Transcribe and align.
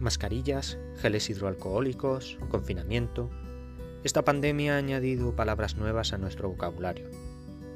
mascarillas, 0.00 0.78
geles 0.96 1.28
hidroalcohólicos, 1.30 2.38
confinamiento. 2.48 3.30
Esta 4.02 4.24
pandemia 4.24 4.74
ha 4.74 4.78
añadido 4.78 5.36
palabras 5.36 5.76
nuevas 5.76 6.12
a 6.12 6.18
nuestro 6.18 6.48
vocabulario. 6.48 7.08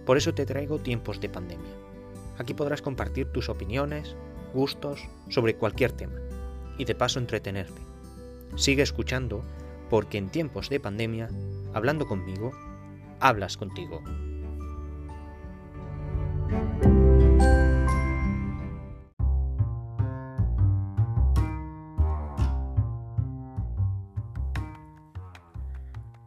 Por 0.07 0.16
eso 0.16 0.34
te 0.34 0.46
traigo 0.46 0.79
tiempos 0.79 1.21
de 1.21 1.29
pandemia. 1.29 1.73
Aquí 2.39 2.55
podrás 2.55 2.82
compartir 2.82 3.27
tus 3.27 3.48
opiniones, 3.48 4.16
gustos 4.52 5.07
sobre 5.29 5.57
cualquier 5.57 5.93
tema 5.93 6.18
y 6.79 6.84
de 6.84 6.95
paso 6.95 7.18
entretenerte. 7.18 7.80
Sigue 8.56 8.82
escuchando 8.82 9.43
porque 9.91 10.18
en 10.18 10.30
tiempos 10.30 10.68
de 10.70 10.80
pandemia, 10.80 11.29
hablando 11.72 12.06
conmigo, 12.06 12.52
hablas 13.20 13.56
contigo. 13.56 14.02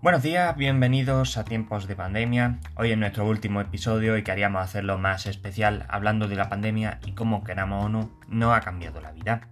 Buenos 0.07 0.23
días, 0.23 0.55
bienvenidos 0.55 1.38
a 1.38 1.43
Tiempos 1.43 1.85
de 1.85 1.97
Pandemia. 1.97 2.59
Hoy 2.75 2.93
es 2.93 2.97
nuestro 2.97 3.27
último 3.27 3.59
episodio 3.59 4.16
y 4.16 4.23
queríamos 4.23 4.63
hacerlo 4.63 4.97
más 4.97 5.25
especial 5.25 5.85
hablando 5.89 6.30
de 6.30 6.38
la 6.38 6.47
pandemia 6.47 7.02
y 7.05 7.11
cómo 7.11 7.43
queramos 7.43 7.83
o 7.83 7.89
no, 7.89 8.09
no 8.30 8.53
ha 8.53 8.61
cambiado 8.61 9.02
la 9.02 9.11
vida. 9.11 9.49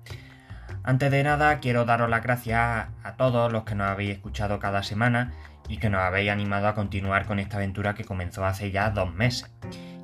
Antes 0.82 1.12
de 1.12 1.24
nada, 1.24 1.60
quiero 1.60 1.84
daros 1.84 2.10
las 2.10 2.24
gracias 2.24 2.88
a 3.04 3.16
todos 3.18 3.52
los 3.52 3.66
que 3.66 3.76
nos 3.76 3.90
habéis 3.90 4.12
escuchado 4.12 4.58
cada 4.60 4.82
semana 4.82 5.34
y 5.68 5.76
que 5.76 5.90
nos 5.90 6.00
habéis 6.00 6.32
animado 6.32 6.70
a 6.70 6.74
continuar 6.74 7.26
con 7.26 7.40
esta 7.40 7.58
aventura 7.58 7.94
que 7.94 8.06
comenzó 8.06 8.46
hace 8.46 8.72
ya 8.72 8.92
dos 8.92 9.14
meses. 9.14 9.54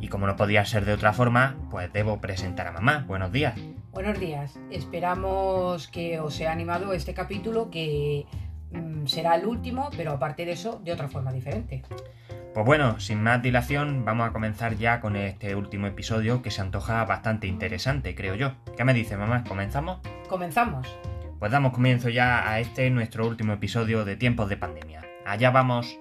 Y 0.02 0.10
como 0.10 0.28
no 0.28 0.36
podía 0.36 0.66
ser 0.66 0.84
de 0.84 0.92
otra 0.92 1.14
forma, 1.14 1.56
pues 1.70 1.94
debo 1.94 2.20
presentar 2.20 2.68
a 2.68 2.74
mamá. 2.74 3.06
Buenos 3.08 3.32
días. 3.32 3.58
Buenos 3.94 4.20
días. 4.20 4.60
Esperamos 4.70 5.88
que 5.88 6.20
os 6.20 6.36
haya 6.42 6.52
animado 6.52 6.92
este 6.92 7.14
capítulo 7.14 7.70
que 7.72 8.26
Mm, 8.72 9.06
será 9.06 9.36
el 9.36 9.46
último, 9.46 9.90
pero 9.96 10.12
aparte 10.12 10.46
de 10.46 10.54
eso, 10.54 10.80
de 10.84 10.94
otra 10.94 11.08
forma 11.08 11.32
diferente. 11.32 11.84
Pues 12.54 12.66
bueno, 12.66 13.00
sin 13.00 13.24
más 13.24 13.42
dilación, 13.42 14.04
vamos 14.04 14.28
a 14.28 14.34
comenzar 14.34 14.76
ya 14.76 15.00
con 15.00 15.16
este 15.16 15.56
último 15.56 15.88
episodio 15.88 16.42
que 16.42 16.52
se 16.52 16.62
antoja 16.62 17.06
bastante 17.06 17.48
interesante, 17.48 18.14
creo 18.14 18.36
yo. 18.36 18.52
¿Qué 18.76 18.84
me 18.84 18.94
dice 18.94 19.16
mamá? 19.16 19.46
¿Comenzamos? 19.48 20.00
Comenzamos. 20.28 20.88
Pues 21.40 21.52
damos 21.52 21.72
comienzo 21.72 22.10
ya 22.10 22.50
a 22.50 22.60
este 22.60 22.90
nuestro 22.90 23.26
último 23.26 23.54
episodio 23.54 24.04
de 24.04 24.18
tiempos 24.18 24.50
de 24.50 24.58
pandemia. 24.58 25.02
Allá 25.26 25.50
vamos. 25.50 25.98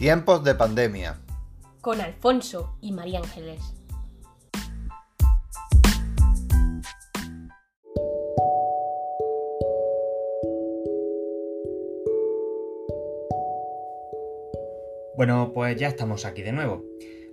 Tiempos 0.00 0.42
de 0.44 0.54
pandemia. 0.54 1.20
Con 1.82 2.00
Alfonso 2.00 2.74
y 2.80 2.90
María 2.90 3.18
Ángeles. 3.18 3.60
Bueno, 15.18 15.50
pues 15.52 15.76
ya 15.76 15.88
estamos 15.88 16.24
aquí 16.24 16.40
de 16.40 16.52
nuevo. 16.52 16.82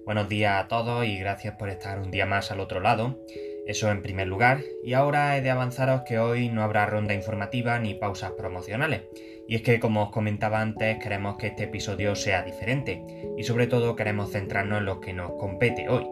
Buenos 0.03 0.27
días 0.27 0.61
a 0.61 0.67
todos 0.67 1.05
y 1.05 1.17
gracias 1.17 1.55
por 1.55 1.69
estar 1.69 1.99
un 1.99 2.11
día 2.11 2.25
más 2.25 2.52
al 2.52 2.59
otro 2.59 2.81
lado. 2.81 3.17
Eso 3.65 3.89
en 3.89 4.02
primer 4.02 4.27
lugar. 4.27 4.61
Y 4.83 4.91
ahora 4.91 5.37
he 5.37 5.41
de 5.41 5.52
avanzaros 5.52 6.02
que 6.02 6.19
hoy 6.19 6.49
no 6.49 6.63
habrá 6.63 6.85
ronda 6.85 7.13
informativa 7.13 7.79
ni 7.79 7.93
pausas 7.93 8.31
promocionales 8.31 9.03
y 9.47 9.55
es 9.55 9.61
que, 9.61 9.79
como 9.79 10.03
os 10.03 10.09
comentaba 10.09 10.59
antes, 10.59 10.97
queremos 10.99 11.37
que 11.37 11.47
este 11.47 11.63
episodio 11.63 12.15
sea 12.15 12.43
diferente 12.43 13.01
y 13.37 13.43
sobre 13.43 13.67
todo 13.67 13.95
queremos 13.95 14.31
centrarnos 14.31 14.79
en 14.79 14.85
lo 14.85 14.99
que 14.99 15.13
nos 15.13 15.31
compete 15.33 15.87
hoy. 15.87 16.05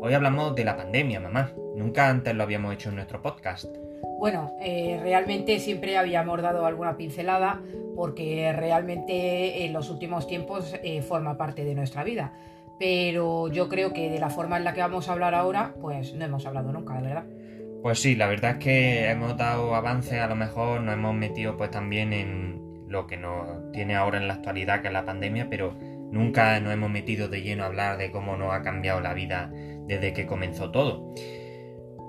Hoy 0.00 0.14
hablamos 0.14 0.54
de 0.54 0.64
la 0.64 0.76
pandemia, 0.76 1.20
mamá. 1.20 1.52
Nunca 1.76 2.08
antes 2.08 2.34
lo 2.34 2.42
habíamos 2.42 2.72
hecho 2.72 2.88
en 2.88 2.94
nuestro 2.94 3.20
podcast. 3.20 3.66
Bueno, 4.18 4.56
eh, 4.62 4.98
realmente 5.02 5.58
siempre 5.58 5.98
habíamos 5.98 6.40
dado 6.40 6.64
alguna 6.64 6.96
pincelada 6.96 7.60
porque 7.94 8.52
realmente 8.52 9.64
en 9.64 9.72
los 9.74 9.90
últimos 9.90 10.26
tiempos 10.26 10.74
eh, 10.82 11.02
forma 11.02 11.36
parte 11.36 11.64
de 11.64 11.74
nuestra 11.74 12.04
vida. 12.04 12.32
Pero 12.78 13.48
yo 13.48 13.68
creo 13.68 13.92
que 13.92 14.08
de 14.08 14.18
la 14.18 14.30
forma 14.30 14.56
en 14.56 14.64
la 14.64 14.72
que 14.72 14.80
vamos 14.80 15.08
a 15.08 15.12
hablar 15.12 15.34
ahora, 15.34 15.74
pues 15.80 16.14
no 16.14 16.24
hemos 16.24 16.46
hablado 16.46 16.72
nunca, 16.72 16.94
de 16.94 17.02
verdad. 17.02 17.24
Pues 17.82 18.00
sí, 18.00 18.14
la 18.14 18.28
verdad 18.28 18.52
es 18.52 18.58
que 18.58 19.10
hemos 19.10 19.36
dado 19.36 19.74
avance, 19.74 20.18
a 20.18 20.26
lo 20.26 20.36
mejor 20.36 20.80
nos 20.80 20.94
hemos 20.94 21.14
metido 21.14 21.56
pues 21.56 21.70
también 21.70 22.12
en 22.12 22.67
lo 22.88 23.06
que 23.06 23.16
nos 23.16 23.70
tiene 23.72 23.94
ahora 23.94 24.18
en 24.18 24.28
la 24.28 24.34
actualidad, 24.34 24.80
que 24.80 24.88
es 24.88 24.92
la 24.92 25.04
pandemia, 25.04 25.48
pero 25.50 25.74
nunca 26.10 26.58
nos 26.60 26.72
hemos 26.72 26.90
metido 26.90 27.28
de 27.28 27.42
lleno 27.42 27.64
a 27.64 27.66
hablar 27.66 27.98
de 27.98 28.10
cómo 28.10 28.36
nos 28.36 28.52
ha 28.52 28.62
cambiado 28.62 29.00
la 29.00 29.14
vida 29.14 29.50
desde 29.86 30.12
que 30.12 30.26
comenzó 30.26 30.70
todo. 30.70 31.14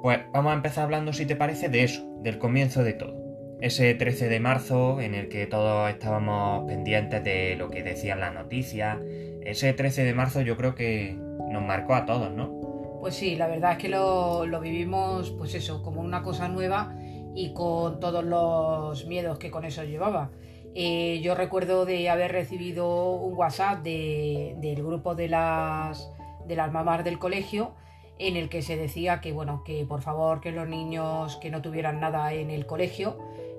Pues 0.01 0.19
vamos 0.33 0.51
a 0.51 0.55
empezar 0.55 0.85
hablando, 0.85 1.11
si 1.11 1.25
te 1.25 1.35
parece, 1.35 1.69
de 1.69 1.83
eso, 1.83 2.05
del 2.21 2.39
comienzo 2.39 2.83
de 2.83 2.93
todo. 2.93 3.17
Ese 3.59 3.93
13 3.93 4.29
de 4.29 4.39
marzo 4.39 5.01
en 5.01 5.13
el 5.13 5.27
que 5.27 5.45
todos 5.45 5.89
estábamos 5.89 6.65
pendientes 6.65 7.21
de 7.23 7.57
lo 7.57 7.69
que 7.69 7.83
decían 7.83 8.21
las 8.21 8.33
noticias. 8.33 8.97
Ese 9.41 9.73
13 9.73 10.05
de 10.05 10.13
marzo 10.13 10.41
yo 10.41 10.55
creo 10.55 10.75
que 10.75 11.17
nos 11.51 11.61
marcó 11.61 11.95
a 11.95 12.05
todos, 12.05 12.31
¿no? 12.31 12.97
Pues 13.01 13.15
sí, 13.15 13.35
la 13.35 13.47
verdad 13.47 13.73
es 13.73 13.77
que 13.79 13.89
lo, 13.89 14.45
lo 14.45 14.61
vivimos, 14.61 15.31
pues 15.31 15.53
eso, 15.55 15.83
como 15.83 16.01
una 16.01 16.21
cosa 16.21 16.47
nueva 16.47 16.95
y 17.35 17.53
con 17.53 17.99
todos 17.99 18.23
los 18.23 19.05
miedos 19.07 19.39
que 19.39 19.51
con 19.51 19.65
eso 19.65 19.83
llevaba. 19.83 20.31
Eh, 20.81 21.19
yo 21.21 21.35
recuerdo 21.35 21.83
de 21.85 22.09
haber 22.09 22.31
recibido 22.31 23.11
un 23.11 23.33
WhatsApp 23.33 23.83
del 23.83 24.75
grupo 24.77 25.13
de 25.13 25.27
las, 25.27 26.09
de 26.47 26.55
las 26.55 26.71
mamás 26.71 27.03
del 27.03 27.19
colegio 27.19 27.73
en 28.17 28.37
el 28.37 28.47
que 28.47 28.61
se 28.61 28.77
decía 28.77 29.19
que 29.19 29.33
bueno 29.33 29.61
que 29.65 29.85
por 29.85 30.01
favor 30.01 30.39
que 30.39 30.53
los 30.53 30.69
niños 30.69 31.35
que 31.41 31.51
no 31.51 31.61
tuvieran 31.61 31.99
nada 31.99 32.31
en 32.31 32.49
el 32.49 32.65
colegio 32.65 33.17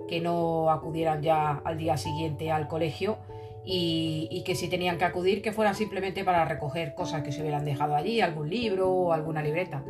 que 0.08 0.22
no 0.22 0.70
acudieran 0.70 1.20
ya 1.20 1.60
al 1.62 1.76
día 1.76 1.98
siguiente 1.98 2.50
al 2.50 2.68
colegio 2.68 3.18
y, 3.66 4.42
que 4.46 4.54
si 4.54 4.68
tenían 4.68 4.96
que 4.96 5.04
acudir 5.04 5.42
que 5.42 5.52
fuera 5.52 5.74
simplemente 5.74 6.24
para 6.24 6.46
recoger 6.46 6.94
cosas 6.94 7.22
que 7.22 7.32
se 7.32 7.42
hubieran 7.42 7.66
dejado 7.66 7.96
allí 7.96 8.22
algún 8.22 8.48
libro 8.48 8.90
o 8.90 9.12
alguna 9.12 9.42
libreta. 9.42 9.84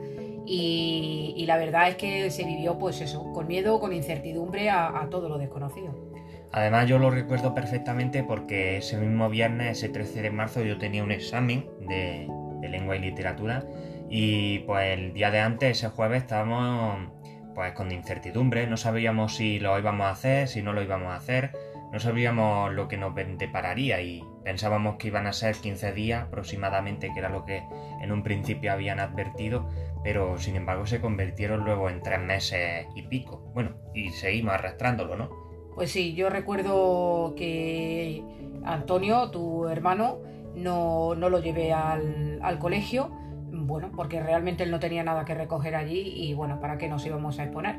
Y, 0.44 1.44
la 1.46 1.56
verdad 1.56 1.88
es 1.90 1.94
que 1.94 2.28
se 2.32 2.42
vivió 2.42 2.76
pues 2.76 3.00
eso 3.00 3.32
con 3.32 3.46
miedo 3.46 3.78
con 3.78 3.92
incertidumbre 3.92 4.68
a 4.68 5.06
todo 5.12 5.28
lo 5.28 5.38
desconocido 5.38 6.09
Además 6.52 6.88
yo 6.88 6.98
lo 6.98 7.10
recuerdo 7.10 7.54
perfectamente 7.54 8.24
porque 8.24 8.78
ese 8.78 8.98
mismo 8.98 9.28
viernes, 9.28 9.78
ese 9.78 9.88
13 9.88 10.22
de 10.22 10.30
marzo, 10.30 10.62
yo 10.62 10.78
tenía 10.78 11.04
un 11.04 11.12
examen 11.12 11.66
de, 11.88 12.28
lengua 12.68 12.96
y 12.96 13.00
literatura 13.00 13.64
y 14.08 14.60
pues 14.60 14.98
el 14.98 15.12
día 15.12 15.30
de 15.30 15.40
antes, 15.40 15.78
ese 15.78 15.88
jueves, 15.88 16.22
estábamos 16.22 17.10
pues 17.54 17.72
con 17.72 17.90
incertidumbre, 17.90 18.66
no 18.66 18.76
sabíamos 18.76 19.36
si 19.36 19.58
lo 19.58 19.76
íbamos 19.78 20.06
a 20.06 20.10
hacer, 20.10 20.48
si 20.48 20.62
no 20.62 20.72
lo 20.72 20.82
íbamos 20.82 21.08
a 21.08 21.16
hacer, 21.16 21.52
no 21.92 21.98
sabíamos 21.98 22.72
lo 22.72 22.86
que 22.86 22.96
nos 22.96 23.12
depararía 23.14 24.00
y 24.00 24.22
pensábamos 24.44 24.96
que 24.96 25.08
iban 25.08 25.26
a 25.26 25.32
ser 25.32 25.56
15 25.56 25.92
días 25.92 26.24
aproximadamente, 26.24 27.10
que 27.12 27.18
era 27.18 27.28
lo 27.28 27.44
que 27.44 27.64
en 28.00 28.12
un 28.12 28.22
principio 28.22 28.72
habían 28.72 29.00
advertido, 29.00 29.68
pero 30.04 30.38
sin 30.38 30.56
embargo 30.56 30.86
se 30.86 31.00
convirtieron 31.00 31.64
luego 31.64 31.90
en 31.90 32.02
tres 32.02 32.20
meses 32.20 32.86
y 32.94 33.02
pico. 33.02 33.50
Bueno, 33.52 33.76
y 33.94 34.10
seguimos 34.10 34.54
arrastrándolo, 34.54 35.16
¿no? 35.16 35.49
Pues 35.74 35.90
sí, 35.90 36.14
yo 36.14 36.30
recuerdo 36.30 37.34
que 37.36 38.22
Antonio, 38.64 39.30
tu 39.30 39.66
hermano, 39.68 40.18
no, 40.54 41.14
lo 41.14 41.40
llevé 41.40 41.72
al, 41.72 42.58
colegio, 42.58 43.10
bueno, 43.52 43.90
porque 43.94 44.20
realmente 44.20 44.64
él 44.64 44.70
no 44.70 44.80
tenía 44.80 45.02
nada 45.02 45.24
que 45.24 45.34
recoger 45.34 45.74
allí 45.74 46.00
y 46.00 46.34
bueno, 46.34 46.60
¿para 46.60 46.78
qué 46.78 46.88
nos 46.88 47.04
íbamos 47.06 47.38
a 47.38 47.44
exponer? 47.44 47.76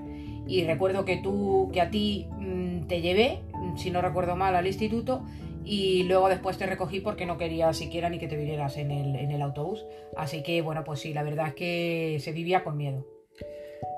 Y 0.47 0.63
recuerdo 0.63 1.05
que 1.05 1.17
tú, 1.17 1.69
que 1.71 1.81
a 1.81 1.89
ti 1.89 2.27
mm, 2.39 2.87
te 2.87 3.01
llevé, 3.01 3.43
si 3.75 3.91
no 3.91 4.01
recuerdo 4.01 4.35
mal, 4.35 4.55
al 4.55 4.67
instituto 4.67 5.23
y 5.63 6.03
luego 6.03 6.29
después 6.29 6.57
te 6.57 6.65
recogí 6.65 6.99
porque 6.99 7.25
no 7.25 7.37
quería 7.37 7.71
siquiera 7.73 8.09
ni 8.09 8.17
que 8.17 8.27
te 8.27 8.37
vinieras 8.37 8.77
en 8.77 8.91
el, 8.91 9.15
en 9.15 9.31
el 9.31 9.41
autobús. 9.41 9.85
Así 10.17 10.43
que 10.43 10.61
bueno, 10.61 10.83
pues 10.83 10.99
sí, 11.01 11.13
la 11.13 11.23
verdad 11.23 11.49
es 11.49 11.53
que 11.53 12.17
se 12.19 12.31
vivía 12.31 12.63
con 12.63 12.77
miedo. 12.77 13.05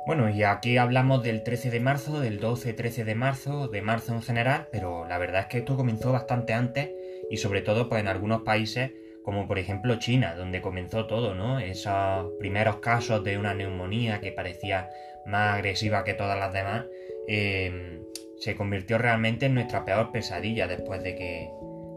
Bueno, 0.06 0.30
y 0.30 0.44
aquí 0.44 0.78
hablamos 0.78 1.24
del 1.24 1.44
13 1.44 1.72
de 1.72 1.80
marzo, 1.80 2.20
del 2.20 2.40
12-13 2.40 3.04
de 3.04 3.16
marzo, 3.16 3.68
de 3.68 3.82
marzo 3.82 4.14
en 4.14 4.22
general, 4.22 4.68
pero 4.72 5.06
la 5.08 5.18
verdad 5.18 5.42
es 5.42 5.48
que 5.48 5.58
esto 5.60 5.78
comenzó 5.78 6.12
bastante 6.12 6.54
antes 6.54 6.92
y 7.30 7.38
sobre 7.38 7.62
todo 7.62 7.90
pues 7.90 8.02
en 8.02 8.08
algunos 8.08 8.42
países 8.42 8.92
como 9.24 9.48
por 9.48 9.58
ejemplo 9.58 9.96
China, 9.96 10.36
donde 10.36 10.62
comenzó 10.62 11.08
todo, 11.08 11.34
¿no? 11.34 11.60
Esos 11.60 12.32
primeros 12.40 12.78
casos 12.78 13.24
de 13.24 13.38
una 13.38 13.54
neumonía 13.54 14.20
que 14.20 14.32
parecía 14.32 14.90
más 15.26 15.56
agresiva 15.56 16.04
que 16.04 16.14
todas 16.14 16.38
las 16.38 16.54
demás, 16.54 16.86
em, 17.28 18.04
se 18.38 18.56
convirtió 18.56 18.98
realmente 18.98 19.46
en 19.46 19.56
nuestra 19.56 19.86
peor 19.86 20.12
pesadilla 20.12 20.68
después 20.68 21.02
de 21.02 21.16
que, 21.16 21.50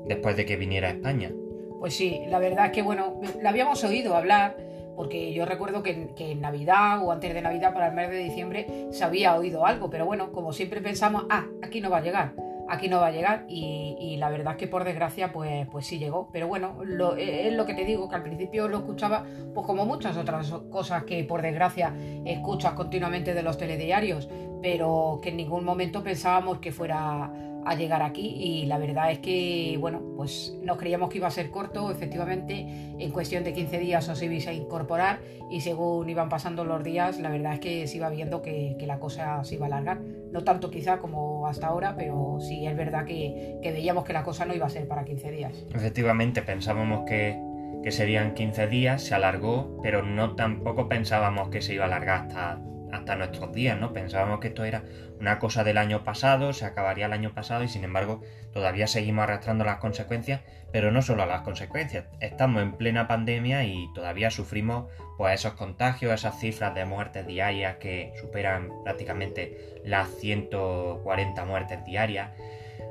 después 0.07 0.37
de 0.37 0.47
que 0.47 0.57
viniera 0.57 0.89
a 0.89 0.93
España. 0.93 1.33
Pues 1.81 1.95
sí, 1.95 2.23
la 2.29 2.39
verdad 2.39 2.67
es 2.67 2.73
que 2.73 2.83
bueno, 2.83 3.21
la 3.43 3.51
habíamos 3.51 3.83
oído 3.83 4.15
hablar, 4.15 4.57
porque 4.97 5.33
yo 5.33 5.45
recuerdo 5.45 5.83
que, 5.83 6.09
en 6.19 6.41
Navidad 6.41 7.05
o 7.05 7.13
antes 7.13 7.33
de 7.33 7.43
Navidad, 7.43 7.73
para 7.73 7.89
el 7.89 7.95
mes 7.95 8.11
de 8.11 8.19
diciembre, 8.19 8.89
se 8.91 9.05
había 9.05 9.37
oído 9.37 9.67
algo, 9.67 9.91
pero 9.91 10.07
bueno, 10.07 10.33
como 10.33 10.53
siempre 10.53 10.81
pensamos, 10.81 11.27
ah, 11.31 11.47
aquí 11.63 11.81
no 11.81 11.91
va 11.91 11.99
a 11.99 12.03
llegar. 12.03 12.35
aquí 12.69 12.89
no 12.89 12.99
va 12.99 13.07
a 13.07 13.13
llegar 13.13 13.45
y, 13.49 14.17
la 14.19 14.29
verdad 14.31 14.55
es 14.55 14.59
que 14.59 14.67
por 14.67 14.83
desgracia 14.83 15.33
pues, 15.33 15.69
pues 15.69 15.87
sí 15.87 15.99
llegó. 15.99 16.31
Pero 16.33 16.49
bueno, 16.49 16.79
lo, 16.83 17.15
es 17.17 17.53
lo 17.53 17.67
que 17.67 17.75
te 17.75 17.85
digo, 17.85 18.09
que 18.09 18.17
al 18.17 18.23
principio 18.23 18.67
lo 18.67 18.79
escuchaba 18.79 19.25
pues 19.55 19.67
como 19.67 19.85
muchas 19.85 20.17
otras 20.17 20.51
cosas 20.71 21.05
que 21.05 21.23
por 21.23 21.43
desgracia 21.43 21.95
escuchas 22.25 22.73
continuamente 22.73 23.35
de 23.35 23.43
los 23.43 23.59
telediarios, 23.59 24.29
pero 24.63 25.21
que 25.23 25.29
en 25.29 25.37
ningún 25.37 25.65
momento 25.65 26.03
pensábamos 26.03 26.59
que 26.59 26.73
fuera 26.73 27.31
a 27.67 27.75
llegar 27.75 28.01
aquí 28.03 28.29
y 28.39 28.67
la 28.67 28.79
verdad 28.79 29.11
es 29.11 29.19
que, 29.19 29.77
bueno, 29.81 30.01
pues 30.17 30.57
nos 30.63 30.79
creíamos 30.79 31.11
que 31.11 31.19
iba 31.19 31.27
a 31.27 31.33
ser 31.33 31.51
corto, 31.51 31.91
efectivamente, 31.91 32.65
en 32.99 33.11
cuestión 33.11 33.43
de 33.43 33.53
15 33.53 33.79
días 33.81 34.09
os 34.09 34.23
ibais 34.23 34.47
a 34.47 34.53
incorporar 34.53 35.19
y 35.51 35.61
según 35.61 36.09
iban 36.09 36.29
pasando 36.29 36.65
los 36.65 36.85
días, 36.85 37.19
la 37.19 37.29
verdad 37.29 37.55
es 37.55 37.61
que 37.61 37.87
se 37.89 37.97
iba 37.97 38.09
viendo 38.09 38.41
que, 38.41 38.77
la 38.87 39.01
cosa 39.01 39.43
se 39.43 39.57
iba 39.57 39.67
a 39.67 39.69
alargar. 39.69 40.01
No 40.31 40.45
tanto 40.45 40.71
quizá 40.71 40.99
como 40.99 41.49
hasta 41.49 41.67
ahora, 41.67 41.97
pero 41.97 42.39
sí 42.41 42.67
es 42.67 42.77
verdad 42.77 43.05
que, 43.05 43.59
que 43.61 43.73
veíamos 43.73 44.05
que 44.05 44.13
la 44.13 44.23
cosa 44.23 44.45
no 44.45 44.55
iba 44.55 44.67
a 44.67 44.71
ser 44.71 44.87
para 44.87 45.05
15 45.05 45.31
días. 45.33 45.67
Efectivamente, 45.75 46.43
pensábamos 46.43 47.05
que, 47.05 47.37
que 47.83 47.91
serían 47.91 48.35
15 48.35 48.69
días, 48.69 49.03
se 49.03 49.17
alargó, 49.17 49.81
pero 49.83 50.05
no 50.05 50.37
tampoco 50.37 50.89
pensábamos 50.89 51.49
que 51.49 51.63
se 51.63 51.75
iba 51.75 51.85
a 51.85 51.89
alargar 51.89 52.27
hasta 52.27 52.61
hasta 52.93 53.17
nuestros 53.17 53.53
días, 53.53 53.79
¿no? 53.79 53.93
Pensábamos 53.93 54.41
que 54.41 54.49
esto 54.49 54.65
era 54.65 54.85
una 55.21 55.39
cosa 55.39 55.65
del 55.65 55.79
año 55.79 56.05
pasado, 56.05 56.53
se 56.53 56.65
acabaría 56.65 57.07
el 57.07 57.13
año 57.13 57.33
pasado 57.33 57.65
y 57.65 57.69
sin 57.69 57.85
embargo 57.85 58.23
todavía 58.53 58.87
seguimos 58.87 59.25
arrastrando 59.25 59.65
las 59.65 59.79
consecuencias, 59.79 60.43
pero 60.73 60.91
no 60.91 61.03
solo 61.03 61.27
las 61.27 61.43
consecuencias, 61.43 62.05
estamos 62.21 62.63
en 62.63 62.73
plena 62.73 63.09
pandemia 63.09 63.65
y 63.65 63.89
todavía 63.95 64.31
sufrimos 64.31 64.91
pues 65.17 65.41
esos 65.41 65.55
contagios, 65.55 66.13
esas 66.13 66.39
cifras 66.39 66.75
de 66.75 66.85
muertes 66.85 67.27
diarias 67.27 67.77
que 67.77 68.13
superan 68.21 68.71
prácticamente 68.85 69.81
las 69.85 70.09
140 70.17 71.45
muertes 71.45 71.85
diarias. 71.85 72.31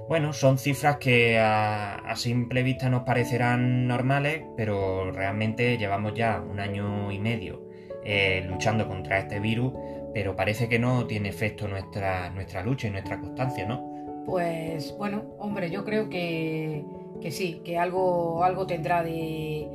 Bueno, 0.07 0.33
son 0.33 0.59
cifras 0.59 0.97
que 0.97 1.39
a, 1.39 1.95
a, 1.95 2.15
simple 2.15 2.61
vista 2.61 2.89
nos 2.89 3.03
parecerán 3.03 3.87
normales, 3.87 4.43
pero 4.55 5.11
realmente 5.11 5.79
llevamos 5.79 6.13
ya 6.13 6.41
un 6.41 6.59
año 6.59 7.11
y 7.11 7.17
medio 7.17 7.64
eh, 8.05 8.45
luchando 8.47 8.87
contra 8.87 9.19
este 9.19 9.39
virus, 9.39 9.73
pero 10.13 10.35
parece 10.35 10.69
que 10.69 10.77
no 10.77 11.07
tiene 11.07 11.29
efecto 11.29 11.67
nuestra, 11.67 12.29
nuestra 12.29 12.63
lucha 12.63 12.87
y 12.87 12.91
nuestra 12.91 13.19
constancia, 13.19 13.65
¿no? 13.65 14.23
Pues 14.25 14.95
bueno, 14.97 15.23
hombre, 15.39 15.69
yo 15.69 15.83
creo 15.83 16.07
que, 16.07 16.85
que 17.19 17.31
sí, 17.31 17.61
que 17.65 17.77
algo, 17.77 18.43
algo 18.43 18.67
tendrá 18.67 19.03
de, 19.03 19.69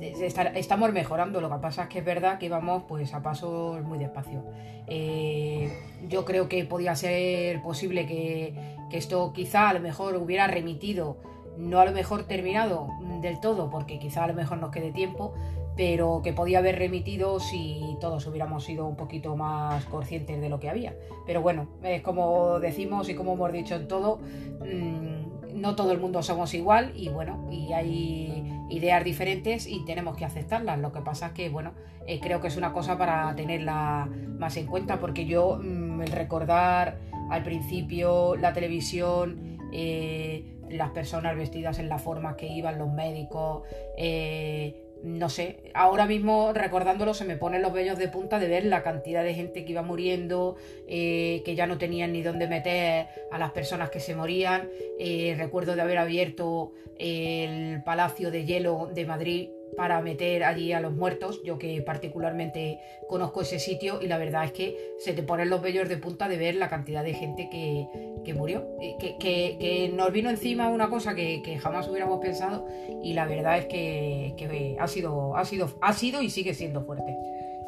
estar, 0.00 0.56
estamos 0.56 0.92
mejorando, 0.92 1.40
lo 1.40 1.50
que 1.50 1.58
pasa 1.58 1.84
es 1.84 1.88
que 1.88 1.98
es 1.98 2.04
verdad 2.04 2.38
que 2.38 2.48
vamos 2.48 2.84
pues 2.88 3.14
a 3.14 3.22
pasos 3.22 3.82
muy 3.82 3.98
despacio. 3.98 4.44
Eh, 4.86 5.70
yo 6.08 6.24
creo 6.24 6.48
que 6.48 6.64
podía 6.64 6.94
ser 6.94 7.62
posible 7.62 8.06
que, 8.06 8.54
que, 8.90 8.96
esto 8.98 9.32
quizá 9.32 9.68
a 9.68 9.74
lo 9.74 9.80
mejor 9.80 10.16
hubiera 10.16 10.46
remitido, 10.46 11.18
no 11.58 11.80
a 11.80 11.84
lo 11.84 11.92
mejor 11.92 12.24
terminado 12.24 12.88
del 13.20 13.40
todo, 13.40 13.70
porque 13.70 13.98
quizá 13.98 14.24
a 14.24 14.28
lo 14.28 14.34
mejor 14.34 14.58
nos 14.58 14.70
quede 14.70 14.92
tiempo, 14.92 15.34
pero 15.76 16.22
que 16.22 16.32
podía 16.32 16.58
haber 16.58 16.78
remitido 16.78 17.38
si 17.38 17.96
todos 18.00 18.26
hubiéramos 18.26 18.64
sido 18.64 18.86
un 18.86 18.96
poquito 18.96 19.36
más 19.36 19.84
conscientes 19.86 20.40
de 20.40 20.48
lo 20.48 20.58
que 20.58 20.70
había. 20.70 20.94
Pero 21.26 21.42
bueno, 21.42 21.68
es 21.82 22.02
como 22.02 22.60
decimos 22.60 23.08
y 23.08 23.14
como 23.14 23.34
hemos 23.34 23.52
dicho 23.52 23.74
en 23.74 23.86
todo, 23.86 24.18
mm, 24.60 25.60
no 25.60 25.74
todo 25.76 25.92
el 25.92 25.98
mundo 25.98 26.22
somos 26.22 26.54
igual 26.54 26.92
y 26.94 27.08
bueno, 27.08 27.46
y 27.50 27.72
hay 27.72 28.52
ideas 28.70 29.04
diferentes 29.04 29.66
y 29.66 29.84
tenemos 29.84 30.16
que 30.16 30.24
aceptarlas. 30.24 30.78
Lo 30.78 30.92
que 30.92 31.00
pasa 31.00 31.26
es 31.26 31.32
que, 31.32 31.48
bueno, 31.48 31.72
eh, 32.06 32.20
creo 32.20 32.40
que 32.40 32.48
es 32.48 32.56
una 32.56 32.72
cosa 32.72 32.96
para 32.96 33.34
tenerla 33.36 34.08
más 34.38 34.56
en 34.56 34.66
cuenta 34.66 34.98
porque 34.98 35.26
yo, 35.26 35.58
mm, 35.62 36.02
el 36.02 36.12
recordar 36.12 36.98
al 37.30 37.42
principio 37.42 38.36
la 38.36 38.52
televisión, 38.52 39.58
eh, 39.72 40.55
las 40.70 40.90
personas 40.90 41.36
vestidas 41.36 41.78
en 41.78 41.88
la 41.88 41.98
forma 41.98 42.36
que 42.36 42.46
iban 42.46 42.78
los 42.78 42.92
médicos, 42.92 43.62
eh, 43.96 44.82
no 45.02 45.28
sé, 45.28 45.58
ahora 45.74 46.06
mismo 46.06 46.52
recordándolo 46.52 47.14
se 47.14 47.24
me 47.24 47.36
ponen 47.36 47.62
los 47.62 47.72
vellos 47.72 47.98
de 47.98 48.08
punta 48.08 48.38
de 48.38 48.48
ver 48.48 48.64
la 48.64 48.82
cantidad 48.82 49.22
de 49.22 49.34
gente 49.34 49.64
que 49.64 49.72
iba 49.72 49.82
muriendo, 49.82 50.56
eh, 50.88 51.42
que 51.44 51.54
ya 51.54 51.66
no 51.66 51.78
tenían 51.78 52.12
ni 52.12 52.22
dónde 52.22 52.48
meter 52.48 53.06
a 53.30 53.38
las 53.38 53.52
personas 53.52 53.90
que 53.90 54.00
se 54.00 54.14
morían. 54.14 54.68
Eh, 54.98 55.34
recuerdo 55.38 55.76
de 55.76 55.82
haber 55.82 55.98
abierto 55.98 56.72
el 56.98 57.82
Palacio 57.84 58.30
de 58.30 58.44
Hielo 58.44 58.90
de 58.92 59.06
Madrid 59.06 59.50
para 59.76 60.00
meter 60.00 60.44
allí 60.44 60.72
a 60.72 60.80
los 60.80 60.94
muertos, 60.94 61.42
yo 61.44 61.58
que 61.58 61.82
particularmente 61.82 62.80
conozco 63.08 63.42
ese 63.42 63.58
sitio 63.58 64.00
y 64.00 64.06
la 64.06 64.18
verdad 64.18 64.44
es 64.44 64.52
que 64.52 64.94
se 64.98 65.12
te 65.12 65.22
ponen 65.22 65.50
los 65.50 65.62
vellos 65.62 65.88
de 65.88 65.96
punta 65.96 66.28
de 66.28 66.36
ver 66.36 66.54
la 66.54 66.68
cantidad 66.68 67.04
de 67.04 67.14
gente 67.14 67.48
que, 67.50 68.34
murió, 68.34 68.66
eh, 68.80 68.96
que, 68.98 69.16
que, 69.58 69.90
nos 69.94 70.12
vino 70.12 70.30
encima 70.30 70.68
una 70.68 70.88
cosa 70.88 71.14
que, 71.14 71.58
jamás 71.60 71.88
hubiéramos 71.88 72.20
pensado 72.20 72.66
y 73.02 73.12
la 73.12 73.26
verdad 73.26 73.58
es 73.58 73.66
que, 73.66 74.76
ha, 74.78 74.86
sido, 74.88 75.36
ha, 75.36 75.44
sido, 75.44 75.70
ha 75.80 75.92
sido 75.92 76.22
y 76.22 76.30
sigue 76.30 76.54
siendo 76.54 76.84
fuerte. 76.84 77.16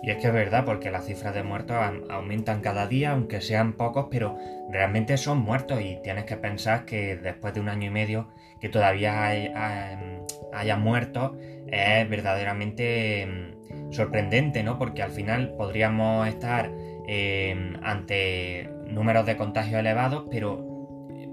Y 0.00 0.10
es 0.10 0.18
que 0.18 0.28
es 0.28 0.32
verdad, 0.32 0.64
porque 0.64 0.90
las 0.92 1.06
cifras 1.06 1.34
de 1.34 1.42
muertos 1.42 1.76
aumentan 2.08 2.60
cada 2.60 2.86
día, 2.86 3.10
aunque 3.10 3.40
sean 3.40 3.72
pocos, 3.72 4.06
pero 4.10 4.38
realmente 4.70 5.16
son 5.16 5.38
muertos 5.38 5.80
y 5.80 5.98
tienes 6.02 6.24
que 6.24 6.36
pensar 6.36 6.84
que 6.84 7.16
después 7.16 7.52
de 7.52 7.60
un 7.60 7.68
año 7.68 7.88
y 7.88 7.90
medio 7.90 8.28
que 8.60 8.68
todavía 8.68 9.28
haya 10.52 10.76
muertos 10.76 11.32
es 11.70 12.08
verdaderamente 12.08 13.26
mm, 13.26 13.92
sorprendente, 13.92 14.62
¿no? 14.62 14.78
Porque 14.78 15.02
al 15.02 15.10
final 15.10 15.54
podríamos 15.56 16.28
estar 16.28 16.70
em, 17.06 17.76
ante 17.82 18.68
números 18.86 19.26
de 19.26 19.36
contagios 19.36 19.80
elevados, 19.80 20.24
pero 20.30 20.68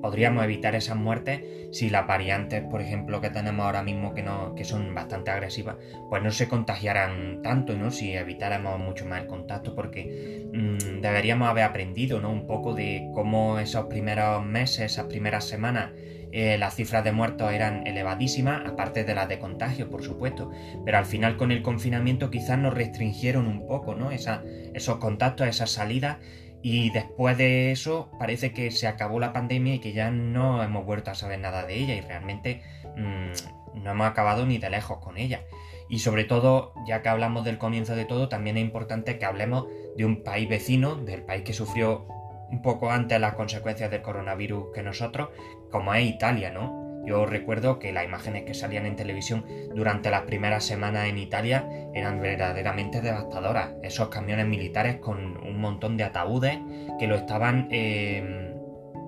podríamos 0.01 0.43
evitar 0.43 0.75
esas 0.75 0.95
muertes 0.95 1.41
si 1.71 1.89
las 1.89 2.05
variantes, 2.05 2.61
por 2.61 2.79
ejemplo, 2.79 3.21
que 3.21 3.31
tenemos 3.31 3.65
ahora 3.65 3.81
mismo 3.81 4.13
que, 4.13 4.21
no, 4.21 4.53
que 4.55 4.63
son 4.63 4.93
bastante 4.93 5.31
agresivas, 5.31 5.77
pues 6.09 6.21
no 6.21 6.31
se 6.31 6.47
contagiaran 6.47 7.41
tanto, 7.41 7.75
¿no? 7.75 7.91
Si 7.91 8.13
evitáramos 8.13 8.79
mucho 8.79 9.05
más 9.05 9.21
el 9.21 9.27
contacto, 9.27 9.73
porque 9.73 10.47
mm, 10.53 11.01
deberíamos 11.01 11.49
haber 11.49 11.63
aprendido, 11.63 12.21
¿no? 12.21 12.31
Un 12.31 12.45
poco 12.45 12.73
de 12.75 13.09
cómo 13.13 13.59
esos 13.59 13.87
primeros 13.87 14.45
meses, 14.45 14.91
esas 14.91 15.05
primeras 15.05 15.45
semanas, 15.45 15.91
eh, 16.37 16.57
las 16.57 16.75
cifras 16.75 17.01
de 17.05 17.13
muertos 17.13 17.53
eran 17.53 17.87
elevadísimas, 17.87 18.65
aparte 18.67 19.05
de 19.05 19.15
las 19.15 19.29
de 19.29 19.39
contagio, 19.39 19.89
por 19.89 20.03
supuesto, 20.03 20.51
pero 20.83 20.97
al 20.97 21.05
final 21.05 21.37
con 21.37 21.49
el 21.49 21.61
confinamiento 21.61 22.29
quizás 22.29 22.59
nos 22.59 22.73
restringieron 22.73 23.47
un 23.47 23.65
poco, 23.65 23.95
¿no? 23.95 24.11
esos 24.11 24.97
contactos, 24.97 25.47
esas 25.47 25.69
salidas, 25.71 26.17
y 26.61 26.89
después 26.89 27.37
de 27.37 27.71
eso 27.71 28.09
parece 28.19 28.51
que 28.51 28.69
se 28.71 28.85
acabó 28.85 29.17
la 29.21 29.31
pandemia 29.31 29.75
y 29.75 29.79
que 29.79 29.93
ya 29.93 30.11
no 30.11 30.61
hemos 30.61 30.85
vuelto 30.85 31.09
a 31.09 31.15
saber 31.15 31.39
nada 31.39 31.65
de 31.65 31.75
ella 31.75 31.95
y 31.95 32.01
realmente 32.01 32.63
mm, 32.97 33.81
no 33.81 33.91
hemos 33.91 34.07
acabado 34.07 34.45
ni 34.45 34.57
de 34.57 34.69
lejos 34.69 34.97
con 34.97 35.17
ella. 35.17 35.45
Y 35.87 35.99
sobre 35.99 36.25
todo, 36.25 36.73
ya 36.85 37.01
que 37.01 37.07
hablamos 37.07 37.45
del 37.45 37.57
comienzo 37.57 37.95
de 37.95 38.03
todo, 38.03 38.27
también 38.27 38.57
es 38.57 38.65
importante 38.65 39.17
que 39.17 39.25
hablemos 39.25 39.67
de 39.95 40.03
un 40.03 40.21
país 40.21 40.49
vecino, 40.49 40.95
del 40.95 41.23
país 41.23 41.43
que 41.43 41.53
sufrió 41.53 42.07
un 42.49 42.61
poco 42.61 42.91
antes 42.91 43.19
las 43.19 43.35
consecuencias 43.35 43.91
del 43.91 44.01
coronavirus 44.01 44.67
que 44.73 44.83
nosotros, 44.83 45.29
como 45.75 45.93
es 45.93 46.05
Italia, 46.05 46.51
¿no? 46.51 47.03
Yo 47.05 47.25
recuerdo 47.25 47.79
que 47.79 47.91
las 47.91 48.05
imágenes 48.05 48.45
que 48.45 48.53
salían 48.53 48.85
en 48.85 48.95
televisión 48.95 49.45
durante 49.75 50.09
las 50.09 50.21
primeras 50.21 50.63
semanas 50.63 51.09
en 51.09 51.17
Italia 51.17 51.67
eran 51.93 52.21
verdaderamente 52.21 53.01
devastadoras. 53.01 53.71
Esos 53.83 54.07
camiones 54.07 54.47
militares 54.47 54.95
con 55.01 55.35
un 55.45 55.59
montón 55.59 55.97
de 55.97 56.05
ataúdes 56.05 56.57
que 56.97 57.07
lo 57.07 57.15
estaban, 57.15 57.67
em, 57.71 58.53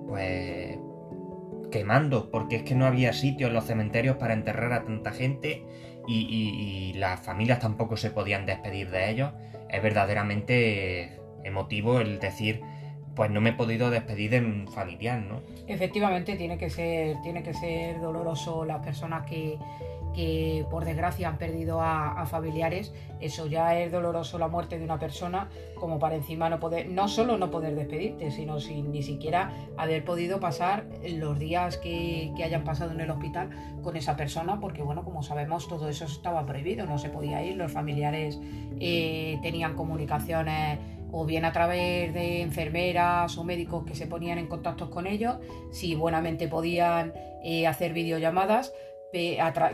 pues, 0.08 0.78
quemando, 1.72 2.30
porque 2.30 2.56
es 2.56 2.62
que 2.64 2.74
no 2.74 2.84
había 2.84 3.14
sitio 3.14 3.46
en 3.46 3.54
los 3.54 3.64
cementerios 3.64 4.16
para 4.16 4.34
enterrar 4.34 4.74
a 4.74 4.84
tanta 4.84 5.12
gente 5.12 5.64
y 6.06 6.92
las 6.96 7.18
familias 7.20 7.60
tampoco 7.60 7.96
se 7.96 8.10
podían 8.10 8.44
despedir 8.44 8.90
de 8.90 9.08
ellos. 9.08 9.32
Es 9.70 9.82
verdaderamente 9.82 11.18
emotivo 11.44 12.00
el 12.00 12.18
decir 12.18 12.60
pues 13.18 13.32
no 13.32 13.40
me 13.40 13.50
he 13.50 13.52
podido 13.52 13.90
despedir 13.90 14.30
de 14.30 14.38
un 14.38 14.68
familiar, 14.68 15.20
¿no? 15.20 15.40
Efectivamente, 15.66 16.36
tiene 16.36 16.56
que 16.56 16.70
ser, 16.70 17.20
tiene 17.20 17.42
que 17.42 17.52
ser 17.52 18.00
doloroso 18.00 18.64
las 18.64 18.78
personas 18.78 19.26
que, 19.26 19.58
que 20.14 20.64
por 20.70 20.84
desgracia 20.84 21.28
han 21.28 21.36
perdido 21.36 21.80
a, 21.80 22.24
familiares. 22.26 22.94
Eso 23.20 23.48
ya 23.48 23.76
es 23.76 23.90
doloroso 23.90 24.38
la 24.38 24.46
muerte 24.46 24.78
de 24.78 24.84
una 24.84 25.00
persona, 25.00 25.48
como 25.80 25.98
para 25.98 26.14
encima 26.14 26.48
no 26.48 26.60
poder, 26.60 26.88
no 26.90 27.08
solo 27.08 27.38
no 27.38 27.50
poder 27.50 27.74
despedirte, 27.74 28.30
sino 28.30 28.60
sin 28.60 28.92
ni 28.92 29.02
siquiera 29.02 29.52
haber 29.76 30.04
podido 30.04 30.38
pasar 30.38 30.86
los 31.02 31.40
días 31.40 31.76
que, 31.76 32.30
que 32.36 32.44
hayan 32.44 32.62
pasado 32.62 32.92
en 32.92 33.00
el 33.00 33.10
hospital 33.10 33.50
con 33.82 33.96
esa 33.96 34.16
persona, 34.16 34.60
porque 34.60 34.82
bueno, 34.82 35.02
como 35.02 35.24
sabemos, 35.24 35.66
todo 35.66 35.88
eso 35.88 36.04
estaba 36.04 36.46
prohibido, 36.46 36.86
no 36.86 36.98
se 36.98 37.08
podía 37.08 37.42
ir, 37.42 37.56
los 37.56 37.72
familiares 37.72 38.38
eh, 38.78 39.40
tenían 39.42 39.74
comunicaciones 39.74 40.78
o 41.12 41.24
bien 41.24 41.44
a 41.44 41.52
través 41.52 42.12
de 42.14 42.42
enfermeras 42.42 43.36
o 43.38 43.44
médicos 43.44 43.84
que 43.84 43.94
se 43.94 44.06
ponían 44.06 44.38
en 44.38 44.46
contacto 44.46 44.90
con 44.90 45.06
ellos, 45.06 45.36
si 45.70 45.94
buenamente 45.94 46.48
podían 46.48 47.12
eh, 47.42 47.66
hacer 47.66 47.92
videollamadas 47.92 48.72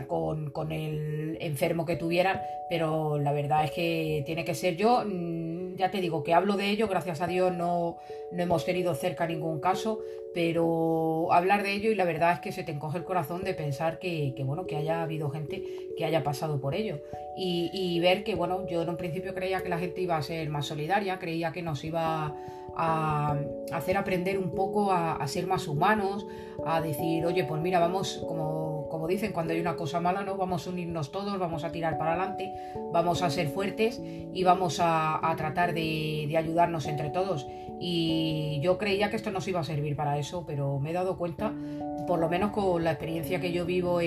con, 0.07 0.51
con, 0.51 0.71
el 0.71 1.37
enfermo 1.41 1.85
que 1.85 1.95
tuvieran, 1.95 2.41
pero 2.69 3.19
la 3.19 3.33
verdad 3.33 3.65
es 3.65 3.71
que 3.71 4.23
tiene 4.25 4.45
que 4.45 4.55
ser 4.55 4.77
yo, 4.77 5.03
mm, 5.05 5.75
ya 5.75 5.91
te 5.91 6.01
digo 6.01 6.23
que 6.23 6.33
hablo 6.33 6.55
de 6.55 6.69
ello, 6.69 6.87
gracias 6.87 7.21
a 7.21 7.27
Dios 7.27 7.53
no, 7.53 7.97
no 8.31 8.43
hemos 8.43 8.65
tenido 8.65 8.95
cerca 8.95 9.27
ningún 9.27 9.59
caso, 9.59 9.99
pero 10.33 11.31
hablar 11.31 11.63
de 11.63 11.73
ello 11.73 11.91
y 11.91 11.95
la 11.95 12.05
verdad 12.05 12.33
es 12.33 12.39
que 12.39 12.51
se 12.51 12.63
te 12.63 12.71
encoge 12.71 12.97
el 12.97 13.03
corazón 13.03 13.43
de 13.43 13.53
pensar 13.53 13.99
que, 13.99 14.33
bueno, 14.45 14.65
que 14.65 14.75
haya 14.75 15.01
habido 15.03 15.29
gente 15.29 15.63
que 15.97 16.05
haya 16.05 16.23
pasado 16.23 16.59
por 16.59 16.75
ello. 16.75 16.99
Y, 17.37 17.69
y, 17.73 17.99
ver 17.99 18.23
que, 18.23 18.35
bueno, 18.35 18.67
yo 18.67 18.81
en 18.81 18.89
un 18.89 18.97
principio 18.97 19.33
creía 19.33 19.61
que 19.61 19.69
la 19.69 19.79
gente 19.79 20.01
iba 20.01 20.17
a 20.17 20.21
ser 20.21 20.49
más 20.49 20.65
solidaria, 20.65 21.19
creía 21.19 21.51
que 21.51 21.61
nos 21.61 21.83
iba 21.83 22.25
a 22.25 22.35
hacer 22.77 23.97
aprender 23.97 24.37
un 24.37 24.51
poco 24.51 24.91
a, 24.91 25.13
a 25.13 25.27
ser 25.27 25.47
más 25.47 25.67
humanos, 25.67 26.25
a 26.65 26.81
decir, 26.81 27.25
oye, 27.25 27.43
pues 27.43 27.61
mira, 27.61 27.79
vamos 27.79 28.23
como 28.27 28.65
como 28.89 29.07
dicen, 29.07 29.33
cuando 29.33 29.53
hay 29.53 29.59
una 29.59 29.75
cosa 29.75 29.99
mala, 29.99 30.23
¿no? 30.23 30.37
Vamos 30.37 30.67
a 30.67 30.69
unirnos 30.69 31.11
todos, 31.11 31.37
vamos 31.39 31.63
a 31.63 31.71
tirar 31.71 31.97
para 31.97 32.13
adelante, 32.13 32.53
vamos 32.93 33.21
a 33.21 33.29
ser 33.29 33.49
fuertes 33.49 34.01
y 34.01 34.43
vamos 34.43 34.79
a, 34.81 35.33
tratar 35.37 35.73
de, 35.73 36.33
ayudarnos 36.37 36.87
entre 36.87 37.09
todos. 37.09 37.47
Y 37.79 38.59
yo 38.63 38.77
creía 38.77 39.09
que 39.09 39.17
esto 39.17 39.31
nos 39.31 39.47
iba 39.47 39.59
a 39.59 39.63
servir 39.63 39.95
para 39.95 40.17
eso, 40.17 40.45
pero 40.45 40.79
me 40.79 40.91
he 40.91 40.93
dado 40.93 41.17
cuenta, 41.17 41.53
por 42.07 42.19
lo 42.19 42.29
menos 42.29 42.51
con 42.51 42.83
la 42.83 42.91
experiencia 42.91 43.41
que 43.41 43.51
yo 43.51 43.65
vivo 43.65 43.99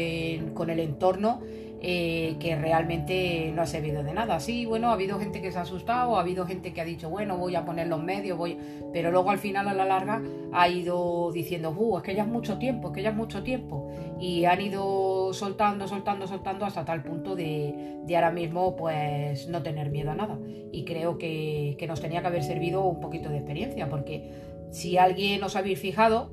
con 0.55 0.71
el 0.71 0.81
entorno, 0.81 1.41
eh, 1.81 2.37
que 2.41 2.57
realmente 2.57 3.53
no 3.55 3.63
ha 3.63 3.67
servido 3.67 4.03
de 4.03 4.13
nada. 4.13 4.41
Sí, 4.41 4.67
bueno, 4.67 4.91
ha 4.91 4.95
habido 4.95 5.19
gente 5.19 5.41
que 5.41 5.53
se 5.53 5.59
ha 5.59 5.63
asustado, 5.63 6.17
ha 6.17 6.21
habido 6.21 6.47
gente 6.47 6.73
que 6.73 6.81
ha 6.81 6.85
dicho, 6.85 7.09
bueno, 7.09 7.37
voy 7.37 7.55
a 7.55 7.65
poner 7.65 7.87
los 7.87 8.03
medios, 8.03 8.37
voy... 8.37 8.59
pero 8.93 9.11
luego 9.11 9.31
al 9.31 9.39
final 9.39 9.69
a 9.69 9.75
la 9.75 9.85
larga 9.85 10.23
ha 10.53 10.69
ido 10.69 11.31
diciendo, 11.33 11.71
uh, 11.71 11.99
es 11.99 12.03
que 12.03 12.15
ya 12.15 12.23
es 12.23 12.29
mucho 12.29 12.59
tiempo, 12.59 12.89
es 12.89 12.95
que 12.95 13.03
ya 13.03 13.11
es 13.11 13.17
mucho 13.17 13.43
tiempo. 13.43 13.91
Y 14.21 14.45
han 14.45 14.61
ido 14.61 15.33
soltando, 15.33 15.87
soltando, 15.87 16.27
soltando 16.27 16.65
hasta 16.67 16.85
tal 16.85 17.03
punto 17.03 17.37
de, 17.37 18.01
de 18.05 18.17
ahora 18.17 18.33
mismo 18.33 18.75
pues 18.75 19.49
no 19.49 19.63
tener 19.63 19.91
miedo 19.91 20.11
a 20.11 20.15
nada. 20.15 20.39
Y 20.73 20.85
creo 20.85 21.19
que, 21.19 21.77
que 21.79 21.87
nos 21.87 22.01
tenía 22.01 22.21
que 22.21 22.27
haber 22.27 22.43
servido 22.43 22.85
un 22.85 23.01
poquito 23.01 23.29
de 23.29 23.37
experiencia, 23.37 23.89
porque 23.89 24.31
si 24.71 24.99
alguien 24.99 25.43
os 25.45 25.57
habéis 25.57 25.79
fijado, 25.79 26.33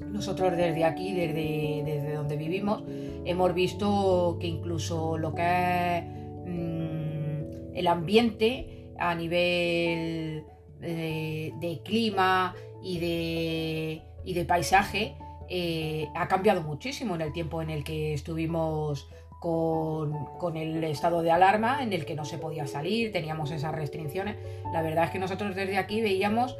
nosotros 0.00 0.56
desde 0.56 0.84
aquí, 0.84 1.14
desde, 1.14 1.82
desde 1.84 2.14
donde 2.14 2.36
vivimos, 2.36 2.82
hemos 3.24 3.54
visto 3.54 4.38
que 4.40 4.46
incluso 4.46 5.18
lo 5.18 5.34
que 5.34 5.98
es 5.98 6.04
mm, 6.46 7.76
el 7.76 7.86
ambiente 7.86 8.92
a 8.98 9.14
nivel 9.14 10.44
de, 10.80 11.80
clima 11.84 12.54
y 12.82 12.98
de, 12.98 14.02
y 14.24 14.34
de 14.34 14.44
paisaje 14.44 15.16
eh, 15.48 16.08
ha 16.14 16.28
cambiado 16.28 16.62
muchísimo 16.62 17.14
en 17.14 17.22
el 17.22 17.32
tiempo 17.32 17.62
en 17.62 17.70
el 17.70 17.84
que 17.84 18.14
estuvimos 18.14 19.08
con, 19.40 20.26
con, 20.38 20.56
el 20.56 20.82
estado 20.84 21.22
de 21.22 21.30
alarma 21.30 21.82
en 21.82 21.92
el 21.92 22.04
que 22.04 22.14
no 22.14 22.24
se 22.24 22.38
podía 22.38 22.66
salir, 22.66 23.12
teníamos 23.12 23.50
esas 23.52 23.72
restricciones. 23.72 24.36
La 24.72 24.82
verdad 24.82 25.04
es 25.04 25.10
que 25.10 25.18
nosotros 25.18 25.54
desde 25.54 25.78
aquí 25.78 26.00
veíamos 26.00 26.56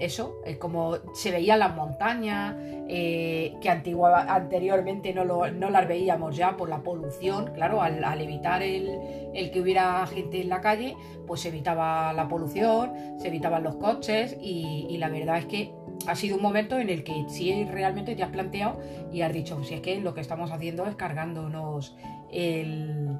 eso, 0.00 0.40
es 0.44 0.56
como 0.56 0.96
se 1.14 1.30
veían 1.30 1.58
las 1.58 1.74
montañas, 1.74 2.56
eh, 2.88 3.54
que 3.60 3.68
antigua, 3.68 4.22
anteriormente 4.22 5.12
no, 5.14 5.24
lo, 5.24 5.50
no, 5.50 5.70
las 5.70 5.86
veíamos 5.86 6.36
ya 6.36 6.56
por 6.56 6.68
la 6.68 6.82
polución, 6.82 7.52
claro, 7.54 7.82
al, 7.82 8.20
evitar 8.20 8.62
el, 8.62 9.30
el, 9.34 9.50
que 9.50 9.60
hubiera 9.60 10.06
gente 10.06 10.40
en 10.40 10.48
la 10.48 10.60
calle, 10.60 10.96
pues 11.26 11.40
se 11.40 11.48
evitaba 11.48 12.12
la 12.12 12.28
polución, 12.28 12.92
se 13.18 13.28
evitaban 13.28 13.62
los 13.62 13.76
coches 13.76 14.36
y, 14.40 14.96
la 14.98 15.08
verdad 15.08 15.38
es 15.38 15.46
que 15.46 15.72
ha 16.06 16.14
sido 16.14 16.36
un 16.36 16.42
momento 16.42 16.78
en 16.78 16.90
el 16.90 17.04
que 17.04 17.24
sí 17.28 17.64
realmente 17.64 18.16
te 18.16 18.22
has 18.22 18.30
planteado 18.30 18.80
y 19.12 19.22
has 19.22 19.32
dicho, 19.32 19.62
si 19.64 19.74
es 19.74 19.80
que 19.80 20.00
lo 20.00 20.14
que 20.14 20.20
estamos 20.20 20.50
haciendo 20.50 20.86
es 20.86 20.96
cargándonos 20.96 21.96
el 22.32 23.18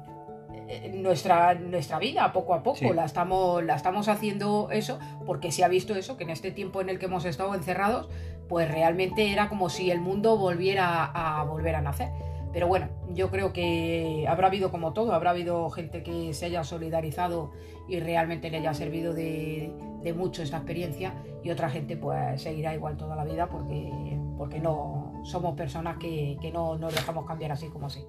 nuestra, 0.93 1.53
nuestra 1.55 1.99
vida 1.99 2.31
poco 2.33 2.53
a 2.53 2.63
poco. 2.63 2.93
La, 2.93 3.05
estamos, 3.05 3.63
la 3.63 3.75
estamos 3.75 4.07
haciendo 4.07 4.69
eso 4.71 4.99
porque 5.25 5.51
se 5.51 5.63
ha 5.63 5.67
visto 5.67 5.95
eso, 5.95 6.17
que 6.17 6.23
en 6.23 6.29
este 6.29 6.51
tiempo 6.51 6.81
en 6.81 6.89
el 6.89 6.99
que 6.99 7.05
hemos 7.05 7.25
estado 7.25 7.53
encerrados, 7.55 8.09
pues 8.47 8.69
realmente 8.69 9.31
era 9.31 9.49
como 9.49 9.69
si 9.69 9.91
el 9.91 10.01
mundo 10.01 10.37
volviera 10.37 11.05
a 11.05 11.43
volver 11.43 11.75
a 11.75 11.81
nacer. 11.81 12.09
Pero 12.53 12.67
bueno, 12.67 12.89
yo 13.13 13.29
creo 13.29 13.53
que 13.53 14.25
habrá 14.27 14.47
habido 14.47 14.71
como 14.71 14.91
todo, 14.93 15.13
habrá 15.13 15.29
habido 15.29 15.69
gente 15.69 16.03
que 16.03 16.33
se 16.33 16.47
haya 16.47 16.63
solidarizado 16.63 17.51
y 17.87 17.99
realmente 17.99 18.49
le 18.49 18.57
haya 18.57 18.73
servido 18.73 19.13
de, 19.13 19.73
mucho 20.15 20.43
esta 20.43 20.57
experiencia 20.57 21.13
y 21.43 21.49
otra 21.49 21.69
gente 21.69 21.95
pues 21.95 22.41
seguirá 22.41 22.73
igual 22.73 22.97
toda 22.97 23.15
la 23.15 23.23
vida 23.23 23.47
porque, 23.47 24.17
porque 24.37 24.59
no 24.59 25.21
somos 25.23 25.55
personas 25.55 25.97
que, 25.97 26.37
que 26.41 26.51
no 26.51 26.77
nos 26.77 26.93
dejamos 26.93 27.25
cambiar 27.25 27.53
así 27.53 27.67
como 27.67 27.87
así. 27.87 28.05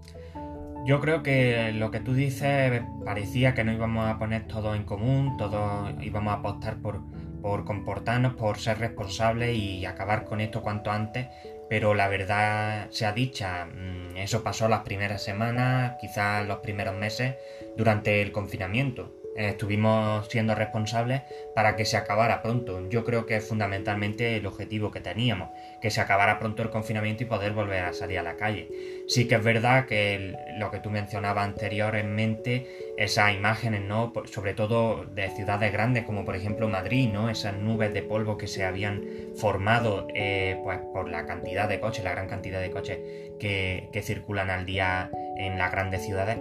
Yo 0.84 1.00
creo 1.00 1.22
que 1.22 1.70
lo 1.72 1.92
que 1.92 2.00
tú 2.00 2.12
dices 2.12 2.82
parecía 3.04 3.54
que 3.54 3.62
no 3.62 3.72
íbamos 3.72 4.08
a 4.08 4.18
poner 4.18 4.48
todo 4.48 4.74
en 4.74 4.82
común, 4.82 5.36
todos 5.36 5.92
íbamos 6.02 6.32
a 6.32 6.38
apostar 6.38 6.78
por, 6.78 7.00
por 7.40 7.64
comportarnos, 7.64 8.34
por 8.34 8.58
ser 8.58 8.78
responsables 8.78 9.56
y 9.56 9.86
acabar 9.86 10.24
con 10.24 10.40
esto 10.40 10.60
cuanto 10.60 10.90
antes, 10.90 11.28
pero 11.70 11.94
la 11.94 12.08
verdad 12.08 12.88
sea 12.90 13.12
dicha, 13.12 13.66
mm, 13.66 14.16
eso 14.16 14.42
pasó 14.42 14.68
las 14.68 14.80
primeras 14.80 15.22
semanas, 15.22 15.94
quizás 16.00 16.46
los 16.48 16.58
primeros 16.58 16.96
meses 16.96 17.36
durante 17.76 18.20
el 18.20 18.32
confinamiento. 18.32 19.21
Estuvimos 19.36 20.28
siendo 20.28 20.54
responsables 20.54 21.22
para 21.54 21.74
que 21.76 21.84
se 21.84 21.96
acabara 21.96 22.42
pronto. 22.42 22.88
Yo 22.88 23.04
creo 23.04 23.24
que 23.24 23.36
es 23.36 23.48
fundamentalmente 23.48 24.36
el 24.36 24.46
objetivo 24.46 24.90
que 24.90 25.00
teníamos, 25.00 25.50
que 25.80 25.90
se 25.90 26.00
acabara 26.00 26.38
pronto 26.38 26.62
el 26.62 26.70
confinamiento 26.70 27.22
y 27.22 27.26
poder 27.26 27.52
volver 27.52 27.84
a 27.84 27.92
salir 27.92 28.18
a 28.18 28.22
la 28.22 28.36
calle. 28.36 28.68
Sí 29.08 29.26
que 29.28 29.36
es 29.36 29.44
verdad 29.44 29.86
que 29.86 30.36
lo 30.58 30.70
que 30.70 30.80
tú 30.80 30.90
mencionabas 30.90 31.44
anteriormente, 31.44 32.94
esas 32.98 33.34
imágenes, 33.34 33.80
¿no? 33.82 34.12
Sobre 34.26 34.54
todo 34.54 35.04
de 35.06 35.30
ciudades 35.30 35.72
grandes 35.72 36.04
como 36.04 36.24
por 36.24 36.36
ejemplo 36.36 36.68
Madrid, 36.68 37.10
¿no? 37.10 37.30
Esas 37.30 37.56
nubes 37.56 37.94
de 37.94 38.02
polvo 38.02 38.36
que 38.36 38.46
se 38.46 38.64
habían 38.64 39.02
formado 39.36 40.08
eh, 40.14 40.58
pues, 40.62 40.78
por 40.92 41.08
la 41.08 41.24
cantidad 41.24 41.68
de 41.68 41.80
coches, 41.80 42.04
la 42.04 42.12
gran 42.12 42.28
cantidad 42.28 42.60
de 42.60 42.70
coches 42.70 42.98
que, 43.40 43.88
que 43.92 44.02
circulan 44.02 44.50
al 44.50 44.66
día 44.66 45.10
en 45.38 45.58
las 45.58 45.72
grandes 45.72 46.04
ciudades 46.04 46.38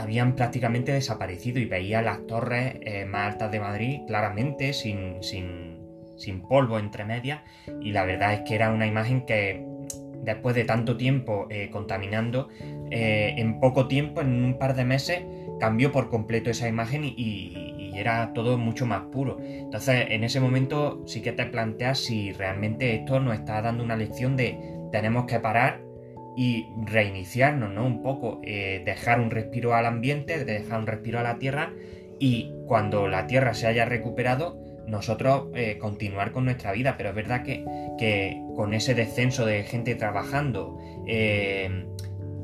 habían 0.00 0.34
prácticamente 0.34 0.92
desaparecido 0.92 1.58
y 1.58 1.66
veía 1.66 2.02
las 2.02 2.26
torres 2.26 2.76
eh, 2.82 3.04
más 3.04 3.32
altas 3.32 3.50
de 3.50 3.60
Madrid 3.60 4.00
claramente, 4.06 4.72
sin, 4.72 5.22
sin, 5.22 5.78
polvo 6.48 6.78
entre 6.78 7.04
medias, 7.04 7.40
y 7.80 7.92
la 7.92 8.04
verdad 8.04 8.34
es 8.34 8.40
que 8.40 8.54
era 8.54 8.70
una 8.72 8.86
imagen 8.86 9.24
que 9.24 9.64
después 10.22 10.54
de 10.54 10.64
tanto 10.64 10.96
tiempo 10.96 11.46
eh, 11.48 11.70
contaminando, 11.70 12.48
eh, 12.90 13.34
en 13.38 13.60
poco 13.60 13.88
tiempo, 13.88 14.20
en 14.20 14.44
un 14.44 14.58
par 14.58 14.74
de 14.74 14.84
meses, 14.84 15.22
cambió 15.58 15.92
por 15.92 16.08
completo 16.08 16.50
esa 16.50 16.68
imagen 16.68 17.04
y, 17.04 17.14
y, 17.16 17.92
era 17.94 18.32
todo 18.32 18.56
mucho 18.56 18.86
más 18.86 19.02
puro. 19.12 19.38
Entonces, 19.40 20.06
en 20.10 20.24
ese 20.24 20.40
momento 20.40 21.02
sí 21.06 21.20
que 21.22 21.32
te 21.32 21.44
planteas 21.46 21.98
si 21.98 22.32
realmente 22.32 22.94
esto 22.94 23.20
nos 23.20 23.34
está 23.34 23.60
dando 23.60 23.84
una 23.84 23.96
lección 23.96 24.36
de 24.36 24.58
tenemos 24.90 25.26
que 25.26 25.38
parar 25.40 25.82
y 26.40 26.70
reiniciarnos, 26.86 27.70
¿no? 27.70 27.84
Un 27.84 28.02
poco, 28.02 28.40
eh, 28.42 28.80
dejar 28.86 29.20
un 29.20 29.30
respiro 29.30 29.74
al 29.74 29.84
ambiente, 29.84 30.42
dejar 30.46 30.80
un 30.80 30.86
respiro 30.86 31.18
a 31.18 31.22
la 31.22 31.38
tierra 31.38 31.74
y 32.18 32.54
cuando 32.66 33.08
la 33.08 33.26
tierra 33.26 33.52
se 33.52 33.66
haya 33.66 33.84
recuperado, 33.84 34.58
nosotros 34.86 35.48
eh, 35.54 35.76
continuar 35.76 36.32
con 36.32 36.46
nuestra 36.46 36.72
vida. 36.72 36.94
Pero 36.96 37.10
es 37.10 37.14
verdad 37.14 37.42
que, 37.42 37.62
que 37.98 38.42
con 38.56 38.72
ese 38.72 38.94
descenso 38.94 39.44
de 39.44 39.64
gente 39.64 39.94
trabajando 39.96 40.78
eh, 41.06 41.84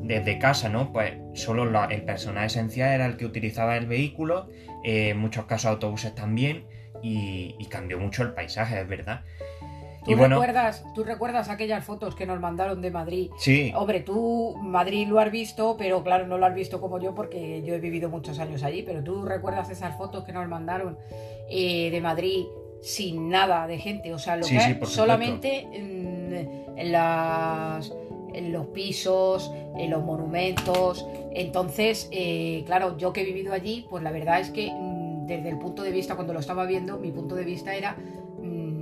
desde 0.03 0.39
casa, 0.39 0.69
¿no? 0.69 0.93
Pues 0.93 1.15
solo 1.33 1.65
el 1.89 2.03
personal 2.03 2.45
esencial 2.45 2.93
era 2.93 3.07
el 3.07 3.17
que 3.17 3.25
utilizaba 3.25 3.79
el 3.79 3.87
vehículo, 3.87 4.51
en 4.85 5.17
muchos 5.17 5.47
casos 5.47 5.71
autobuses 5.71 6.15
también, 6.15 6.67
y 7.03 7.67
cambió 7.71 7.99
mucho 7.99 8.25
el 8.25 8.35
paisaje, 8.35 8.79
es 8.79 8.87
verdad. 8.87 9.23
¿Tú, 10.07 10.15
recuerdas, 10.17 10.85
¿Tú 10.95 11.05
recuerdas 11.05 11.49
aquellas 11.49 11.85
fotos 11.85 12.15
que 12.15 12.27
nos 12.27 12.41
mandaron 12.41 12.81
de 12.81 12.91
Madrid? 12.91 13.31
Sí. 13.39 13.73
Hombre, 13.75 14.01
tú 14.01 14.57
Madrid 14.63 15.09
lo 15.09 15.19
has 15.19 15.31
visto, 15.31 15.77
pero 15.77 16.03
claro, 16.03 16.27
no 16.27 16.39
lo 16.39 16.47
has 16.47 16.55
visto 16.55 16.81
como 16.81 17.01
yo 17.01 17.15
porque 17.15 17.63
yo 17.65 17.75
he 17.75 17.81
vivido 17.81 18.09
muchos 18.09 18.39
años 18.39 18.63
allí, 18.63 18.83
pero 18.83 19.03
tú 19.03 19.25
recuerdas 19.25 19.69
esas 19.71 19.97
fotos 19.97 20.25
que 20.25 20.33
nos 20.33 20.49
mandaron 20.49 20.97
eh, 21.51 21.91
de 21.91 22.01
Madrid 22.01 22.45
sin 22.83 23.29
nada 23.31 23.67
de 23.67 23.79
gente, 23.79 24.15
o 24.15 24.19
sea, 24.19 24.37
lo 24.37 24.47
que 24.47 24.79
solamente 24.87 25.67
en, 25.73 26.93
las, 26.93 27.93
en 28.33 28.53
los 28.53 28.67
pisos, 28.69 29.51
en 29.77 29.91
los 29.91 30.05
monumentos. 30.05 31.05
Entonces, 31.33 32.09
eh, 32.13 32.63
claro, 32.67 32.97
yo 32.97 33.13
que 33.13 33.23
he 33.23 33.25
vivido 33.25 33.53
allí, 33.53 33.87
pues 33.91 34.03
la 34.05 34.13
verdad 34.13 34.41
es 34.41 34.51
que 34.51 34.71
mm, 34.71 35.27
desde 35.27 35.49
el 35.49 35.59
punto 35.59 35.83
de 35.83 35.91
vista, 35.91 36.15
cuando 36.15 36.33
lo 36.33 36.41
estaba 36.41 36.65
viendo, 36.65 36.99
mi 36.99 37.11
punto 37.11 37.35
de 37.35 37.45
vista 37.45 37.75
era 37.75 37.97
Dios 37.97 38.76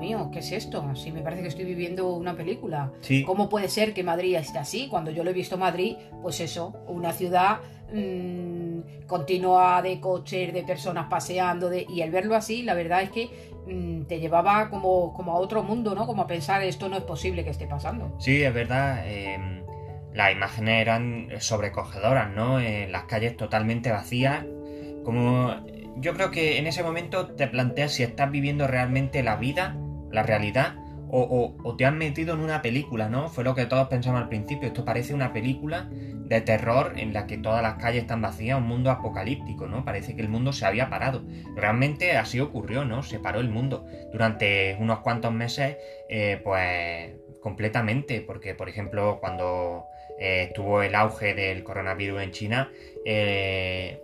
mío, 0.00 0.30
¿qué 0.32 0.40
es 0.40 0.50
esto? 0.50 0.82
Así 0.90 1.12
me 1.12 1.20
parece 1.20 1.42
que 1.42 1.48
estoy 1.48 1.64
viviendo 1.64 2.12
una 2.14 2.34
película. 2.34 2.92
¿Cómo 3.26 3.48
puede 3.48 3.68
ser 3.68 3.94
que 3.94 4.02
Madrid 4.02 4.34
esté 4.34 4.58
así? 4.58 4.88
Cuando 4.88 5.10
yo 5.10 5.22
lo 5.22 5.30
he 5.30 5.34
visto 5.34 5.56
Madrid, 5.56 5.96
pues 6.22 6.40
eso, 6.40 6.74
una 6.88 7.12
ciudad 7.12 7.60
mmm, 7.92 9.06
continua 9.06 9.82
de 9.82 10.00
coches, 10.00 10.52
de 10.52 10.62
personas 10.62 11.06
paseando, 11.08 11.68
de... 11.68 11.86
y 11.88 12.00
el 12.00 12.10
verlo 12.10 12.34
así, 12.34 12.62
la 12.62 12.74
verdad 12.74 13.02
es 13.02 13.10
que 13.10 13.30
mm, 13.66 14.02
te 14.06 14.18
llevaba 14.18 14.70
como, 14.70 15.12
como 15.12 15.32
a 15.32 15.36
otro 15.36 15.62
mundo, 15.62 15.94
¿no? 15.94 16.06
Como 16.06 16.22
a 16.22 16.26
pensar, 16.26 16.62
esto 16.62 16.88
no 16.88 16.96
es 16.96 17.04
posible 17.04 17.44
que 17.44 17.50
esté 17.50 17.66
pasando. 17.66 18.16
Sí, 18.18 18.42
es 18.42 18.52
verdad. 18.52 19.06
Em, 19.06 19.62
las 20.14 20.32
imágenes 20.32 20.80
eran 20.80 21.28
sobrecogedoras, 21.38 22.30
¿no? 22.34 22.58
En 22.58 22.90
las 22.90 23.04
calles 23.04 23.36
totalmente 23.36 23.92
vacías, 23.92 24.44
como 25.04 25.54
yo 25.96 26.14
creo 26.14 26.30
que 26.30 26.58
en 26.58 26.66
ese 26.66 26.82
momento 26.82 27.28
te 27.28 27.46
planteas 27.46 27.92
si 27.92 28.02
estás 28.02 28.30
viviendo 28.30 28.66
realmente 28.66 29.22
la 29.22 29.36
vida, 29.36 29.76
la 30.10 30.22
realidad, 30.22 30.76
o, 31.12 31.74
te 31.76 31.84
han 31.84 31.98
metido 31.98 32.34
en 32.34 32.40
una 32.40 32.62
película, 32.62 33.08
¿no? 33.08 33.28
Fue 33.28 33.42
lo 33.42 33.54
que 33.54 33.66
todos 33.66 33.88
pensamos 33.88 34.22
al 34.22 34.28
principio. 34.28 34.68
Esto 34.68 34.84
parece 34.84 35.12
una 35.14 35.32
película 35.32 35.88
de 35.90 36.40
terror 36.40 36.92
en 36.96 37.12
la 37.12 37.26
que 37.26 37.36
todas 37.36 37.62
las 37.62 37.74
calles 37.74 38.02
están 38.02 38.22
vacías, 38.22 38.58
un 38.58 38.66
mundo 38.66 38.90
apocalíptico, 38.90 39.66
¿no? 39.66 39.84
Parece 39.84 40.14
que 40.14 40.22
el 40.22 40.28
mundo 40.28 40.52
se 40.52 40.66
había 40.66 40.88
parado. 40.88 41.24
Realmente 41.56 42.16
así 42.16 42.38
ocurrió, 42.38 42.84
¿no? 42.84 43.02
Se 43.02 43.18
paró 43.18 43.40
el 43.40 43.48
mundo. 43.48 43.84
Durante 44.12 44.76
unos 44.78 45.00
cuantos 45.00 45.32
meses, 45.32 45.76
eh, 46.08 46.40
pues 46.44 47.16
completamente, 47.40 48.20
porque 48.20 48.54
por 48.54 48.68
ejemplo 48.68 49.18
cuando 49.20 49.86
eh, 50.20 50.44
estuvo 50.48 50.82
el 50.82 50.94
auge 50.94 51.34
del 51.34 51.64
coronavirus 51.64 52.22
en 52.22 52.30
China, 52.30 52.70
eh, 53.04 54.00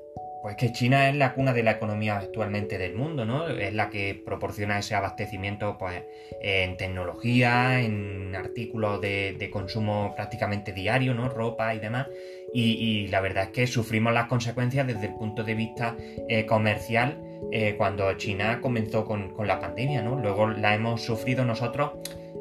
pues 0.47 0.55
que 0.55 0.71
China 0.71 1.09
es 1.09 1.17
la 1.17 1.35
cuna 1.35 1.53
de 1.53 1.65
la 1.65 1.73
economía 1.73 2.19
actualmente 2.19 2.79
del 2.79 2.95
mundo, 2.95 3.25
¿no? 3.25 3.49
Es 3.49 3.75
la 3.75 3.91
que 3.91 4.15
proporciona 4.15 4.79
ese 4.79 4.95
abastecimiento 4.95 5.77
pues, 5.77 6.05
en 6.41 6.77
tecnología, 6.77 7.81
en 7.81 8.33
artículos 8.37 9.01
de, 9.01 9.51
consumo 9.53 10.15
prácticamente 10.15 10.73
diario, 10.73 11.15
¿no? 11.15 11.29
Ropa 11.29 11.75
y 11.75 11.81
demás. 11.81 12.07
Y, 12.55 13.09
la 13.09 13.21
verdad 13.21 13.47
es 13.47 13.51
que 13.51 13.67
sufrimos 13.67 14.13
las 14.13 14.29
consecuencias 14.29 14.87
desde 14.87 15.07
el 15.07 15.15
punto 15.17 15.43
de 15.43 15.57
vista 15.57 15.97
eh, 16.29 16.47
comercial 16.47 17.21
eh, 17.51 17.75
cuando 17.77 18.15
China 18.15 18.61
comenzó 18.61 19.05
con, 19.05 19.35
la 19.45 19.59
pandemia, 19.59 20.01
¿no? 20.01 20.15
Luego 20.15 20.47
la 20.47 20.77
hemos 20.77 21.03
sufrido 21.03 21.45
nosotros 21.45 21.95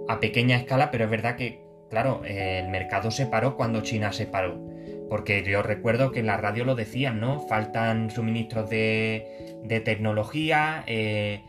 a 0.07 0.19
pequeña 0.19 0.57
escala, 0.57 0.91
pero 0.91 1.05
es 1.05 1.09
verdad 1.09 1.37
que, 1.37 1.63
claro, 1.89 2.21
el 2.23 2.67
mercado 2.67 3.09
se 3.09 3.25
paró 3.25 3.57
cuando 3.57 3.81
China 3.81 4.13
se 4.13 4.27
paró. 4.27 4.74
Porque 5.09 5.43
yo 5.43 5.61
recuerdo 5.61 6.11
que 6.11 6.19
en 6.19 6.27
la 6.27 6.37
radio 6.37 6.65
lo 6.65 6.75
decían, 6.75 7.19
¿no? 7.19 7.39
Faltan 7.47 8.09
suministros 8.09 8.69
de, 8.69 9.61
tecnología 9.83 10.83
eh, 10.87 11.41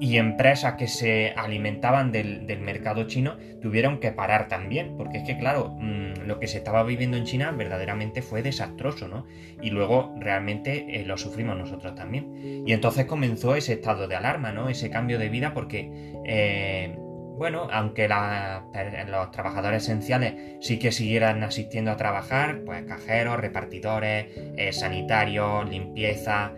y 0.00 0.16
empresas 0.16 0.74
que 0.74 0.88
se 0.88 1.32
alimentaban 1.36 2.10
del, 2.10 2.60
mercado 2.60 3.04
chino 3.04 3.36
tuvieron 3.62 4.00
que 4.00 4.12
parar 4.12 4.48
también. 4.48 4.96
Porque 4.96 5.18
es 5.18 5.24
que, 5.24 5.38
claro, 5.38 5.76
mm, 5.78 6.26
lo 6.26 6.40
que 6.40 6.46
se 6.46 6.58
estaba 6.58 6.82
viviendo 6.82 7.16
en 7.16 7.24
China 7.24 7.52
verdaderamente 7.52 8.22
fue 8.22 8.42
desastroso, 8.42 9.08
¿no? 9.08 9.26
Y 9.62 9.70
luego 9.70 10.14
realmente 10.18 11.00
eh, 11.00 11.04
lo 11.04 11.16
sufrimos 11.16 11.56
nosotros 11.56 11.94
también. 11.94 12.64
Y 12.66 12.72
entonces 12.72 13.06
comenzó 13.06 13.54
ese 13.54 13.74
estado 13.74 14.08
de 14.08 14.16
alarma, 14.16 14.52
¿no? 14.52 14.68
Ese 14.68 14.90
cambio 14.90 15.18
de 15.18 15.28
vida 15.28 15.54
porque... 15.54 16.12
Eh, 16.24 16.96
bueno, 17.40 17.68
aunque 17.72 18.06
los 18.06 19.30
trabajadores 19.30 19.84
esenciales 19.84 20.58
sí 20.60 20.78
que 20.78 20.92
siguieran 20.92 21.42
asistiendo 21.42 21.90
a 21.90 21.96
trabajar, 21.96 22.64
pues 22.66 22.84
cajeros, 22.84 23.40
repartidores, 23.40 24.26
eh, 24.58 24.74
sanitarios, 24.74 25.66
limpieza, 25.66 26.52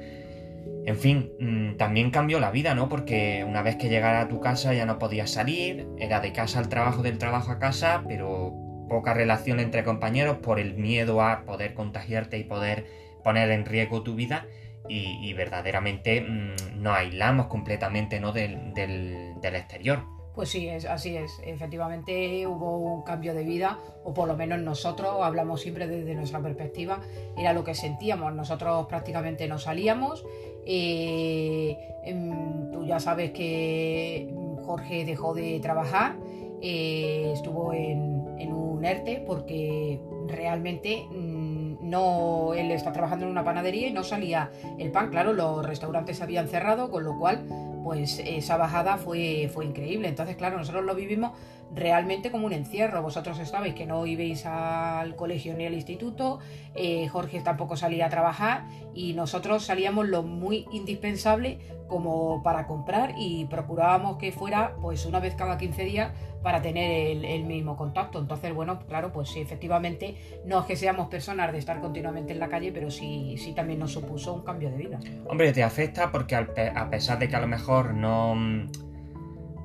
en 0.84 0.96
fin, 0.96 1.30
mm, 1.38 1.76
también 1.76 2.10
cambió 2.10 2.40
la 2.40 2.50
vida, 2.50 2.74
¿no? 2.74 2.88
Porque 2.88 3.44
una 3.46 3.62
vez 3.62 3.76
que 3.76 3.90
llegara 3.90 4.22
a 4.22 4.28
tu 4.28 4.40
casa 4.40 4.74
ya 4.74 4.84
no 4.84 4.98
podías 4.98 5.30
salir, 5.30 5.86
era 5.98 6.18
de 6.18 6.32
casa 6.32 6.58
al 6.58 6.68
trabajo, 6.68 7.04
del 7.04 7.16
trabajo 7.16 7.52
a 7.52 7.60
casa, 7.60 8.02
pero 8.08 8.52
poca 8.88 9.14
relación 9.14 9.60
entre 9.60 9.84
compañeros 9.84 10.38
por 10.38 10.58
el 10.58 10.74
miedo 10.74 11.22
a 11.22 11.44
poder 11.44 11.74
contagiarte 11.74 12.38
y 12.38 12.42
poder 12.42 12.86
poner 13.22 13.52
en 13.52 13.66
riesgo 13.66 14.02
tu 14.02 14.16
vida. 14.16 14.48
Y, 14.88 15.32
verdaderamente 15.34 16.22
mm, 16.22 16.82
nos 16.82 16.96
aislamos 16.96 17.46
completamente 17.46 18.18
¿no? 18.18 18.32
del, 18.32 18.74
del 18.74 19.54
exterior. 19.54 20.02
Pues 20.34 20.48
sí, 20.48 20.66
es, 20.68 20.86
así 20.86 21.16
es. 21.16 21.40
Efectivamente 21.44 22.46
hubo 22.46 22.78
un 22.78 23.02
cambio 23.02 23.34
de 23.34 23.44
vida, 23.44 23.78
o 24.02 24.14
por 24.14 24.28
lo 24.28 24.36
menos 24.36 24.60
nosotros 24.60 25.16
hablamos 25.22 25.60
siempre 25.60 25.86
desde 25.86 26.14
nuestra 26.14 26.40
perspectiva, 26.40 27.00
era 27.36 27.52
lo 27.52 27.64
que 27.64 27.74
sentíamos. 27.74 28.32
Nosotros 28.32 28.86
prácticamente 28.86 29.46
no 29.46 29.58
salíamos. 29.58 30.24
Eh, 30.64 31.76
em, 32.04 32.70
tú 32.70 32.86
ya 32.86 32.98
sabes 32.98 33.32
que 33.32 34.32
Jorge 34.64 35.04
dejó 35.04 35.34
de 35.34 35.60
trabajar, 35.60 36.16
eh, 36.62 37.32
estuvo 37.34 37.74
en, 37.74 38.38
en, 38.38 38.52
un 38.52 38.84
ERTE 38.84 39.24
porque 39.26 40.00
realmente 40.28 41.04
mm, 41.10 41.90
no, 41.90 42.54
él 42.54 42.70
está 42.70 42.92
trabajando 42.92 43.26
en 43.26 43.32
una 43.32 43.44
panadería 43.44 43.88
y 43.88 43.92
no 43.92 44.02
salía 44.02 44.50
el 44.78 44.90
pan. 44.92 45.10
Claro, 45.10 45.34
los 45.34 45.66
restaurantes 45.66 46.22
habían 46.22 46.48
cerrado, 46.48 46.90
con 46.90 47.04
lo 47.04 47.18
cual 47.18 47.44
pues 47.82 48.20
esa 48.24 48.56
bajada 48.56 48.96
fue, 48.96 49.50
fue 49.52 49.64
increíble. 49.64 50.08
Entonces, 50.08 50.36
claro, 50.36 50.58
nosotros 50.58 50.84
lo 50.84 50.94
vivimos 50.94 51.32
realmente 51.74 52.30
como 52.30 52.46
un 52.46 52.52
encierro. 52.52 53.02
Vosotros 53.02 53.38
estabais 53.38 53.74
que 53.74 53.86
no 53.86 54.06
ibais 54.06 54.46
al 54.46 55.16
colegio 55.16 55.54
ni 55.54 55.66
al 55.66 55.74
instituto, 55.74 56.40
eh, 56.74 57.08
Jorge 57.08 57.40
tampoco 57.40 57.76
salía 57.76 58.06
a 58.06 58.10
trabajar 58.10 58.64
y 58.94 59.14
nosotros 59.14 59.64
salíamos 59.64 60.08
lo 60.08 60.22
muy 60.22 60.66
indispensable 60.72 61.58
como 61.88 62.42
para 62.42 62.66
comprar 62.66 63.14
y 63.18 63.44
procurábamos 63.46 64.16
que 64.16 64.32
fuera 64.32 64.76
pues 64.80 65.04
una 65.04 65.20
vez 65.20 65.34
cada 65.34 65.58
15 65.58 65.84
días 65.84 66.12
para 66.42 66.62
tener 66.62 67.22
el, 67.24 67.44
mismo 67.44 67.76
contacto. 67.76 68.18
Entonces, 68.18 68.52
bueno, 68.54 68.80
claro, 68.88 69.12
pues 69.12 69.28
sí, 69.28 69.40
efectivamente, 69.40 70.16
no 70.44 70.60
es 70.60 70.66
que 70.66 70.76
seamos 70.76 71.08
personas 71.08 71.52
de 71.52 71.58
estar 71.58 71.80
continuamente 71.80 72.32
en 72.32 72.40
la 72.40 72.48
calle, 72.48 72.72
pero 72.72 72.90
sí, 72.90 73.36
sí 73.38 73.52
también 73.52 73.78
nos 73.78 73.92
supuso 73.92 74.32
un 74.32 74.42
cambio 74.42 74.70
de 74.70 74.76
vida. 74.76 75.00
Hombre, 75.28 75.52
te 75.52 75.62
afecta 75.62 76.10
porque 76.10 76.34
a 76.34 76.90
pesar 76.90 77.18
de 77.18 77.28
que 77.28 77.36
a 77.36 77.40
lo 77.40 77.46
mejor 77.46 77.94
no, 77.94 78.34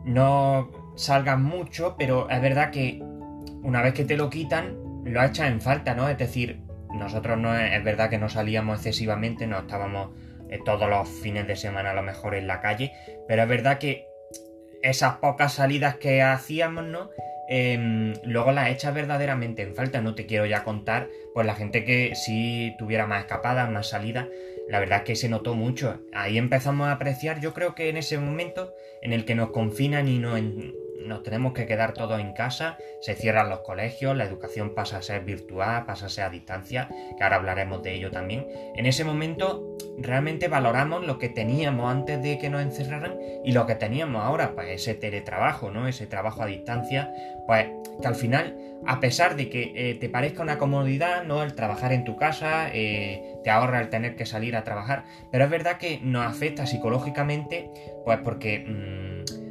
no 0.06 0.70
salgas 0.98 1.40
mucho, 1.40 1.96
pero 1.98 2.30
es 2.30 2.42
verdad 2.42 2.72
que 2.72 3.02
una 3.62 3.82
vez 3.82 3.94
que 3.94 4.04
te 4.04 4.18
lo 4.18 4.30
quitan, 4.30 4.78
lo 5.06 5.24
echas 5.24 5.50
en 5.50 5.62
falta, 5.62 5.96
¿no? 5.96 6.10
Es 6.10 6.18
decir, 6.18 6.62
nosotros 6.94 7.38
no 7.38 7.56
es, 7.56 7.84
verdad 7.84 8.10
que 8.10 8.18
no 8.18 8.30
salíamos 8.30 8.78
excesivamente, 8.78 9.48
no 9.48 9.60
estábamos 9.60 10.12
eh, 10.50 10.60
todos 10.66 10.90
los 10.90 11.08
fines 11.08 11.48
de 11.48 11.56
semana 11.56 11.92
a 11.92 11.94
lo 11.94 12.04
mejor 12.04 12.36
en 12.36 12.48
la 12.48 12.60
calle, 12.60 12.92
pero 13.28 13.44
es 13.44 13.50
verdad 13.50 13.78
que 13.78 14.06
esas 14.82 15.18
pocas 15.18 15.54
salidas 15.54 15.96
que 15.96 16.22
hacíamos, 16.22 16.86
¿no? 16.86 17.10
Em, 17.50 18.14
luego 18.24 18.52
las 18.52 18.70
echas 18.70 18.94
verdaderamente 18.94 19.62
en 19.62 19.74
falta. 19.74 20.02
No 20.02 20.16
te 20.16 20.26
quiero 20.26 20.46
ya 20.46 20.64
contar, 20.64 21.08
pues 21.34 21.46
la 21.46 21.56
gente 21.56 21.86
que 21.86 22.14
sí 22.16 22.76
tuviera 22.78 23.08
más 23.08 23.22
escapadas, 23.22 23.70
más 23.70 23.90
salidas, 23.90 24.28
la 24.68 24.80
verdad 24.80 25.00
es 25.00 25.04
que 25.06 25.16
se 25.16 25.30
notó 25.30 25.56
mucho. 25.56 26.02
Ahí 26.14 26.38
empezamos 26.38 26.88
a 26.88 26.94
apreciar, 26.94 27.40
yo 27.40 27.54
creo 27.54 27.74
que 27.74 27.90
en 27.90 27.98
ese 27.98 28.18
momento 28.18 28.74
en 29.02 29.14
el 29.14 29.26
que 29.26 29.36
nos 29.36 29.52
confinan 29.52 30.08
y 30.08 30.20
nos, 30.20 30.42
nos 31.08 31.24
tenemos 31.24 31.54
que 31.54 31.66
quedar 31.66 31.94
todos 31.94 32.20
en 32.20 32.34
casa, 32.34 32.78
se 33.02 33.16
cierran 33.16 33.50
los 33.50 33.60
colegios, 33.60 34.16
la 34.16 34.26
educación 34.26 34.76
pasa 34.76 34.98
a 34.98 35.02
ser 35.02 35.24
virtual, 35.24 35.86
pasa 35.86 36.08
a 36.08 36.10
ser 36.10 36.26
a 36.26 36.30
distancia, 36.30 36.90
que 37.18 37.24
ahora 37.24 37.38
hablaremos 37.38 37.82
de 37.84 37.96
ello 37.96 38.12
también. 38.12 38.48
En 38.76 38.86
ese 38.86 39.04
momento 39.04 39.78
realmente 39.98 40.48
valoramos 40.48 41.06
lo 41.06 41.18
que 41.18 41.30
teníamos 41.30 41.90
antes 41.90 42.22
de 42.22 42.38
que 42.38 42.50
nos 42.50 42.62
encerraran 42.62 43.18
y 43.44 43.52
lo 43.52 43.66
que 43.66 43.76
teníamos 43.76 44.24
ahora, 44.24 44.54
pues 44.54 44.70
ese 44.70 44.94
teletrabajo, 44.94 45.72
¿no? 45.72 45.88
Ese 45.88 46.08
trabajo 46.08 46.44
a 46.44 46.46
distancia, 46.46 47.12
pues 47.48 47.68
que 48.02 48.08
al 48.08 48.16
final, 48.16 48.58
a 48.86 49.00
pesar 49.00 49.36
de 49.36 49.50
que 49.50 49.72
eh, 49.76 49.96
te 49.96 50.10
parezca 50.10 50.44
una 50.44 50.58
comodidad, 50.58 51.24
¿no? 51.24 51.44
El 51.44 51.54
trabajar 51.54 51.94
en 51.94 52.04
tu 52.04 52.16
casa, 52.18 52.70
eh, 52.74 53.36
te 53.44 53.50
ahorra 53.50 53.82
el 53.82 53.90
tener 53.90 54.16
que 54.16 54.26
salir 54.26 54.56
a 54.56 54.64
trabajar, 54.64 55.06
pero 55.32 55.46
es 55.46 55.50
verdad 55.50 55.78
que 55.78 56.00
nos 56.04 56.26
afecta 56.26 56.66
psicológicamente, 56.66 57.72
pues 58.06 58.20
porque... 58.24 58.60
Mm, 58.60 59.47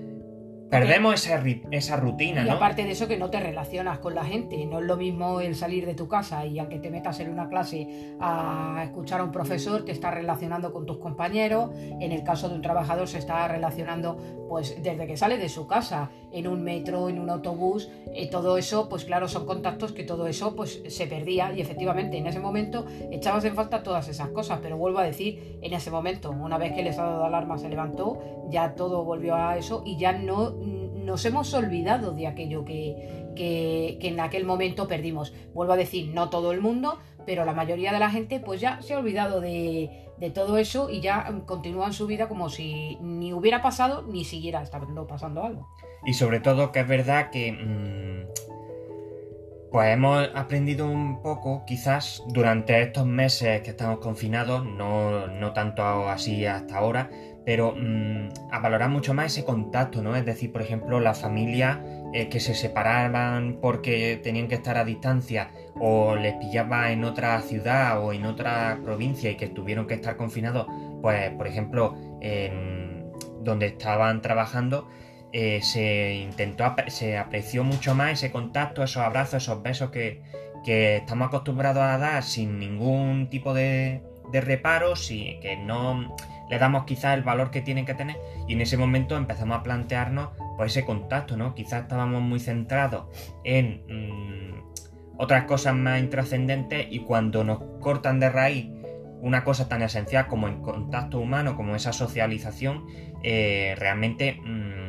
Perdemos 0.70 1.14
esa, 1.14 1.42
esa 1.70 1.96
rutina, 1.96 2.44
y 2.44 2.48
aparte 2.48 2.83
de 2.85 2.90
eso 2.90 3.07
que 3.07 3.16
no 3.16 3.31
te 3.31 3.38
relacionas 3.38 4.00
con 4.00 4.14
la 4.14 4.24
gente. 4.24 4.66
No 4.66 4.81
es 4.81 4.87
lo 4.87 4.96
mismo 4.96 5.40
el 5.40 5.55
salir 5.55 5.87
de 5.87 5.94
tu 5.94 6.09
casa 6.09 6.44
y 6.44 6.59
aunque 6.59 6.79
te 6.79 6.90
metas 6.90 7.20
en 7.20 7.31
una 7.31 7.48
clase 7.48 8.16
a 8.20 8.83
escuchar 8.85 9.20
a 9.20 9.24
un 9.24 9.31
profesor, 9.31 9.85
te 9.85 9.92
estás 9.92 10.12
relacionando 10.14 10.72
con 10.72 10.85
tus 10.85 10.98
compañeros. 10.98 11.70
En 12.00 12.11
el 12.11 12.24
caso 12.24 12.48
de 12.48 12.57
un 12.57 12.62
trabajador 12.62 13.07
se 13.07 13.18
está 13.18 13.46
relacionando 13.46 14.16
pues 14.48 14.81
desde 14.83 15.07
que 15.07 15.16
sale 15.16 15.38
de 15.38 15.48
su 15.48 15.66
casa, 15.66 16.11
en 16.33 16.46
un 16.46 16.62
metro, 16.62 17.09
en 17.09 17.20
un 17.20 17.31
autobús. 17.31 17.88
Eh, 18.12 18.29
todo 18.29 18.59
eso, 18.59 18.88
pues 18.88 19.05
claro, 19.05 19.29
son 19.29 19.46
contactos 19.46 19.92
que 19.92 20.02
todo 20.02 20.26
eso 20.26 20.57
pues 20.57 20.83
se 20.88 21.07
perdía 21.07 21.52
y 21.52 21.61
efectivamente 21.61 22.16
en 22.16 22.26
ese 22.26 22.40
momento 22.40 22.87
echabas 23.11 23.44
en 23.44 23.55
falta 23.55 23.83
todas 23.83 24.09
esas 24.09 24.29
cosas. 24.31 24.59
Pero 24.62 24.76
vuelvo 24.76 24.98
a 24.98 25.05
decir, 25.05 25.59
en 25.62 25.72
ese 25.72 25.90
momento, 25.90 26.31
una 26.31 26.59
vez 26.59 26.72
que 26.72 26.81
el 26.81 26.88
estado 26.88 27.20
de 27.20 27.26
alarma 27.26 27.57
se 27.59 27.68
levantó, 27.68 28.18
ya 28.48 28.74
todo 28.74 29.05
volvió 29.05 29.35
a 29.35 29.57
eso 29.57 29.83
y 29.85 29.96
ya 29.96 30.12
no 30.12 30.57
nos 31.07 31.25
hemos 31.25 31.55
olvidado 31.55 32.12
de 32.12 32.27
aquello 32.27 32.64
que, 32.64 33.31
que, 33.37 33.99
en 34.03 34.21
aquel 34.21 34.45
momento 34.45 34.88
perdimos. 34.88 35.33
Vuelvo 35.55 35.73
a 35.73 35.77
decir, 35.77 36.09
no 36.12 36.29
todo 36.29 36.53
el 36.53 36.61
mundo, 36.61 36.99
pero 37.25 37.45
la 37.45 37.55
mayoría 37.55 37.92
de 37.92 38.01
la 38.01 38.11
gente 38.11 38.40
pues 38.40 38.61
ya 38.61 38.83
se 38.83 38.95
ha 38.95 38.99
olvidado 38.99 39.40
de, 39.40 40.11
de 40.19 40.31
todo 40.31 40.59
eso 40.59 40.90
y 40.90 41.01
ya 41.01 41.42
continúan 41.47 41.92
su 41.92 42.07
vida 42.07 42.29
como 42.29 42.51
si 42.51 42.99
ni 43.01 43.33
hubiera 43.33 43.62
pasado 43.62 44.03
ni 44.03 44.25
siguiera 44.25 44.62
estando 44.62 45.07
pasando 45.07 45.45
algo. 45.45 45.69
Y 46.05 46.14
sobre 46.14 46.40
todo 46.40 46.73
que 46.73 46.81
es 46.81 46.88
verdad 46.88 47.31
que... 47.31 47.53
Mm, 47.53 48.16
pues 49.71 49.92
hemos 49.92 50.31
aprendido 50.35 50.87
un 50.87 51.21
poco, 51.23 51.64
quizás 51.66 52.23
durante 52.29 52.81
estos 52.81 53.05
meses 53.05 53.61
que 53.61 53.71
estamos 53.71 53.99
confinados, 53.99 54.64
no, 54.64 55.27
no 55.27 55.53
tanto 55.53 55.83
así 56.09 56.47
hasta 56.47 56.79
ahora, 56.79 57.11
pero 57.47 57.77
mm, 57.79 58.51
a 58.51 58.59
valorar 58.59 58.91
mucho 58.91 59.15
más 59.15 59.27
ese 59.27 59.45
contacto, 59.45 60.03
¿no? 60.03 60.17
Es 60.17 60.27
decir, 60.27 60.53
por 60.53 60.63
ejemplo, 60.63 60.99
la 60.99 61.15
familia 61.15 61.81
eh, 62.13 62.29
que 62.29 62.41
se 62.41 62.55
separaban 62.55 63.59
porque 63.63 64.21
tenían 64.23 64.49
que 64.49 64.57
estar 64.57 64.77
a 64.77 64.85
distancia 64.85 65.51
o 65.79 66.17
les 66.17 66.35
pillaba 66.35 66.91
en 66.91 67.05
otra 67.05 67.41
ciudad 67.43 68.05
o 68.05 68.13
en 68.13 68.27
otra 68.27 68.81
provincia 68.83 69.31
y 69.31 69.37
que 69.37 69.47
tuvieron 69.47 69.87
que 69.87 69.95
estar 69.95 70.17
confinados, 70.17 70.67
pues 71.01 71.31
por 71.31 71.47
ejemplo, 71.47 71.95
en 72.21 73.13
donde 73.43 73.67
estaban 73.67 74.23
trabajando, 74.23 74.89
eh, 75.33 75.61
se 75.63 76.17
intentó, 76.17 76.75
se 76.89 77.17
apreció 77.17 77.63
mucho 77.63 77.95
más 77.95 78.13
ese 78.15 78.33
contacto, 78.33 78.83
esos 78.83 79.03
abrazos, 79.05 79.45
esos 79.45 79.63
besos 79.63 79.91
que, 79.91 80.21
que 80.65 80.97
estamos 80.97 81.29
acostumbrados 81.29 81.85
a 81.85 81.97
dar 81.97 82.25
sin 82.25 82.59
ningún 82.59 83.31
tipo 83.31 83.55
de, 83.55 84.03
de 84.33 84.41
reparos 84.41 85.13
y 85.13 85.39
que 85.41 85.57
no 85.57 86.17
le 86.49 86.59
damos 86.59 86.85
quizás 86.85 87.17
el 87.17 87.23
valor 87.23 87.51
que 87.51 87.61
tienen 87.61 87.87
que 87.87 87.95
tener 87.95 88.17
y 88.47 88.55
en 88.55 88.61
ese 88.61 88.77
momento 88.77 89.17
empezamos 89.17 89.59
a 89.59 89.63
plantearnos 89.63 90.31
pues 90.57 90.73
ese 90.73 90.85
contacto, 90.87 91.37
¿no? 91.37 91.55
Quizás 91.55 91.83
estábamos 91.83 92.23
muy 92.23 92.41
centrados 92.41 93.07
en 93.45 93.83
mm, 93.89 95.17
otras 95.19 95.45
cosas 95.45 95.75
más 95.75 96.01
intrascendentes 96.01 96.87
y 96.91 97.01
cuando 97.01 97.45
nos 97.45 97.61
cortan 97.81 98.21
de 98.21 98.31
raíz 98.31 98.71
una 99.21 99.45
cosa 99.45 99.69
tan 99.69 99.83
esencial 99.83 100.27
como 100.29 100.47
el 100.47 100.61
contacto 100.61 101.19
humano, 101.19 101.57
como 101.57 101.75
esa 101.75 101.93
socialización, 101.93 102.87
eh, 103.23 103.75
realmente 103.79 104.41
mm, 104.41 104.87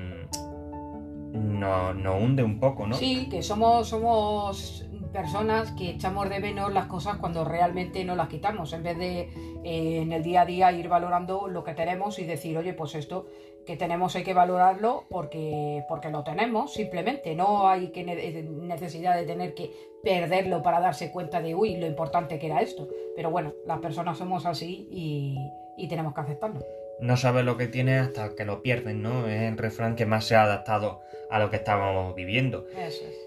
nos 1.33 1.95
no 1.95 2.17
hunde 2.17 2.43
un 2.43 2.59
poco, 2.59 2.87
¿no? 2.87 2.95
Sí, 2.95 3.27
que 3.29 3.41
somos, 3.41 3.89
somos 3.89 4.86
personas 5.17 5.71
que 5.71 5.89
echamos 5.89 6.29
de 6.29 6.39
menos 6.39 6.71
las 6.71 6.85
cosas 6.85 7.17
cuando 7.17 7.43
realmente 7.43 8.05
no 8.05 8.15
las 8.15 8.27
quitamos, 8.27 8.71
en 8.73 8.83
vez 8.83 8.99
de 8.99 9.21
eh, 9.63 10.01
en 10.03 10.13
el 10.13 10.21
día 10.21 10.41
a 10.41 10.45
día 10.45 10.71
ir 10.71 10.87
valorando 10.89 11.47
lo 11.47 11.63
que 11.63 11.73
tenemos 11.73 12.19
y 12.19 12.23
decir, 12.23 12.55
oye, 12.55 12.73
pues 12.73 12.93
esto 12.93 13.25
que 13.65 13.75
tenemos 13.75 14.15
hay 14.15 14.23
que 14.23 14.35
valorarlo 14.35 15.05
porque, 15.09 15.83
porque 15.89 16.11
lo 16.11 16.23
tenemos, 16.23 16.71
simplemente. 16.71 17.35
No 17.35 17.67
hay 17.67 17.91
eh, 17.95 18.47
necesidad 18.47 19.15
de 19.15 19.25
tener 19.25 19.55
que 19.55 19.71
perderlo 20.03 20.61
para 20.61 20.79
darse 20.79 21.11
cuenta 21.11 21.41
de, 21.41 21.55
uy, 21.55 21.77
lo 21.77 21.87
importante 21.87 22.37
que 22.37 22.45
era 22.45 22.61
esto. 22.61 22.87
Pero 23.15 23.31
bueno, 23.31 23.53
las 23.65 23.79
personas 23.79 24.19
somos 24.19 24.45
así 24.45 24.87
y, 24.91 25.35
y 25.77 25.87
tenemos 25.87 26.13
que 26.13 26.21
aceptarlo 26.21 26.76
no 26.99 27.17
sabes 27.17 27.45
lo 27.45 27.57
que 27.57 27.67
tiene 27.67 27.99
hasta 27.99 28.35
que 28.35 28.45
lo 28.45 28.61
pierden, 28.61 29.01
¿no? 29.01 29.27
Es 29.27 29.41
el 29.41 29.57
refrán 29.57 29.95
que 29.95 30.05
más 30.05 30.25
se 30.25 30.35
ha 30.35 30.43
adaptado 30.43 31.01
a 31.29 31.39
lo 31.39 31.49
que 31.49 31.57
estábamos 31.57 32.15
viviendo. 32.15 32.65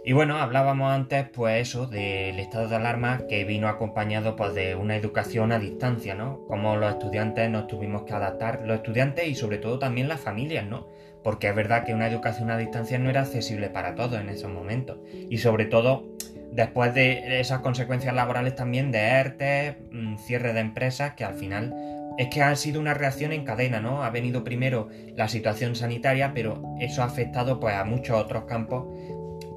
Y 0.04 0.12
bueno, 0.12 0.38
hablábamos 0.38 0.90
antes, 0.90 1.28
pues 1.28 1.68
eso, 1.68 1.87
del 1.87 2.38
estado 2.38 2.68
de 2.68 2.76
alarma 2.76 3.26
que 3.28 3.44
vino 3.44 3.68
acompañado 3.68 4.37
pues 4.37 4.54
de 4.54 4.74
una 4.74 4.96
educación 4.96 5.52
a 5.52 5.59
distancia, 5.59 6.14
¿no? 6.14 6.44
Como 6.46 6.76
los 6.76 6.92
estudiantes 6.92 7.50
nos 7.50 7.66
tuvimos 7.66 8.02
que 8.04 8.14
adaptar, 8.14 8.62
los 8.64 8.76
estudiantes 8.76 9.28
y 9.28 9.35
sobre 9.35 9.59
todo 9.59 9.78
también 9.78 10.09
las 10.09 10.20
familias, 10.20 10.66
¿no? 10.66 10.88
Porque 11.22 11.48
es 11.48 11.54
verdad 11.54 11.85
que 11.85 11.94
una 11.94 12.09
educación 12.09 12.50
a 12.50 12.56
distancia 12.56 12.98
no 12.98 13.11
era 13.11 13.20
accesible 13.20 13.68
para 13.68 13.94
todos 13.94 14.18
en 14.18 14.30
esos 14.30 14.50
momentos. 14.50 14.98
Y 15.12 15.38
sobre 15.38 15.66
todo 15.66 16.06
después 16.52 16.94
de 16.94 17.40
esas 17.40 17.61
consecuencias 17.61 18.14
laborales 18.14 18.54
también 18.54 18.90
de 18.90 18.98
ERTE, 18.98 19.76
mm, 19.92 20.16
cierre 20.16 20.54
de 20.54 20.61
empresas, 20.61 21.14
que 21.14 21.24
al 21.24 21.35
final 21.35 21.74
es 22.20 22.28
que 22.28 22.42
ha 22.42 22.54
sido 22.54 22.78
una 22.80 22.92
reacción 22.92 23.33
en 23.33 23.44
cadena, 23.44 23.80
¿no? 23.80 24.02
Ha 24.04 24.11
venido 24.11 24.44
primero 24.44 24.90
la 25.16 25.26
situación 25.26 25.74
sanitaria, 25.74 26.33
pero 26.35 26.62
eso 26.78 27.00
ha 27.00 27.06
afectado 27.06 27.59
pues 27.59 27.74
a 27.74 27.85
muchos 27.85 28.14
otros 28.14 28.44
campos 28.44 28.88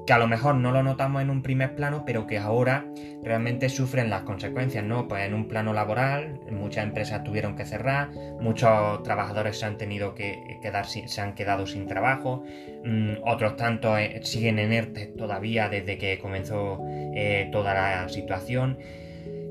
que 0.06 0.14
a 0.14 0.18
lo 0.18 0.26
mejor 0.26 0.54
no 0.54 0.72
lo 0.72 0.82
notamos 0.82 1.20
en 1.20 1.28
un 1.28 1.42
primer 1.42 1.74
plano, 1.74 2.04
pero 2.06 2.26
que 2.26 2.38
ahora 2.38 2.86
realmente 3.22 3.68
sufren 3.68 4.08
las 4.08 4.22
consecuencias, 4.22 4.82
¿no? 4.82 5.08
Pues 5.08 5.26
en 5.26 5.34
un 5.34 5.46
plano 5.46 5.74
laboral, 5.74 6.40
muchas 6.50 6.84
empresas 6.84 7.22
tuvieron 7.22 7.54
que 7.54 7.66
cerrar, 7.66 8.10
muchos 8.40 9.02
trabajadores 9.02 9.58
se 9.58 9.66
han 9.66 9.76
tenido 9.76 10.14
que 10.14 10.58
quedar 10.62 10.86
se 10.86 11.20
han 11.20 11.34
quedado 11.34 11.66
sin 11.66 11.86
trabajo, 11.86 12.44
mm, 12.82 13.16
otros 13.24 13.56
tantos 13.56 13.98
eh, 13.98 14.20
siguen 14.22 14.58
en 14.58 14.72
ERTE 14.72 15.08
todavía 15.18 15.68
desde 15.68 15.98
que 15.98 16.18
comenzó 16.18 16.80
eh, 17.14 17.50
toda 17.52 17.74
la 17.74 18.08
situación. 18.08 18.78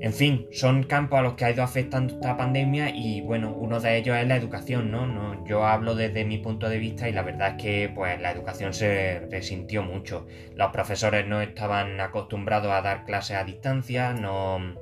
En 0.04 0.12
fin, 0.12 0.50
son 0.52 0.84
campos 0.84 1.18
a 1.18 1.22
los 1.22 1.36
que 1.36 1.46
ha 1.46 1.52
ido 1.52 1.64
afectando 1.64 2.16
esta 2.16 2.36
pandemia 2.36 2.90
y 2.90 3.22
bueno, 3.22 3.54
uno 3.54 3.80
de 3.80 3.96
ellos 3.96 4.18
es 4.18 4.28
la 4.28 4.36
educación, 4.36 4.92
¿no? 4.92 5.08
¿no? 5.08 5.46
Yo 5.46 5.66
hablo 5.66 5.96
desde 5.96 6.26
mi 6.26 6.40
punto 6.40 6.68
de 6.68 6.78
vista 6.78 7.08
y 7.08 7.14
la 7.14 7.22
verdad 7.22 7.52
es 7.52 7.64
que 7.64 7.92
pues 7.96 8.20
la 8.20 8.32
educación 8.32 8.74
se 8.74 9.22
resintió 9.32 9.82
mucho. 9.82 10.28
Los 10.58 10.74
profesores 10.74 11.26
no 11.26 11.42
estaban 11.42 12.02
acostumbrados 12.02 12.74
a 12.74 12.82
dar 12.82 13.06
clases 13.06 13.38
a 13.38 13.46
distancia, 13.46 14.12
no 14.12 14.76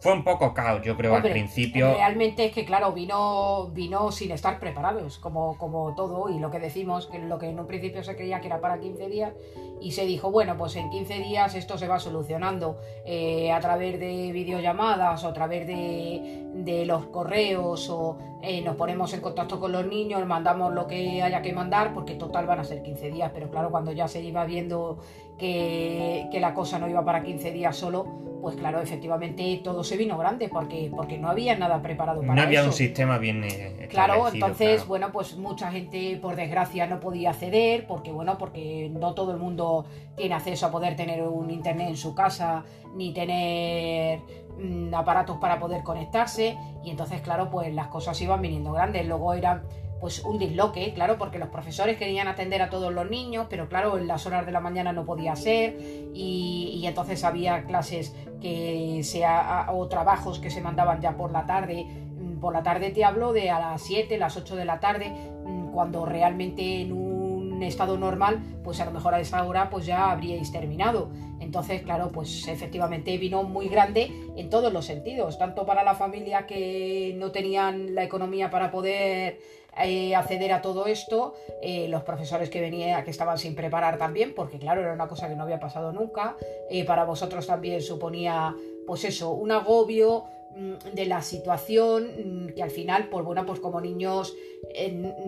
fue 0.00 0.12
un 0.12 0.24
poco 0.24 0.52
caos, 0.52 0.82
yo 0.82 0.96
creo, 0.96 1.14
al 1.14 1.22
principio. 1.22 1.94
Realmente 1.94 2.46
es 2.46 2.52
que, 2.52 2.64
claro, 2.64 2.92
vino, 2.92 3.68
vino 3.72 4.12
sin 4.12 4.30
estar 4.30 4.58
preparados, 4.58 5.18
como, 5.18 5.56
como 5.58 5.94
todo, 5.94 6.28
y 6.28 6.38
lo 6.38 6.50
que 6.50 6.58
decimos, 6.58 7.06
que 7.06 7.18
lo 7.18 7.38
que 7.38 7.48
en 7.48 7.58
un 7.58 7.66
principio 7.66 8.04
se 8.04 8.14
creía 8.14 8.40
que 8.40 8.46
era 8.48 8.60
para 8.60 8.78
15 8.78 9.08
días, 9.08 9.32
y 9.80 9.92
se 9.92 10.06
dijo, 10.06 10.30
bueno, 10.30 10.56
pues 10.56 10.76
en 10.76 10.90
15 10.90 11.20
días 11.20 11.54
esto 11.54 11.78
se 11.78 11.88
va 11.88 11.98
solucionando 11.98 12.78
eh, 13.04 13.52
a 13.52 13.60
través 13.60 13.98
de 14.00 14.32
videollamadas 14.32 15.22
o 15.24 15.28
a 15.28 15.32
través 15.32 15.66
de, 15.66 16.46
de 16.54 16.86
los 16.86 17.06
correos 17.06 17.88
o 17.90 18.16
eh, 18.42 18.62
nos 18.62 18.76
ponemos 18.76 19.12
en 19.12 19.20
contacto 19.20 19.60
con 19.60 19.72
los 19.72 19.86
niños, 19.86 20.24
mandamos 20.26 20.72
lo 20.72 20.86
que 20.86 21.22
haya 21.22 21.42
que 21.42 21.52
mandar, 21.52 21.92
porque 21.92 22.14
total 22.14 22.46
van 22.46 22.60
a 22.60 22.64
ser 22.64 22.82
15 22.82 23.10
días, 23.10 23.30
pero 23.34 23.50
claro, 23.50 23.70
cuando 23.70 23.92
ya 23.92 24.08
se 24.08 24.22
iba 24.22 24.44
viendo 24.44 24.98
que, 25.38 26.28
que 26.30 26.40
la 26.40 26.54
cosa 26.54 26.78
no 26.78 26.88
iba 26.88 27.04
para 27.04 27.22
15 27.22 27.52
días 27.52 27.76
solo, 27.76 28.26
pues 28.46 28.54
claro, 28.56 28.80
efectivamente 28.80 29.60
todo 29.64 29.82
se 29.82 29.96
vino 29.96 30.16
grande 30.16 30.48
porque, 30.48 30.88
porque 30.94 31.18
no 31.18 31.28
había 31.28 31.56
nada 31.58 31.82
preparado 31.82 32.20
para 32.20 32.32
eso. 32.32 32.36
No 32.36 32.42
había 32.42 32.62
un 32.62 32.72
sistema 32.72 33.18
bien 33.18 33.42
eh, 33.42 33.88
Claro, 33.90 34.28
entonces, 34.32 34.86
bueno, 34.86 35.10
pues 35.10 35.36
mucha 35.36 35.72
gente 35.72 36.16
por 36.22 36.36
desgracia 36.36 36.86
no 36.86 37.00
podía 37.00 37.30
acceder 37.30 37.88
porque, 37.88 38.12
bueno, 38.12 38.38
porque 38.38 38.88
no 38.92 39.14
todo 39.14 39.32
el 39.32 39.38
mundo 39.38 39.86
tiene 40.16 40.36
acceso 40.36 40.66
a 40.66 40.70
poder 40.70 40.94
tener 40.94 41.22
un 41.22 41.50
internet 41.50 41.88
en 41.88 41.96
su 41.96 42.14
casa 42.14 42.64
ni 42.94 43.12
tener 43.12 44.20
mm, 44.60 44.94
aparatos 44.94 45.38
para 45.38 45.58
poder 45.58 45.82
conectarse 45.82 46.56
y 46.84 46.90
entonces, 46.90 47.20
claro, 47.22 47.50
pues 47.50 47.74
las 47.74 47.88
cosas 47.88 48.20
iban 48.20 48.40
viniendo 48.40 48.70
grandes. 48.70 49.04
Luego 49.08 49.34
eran 49.34 49.62
pues 50.00 50.22
un 50.24 50.38
disloque, 50.38 50.92
claro, 50.94 51.16
porque 51.18 51.38
los 51.38 51.48
profesores 51.48 51.96
querían 51.96 52.28
atender 52.28 52.62
a 52.62 52.70
todos 52.70 52.92
los 52.92 53.08
niños, 53.10 53.46
pero 53.48 53.68
claro, 53.68 53.96
en 53.98 54.06
las 54.06 54.26
horas 54.26 54.44
de 54.44 54.52
la 54.52 54.60
mañana 54.60 54.92
no 54.92 55.04
podía 55.04 55.34
ser 55.36 55.78
y, 56.14 56.82
entonces 56.86 57.24
había 57.24 57.64
clases 57.64 58.14
que 58.40 59.00
sea 59.02 59.66
o 59.72 59.88
trabajos 59.88 60.38
que 60.38 60.50
se 60.50 60.60
mandaban 60.60 61.00
ya 61.00 61.16
por 61.16 61.32
la 61.32 61.46
tarde. 61.46 61.84
Mm, 61.84 62.38
por 62.38 62.52
la 62.52 62.62
tarde 62.62 62.90
te 62.90 63.04
hablo 63.04 63.32
de 63.32 63.50
a 63.50 63.58
las 63.58 63.82
7, 63.82 64.18
las 64.18 64.36
8 64.36 64.54
de 64.54 64.64
la 64.64 64.78
tarde, 64.78 65.10
mm, 65.44 65.72
cuando 65.72 66.04
realmente 66.04 66.82
en 66.82 66.92
un 66.92 67.62
estado 67.62 67.96
normal, 67.98 68.40
pues 68.62 68.80
a 68.80 68.84
lo 68.84 68.92
mejor 68.92 69.14
a 69.14 69.20
esa 69.20 69.42
hora 69.44 69.70
pues 69.70 69.86
ya 69.86 70.10
habríais 70.10 70.52
terminado. 70.52 71.10
Entonces, 71.40 71.82
claro, 71.82 72.12
pues 72.12 72.46
efectivamente 72.48 73.16
vino 73.18 73.42
muy 73.42 73.68
grande 73.68 74.10
en 74.36 74.50
todos 74.50 74.72
los 74.72 74.84
sentidos, 74.84 75.38
tanto 75.38 75.66
para 75.66 75.82
la 75.82 75.94
familia 75.94 76.46
que 76.46 77.14
no 77.16 77.32
tenían 77.32 77.94
la 77.94 78.04
economía 78.04 78.50
para 78.50 78.70
poder 78.70 79.38
eh, 79.82 80.14
acceder 80.14 80.52
a 80.52 80.62
todo 80.62 80.86
esto, 80.86 81.34
eh, 81.60 81.86
los 81.88 82.02
profesores 82.02 82.48
que 82.48 82.60
venían, 82.60 83.04
que 83.04 83.10
estaban 83.10 83.36
sin 83.36 83.54
preparar 83.54 83.98
también, 83.98 84.34
porque 84.34 84.58
claro, 84.58 84.80
era 84.80 84.92
una 84.92 85.08
cosa 85.08 85.28
que 85.28 85.36
no 85.36 85.42
había 85.42 85.60
pasado 85.60 85.92
nunca, 85.92 86.36
eh, 86.70 86.84
para 86.84 87.04
vosotros 87.04 87.46
también 87.46 87.82
suponía, 87.82 88.54
pues 88.86 89.04
eso, 89.04 89.32
un 89.32 89.52
agobio 89.52 90.24
mm, 90.56 90.94
de 90.94 91.06
la 91.06 91.20
situación 91.20 92.46
mm, 92.46 92.54
que 92.54 92.62
al 92.62 92.70
final, 92.70 93.08
pues 93.10 93.24
bueno, 93.24 93.44
pues 93.44 93.60
como 93.60 93.80
niños, 93.80 94.34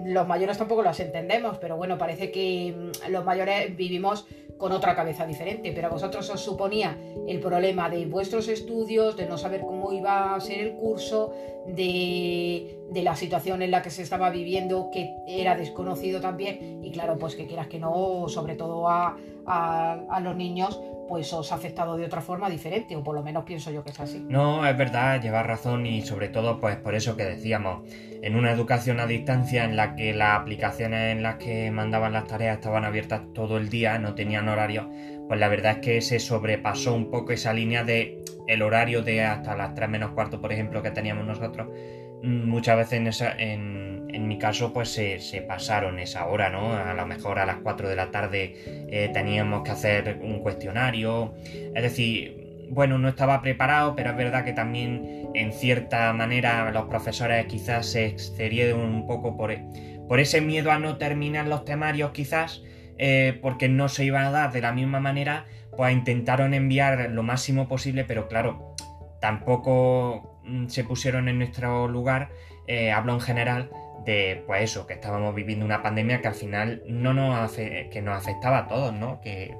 los 0.06 0.26
mayores 0.26 0.56
tampoco 0.56 0.82
las 0.82 0.98
entendemos, 1.00 1.58
pero 1.58 1.76
bueno, 1.76 1.98
parece 1.98 2.30
que 2.30 2.74
mm, 2.74 3.10
los 3.10 3.24
mayores 3.24 3.76
vivimos 3.76 4.26
con 4.58 4.72
otra 4.72 4.94
cabeza 4.94 5.24
diferente, 5.26 5.72
pero 5.72 5.86
a 5.86 5.90
vosotros 5.90 6.28
os 6.30 6.40
suponía 6.40 6.98
el 7.26 7.40
problema 7.40 7.88
de 7.88 8.06
vuestros 8.06 8.48
estudios, 8.48 9.16
de 9.16 9.26
no 9.26 9.38
saber 9.38 9.62
cómo 9.62 9.92
iba 9.92 10.34
a 10.34 10.40
ser 10.40 10.60
el 10.60 10.74
curso, 10.74 11.32
de, 11.66 12.78
de, 12.90 13.02
la 13.02 13.14
situación 13.14 13.62
en 13.62 13.70
la 13.70 13.82
que 13.82 13.90
se 13.90 14.02
estaba 14.02 14.30
viviendo, 14.30 14.90
que 14.90 15.14
era 15.26 15.54
desconocido 15.54 16.20
también, 16.20 16.82
y 16.82 16.90
claro, 16.90 17.18
pues 17.18 17.34
que 17.34 17.46
quieras 17.46 17.68
que 17.68 17.78
no, 17.78 18.26
sobre 18.28 18.54
todo 18.54 18.88
a, 18.88 19.16
a, 19.46 20.20
los 20.20 20.36
niños, 20.36 20.80
pues 21.08 21.32
os 21.32 21.50
ha 21.50 21.54
afectado 21.54 21.96
de 21.96 22.04
otra 22.04 22.20
forma 22.20 22.50
diferente, 22.50 22.94
o 22.94 23.02
por 23.02 23.14
lo 23.14 23.22
menos 23.22 23.44
pienso 23.44 23.70
yo 23.70 23.82
que 23.82 23.90
es 23.90 24.00
así. 24.00 24.24
No, 24.28 24.66
es 24.66 24.76
verdad, 24.76 25.20
llevas 25.20 25.46
razón 25.46 25.86
y 25.86 26.02
sobre 26.02 26.28
todo 26.28 26.60
pues 26.60 26.76
por 26.76 26.94
eso 26.94 27.16
que 27.16 27.24
decíamos, 27.24 27.88
en 28.22 28.36
una 28.36 28.52
educación 28.52 29.00
a 29.00 29.06
distancia 29.06 29.64
en 29.64 29.76
la 29.76 29.96
que 29.96 30.12
las 30.12 30.38
aplicaciones 30.38 31.16
en 31.16 31.22
las 31.22 31.36
que 31.36 31.70
mandaban 31.70 32.12
las 32.12 32.26
tareas 32.26 32.58
estaban 32.58 32.84
abiertas 32.84 33.22
todo 33.32 33.56
el 33.56 33.70
día, 33.70 33.98
no 33.98 34.14
tenían 34.14 34.48
horario, 34.48 34.90
pues 35.26 35.40
la 35.40 35.48
verdad 35.48 35.72
es 35.72 35.78
que 35.78 36.00
se 36.00 36.20
sobrepasó 36.20 36.94
un 36.94 37.10
poco 37.10 37.32
esa 37.32 37.52
línea 37.52 37.84
de 37.84 38.22
el 38.46 38.62
horario 38.62 39.02
de 39.02 39.24
hasta 39.24 39.54
las 39.54 39.74
3 39.74 39.88
menos 39.88 40.12
cuarto, 40.12 40.40
por 40.40 40.52
ejemplo, 40.52 40.82
que 40.82 40.90
teníamos 40.90 41.26
nosotros. 41.26 41.68
Mm, 42.22 42.48
muchas 42.48 42.76
veces 42.76 43.20
en, 43.20 43.40
en, 43.40 43.97
mi 44.28 44.38
caso 44.38 44.72
pues 44.72 44.90
se, 44.90 45.44
pasaron 45.46 45.98
esa 45.98 46.26
hora, 46.26 46.50
¿no? 46.50 46.72
A 46.72 46.94
lo 46.94 47.06
mejor 47.06 47.38
a 47.38 47.46
las 47.46 47.56
4 47.56 47.88
de 47.88 47.96
la 47.96 48.10
tarde 48.10 48.54
eh, 48.66 49.10
teníamos 49.12 49.62
que 49.62 49.70
hacer 49.70 50.18
un 50.22 50.40
cuestionario. 50.40 51.34
Es 51.74 51.82
decir, 51.82 52.66
bueno, 52.70 52.98
no 52.98 53.08
estaba 53.08 53.40
preparado, 53.42 53.94
pero 53.94 54.10
es 54.10 54.16
verdad 54.16 54.44
que 54.44 54.52
también 54.52 55.28
en 55.34 55.52
cierta 55.52 56.12
manera 56.12 56.70
los 56.70 56.86
profesores 56.86 57.46
quizás 57.46 57.86
se 57.86 58.06
excedieron 58.06 58.80
un 58.80 59.06
poco 59.06 59.36
por, 59.36 59.54
por 60.06 60.20
ese 60.20 60.40
miedo 60.40 60.70
a 60.70 60.78
no 60.78 60.96
terminar 60.96 61.46
los 61.46 61.64
temarios 61.64 62.12
quizás, 62.12 62.62
eh, 62.98 63.38
porque 63.42 63.68
no 63.68 63.88
se 63.88 64.04
iban 64.04 64.24
a 64.24 64.30
dar 64.30 64.52
de 64.52 64.60
la 64.60 64.72
misma 64.72 65.00
manera, 65.00 65.46
pues 65.76 65.92
intentaron 65.92 66.54
enviar 66.54 67.10
lo 67.10 67.22
máximo 67.22 67.68
posible, 67.68 68.04
pero 68.04 68.28
claro, 68.28 68.74
tampoco 69.20 70.40
mm, 70.44 70.66
se 70.68 70.84
pusieron 70.84 71.28
en 71.28 71.38
nuestro 71.38 71.88
lugar 71.88 72.30
eh, 72.68 72.92
hablo 72.92 73.14
en 73.14 73.20
general 73.20 73.70
de, 74.08 74.42
pues 74.46 74.62
eso, 74.62 74.86
que 74.86 74.94
estábamos 74.94 75.34
viviendo 75.34 75.66
una 75.66 75.82
pandemia 75.82 76.22
que 76.22 76.28
al 76.28 76.34
final 76.34 76.82
no 76.86 77.12
nos, 77.12 77.52
que 77.52 78.00
nos 78.02 78.16
afectaba 78.16 78.60
a 78.60 78.66
todos, 78.66 78.94
¿no? 78.94 79.20
Que 79.20 79.54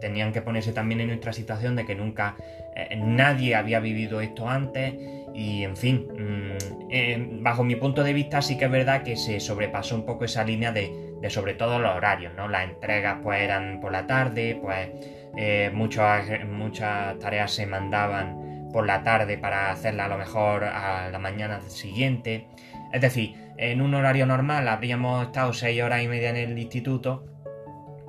tenían 0.00 0.32
que 0.32 0.42
ponerse 0.42 0.72
también 0.72 1.00
en 1.00 1.08
nuestra 1.08 1.32
situación 1.32 1.74
de 1.74 1.84
que 1.84 1.96
nunca 1.96 2.36
eh, 2.76 2.96
nadie 2.96 3.56
había 3.56 3.80
vivido 3.80 4.20
esto 4.20 4.48
antes 4.48 4.94
y 5.34 5.64
en 5.64 5.76
fin, 5.76 6.06
mm, 6.08 6.88
eh, 6.88 7.28
bajo 7.40 7.64
mi 7.64 7.74
punto 7.74 8.04
de 8.04 8.12
vista 8.12 8.40
sí 8.42 8.56
que 8.56 8.66
es 8.66 8.70
verdad 8.70 9.02
que 9.02 9.16
se 9.16 9.40
sobrepasó 9.40 9.96
un 9.96 10.06
poco 10.06 10.24
esa 10.24 10.44
línea 10.44 10.70
de, 10.70 11.28
sobre 11.28 11.54
todo 11.54 11.80
los 11.80 11.96
horarios, 11.96 12.32
¿no? 12.36 12.46
Las 12.46 12.70
entregas 12.70 13.18
pues 13.24 13.42
eran 13.42 13.80
por 13.80 13.90
la 13.90 14.06
tarde, 14.06 14.56
pues 14.62 14.88
eh, 15.36 15.68
muchas, 15.74 16.26
muchas 16.46 17.18
tareas 17.18 17.50
se 17.50 17.66
mandaban 17.66 18.68
por 18.72 18.86
la 18.86 19.02
tarde 19.02 19.36
para 19.36 19.72
hacerlas 19.72 20.06
a 20.06 20.08
lo 20.10 20.18
mejor 20.18 20.62
a 20.62 21.10
la 21.10 21.18
mañana 21.18 21.60
siguiente. 21.62 22.46
Es 22.92 23.00
decir, 23.00 23.34
en 23.56 23.80
un 23.80 23.94
horario 23.94 24.26
normal 24.26 24.68
habríamos 24.68 25.26
estado 25.26 25.52
seis 25.52 25.82
horas 25.82 26.02
y 26.02 26.08
media 26.08 26.30
en 26.30 26.36
el 26.36 26.58
instituto 26.58 27.26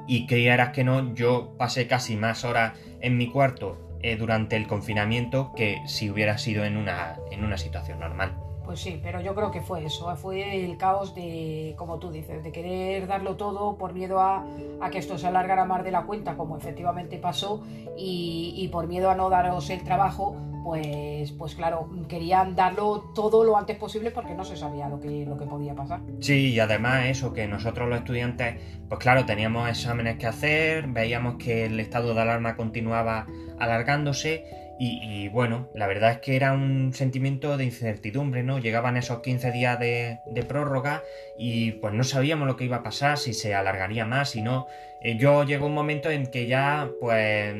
y 0.07 0.25
creyeras 0.25 0.69
que 0.69 0.83
no, 0.83 1.13
yo 1.13 1.55
pasé 1.57 1.87
casi 1.87 2.15
más 2.15 2.43
horas 2.43 2.73
en 3.01 3.17
mi 3.17 3.29
cuarto 3.29 3.97
eh, 4.01 4.15
durante 4.15 4.55
el 4.55 4.67
confinamiento 4.67 5.53
que 5.55 5.81
si 5.85 6.09
hubiera 6.09 6.37
sido 6.37 6.65
en 6.65 6.77
una, 6.77 7.17
en 7.31 7.43
una 7.43 7.57
situación 7.57 7.99
normal. 7.99 8.35
Pues 8.71 8.79
sí, 8.79 9.01
pero 9.03 9.19
yo 9.19 9.35
creo 9.35 9.51
que 9.51 9.59
fue 9.59 9.83
eso, 9.83 10.15
fue 10.15 10.63
el 10.63 10.77
caos 10.77 11.13
de, 11.13 11.75
como 11.77 11.99
tú 11.99 12.09
dices, 12.09 12.41
de 12.41 12.53
querer 12.53 13.05
darlo 13.05 13.35
todo 13.35 13.77
por 13.77 13.91
miedo 13.91 14.21
a, 14.21 14.45
que 14.89 14.97
esto 14.97 15.17
se 15.17 15.27
alargara 15.27 15.65
más 15.65 15.83
de 15.83 15.91
la 15.91 16.03
cuenta, 16.03 16.37
como 16.37 16.55
efectivamente 16.55 17.17
pasó, 17.17 17.65
y, 17.97 18.53
y 18.55 18.69
por 18.69 18.87
miedo 18.87 19.09
a 19.09 19.15
no 19.15 19.29
daros 19.29 19.69
el 19.69 19.83
trabajo, 19.83 20.37
pues, 20.63 21.33
pues 21.33 21.53
claro, 21.55 21.89
querían 22.07 22.55
darlo 22.55 23.11
todo 23.13 23.43
lo 23.43 23.57
antes 23.57 23.75
posible 23.75 24.09
porque 24.09 24.35
no 24.35 24.45
se 24.45 24.55
sabía 24.55 24.87
lo 24.87 25.01
que, 25.01 25.25
lo 25.25 25.37
que 25.37 25.45
podía 25.45 25.75
pasar. 25.75 25.99
Sí, 26.21 26.53
y 26.53 26.59
además 26.61 27.07
eso, 27.07 27.33
que 27.33 27.49
nosotros 27.49 27.89
los 27.89 27.99
estudiantes, 27.99 28.55
pues 28.87 29.01
claro, 29.01 29.25
teníamos 29.25 29.67
exámenes 29.67 30.15
que 30.15 30.27
hacer, 30.27 30.87
veíamos 30.87 31.35
que 31.35 31.65
el 31.65 31.77
estado 31.81 32.13
de 32.13 32.21
alarma 32.21 32.55
continuaba 32.55 33.27
alargándose 33.59 34.60
y, 34.83 35.27
bueno, 35.27 35.69
la 35.75 35.85
verdad 35.85 36.13
es 36.13 36.17
que 36.21 36.35
era 36.35 36.53
un 36.53 36.91
sentimiento 36.93 37.55
de 37.55 37.65
incertidumbre, 37.65 38.41
¿no? 38.41 38.57
Llegaban 38.57 38.97
esos 38.97 39.19
15 39.19 39.51
días 39.51 39.79
de, 39.79 40.17
de 40.25 40.43
prórroga 40.43 41.03
y 41.37 41.73
pues 41.73 41.93
no 41.93 42.03
sabíamos 42.03 42.47
lo 42.47 42.55
que 42.55 42.65
iba 42.65 42.77
a 42.77 42.83
pasar, 42.83 43.19
si 43.19 43.35
se 43.35 43.53
alargaría 43.53 44.05
más, 44.05 44.31
si 44.31 44.41
no. 44.41 44.65
Eh, 45.03 45.17
yo 45.17 45.43
llegó 45.43 45.67
un 45.67 45.75
momento 45.75 46.09
en 46.09 46.25
que 46.25 46.47
ya 46.47 46.89
pues 46.99 47.55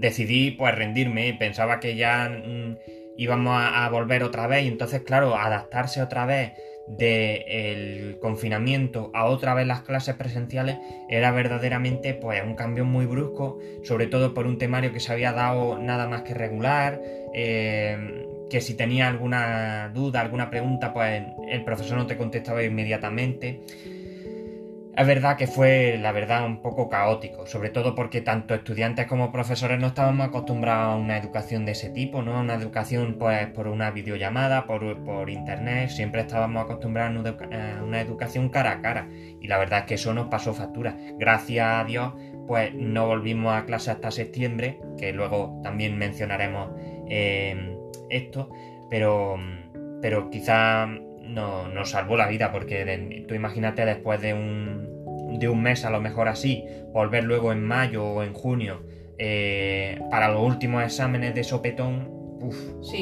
decidí 0.00 0.50
pues 0.50 0.74
rendirme, 0.74 1.36
pensaba 1.38 1.78
que 1.78 1.94
ya 1.94 2.28
mm, 2.28 2.78
íbamos 3.16 3.54
a, 3.56 3.88
volver 3.90 4.24
otra 4.24 4.48
vez 4.48 4.64
y 4.64 4.68
entonces 4.68 5.02
claro, 5.02 5.36
adaptarse 5.36 6.02
otra 6.02 6.26
vez 6.26 6.52
del 6.86 8.18
confinamiento 8.20 9.10
a 9.14 9.24
otra 9.24 9.54
vez 9.54 9.66
las 9.66 9.82
clases 9.82 10.14
presenciales 10.16 10.78
era 11.08 11.30
verdaderamente 11.30 12.14
pues 12.14 12.42
un 12.44 12.54
cambio 12.54 12.84
muy 12.84 13.06
brusco, 13.06 13.58
sobre 13.82 14.06
todo 14.06 14.34
por 14.34 14.46
un 14.46 14.58
temario 14.58 14.92
que 14.92 15.00
se 15.00 15.12
había 15.12 15.32
dado 15.32 15.78
nada 15.78 16.08
más 16.08 16.22
que 16.22 16.34
regular, 16.34 17.00
eh, 17.32 18.26
que 18.50 18.60
si 18.60 18.74
tenía 18.74 19.08
alguna 19.08 19.90
duda, 19.94 20.20
alguna 20.20 20.50
pregunta, 20.50 20.92
pues 20.92 21.22
el 21.48 21.64
profesor 21.64 21.96
no 21.96 22.06
te 22.06 22.16
contestaba 22.16 22.62
inmediatamente. 22.62 23.60
Es 24.96 25.08
verdad 25.08 25.36
que 25.36 25.48
fue, 25.48 25.98
la 26.00 26.12
verdad, 26.12 26.46
un 26.46 26.62
poco 26.62 26.88
caótico, 26.88 27.46
sobre 27.46 27.70
todo 27.70 27.96
porque 27.96 28.20
tanto 28.20 28.54
estudiantes 28.54 29.06
como 29.06 29.32
profesores 29.32 29.80
no 29.80 29.88
estábamos 29.88 30.28
acostumbrados 30.28 30.94
a 30.94 30.96
una 30.96 31.16
educación 31.16 31.64
de 31.66 31.72
ese 31.72 31.90
tipo, 31.90 32.22
¿no? 32.22 32.38
Una 32.38 32.54
educación, 32.54 33.16
pues, 33.18 33.48
por 33.48 33.66
una 33.66 33.90
videollamada, 33.90 34.66
por, 34.66 35.02
por 35.02 35.30
internet, 35.30 35.90
siempre 35.90 36.20
estábamos 36.20 36.62
acostumbrados 36.62 37.26
a 37.26 37.82
una 37.82 38.00
educación 38.00 38.50
cara 38.50 38.70
a 38.70 38.82
cara. 38.82 39.08
Y 39.40 39.48
la 39.48 39.58
verdad 39.58 39.80
es 39.80 39.86
que 39.86 39.94
eso 39.94 40.14
nos 40.14 40.28
pasó 40.28 40.54
factura. 40.54 40.96
Gracias 41.18 41.66
a 41.66 41.84
Dios, 41.84 42.12
pues 42.46 42.72
no 42.72 43.08
volvimos 43.08 43.52
a 43.52 43.64
clase 43.64 43.90
hasta 43.90 44.12
septiembre, 44.12 44.78
que 44.96 45.12
luego 45.12 45.60
también 45.64 45.98
mencionaremos 45.98 46.70
eh, 47.08 47.76
esto, 48.10 48.48
pero, 48.90 49.40
pero 50.00 50.30
quizá 50.30 50.88
no, 51.26 51.68
nos 51.68 51.90
salvó 51.90 52.16
la 52.16 52.28
vida, 52.28 52.52
porque 52.52 53.24
tú 53.28 53.34
imagínate 53.34 53.84
después 53.84 54.20
de 54.20 54.34
un, 54.34 55.38
de 55.38 55.48
un 55.48 55.62
mes, 55.62 55.84
a 55.84 55.90
lo 55.90 56.00
mejor 56.00 56.28
así, 56.28 56.64
volver 56.92 57.24
luego 57.24 57.52
en 57.52 57.62
mayo 57.62 58.04
o 58.04 58.22
en 58.22 58.32
junio 58.32 58.82
eh, 59.18 60.00
para 60.10 60.28
los 60.28 60.42
últimos 60.42 60.82
exámenes 60.82 61.34
de 61.34 61.44
sopetón, 61.44 62.12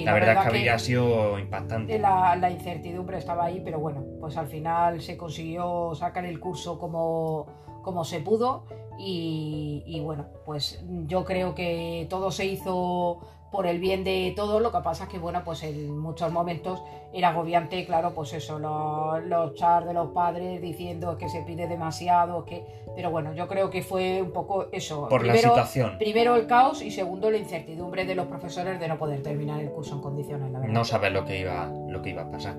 la, 0.04 0.12
verdad, 0.12 0.35
es 0.35 0.38
que 0.40 0.48
habría 0.48 0.78
sido 0.78 1.38
impactante. 1.38 1.98
La, 1.98 2.37
la, 2.37 2.50
incertidumbre 2.50 3.18
estaba 3.18 3.46
ahí, 3.46 3.61
pero 3.64 3.80
bueno, 3.80 4.04
pues 4.20 4.37
al 4.37 4.46
final 4.46 5.00
se 5.00 5.16
consiguió 5.16 5.94
sacar 5.94 6.24
el 6.26 6.38
curso 6.38 6.78
como, 6.78 7.46
como 7.82 8.04
se 8.04 8.20
pudo 8.20 8.66
y, 8.98 9.82
y 9.85 10.00
bueno, 10.00 10.28
pues 10.44 10.85
yo 11.06 11.24
creo 11.24 11.54
que 11.54 12.06
todo 12.08 12.30
se 12.30 12.46
hizo 12.46 13.20
por 13.53 13.67
el 13.67 13.79
bien 13.79 14.03
de 14.03 14.33
todo, 14.35 14.61
lo 14.61 14.73
que 14.73 14.79
pasa 14.81 15.05
es 15.05 15.11
que, 15.11 15.19
bueno, 15.19 15.43
pues 15.45 15.62
en 15.62 15.97
muchos 15.99 16.33
momentos 16.33 16.83
era 17.12 17.29
agobiante, 17.29 17.85
claro, 17.85 18.15
pues 18.15 18.33
eso, 18.33 18.59
los, 18.59 19.23
los 19.25 19.55
char 19.55 19.85
de 19.85 19.93
los 19.93 20.09
padres 20.09 20.61
diciendo 20.62 21.19
que 21.19 21.29
se 21.29 21.43
pide 21.43 21.69
demasiado, 21.69 22.47
que... 22.47 22.65
Pero 22.97 23.11
bueno, 23.11 23.35
yo 23.35 23.49
creo 23.49 23.71
que 23.71 23.83
fue 23.83 24.23
un 24.23 24.33
poco 24.33 24.69
eso. 24.73 25.09
Por 25.09 25.25
la 25.25 25.37
situación. 25.37 25.99
Primero 25.99 26.37
el 26.37 26.47
caos 26.47 26.83
y 26.83 26.91
segundo 26.91 27.31
la 27.31 27.37
incertidumbre 27.37 28.07
de 28.07 28.15
los 28.15 28.27
profesores 28.27 28.81
de 28.81 28.88
no 28.88 28.99
poder 28.99 29.23
terminar 29.23 29.61
el 29.61 29.71
curso 29.71 29.95
en 29.97 30.01
condiciones, 30.01 30.51
la 30.51 30.59
verdad. 30.59 30.75
No 30.75 30.85
saber 30.85 31.12
lo 31.12 31.25
que 31.25 31.41
iba, 31.41 31.71
lo 31.88 32.03
que 32.03 32.11
iba 32.11 32.23
a 32.23 32.31
pasar. 32.31 32.57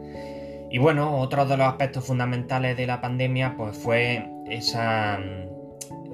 Y 0.70 0.78
bueno, 0.78 1.20
otro 1.20 1.46
de 1.46 1.58
los 1.58 1.68
aspectos 1.68 2.06
fundamentales 2.06 2.78
de 2.78 2.88
la 2.88 3.02
pandemia, 3.02 3.56
pues 3.58 3.78
fue 3.78 4.28
esa 4.48 5.20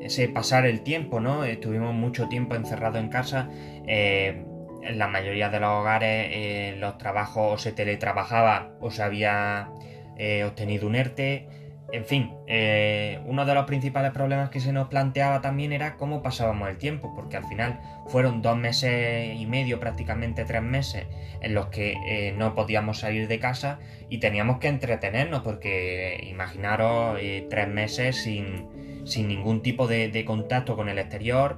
ese 0.01 0.29
pasar 0.29 0.65
el 0.65 0.81
tiempo, 0.81 1.19
¿no? 1.19 1.43
Estuvimos 1.43 1.93
mucho 1.93 2.27
tiempo 2.29 2.55
encerrados 2.55 2.99
en 2.99 3.09
casa. 3.09 3.49
Eh, 3.85 4.45
en 4.83 4.97
la 4.97 5.07
mayoría 5.07 5.49
de 5.49 5.59
los 5.59 5.69
hogares 5.69 6.27
eh, 6.31 6.75
los 6.77 6.97
trabajos 6.97 7.53
o 7.53 7.57
se 7.57 7.71
teletrabajaba 7.71 8.71
o 8.79 8.91
se 8.91 9.03
había 9.03 9.69
eh, 10.17 10.43
obtenido 10.43 10.87
un 10.87 10.95
ERTE. 10.95 11.47
En 11.91 12.05
fin, 12.05 12.35
eh, 12.45 13.19
uno 13.25 13.45
de 13.45 13.55
los 13.55 13.65
principales 13.65 14.11
problemas 14.11 14.51
que 14.51 14.59
se 14.59 14.71
nos 14.71 14.89
planteaba 14.89 15.41
también 15.41 15.73
era 15.73 15.97
cómo 15.97 16.21
pasábamos 16.21 16.69
el 16.69 16.77
tiempo, 16.77 17.13
porque 17.15 17.37
al 17.37 17.45
final 17.45 17.79
fueron 18.05 18.43
dos 18.43 18.55
meses 18.55 19.35
y 19.35 19.45
medio, 19.47 19.79
prácticamente 19.79 20.45
tres 20.45 20.61
meses, 20.61 21.07
en 21.41 21.55
los 21.55 21.67
que 21.67 22.35
no 22.37 22.53
podíamos 22.53 22.99
salir 22.99 23.27
de 23.27 23.39
casa 23.39 23.79
y 24.07 24.19
teníamos 24.19 24.59
que 24.59 24.67
entretenernos, 24.67 25.41
porque 25.41 26.23
imaginaros 26.29 27.19
tres 27.49 27.67
meses 27.67 28.21
sin, 28.21 28.67
sin, 29.05 29.27
ningún 29.27 29.63
tipo 29.63 29.87
de, 29.87 30.09
de, 30.09 30.25
contacto 30.25 30.75
con 30.75 30.89
el 30.89 30.99
exterior 30.99 31.57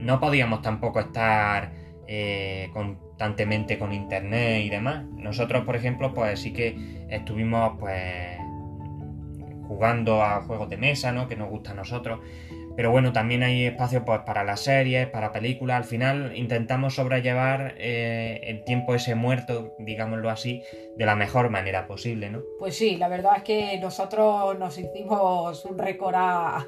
no 0.00 0.20
podíamos 0.20 0.62
tampoco 0.62 1.00
estar 1.00 1.72
eh, 2.06 2.70
constantemente 2.72 3.78
con 3.78 3.92
internet 3.92 4.62
y 4.64 4.70
demás. 4.70 5.04
Nosotros, 5.12 5.64
por 5.64 5.76
ejemplo, 5.76 6.12
pues 6.12 6.40
sí 6.40 6.52
que 6.52 7.06
estuvimos 7.08 7.78
pues 7.78 8.38
jugando 9.68 10.20
a 10.20 10.42
juegos 10.42 10.68
de 10.68 10.76
mesa, 10.76 11.12
¿no? 11.12 11.28
Que 11.28 11.36
nos 11.36 11.48
gusta 11.48 11.70
a 11.70 11.74
nosotros. 11.74 12.18
Pero 12.76 12.90
bueno, 12.90 13.12
también 13.12 13.42
hay 13.42 13.66
espacio 13.66 14.04
pues, 14.04 14.20
para 14.20 14.42
las 14.42 14.60
series, 14.60 15.06
para 15.08 15.32
películas. 15.32 15.76
Al 15.76 15.84
final 15.84 16.32
intentamos 16.34 16.94
sobrellevar 16.94 17.74
eh, 17.78 18.40
el 18.44 18.64
tiempo 18.64 18.94
ese 18.94 19.14
muerto, 19.14 19.74
digámoslo 19.78 20.30
así, 20.30 20.62
de 20.96 21.06
la 21.06 21.14
mejor 21.14 21.50
manera 21.50 21.86
posible, 21.86 22.30
¿no? 22.30 22.42
Pues 22.58 22.76
sí, 22.76 22.96
la 22.96 23.08
verdad 23.08 23.34
es 23.36 23.42
que 23.42 23.78
nosotros 23.78 24.58
nos 24.58 24.78
hicimos 24.78 25.64
un 25.64 25.78
récord 25.78 26.14
a, 26.16 26.66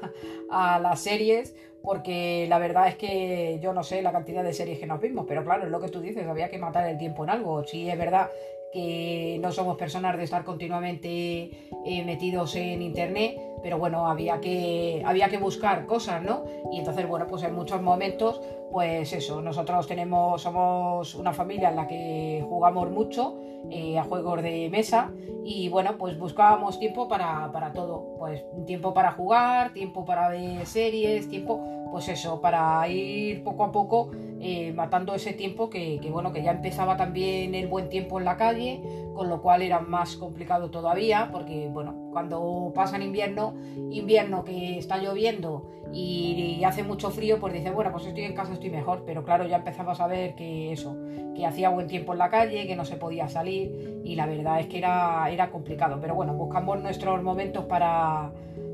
a 0.51 0.79
las 0.79 1.01
series 1.01 1.55
porque 1.83 2.45
la 2.47 2.59
verdad 2.59 2.87
es 2.87 2.95
que 2.95 3.59
yo 3.61 3.73
no 3.73 3.83
sé 3.83 4.01
la 4.01 4.13
cantidad 4.13 4.41
de 4.41 4.53
series 4.53 4.79
que 4.79 4.87
nos 4.87 5.01
vimos, 5.01 5.25
pero 5.27 5.43
claro, 5.43 5.65
es 5.65 5.69
lo 5.69 5.81
que 5.81 5.89
tú 5.89 5.99
dices, 5.99 6.25
había 6.25 6.49
que 6.49 6.57
matar 6.57 6.89
el 6.89 6.97
tiempo 6.97 7.25
en 7.25 7.29
algo. 7.29 7.65
Sí, 7.65 7.89
es 7.89 7.97
verdad 7.97 8.29
que 8.71 9.37
no 9.41 9.51
somos 9.51 9.77
personas 9.77 10.17
de 10.17 10.23
estar 10.23 10.45
continuamente 10.45 11.51
eh, 11.85 12.03
metidos 12.05 12.55
en 12.55 12.81
internet, 12.81 13.37
pero 13.61 13.77
bueno, 13.77 14.07
había 14.07 14.39
que, 14.39 15.03
había 15.05 15.27
que 15.29 15.37
buscar 15.37 15.85
cosas, 15.85 16.23
¿no? 16.23 16.45
Y 16.71 16.79
entonces, 16.79 17.07
bueno, 17.07 17.27
pues 17.27 17.43
en 17.43 17.53
muchos 17.53 17.81
momentos, 17.81 18.41
pues 18.71 19.11
eso, 19.11 19.41
nosotros 19.41 19.85
tenemos, 19.85 20.41
somos 20.41 21.13
una 21.15 21.33
familia 21.33 21.69
en 21.69 21.75
la 21.75 21.85
que 21.85 22.43
jugamos 22.47 22.89
mucho 22.89 23.37
eh, 23.69 23.99
a 23.99 24.03
juegos 24.03 24.41
de 24.41 24.69
mesa 24.69 25.11
y 25.45 25.69
bueno, 25.69 25.97
pues 25.97 26.17
buscábamos 26.17 26.79
tiempo 26.79 27.07
para, 27.07 27.51
para 27.51 27.73
todo, 27.73 28.15
pues 28.17 28.43
tiempo 28.65 28.93
para 28.93 29.11
jugar, 29.11 29.73
tiempo 29.73 30.03
para 30.03 30.29
ver 30.29 30.65
series, 30.65 31.29
tiempo 31.29 31.61
pues 31.93 32.09
eso, 32.09 32.41
para 32.41 32.89
ir 32.89 33.43
poco 33.43 33.63
a 33.63 33.71
poco 33.71 34.09
eh, 34.39 34.73
matando 34.73 35.13
ese 35.13 35.31
tiempo 35.33 35.69
que, 35.69 35.99
bueno, 36.11 36.33
que 36.33 36.41
ya 36.41 36.49
empezaba 36.49 36.97
también 36.97 37.53
el 37.53 37.67
buen 37.67 37.87
tiempo 37.87 38.17
en 38.17 38.25
la 38.25 38.35
calle, 38.35 38.81
con 39.13 39.29
lo 39.29 39.43
cual 39.43 39.61
era 39.61 39.79
más 39.79 40.15
complicado 40.15 40.71
todavía, 40.71 41.29
porque 41.31 41.69
bueno, 41.71 42.09
cuando 42.11 42.71
pasa 42.73 42.97
invierno, 42.97 43.53
invierno 43.91 44.43
que 44.43 44.79
está 44.79 44.97
lloviendo 44.97 45.69
y, 45.93 46.63
hace 46.65 46.81
mucho 46.81 47.11
frío, 47.11 47.39
pues 47.39 47.53
dice, 47.53 47.69
bueno, 47.69 47.91
pues 47.91 48.07
estoy 48.07 48.23
en 48.23 48.33
casa, 48.33 48.53
estoy 48.53 48.71
mejor. 48.71 49.03
Pero 49.05 49.23
claro, 49.23 49.45
ya 49.45 49.57
empezamos 49.57 49.99
a 49.99 50.07
ver 50.07 50.33
que 50.33 50.71
eso, 50.71 50.97
que 51.35 51.45
hacía 51.45 51.69
buen 51.69 51.85
tiempo 51.85 52.13
en 52.13 52.17
la 52.17 52.31
calle, 52.31 52.65
que 52.65 52.75
no 52.75 52.85
se 52.85 52.95
podía 52.95 53.27
salir 53.27 54.01
y 54.03 54.15
la 54.15 54.25
verdad 54.25 54.59
es 54.59 54.65
que 54.65 54.79
era, 54.79 55.29
era 55.29 55.51
complicado. 55.51 55.99
Pero 56.01 56.15
bueno, 56.15 56.33
buscamos 56.33 56.81
nuestros 56.81 57.21
momentos 57.21 57.65
para 57.65 58.31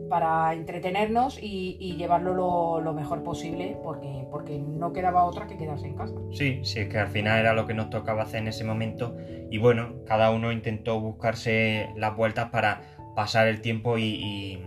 para 0.09 0.53
entretenernos 0.53 1.37
y, 1.41 1.95
llevarlo 1.95 2.81
lo, 2.81 2.93
mejor 2.93 3.23
posible 3.23 3.77
porque, 3.83 4.25
porque 4.31 4.57
no 4.57 4.91
quedaba 4.91 5.23
otra 5.23 5.47
que 5.47 5.57
quedarse 5.57 5.87
en 5.87 5.95
casa. 5.95 6.15
Sí, 6.31 6.61
sí, 6.63 6.79
es 6.79 6.89
que 6.89 6.97
al 6.97 7.07
final 7.07 7.39
era 7.39 7.53
lo 7.53 7.67
que 7.67 7.73
nos 7.73 7.89
tocaba 7.89 8.23
hacer 8.23 8.41
en 8.41 8.47
ese 8.47 8.63
momento 8.63 9.15
y 9.49 9.57
bueno, 9.57 9.95
cada 10.05 10.31
uno 10.31 10.51
intentó 10.51 10.99
buscarse 10.99 11.89
las 11.95 12.15
vueltas 12.15 12.49
para 12.49 12.81
pasar 13.15 13.47
el 13.47 13.61
tiempo 13.61 13.97
y, 13.97 14.65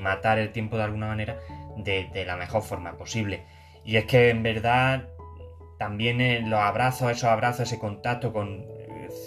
matar 0.00 0.38
el 0.38 0.52
tiempo 0.52 0.76
de 0.76 0.84
alguna 0.84 1.08
manera 1.08 1.38
de, 1.76 2.24
la 2.24 2.36
mejor 2.36 2.62
forma 2.62 2.96
posible. 2.96 3.44
Y 3.84 3.96
es 3.96 4.04
que 4.04 4.30
en 4.30 4.42
verdad 4.42 5.08
también 5.78 6.20
eh, 6.20 6.42
los 6.42 6.60
abrazos, 6.60 7.10
esos 7.10 7.24
abrazos, 7.24 7.62
ese 7.62 7.78
contacto 7.78 8.32
con, 8.32 8.64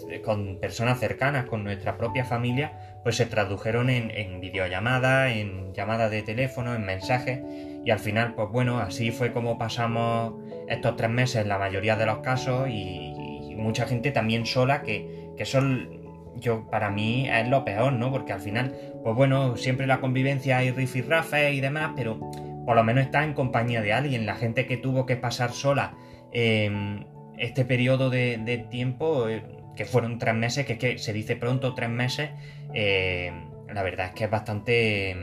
eh, 0.10 0.22
con 0.24 0.60
personas 0.60 1.00
cercanas, 1.00 1.46
con 1.46 1.64
nuestra 1.64 1.98
propia 1.98 2.24
familia, 2.24 2.93
pues 3.04 3.18
se 3.18 3.26
tradujeron 3.26 3.90
en, 3.90 4.40
videollamadas, 4.40 5.32
en 5.32 5.74
llamadas 5.74 6.10
de 6.10 6.24
teléfono, 6.24 6.74
en 6.74 6.86
mensajes 6.86 7.42
y 7.86 7.92
al 7.92 8.00
final, 8.00 8.34
pues 8.34 8.50
bueno, 8.50 8.80
así 8.80 9.12
fue 9.12 9.34
como 9.34 9.58
pasamos 9.58 10.36
estos 10.70 10.96
tres 10.96 11.10
meses 11.10 11.42
en 11.42 11.50
la 11.50 11.58
mayoría 11.58 11.98
de 11.98 12.06
los 12.06 12.20
casos 12.20 12.70
y, 12.70 13.12
mucha 13.54 13.86
gente 13.86 14.12
también 14.12 14.46
sola 14.46 14.82
que, 14.82 15.30
que 15.38 15.46
son, 15.46 16.02
yo 16.36 16.68
para 16.70 16.90
mí 16.90 17.30
es 17.30 17.48
lo 17.48 17.64
peor, 17.64 17.94
¿no? 17.94 18.12
Porque 18.12 18.34
al 18.34 18.42
final, 18.42 18.76
pues 19.04 19.16
bueno, 19.16 19.56
siempre 19.56 19.88
la 19.88 20.02
convivencia 20.02 20.58
hay 20.58 20.72
rifirrafes 20.72 21.54
y 21.54 21.62
demás, 21.62 21.92
pero 21.96 22.20
por 22.66 22.76
lo 22.76 22.84
menos 22.84 23.06
está 23.06 23.24
en 23.24 23.34
compañía 23.34 23.82
de 23.82 23.94
alguien. 23.94 24.26
La 24.26 24.36
gente 24.36 24.66
que 24.66 24.76
tuvo 24.76 25.06
que 25.06 25.16
pasar 25.16 25.52
sola 25.52 25.96
eh, 26.34 27.06
este 27.38 27.64
periodo 27.64 28.10
de, 28.10 28.66
tiempo... 28.70 29.30
Eh, 29.30 29.44
que 29.76 29.86
fueron 29.86 30.20
tres 30.20 30.36
meses, 30.36 30.66
que 30.66 30.74
es 30.74 30.80
que 30.80 30.98
se 30.98 31.14
dice 31.14 31.36
pronto 31.36 31.74
tres 31.74 31.90
meses, 31.90 32.30
eh, 32.74 33.32
la 33.72 33.84
verdad 33.84 34.08
es 34.08 34.14
que 34.14 34.24
es 34.26 34.32
bastante... 34.32 35.16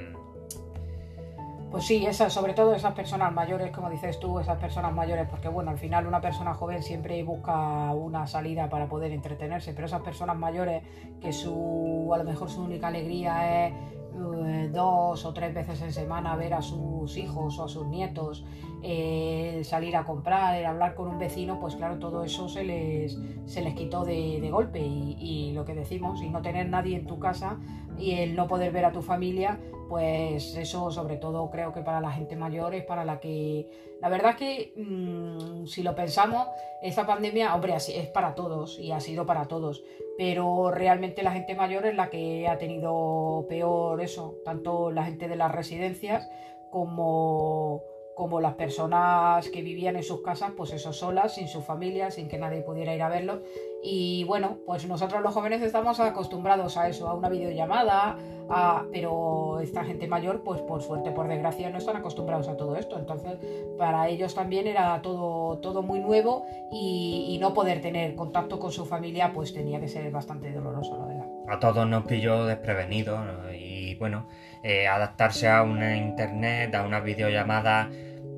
Pues 1.71 1.85
sí, 1.85 2.05
esas, 2.05 2.33
sobre 2.33 2.53
todo 2.53 2.75
esas 2.75 2.95
personas 2.95 3.33
mayores, 3.33 3.71
como 3.71 3.89
dices 3.89 4.19
tú, 4.19 4.41
esas 4.41 4.59
personas 4.59 4.93
mayores, 4.93 5.29
porque 5.29 5.49
bueno, 5.49 5.71
al 5.71 5.79
final 5.79 6.05
una 6.05 6.21
persona 6.21 6.53
joven 6.53 6.83
siempre 6.83 7.23
busca 7.23 7.95
una 7.95 8.27
salida 8.27 8.69
para 8.69 8.89
poder 8.89 9.13
entretenerse, 9.13 9.73
pero 9.73 9.87
esas 9.87 10.03
personas 10.03 10.37
mayores 10.37 10.83
que 11.21 11.33
su, 11.33 12.11
a 12.13 12.19
lo 12.19 12.25
mejor 12.25 12.51
su 12.51 12.65
única 12.65 12.89
alegría 12.89 13.69
es 13.69 13.75
eh, 14.13 14.69
dos 14.73 15.25
o 15.25 15.33
tres 15.33 15.55
veces 15.55 15.81
en 15.83 15.93
semana 15.93 16.35
ver 16.35 16.55
a 16.55 16.63
sus 16.63 17.17
hijos 17.17 17.57
o 17.61 17.65
a 17.65 17.69
sus 17.69 17.87
nietos, 17.87 18.45
el 18.83 19.65
salir 19.65 19.97
a 19.97 20.05
comprar, 20.05 20.57
el 20.57 20.67
hablar 20.67 20.95
con 20.95 21.09
un 21.09 21.19
vecino, 21.19 21.61
pues 21.61 21.77
claro, 21.77 21.99
todo 21.99 22.25
eso 22.25 22.49
se 22.49 22.65
les, 22.65 23.19
se 23.47 23.63
les 23.63 23.75
quitó 23.75 24.05
de, 24.05 24.49
golpe. 24.51 24.81
Y, 24.81 25.17
y, 25.19 25.53
lo 25.53 25.65
que 25.65 25.75
decimos, 25.75 26.23
y 26.23 26.29
no 26.29 26.43
tener 26.43 26.69
nadie 26.69 26.97
en 26.97 27.07
tu 27.07 27.19
casa 27.19 27.59
y 27.99 28.13
el 28.13 28.35
no 28.35 28.47
poder 28.49 28.73
ver 28.73 28.85
a 28.85 28.93
tu 28.93 29.03
familia, 29.03 29.59
pues 29.89 30.57
eso 30.57 30.91
sobre 30.93 31.17
todo 31.17 31.51
creo 31.51 31.73
que 31.73 31.83
para 31.83 32.01
la 32.01 32.13
gente 32.13 32.37
mayor 32.37 32.75
es 32.75 32.85
para 32.85 33.05
la 33.05 33.21
que... 33.21 33.69
La 34.01 34.09
verdad 34.09 34.31
es 34.31 34.37
que 34.37 34.73
mm, 34.77 35.67
si 35.67 35.83
lo 35.83 35.95
pensamos, 35.95 36.47
esta 36.81 37.07
pandemia, 37.07 37.55
hombre, 37.55 37.75
es 37.75 38.09
para 38.09 38.35
todos 38.35 38.79
y 38.79 38.93
ha 38.93 39.01
sido 39.01 39.27
para 39.27 39.47
todos, 39.47 39.83
pero 40.17 40.71
realmente 40.71 41.23
la 41.23 41.33
gente 41.33 41.55
mayor 41.55 41.87
es 41.87 41.97
la 41.97 42.09
que 42.09 42.47
ha 42.49 42.57
tenido 42.57 43.47
peor 43.49 44.01
eso, 44.01 44.37
tanto 44.45 44.91
la 44.91 45.05
gente 45.05 45.29
de 45.29 45.37
las 45.37 45.53
residencias 45.53 46.31
como 46.71 47.83
como 48.21 48.39
las 48.39 48.53
personas 48.53 49.49
que 49.49 49.63
vivían 49.63 49.97
en 49.97 50.03
sus 50.03 50.21
casas, 50.21 50.53
pues 50.55 50.75
eso, 50.75 50.93
solas, 50.93 51.37
sin 51.37 51.49
su 51.49 51.63
familia, 51.63 52.11
sin 52.11 52.29
que 52.29 52.37
nadie 52.37 52.61
pudiera 52.61 52.95
ir 52.95 53.01
a 53.01 53.09
verlos. 53.09 53.41
Y 53.83 54.25
bueno, 54.25 54.59
pues 54.67 54.87
nosotros 54.87 55.23
los 55.23 55.33
jóvenes 55.33 55.63
estamos 55.63 55.99
acostumbrados 56.01 56.77
a 56.77 56.87
eso, 56.87 57.09
a 57.09 57.15
una 57.15 57.31
videollamada, 57.31 58.19
a... 58.51 58.85
pero 58.93 59.61
esta 59.61 59.85
gente 59.85 60.07
mayor, 60.07 60.43
pues 60.43 60.61
por 60.61 60.83
suerte, 60.83 61.13
por 61.13 61.29
desgracia, 61.29 61.71
no 61.71 61.79
están 61.79 61.97
acostumbrados 61.97 62.49
a 62.49 62.59
todo 62.59 62.77
esto. 62.77 62.99
Entonces, 62.99 63.39
para 63.79 64.07
ellos 64.09 64.35
también 64.35 64.67
era 64.67 65.01
todo, 65.01 65.57
todo 65.61 65.83
muy 65.83 66.01
nuevo 66.01 66.45
y, 66.71 67.39
no 67.41 67.55
poder 67.55 67.81
tener 67.81 68.17
contacto 68.17 68.61
con 68.61 68.71
su 68.71 68.85
familia, 68.85 69.33
pues 69.33 69.55
tenía 69.55 69.81
que 69.81 69.89
ser 69.89 70.11
bastante 70.11 70.53
doloroso, 70.53 70.99
la 70.99 71.07
verdad. 71.07 71.27
A 71.49 71.59
todos 71.59 71.89
nos 71.89 72.05
pilló 72.05 72.45
desprevenidos 72.45 73.19
y 73.59 73.95
bueno, 73.95 74.27
eh, 74.63 74.87
adaptarse 74.87 75.49
a 75.49 75.63
una 75.63 75.97
internet, 75.97 76.75
a 76.75 76.83
una 76.83 77.01
videollamada 77.01 77.89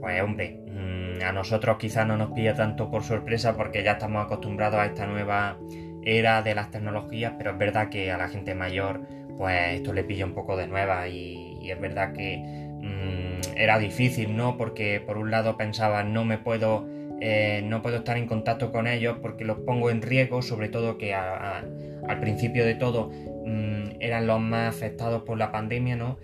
pues 0.03 0.21
hombre, 0.21 0.59
mm, 0.67 1.23
a 1.23 1.33
nosotros 1.33 1.79
quizás 1.79 2.07
no 2.07 2.17
nos 2.17 2.33
pilla 2.33 2.55
tanto 2.55 2.91
por 2.91 3.05
sorpresa 3.05 3.57
porque 3.57 3.85
ya 3.85 3.93
estamos 3.93 4.27
acostumbrados 4.27 4.81
a 4.81 4.87
esta 4.87 5.07
nueva 5.07 5.57
era 6.05 6.43
de 6.43 6.57
las 6.57 6.73
tecnologías, 6.73 7.35
pero 7.38 7.53
es 7.53 7.59
verdad 7.59 7.88
que 7.88 8.11
a 8.11 8.19
la 8.19 8.29
gente 8.29 8.57
mayor 8.57 9.01
pues 9.38 9.75
esto 9.75 9.93
le 9.93 10.03
pilla 10.03 10.27
un 10.27 10.35
poco 10.35 10.57
de 10.57 10.67
nueva 10.67 11.07
y, 11.07 11.71
es 11.71 11.81
verdad 11.81 12.12
que 12.12 12.38
mm, 12.38 13.57
era 13.57 13.79
difícil, 13.79 14.37
¿no? 14.37 14.57
Porque 14.59 15.01
por 15.01 15.17
un 15.17 15.31
lado 15.31 15.57
pensaba 15.57 16.03
no 16.03 16.25
me 16.25 16.37
puedo 16.37 16.85
eh, 17.21 17.62
no 17.65 17.83
puedo 17.83 17.99
estar 17.99 18.17
en 18.17 18.27
contacto 18.27 18.73
con 18.73 18.88
ellos 18.88 19.19
porque 19.23 19.45
los 19.45 19.59
pongo 19.59 19.91
en 19.91 20.03
riesgo, 20.03 20.43
sobre 20.43 20.69
todo 20.69 20.99
que 20.99 21.15
al 21.15 22.19
principio 22.21 22.67
de 22.67 22.75
todo 22.75 23.12
mm, 23.47 24.01
eran 24.01 24.27
los 24.27 24.41
más 24.41 24.75
afectados 24.75 25.23
por 25.23 25.38
la 25.38 25.53
pandemia, 25.53 25.95
¿no? 25.95 26.19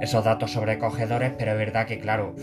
Esos 0.00 0.24
datos 0.24 0.52
sobrecogedores, 0.52 1.32
pero 1.38 1.52
es 1.52 1.58
verdad 1.58 1.86
que 1.86 1.98
claro, 1.98 2.34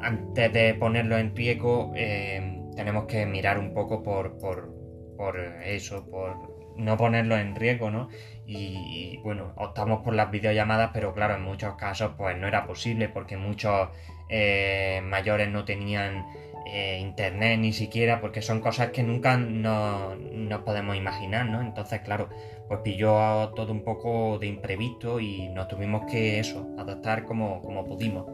antes 0.00 0.52
de 0.52 0.74
ponerlo 0.74 1.18
en 1.18 1.34
riesgo, 1.34 1.92
eh, 1.94 2.62
tenemos 2.76 3.06
que 3.06 3.26
mirar 3.26 3.58
un 3.58 3.74
poco 3.74 4.02
por, 4.02 4.38
por, 4.38 5.36
eso, 5.64 6.08
por 6.08 6.36
no 6.76 6.96
ponerlo 6.96 7.36
en 7.36 7.56
riesgo, 7.56 7.90
¿no? 7.90 8.08
Y, 8.46 9.18
bueno, 9.22 9.52
optamos 9.56 10.02
por 10.02 10.14
las 10.14 10.30
videollamadas, 10.30 10.90
pero 10.94 11.12
claro, 11.12 11.34
en 11.34 11.42
muchos 11.42 11.74
casos 11.74 12.12
pues 12.16 12.36
no 12.38 12.46
era 12.46 12.66
posible 12.66 13.08
porque 13.08 13.36
muchos 13.36 13.88
eh, 14.30 15.00
mayores 15.04 15.50
no 15.50 15.64
tenían 15.64 16.24
eh, 16.66 16.98
internet 17.00 17.58
ni 17.58 17.72
siquiera, 17.72 18.20
porque 18.20 18.42
son 18.42 18.60
cosas 18.60 18.90
que 18.90 19.02
nunca 19.02 19.36
nos 19.36 20.18
no 20.20 20.64
podemos 20.64 20.96
imaginar, 20.96 21.46
¿no? 21.46 21.60
Entonces, 21.60 22.00
claro, 22.00 22.28
pues 22.68 22.80
pilló 22.84 23.50
todo 23.56 23.72
un 23.72 23.82
poco 23.82 24.38
de 24.38 24.46
imprevisto 24.46 25.18
y 25.18 25.48
nos 25.48 25.68
tuvimos 25.68 26.04
que 26.10 26.38
eso, 26.38 26.74
adaptar 26.78 27.24
como, 27.24 27.60
como 27.62 27.84
pudimos. 27.84 28.26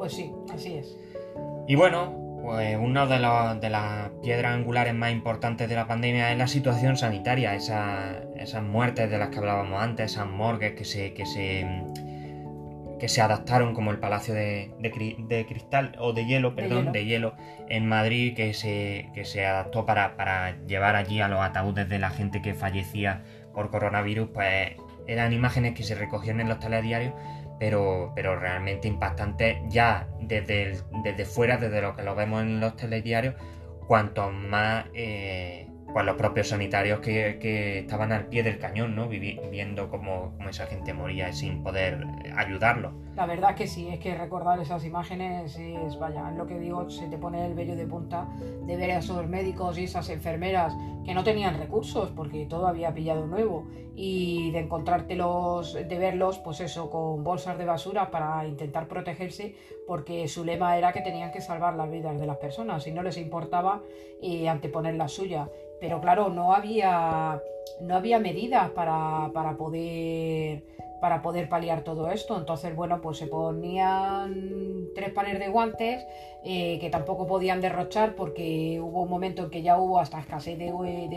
Pues 0.00 0.14
sí, 0.14 0.32
así 0.50 0.76
es. 0.76 0.96
Y 1.68 1.74
bueno, 1.74 2.40
pues 2.42 2.78
una 2.78 3.04
de, 3.04 3.18
las 3.18 4.10
piedras 4.22 4.54
angulares 4.54 4.94
más 4.94 5.12
importantes 5.12 5.68
de 5.68 5.74
la 5.74 5.86
pandemia 5.86 6.32
es 6.32 6.38
la 6.38 6.48
situación 6.48 6.96
sanitaria, 6.96 7.54
esas 7.54 8.62
muertes 8.62 9.10
de 9.10 9.18
las 9.18 9.28
que 9.28 9.40
hablábamos 9.40 9.78
antes, 9.82 10.12
esas 10.12 10.26
morgues 10.26 10.72
que 10.72 10.86
se, 10.86 11.12
que 11.12 11.26
se, 11.26 11.66
que 12.98 13.10
se 13.10 13.20
adaptaron 13.20 13.74
como 13.74 13.90
el 13.90 13.98
Palacio 13.98 14.32
de, 14.32 14.72
Cristal, 15.46 15.94
o 15.98 16.14
de 16.14 16.24
hielo, 16.24 16.56
perdón, 16.56 16.92
de 16.92 17.04
hielo, 17.04 17.34
en 17.68 17.86
Madrid, 17.86 18.34
que 18.34 18.54
se, 18.54 19.10
que 19.12 19.26
se 19.26 19.44
adaptó 19.44 19.84
para, 19.84 20.16
para 20.16 20.64
llevar 20.64 20.96
allí 20.96 21.20
a 21.20 21.28
los 21.28 21.40
ataúdes 21.40 21.90
de 21.90 21.98
la 21.98 22.08
gente 22.08 22.40
que 22.40 22.54
fallecía 22.54 23.22
por 23.52 23.68
coronavirus, 23.68 24.30
pues 24.32 24.76
eran 25.06 25.34
imágenes 25.34 25.74
que 25.74 25.82
se 25.82 25.94
recogían 25.94 26.40
en 26.40 26.48
los 26.48 26.58
telediarios 26.58 27.12
pero, 27.60 28.12
pero 28.16 28.40
realmente 28.40 28.88
impactante 28.88 29.62
ya 29.68 30.08
desde, 30.18 30.80
desde 31.04 31.24
fuera, 31.26 31.58
desde 31.58 31.82
lo 31.82 31.94
que 31.94 32.02
lo 32.02 32.16
vemos 32.16 32.42
en 32.42 32.58
los 32.58 32.74
telediarios, 32.74 33.34
cuanto 33.86 34.30
más 34.32 34.86
eh, 34.94 35.69
pues 35.92 36.06
los 36.06 36.16
propios 36.16 36.48
sanitarios 36.48 37.00
que, 37.00 37.78
estaban 37.80 38.12
al 38.12 38.26
pie 38.26 38.42
del 38.42 38.58
cañón, 38.58 38.94
¿no? 38.94 39.08
viendo 39.08 39.88
cómo, 39.88 40.32
esa 40.48 40.66
gente 40.66 40.92
moría 40.92 41.32
sin 41.32 41.62
poder 41.62 42.06
ayudarlo. 42.36 42.92
La 43.16 43.26
verdad 43.26 43.54
que 43.54 43.66
sí, 43.66 43.88
es 43.88 43.98
que 43.98 44.14
recordar 44.14 44.60
esas 44.60 44.84
imágenes 44.84 45.56
es, 45.58 45.98
vaya, 45.98 46.30
es 46.30 46.36
lo 46.36 46.46
que 46.46 46.58
digo, 46.58 46.88
se 46.90 47.06
te 47.08 47.18
pone 47.18 47.44
el 47.44 47.54
vello 47.54 47.76
de 47.76 47.86
punta 47.86 48.28
de 48.66 48.76
ver 48.76 48.92
a 48.92 48.98
esos 48.98 49.26
médicos 49.28 49.78
y 49.78 49.84
esas 49.84 50.08
enfermeras 50.10 50.74
que 51.04 51.14
no 51.14 51.24
tenían 51.24 51.58
recursos 51.58 52.10
porque 52.10 52.46
todo 52.46 52.66
había 52.66 52.94
pillado 52.94 53.26
nuevo 53.26 53.66
y 53.94 54.50
de 54.52 54.60
encontrártelos, 54.60 55.74
de 55.74 55.98
verlos, 55.98 56.38
pues 56.38 56.60
eso, 56.60 56.88
con 56.90 57.24
bolsas 57.24 57.58
de 57.58 57.64
basura 57.64 58.10
para 58.10 58.46
intentar 58.46 58.86
protegerse 58.88 59.54
porque 59.86 60.28
su 60.28 60.44
lema 60.44 60.78
era 60.78 60.92
que 60.92 61.00
tenían 61.00 61.32
que 61.32 61.40
salvar 61.40 61.74
las 61.74 61.90
vidas 61.90 62.18
de 62.18 62.26
las 62.26 62.36
personas 62.36 62.86
y 62.86 62.92
no 62.92 63.02
les 63.02 63.16
importaba 63.16 63.82
eh, 64.22 64.48
anteponer 64.48 64.94
la 64.94 65.08
suya 65.08 65.50
pero 65.80 66.00
claro, 66.00 66.28
no 66.28 66.52
había, 66.52 67.40
no 67.80 67.96
había 67.96 68.18
medidas 68.18 68.70
para, 68.70 69.30
poder 69.56 70.62
para 71.00 71.22
poder 71.22 71.48
paliar 71.48 71.82
todo 71.82 72.10
esto. 72.10 72.38
Entonces, 72.38 72.74
bueno, 72.76 73.00
pues 73.00 73.18
se 73.18 73.26
ponían 73.26 74.88
tres 74.94 75.10
pares 75.12 75.38
de 75.38 75.48
guantes 75.48 76.06
eh, 76.42 76.78
que 76.80 76.88
tampoco 76.88 77.26
podían 77.26 77.60
derrochar 77.60 78.14
porque 78.14 78.80
hubo 78.80 79.02
un 79.02 79.10
momento 79.10 79.44
en 79.44 79.50
que 79.50 79.62
ya 79.62 79.78
hubo 79.78 79.98
hasta 79.98 80.20
escasez 80.20 80.58
de, 80.58 80.70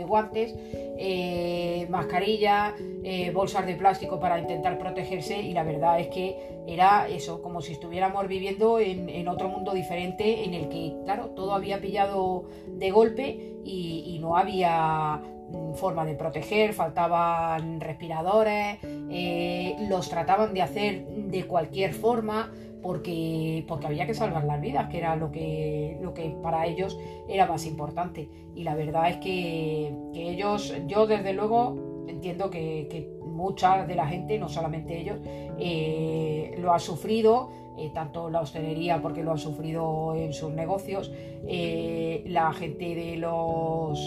guantes, 0.06 0.54
eh, 0.98 1.86
mascarilla, 1.88 2.74
eh, 3.02 3.30
bolsas 3.30 3.66
de 3.66 3.74
plástico 3.74 4.20
para 4.20 4.38
intentar 4.38 4.78
protegerse 4.78 5.40
y 5.40 5.54
la 5.54 5.62
verdad 5.62 5.98
es 5.98 6.08
que 6.08 6.36
era 6.66 7.08
eso, 7.08 7.40
como 7.40 7.62
si 7.62 7.72
estuviéramos 7.72 8.26
viviendo 8.28 8.78
en, 8.78 9.28
otro 9.28 9.48
mundo 9.48 9.72
diferente 9.72 10.44
en 10.44 10.54
el 10.54 10.68
que, 10.68 10.94
claro, 11.04 11.30
todo 11.30 11.54
había 11.54 11.80
pillado 11.80 12.44
de 12.66 12.90
golpe 12.90 13.54
y 13.64 14.18
no 14.20 14.36
había 14.36 15.22
forma 15.74 16.04
de 16.04 16.14
proteger, 16.14 16.72
faltaban 16.72 17.80
respiradores, 17.80 18.78
eh, 19.10 19.76
los 19.88 20.08
trataban 20.08 20.54
de 20.54 20.62
hacer 20.62 21.06
de 21.06 21.46
cualquier 21.46 21.92
forma 21.92 22.52
porque, 22.82 23.64
porque 23.66 23.86
había 23.86 24.06
que 24.06 24.14
salvar 24.14 24.44
las 24.44 24.60
vidas, 24.60 24.88
que 24.88 24.98
era 24.98 25.16
lo 25.16 25.30
que, 25.30 25.98
lo 26.02 26.12
que 26.12 26.36
para 26.42 26.66
ellos 26.66 26.98
era 27.28 27.46
más 27.46 27.66
importante. 27.66 28.28
Y 28.54 28.62
la 28.62 28.74
verdad 28.74 29.08
es 29.08 29.16
que, 29.16 29.94
ellos, 30.14 30.74
yo 30.86 31.06
desde 31.06 31.32
luego 31.32 32.04
entiendo 32.08 32.50
que, 32.50 33.12
mucha 33.24 33.84
de 33.84 33.96
la 33.96 34.06
gente, 34.06 34.38
no 34.38 34.48
solamente 34.48 34.96
ellos, 34.96 35.18
eh, 35.58 36.54
lo 36.58 36.72
ha 36.72 36.78
sufrido. 36.78 37.50
Eh, 37.76 37.90
tanto 37.92 38.30
la 38.30 38.40
hostelería 38.40 39.02
porque 39.02 39.24
lo 39.24 39.32
ha 39.32 39.36
sufrido 39.36 40.14
en 40.14 40.32
sus 40.32 40.52
negocios, 40.52 41.12
la 41.44 42.52
gente 42.52 42.94
de 42.94 43.16
los 43.16 43.98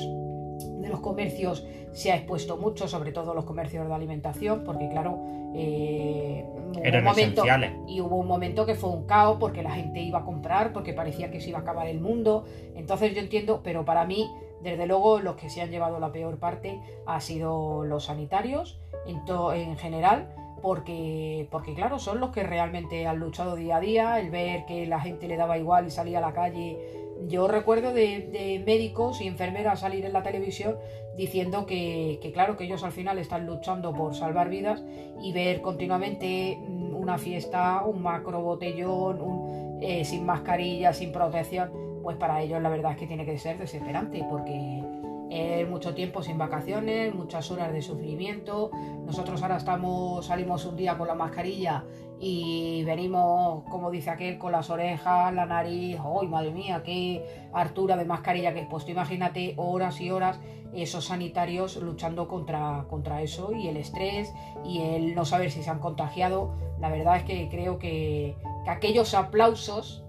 de 0.59 0.89
los 0.89 0.99
comercios 0.99 1.65
se 1.93 2.11
ha 2.11 2.15
expuesto 2.15 2.57
mucho, 2.57 2.87
sobre 2.87 3.11
todo 3.11 3.33
los 3.33 3.45
comercios 3.45 3.87
de 3.87 3.93
alimentación, 3.93 4.63
porque 4.63 4.87
claro, 4.89 5.19
eh, 5.55 6.45
Eran 6.83 7.03
momento, 7.03 7.43
y 7.87 8.01
hubo 8.01 8.17
un 8.17 8.27
momento 8.27 8.65
que 8.65 8.75
fue 8.75 8.91
un 8.91 9.07
caos 9.07 9.37
porque 9.39 9.63
la 9.63 9.71
gente 9.71 10.01
iba 10.01 10.19
a 10.19 10.23
comprar, 10.23 10.73
porque 10.73 10.93
parecía 10.93 11.31
que 11.31 11.41
se 11.41 11.49
iba 11.49 11.59
a 11.59 11.61
acabar 11.61 11.87
el 11.87 11.99
mundo. 11.99 12.45
Entonces 12.75 13.15
yo 13.15 13.21
entiendo, 13.21 13.61
pero 13.63 13.83
para 13.85 14.05
mí, 14.05 14.29
desde 14.61 14.85
luego, 14.85 15.19
los 15.19 15.35
que 15.35 15.49
se 15.49 15.61
han 15.61 15.71
llevado 15.71 15.99
la 15.99 16.11
peor 16.11 16.37
parte 16.37 16.79
ha 17.05 17.19
sido 17.19 17.83
los 17.83 18.05
sanitarios 18.05 18.79
en, 19.07 19.21
en 19.55 19.77
general. 19.77 20.33
Porque, 20.59 21.47
porque 21.51 21.75
claro, 21.75 21.99
son 21.99 22.19
los 22.19 22.31
que 22.31 22.41
realmente 22.41 23.05
han 23.05 23.19
luchado 23.19 23.55
día 23.55 23.77
a 23.77 23.79
día, 23.79 24.19
el 24.19 24.31
ver 24.31 24.65
que 24.65 24.87
la 24.87 24.99
gente 24.99 25.27
le 25.27 25.37
daba 25.37 25.59
igual 25.59 25.85
y 25.85 25.91
salía 25.91 26.17
a 26.17 26.21
la 26.21 26.33
calle 26.33 27.06
yo 27.27 27.47
recuerdo 27.47 27.93
de, 27.93 28.61
médicos 28.65 29.21
y 29.21 29.27
enfermeras 29.27 29.79
salir 29.79 30.05
en 30.05 30.13
la 30.13 30.23
televisión 30.23 30.77
diciendo 31.15 31.65
que, 31.65 32.19
claro, 32.33 32.57
que 32.57 32.65
ellos 32.65 32.83
al 32.83 32.91
final 32.91 33.17
están 33.17 33.45
luchando 33.45 33.93
por 33.93 34.15
salvar 34.15 34.49
vidas 34.49 34.83
y 35.21 35.33
ver 35.33 35.61
continuamente 35.61 36.57
mm, 36.59 36.95
una 36.95 37.17
fiesta, 37.17 37.83
un 37.85 38.01
macro 38.01 38.41
botellón, 38.41 39.79
eh, 39.81 40.05
sin 40.05 40.25
mascarilla, 40.25 40.93
sin 40.93 41.11
protección, 41.11 41.71
pues 42.03 42.17
para 42.17 42.41
ellos 42.41 42.61
la 42.61 42.69
verdad 42.69 42.91
es 42.93 42.97
que 42.97 43.07
tiene 43.07 43.25
que 43.25 43.37
ser 43.37 43.57
desesperante 43.57 44.25
porque 44.29 44.83
es 45.29 45.67
mucho 45.67 45.93
tiempo 45.93 46.23
sin 46.23 46.37
vacaciones, 46.37 47.13
muchas 47.13 47.51
horas 47.51 47.73
de 47.73 47.81
sufrimiento. 47.81 48.71
Nosotros 49.05 49.41
ahora 49.41 49.57
estamos, 49.57 50.25
salimos 50.25 50.65
un 50.65 50.75
día 50.77 50.97
con 50.97 51.07
la 51.07 51.15
mascarilla 51.15 51.83
y 52.19 52.83
venimos, 52.83 53.63
como 53.69 53.91
dice 53.91 54.09
aquel, 54.09 54.37
con 54.37 54.51
las 54.51 54.69
orejas, 54.69 55.33
la 55.33 55.45
nariz. 55.45 55.97
¡Ay, 55.99 56.27
madre 56.27 56.51
mía! 56.51 56.81
¡Qué 56.83 57.23
altura 57.53 57.95
de 57.95 58.05
mascarilla 58.05 58.53
que 58.53 58.61
he 58.61 58.65
puesto! 58.65 58.91
Imagínate 58.91 59.53
horas 59.57 60.01
y 60.01 60.09
horas 60.09 60.39
esos 60.73 61.05
sanitarios 61.05 61.77
luchando 61.77 62.27
contra, 62.27 62.85
contra 62.89 63.21
eso 63.21 63.53
y 63.53 63.67
el 63.67 63.77
estrés 63.77 64.33
y 64.65 64.81
el 64.81 65.15
no 65.15 65.25
saber 65.25 65.51
si 65.51 65.63
se 65.63 65.69
han 65.69 65.79
contagiado. 65.79 66.53
La 66.79 66.89
verdad 66.89 67.17
es 67.17 67.23
que 67.23 67.47
creo 67.49 67.79
que, 67.79 68.35
aquellos 68.67 69.13
aplausos 69.13 70.03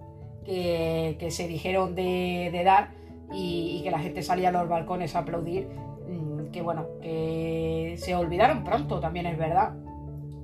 que, 0.44 1.28
se 1.30 1.46
dijeron 1.46 1.94
de 1.94 2.62
dar 2.64 2.98
y, 3.32 3.80
que 3.82 3.90
la 3.90 3.98
gente 3.98 4.22
salía 4.22 4.48
a 4.48 4.52
los 4.52 4.68
balcones 4.68 5.14
a 5.14 5.20
aplaudir, 5.20 5.68
mm, 6.08 6.50
que 6.50 6.62
bueno, 6.62 6.86
que 7.02 7.94
se 7.98 8.14
olvidaron 8.14 8.64
pronto, 8.64 9.00
también 9.00 9.26
es 9.26 9.36
verdad, 9.36 9.74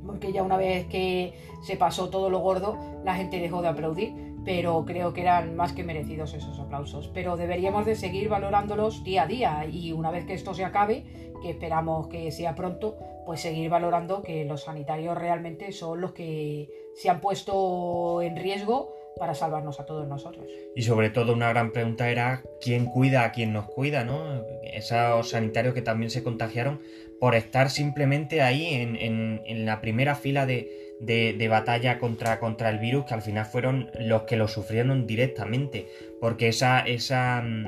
porque 0.06 0.32
ya 0.32 0.42
una 0.42 0.56
vez 0.56 0.86
que 0.86 1.34
se 1.62 1.76
pasó 1.76 2.10
todo 2.10 2.30
lo 2.30 2.40
gordo, 2.40 2.78
la 3.04 3.14
gente 3.14 3.40
dejó 3.40 3.62
de 3.62 3.68
aplaudir, 3.68 4.12
pero 4.44 4.84
creo 4.84 5.12
que 5.12 5.22
eran 5.22 5.56
más 5.56 5.72
que 5.72 5.84
merecidos 5.84 6.34
esos 6.34 6.58
aplausos. 6.60 7.10
Pero 7.14 7.36
deberíamos 7.36 7.86
de 7.86 7.96
seguir 7.96 8.28
valorándolos 8.28 9.02
día 9.04 9.22
a 9.22 9.26
día 9.26 9.66
y 9.66 9.92
una 9.92 10.10
vez 10.10 10.26
que 10.26 10.34
esto 10.34 10.54
se 10.54 10.64
acabe, 10.64 11.04
que 11.42 11.50
esperamos 11.50 12.08
que 12.08 12.30
sea 12.30 12.54
pronto, 12.54 12.96
pues 13.26 13.40
seguir 13.40 13.70
valorando 13.70 14.22
que 14.22 14.44
los 14.44 14.64
sanitarios 14.64 15.16
realmente 15.16 15.72
son 15.72 16.00
los 16.00 16.12
que 16.12 16.68
se 16.94 17.10
han 17.10 17.20
puesto 17.20 18.22
en 18.22 18.36
riesgo 18.36 18.94
para 19.18 19.34
salvarnos 19.34 19.80
a 19.80 19.86
todos 19.86 20.06
nosotros. 20.08 20.46
Y 20.74 20.82
sobre 20.82 21.10
todo 21.10 21.32
una 21.32 21.48
gran 21.50 21.72
pregunta 21.72 22.10
era 22.10 22.42
quién 22.60 22.86
cuida 22.86 23.24
a 23.24 23.32
quien 23.32 23.52
nos 23.52 23.66
cuida, 23.66 24.04
¿no? 24.04 24.42
Esos 24.62 25.30
sanitarios 25.30 25.74
que 25.74 25.82
también 25.82 26.10
se 26.10 26.24
contagiaron 26.24 26.80
por 27.20 27.34
estar 27.34 27.70
simplemente 27.70 28.42
ahí 28.42 28.74
en, 28.74 29.66
la 29.66 29.80
primera 29.80 30.14
fila 30.14 30.46
de, 30.46 31.46
batalla 31.48 31.98
contra, 31.98 32.38
contra 32.38 32.70
el 32.70 32.78
virus, 32.78 33.04
que 33.06 33.14
al 33.14 33.22
final 33.22 33.46
fueron 33.46 33.90
los 33.98 34.22
que 34.22 34.36
lo 34.36 34.48
sufrieron 34.48 35.06
directamente, 35.06 35.86
porque 36.20 36.48
esa, 36.48 36.80
esa 36.80 37.42
mm, 37.42 37.66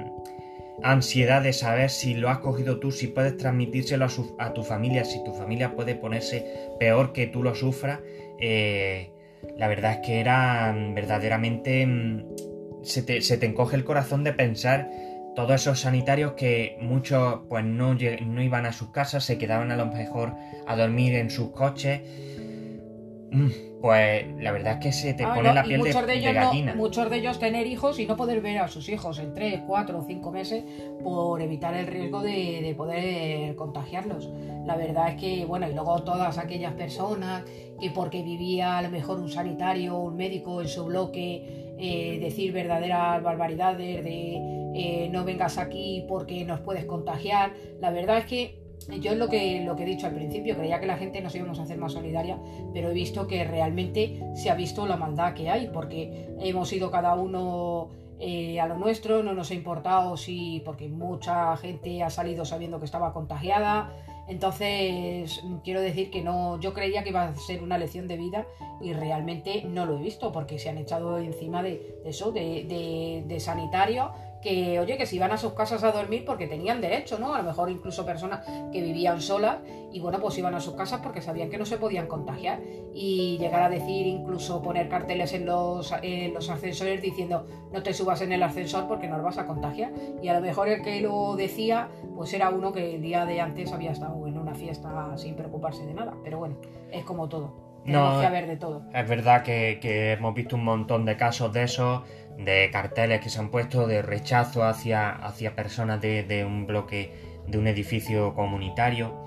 ansiedad 0.82 1.42
de 1.42 1.52
saber 1.52 1.90
si 1.90 2.14
lo 2.14 2.28
has 2.28 2.38
cogido 2.38 2.78
tú, 2.78 2.92
si 2.92 3.08
puedes 3.08 3.36
transmitírselo 3.36 4.06
a, 4.38 4.52
tu 4.52 4.62
familia, 4.62 5.04
si 5.04 5.22
tu 5.24 5.32
familia 5.32 5.74
puede 5.74 5.94
ponerse 5.94 6.44
peor 6.78 7.12
que 7.12 7.26
tú 7.26 7.42
lo 7.42 7.54
sufras, 7.54 8.00
eh, 8.40 9.10
la 9.56 9.68
verdad 9.68 9.92
es 9.92 9.98
que 10.06 10.20
era 10.20 10.74
verdaderamente... 10.94 11.86
Mm, 11.86 12.24
se 12.86 13.02
te, 13.02 13.46
encoge 13.46 13.76
el 13.76 13.84
corazón 13.84 14.24
de 14.24 14.32
pensar 14.32 14.88
todos 15.36 15.52
esos 15.52 15.80
sanitarios 15.80 16.32
que 16.32 16.78
muchos 16.80 17.40
pues 17.48 17.64
no, 17.64 17.94
no 17.94 18.42
iban 18.42 18.66
a 18.66 18.72
sus 18.72 18.88
casas, 18.88 19.22
se 19.22 19.38
quedaban 19.38 19.70
a 19.70 19.76
lo 19.76 19.86
mejor 19.86 20.32
a 20.66 20.74
dormir 20.74 21.14
en 21.14 21.30
sus 21.30 21.50
coches. 21.50 22.00
Mm, 23.30 23.50
pues 23.82 24.24
la 24.40 24.50
verdad 24.50 24.74
es 24.74 24.78
que 24.78 24.92
se 24.92 25.12
te 25.12 25.24
ah, 25.24 25.34
pone 25.34 25.52
la 25.52 25.62
piel 25.62 25.82
de, 25.82 25.92
gallina. 26.32 26.74
muchos 26.74 27.10
de 27.10 27.18
ellos 27.18 27.38
tener 27.38 27.66
hijos 27.66 27.98
y 27.98 28.06
no 28.06 28.16
poder 28.16 28.40
ver 28.40 28.58
a 28.58 28.68
sus 28.68 28.88
hijos 28.88 29.18
en 29.18 29.34
3, 29.34 29.60
4 29.66 29.98
o 29.98 30.04
5 30.04 30.32
meses 30.32 30.64
por 31.04 31.42
evitar 31.42 31.74
el 31.74 31.86
riesgo 31.86 32.22
de, 32.22 32.62
de, 32.62 32.74
poder 32.74 33.54
contagiarlos. 33.56 34.30
La 34.64 34.76
verdad 34.76 35.10
es 35.10 35.20
que, 35.20 35.44
bueno, 35.44 35.68
y 35.68 35.74
luego 35.74 36.02
todas 36.02 36.38
aquellas 36.38 36.72
personas 36.72 37.44
que 37.78 37.90
porque 37.90 38.22
vivía 38.22 38.78
a 38.78 38.82
lo 38.82 38.90
mejor 38.90 39.18
un 39.18 39.28
sanitario 39.28 39.96
o 39.96 40.04
un 40.04 40.16
médico 40.16 40.62
en 40.62 40.68
su 40.68 40.86
bloque 40.86 41.66
eh, 41.78 42.18
decir 42.20 42.52
verdaderas 42.52 43.22
barbaridades 43.22 44.02
de 44.02 44.65
eh, 44.76 45.08
no 45.10 45.24
vengas 45.24 45.56
aquí 45.58 46.04
porque 46.06 46.44
nos 46.44 46.60
puedes 46.60 46.84
contagiar. 46.84 47.54
La 47.80 47.90
verdad 47.90 48.18
es 48.18 48.26
que 48.26 48.66
yo 49.00 49.12
es 49.12 49.18
lo 49.18 49.28
que, 49.28 49.64
lo 49.64 49.74
que 49.74 49.82
he 49.82 49.86
dicho 49.86 50.06
al 50.06 50.14
principio, 50.14 50.56
creía 50.56 50.78
que 50.78 50.86
la 50.86 50.96
gente 50.96 51.20
nos 51.20 51.34
íbamos 51.34 51.58
a 51.58 51.62
hacer 51.62 51.78
más 51.78 51.92
solidaria, 51.92 52.38
pero 52.72 52.90
he 52.90 52.94
visto 52.94 53.26
que 53.26 53.42
realmente 53.44 54.22
se 54.34 54.50
ha 54.50 54.54
visto 54.54 54.86
la 54.86 54.96
maldad 54.96 55.34
que 55.34 55.50
hay, 55.50 55.68
porque 55.72 56.28
hemos 56.40 56.72
ido 56.72 56.90
cada 56.90 57.14
uno 57.14 57.88
eh, 58.20 58.60
a 58.60 58.66
lo 58.66 58.78
nuestro, 58.78 59.22
no 59.22 59.32
nos 59.32 59.50
ha 59.50 59.54
importado 59.54 60.16
si, 60.16 60.62
porque 60.64 60.88
mucha 60.88 61.56
gente 61.56 62.02
ha 62.02 62.10
salido 62.10 62.44
sabiendo 62.44 62.78
que 62.78 62.84
estaba 62.84 63.12
contagiada, 63.12 63.90
entonces, 64.28 65.40
quiero 65.62 65.80
decir 65.80 66.10
que 66.10 66.20
no, 66.20 66.58
yo 66.58 66.74
creía 66.74 67.04
que 67.04 67.10
iba 67.10 67.28
a 67.28 67.34
ser 67.36 67.62
una 67.62 67.78
lección 67.78 68.08
de 68.08 68.16
vida 68.16 68.44
y 68.80 68.92
realmente 68.92 69.64
no 69.64 69.86
lo 69.86 69.98
he 69.98 70.02
visto 70.02 70.32
porque 70.32 70.58
se 70.58 70.68
han 70.68 70.78
echado 70.78 71.18
encima 71.18 71.62
de, 71.62 72.00
eso, 72.04 72.32
de, 72.32 73.24
de 73.24 73.40
sanitario 73.40 74.10
que, 74.42 74.78
oye, 74.78 74.96
que 74.96 75.06
se 75.06 75.16
iban 75.16 75.32
a 75.32 75.36
sus 75.36 75.52
casas 75.54 75.82
a 75.84 75.92
dormir 75.92 76.24
porque 76.24 76.46
tenían 76.46 76.80
derecho, 76.80 77.18
¿no? 77.18 77.34
A 77.34 77.38
lo 77.38 77.44
mejor 77.44 77.70
incluso 77.70 78.04
personas 78.04 78.46
que 78.72 78.80
vivían 78.82 79.20
solas 79.20 79.58
y, 79.92 80.00
bueno, 80.00 80.20
pues 80.20 80.38
iban 80.38 80.54
a 80.54 80.60
sus 80.60 80.74
casas 80.74 81.00
porque 81.02 81.20
sabían 81.20 81.50
que 81.50 81.58
no 81.58 81.64
se 81.64 81.78
podían 81.78 82.06
contagiar. 82.06 82.60
Y 82.94 83.38
llegar 83.38 83.62
a 83.62 83.68
decir, 83.68 84.06
incluso 84.06 84.62
poner 84.62 84.88
carteles 84.88 85.32
en 85.32 85.46
los, 85.46 85.92
en 86.02 86.34
los 86.34 86.48
ascensores 86.48 87.02
diciendo, 87.02 87.46
no 87.72 87.82
te 87.82 87.92
subas 87.92 88.22
en 88.22 88.32
el 88.32 88.42
ascensor 88.42 88.86
porque 88.88 89.08
nos 89.08 89.22
vas 89.22 89.38
a 89.38 89.46
contagiar. 89.46 89.92
Y 90.22 90.28
a 90.28 90.34
lo 90.34 90.40
mejor 90.40 90.68
el 90.68 90.82
que 90.82 91.00
lo 91.00 91.36
decía, 91.36 91.88
pues 92.14 92.32
era 92.32 92.50
uno 92.50 92.72
que 92.72 92.96
el 92.96 93.02
día 93.02 93.24
de 93.26 93.40
antes 93.40 93.72
había 93.72 93.92
estado 93.92 94.26
en 94.26 94.38
una 94.38 94.54
fiesta 94.54 95.16
sin 95.16 95.34
preocuparse 95.34 95.84
de 95.84 95.94
nada. 95.94 96.14
Pero 96.22 96.38
bueno, 96.38 96.56
es 96.92 97.04
como 97.04 97.28
todo. 97.28 97.66
Tenemos 97.84 98.20
que 98.20 98.26
haber 98.26 98.46
de 98.48 98.56
todo. 98.56 98.82
Es 98.92 99.08
verdad 99.08 99.42
que, 99.42 99.78
que 99.80 100.12
hemos 100.12 100.34
visto 100.34 100.56
un 100.56 100.64
montón 100.64 101.04
de 101.04 101.16
casos 101.16 101.52
de 101.52 101.62
esos 101.62 102.02
de 102.38 102.70
carteles 102.70 103.20
que 103.20 103.30
se 103.30 103.38
han 103.38 103.50
puesto 103.50 103.86
de 103.86 104.02
rechazo 104.02 104.64
hacia, 104.64 105.10
hacia 105.10 105.54
personas 105.54 106.00
de, 106.00 106.44
un 106.46 106.66
bloque, 106.66 107.12
de 107.46 107.58
un 107.58 107.66
edificio 107.66 108.34
comunitario. 108.34 109.24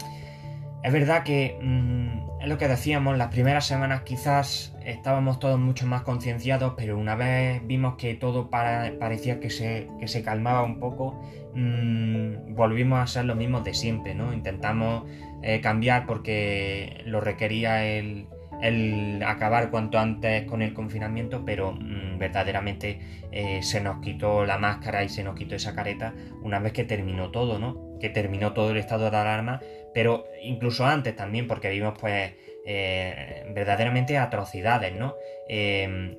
Es 0.84 0.94
verdad 0.94 1.24
que 1.24 1.58
mm, 1.62 2.42
es 2.42 2.48
lo 2.48 2.58
que 2.58 2.68
decíamos, 2.68 3.18
las 3.18 3.30
primeras 3.30 3.66
semanas 3.66 4.04
quizás 4.04 4.74
estábamos 4.86 5.40
todos 5.40 5.60
mucho 5.60 5.86
más 5.86 6.04
concienciados, 6.04 6.74
pero 6.78 6.98
una 6.98 7.16
vez 7.16 7.62
vimos 7.68 7.96
que 7.96 8.14
todo 8.14 8.50
parecía 8.50 9.40
que 9.42 9.50
se, 9.50 9.88
que 10.00 10.08
se 10.08 10.24
calmaba 10.24 10.64
un 10.64 10.80
poco, 10.80 11.22
mm, 11.54 12.56
volvimos 12.56 13.00
a 13.00 13.08
ser 13.08 13.26
los 13.26 13.36
mismos 13.36 13.66
de 13.66 13.74
siempre, 13.74 14.16
¿no? 14.16 14.34
Intentamos 14.34 15.04
eh, 15.42 15.60
cambiar 15.60 16.06
porque 16.06 17.02
lo 17.06 17.20
requería 17.20 17.86
el, 17.86 18.28
el, 18.62 19.24
acabar 19.26 19.70
cuanto 19.70 19.98
antes 19.98 20.44
con 20.46 20.62
el 20.62 20.74
confinamiento, 20.74 21.44
pero 21.46 21.74
mm, 21.74 22.18
verdaderamente 22.18 23.00
eh, 23.32 23.62
se 23.64 23.82
nos 23.82 24.02
quitó 24.02 24.46
la 24.46 24.58
máscara 24.58 25.04
y 25.04 25.10
se 25.10 25.24
nos 25.24 25.36
quitó 25.36 25.56
esa 25.56 25.76
careta 25.76 26.14
una 26.42 26.60
vez 26.60 26.74
que 26.74 26.84
terminó 26.84 27.32
todo, 27.32 27.60
¿no? 27.60 27.98
Que 28.00 28.10
terminó 28.10 28.54
todo 28.54 28.72
el 28.72 28.78
estado 28.78 29.10
de 29.10 29.18
alarma, 29.18 29.62
pero 29.94 30.26
incluso 30.42 30.86
antes 30.86 31.16
también, 31.16 31.48
porque 31.48 31.70
vimos 31.70 31.98
pues 32.00 32.34
eh, 32.66 33.46
verdaderamente 33.54 34.18
atrocidades, 34.18 34.96
¿no? 34.96 35.16
Em, 35.48 36.18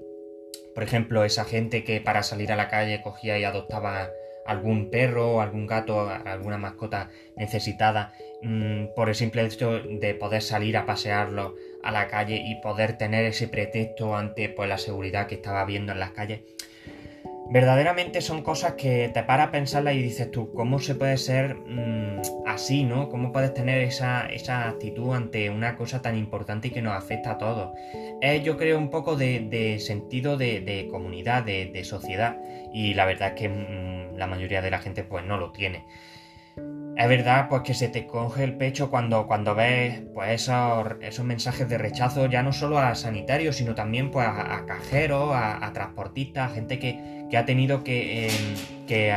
por 0.74 0.84
ejemplo, 0.84 1.24
esa 1.24 1.44
gente 1.44 1.84
que 1.84 2.00
para 2.00 2.22
salir 2.22 2.52
a 2.52 2.56
la 2.56 2.68
calle 2.68 3.02
cogía 3.02 3.38
y 3.38 3.44
adoptaba 3.44 4.08
algún 4.46 4.90
perro, 4.90 5.40
algún 5.40 5.66
gato, 5.66 6.08
alguna 6.08 6.58
mascota 6.58 7.10
necesitada, 7.36 8.12
mm, 8.42 8.94
por 8.96 9.08
el 9.08 9.14
simple 9.14 9.44
hecho 9.44 9.80
de 9.80 10.14
poder 10.14 10.42
salir 10.42 10.76
a 10.76 10.86
pasearlo 10.86 11.54
a 11.82 11.90
la 11.90 12.08
calle 12.08 12.42
y 12.44 12.56
poder 12.56 12.98
tener 12.98 13.24
ese 13.24 13.48
pretexto 13.48 14.16
ante 14.16 14.48
pues, 14.48 14.68
la 14.68 14.78
seguridad 14.78 15.26
que 15.26 15.36
estaba 15.36 15.64
viendo 15.64 15.92
en 15.92 16.00
las 16.00 16.10
calles. 16.10 16.40
Verdaderamente 17.52 18.20
son 18.20 18.42
cosas 18.42 18.74
que 18.74 19.10
te 19.12 19.24
para 19.24 19.44
a 19.44 19.50
pensarla 19.50 19.92
y 19.92 20.00
dices 20.00 20.30
tú, 20.30 20.52
¿cómo 20.52 20.78
se 20.78 20.94
puede 20.94 21.16
ser 21.16 21.56
mm, 21.56 22.46
así, 22.46 22.84
no? 22.84 23.08
¿Cómo 23.08 23.32
puedes 23.32 23.52
tener 23.52 23.82
esa, 23.82 24.28
actitud 24.68 25.12
ante 25.12 25.50
una 25.50 25.74
cosa 25.74 26.00
tan 26.00 26.16
importante 26.16 26.68
y 26.68 26.70
que 26.70 26.80
nos 26.80 26.96
afecta 26.96 27.32
a 27.32 27.38
todos? 27.38 27.72
Es, 28.20 28.44
yo 28.44 28.56
creo, 28.56 28.78
un 28.78 28.88
poco 28.88 29.16
de, 29.16 29.78
sentido 29.80 30.36
de, 30.36 30.86
comunidad, 30.92 31.42
de, 31.42 31.82
sociedad, 31.82 32.38
y 32.72 32.94
la 32.94 33.04
verdad 33.04 33.30
es 33.30 33.34
que 33.34 33.48
mm, 33.48 34.16
la 34.16 34.28
mayoría 34.28 34.62
de 34.62 34.70
la 34.70 34.78
gente 34.78 35.02
pues 35.02 35.24
no 35.24 35.36
lo 35.36 35.50
tiene 35.50 35.84
es 36.96 37.08
verdad 37.08 37.48
pues 37.48 37.62
que 37.62 37.74
se 37.74 37.88
te 37.88 38.06
coge 38.06 38.44
el 38.44 38.56
pecho 38.56 38.90
cuando, 38.90 39.26
cuando 39.26 39.54
ves 39.54 40.02
pues 40.12 40.42
esos, 40.42 40.86
esos 41.00 41.24
mensajes 41.24 41.68
de 41.68 41.78
rechazo 41.78 42.26
ya 42.26 42.42
no 42.42 42.52
solo 42.52 42.78
a 42.78 42.94
sanitarios 42.94 43.56
sino 43.56 43.74
también 43.74 44.10
pues 44.10 44.26
a, 44.26 44.64
cajeros, 44.66 45.30
a, 45.32 45.70
transportistas, 45.72 46.50
a 46.50 46.54
gente 46.54 46.78
que, 46.78 47.36
ha 47.36 47.44
tenido 47.44 47.84
que, 47.84 48.26
em, 48.26 48.32
que 48.86 49.14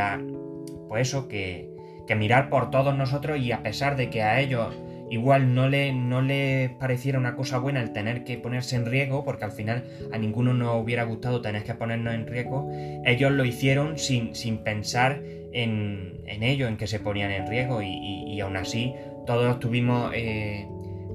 pues 0.87 1.09
eso, 1.09 1.27
que, 1.27 1.69
que, 2.07 2.15
mirar 2.15 2.49
por 2.49 2.69
todos 2.69 2.95
nosotros 2.95 3.39
y 3.39 3.51
a 3.51 3.63
pesar 3.63 3.95
de 3.95 4.09
que 4.09 4.21
a 4.21 4.39
ellos 4.39 4.73
igual 5.09 5.53
no 5.53 5.69
le, 5.69 5.93
no 5.93 6.21
le 6.21 6.75
pareciera 6.79 7.19
una 7.19 7.35
cosa 7.35 7.59
buena 7.59 7.81
el 7.81 7.93
tener 7.93 8.23
que 8.23 8.37
ponerse 8.37 8.75
en 8.75 8.85
riesgo, 8.85 9.23
porque 9.23 9.45
al 9.45 9.51
final 9.51 9.83
a 10.11 10.17
ninguno 10.17 10.53
nos 10.53 10.81
hubiera 10.81 11.03
gustado 11.03 11.41
tener 11.41 11.63
que 11.63 11.75
ponernos 11.75 12.15
en 12.15 12.25
riesgo, 12.25 12.71
ellos 13.05 13.31
lo 13.31 13.45
hicieron 13.45 13.99
sin, 13.99 14.33
sin 14.33 14.59
pensar 14.59 15.21
en, 15.53 16.21
en 16.25 16.43
ello, 16.43 16.67
en 16.67 16.77
que 16.77 16.87
se 16.87 16.99
ponían 16.99 17.31
en 17.31 17.47
riesgo 17.47 17.81
y, 17.81 18.39
aún 18.41 18.57
así 18.57 18.93
todos 19.25 19.59
tuvimos 19.59 20.11
eh, 20.13 20.67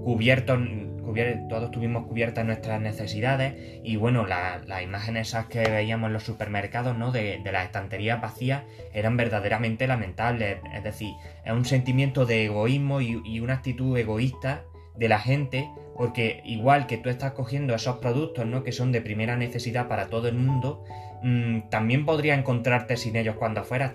cubiertos 0.03 0.61
todos 1.49 1.71
tuvimos 1.71 2.07
cubiertas 2.07 2.45
nuestras 2.45 2.81
necesidades 2.81 3.55
y 3.83 3.97
bueno, 3.97 4.27
las 4.27 4.83
imágenes 4.83 5.29
esas 5.29 5.47
que 5.47 5.61
veíamos 5.61 6.09
en 6.09 6.13
los 6.13 6.23
supermercados, 6.23 6.97
¿no? 6.97 7.13
De, 7.13 7.41
las 7.51 7.67
estanterías 7.67 8.21
vacías 8.21 8.63
eran 8.93 9.17
verdaderamente 9.17 9.87
lamentables. 9.87 10.59
Es 10.75 10.85
decir, 10.85 11.15
es 11.45 11.53
un 11.53 11.65
sentimiento 11.65 12.27
de 12.27 12.45
egoísmo 12.45 13.01
y, 13.01 13.41
una 13.41 13.55
actitud 13.55 13.97
egoísta 13.97 14.65
de 14.97 15.09
la 15.09 15.19
gente 15.19 15.69
porque 15.97 16.43
igual 16.45 16.87
que 16.87 16.99
tú 16.99 17.09
estás 17.09 17.33
cogiendo 17.33 17.75
esos 17.75 17.97
productos, 17.99 18.47
¿no? 18.47 18.63
Que 18.63 18.73
son 18.73 18.93
de 18.93 19.01
primera 19.01 19.37
necesidad 19.37 19.89
para 19.89 20.09
todo 20.09 20.29
el 20.29 20.35
mundo, 20.35 20.85
mm, 21.23 21.71
también 21.71 22.05
podría 22.05 22.35
encontrarte 22.35 22.97
sin 22.97 23.17
ellos 23.17 23.37
cuando 23.37 23.65
fueras 23.65 23.95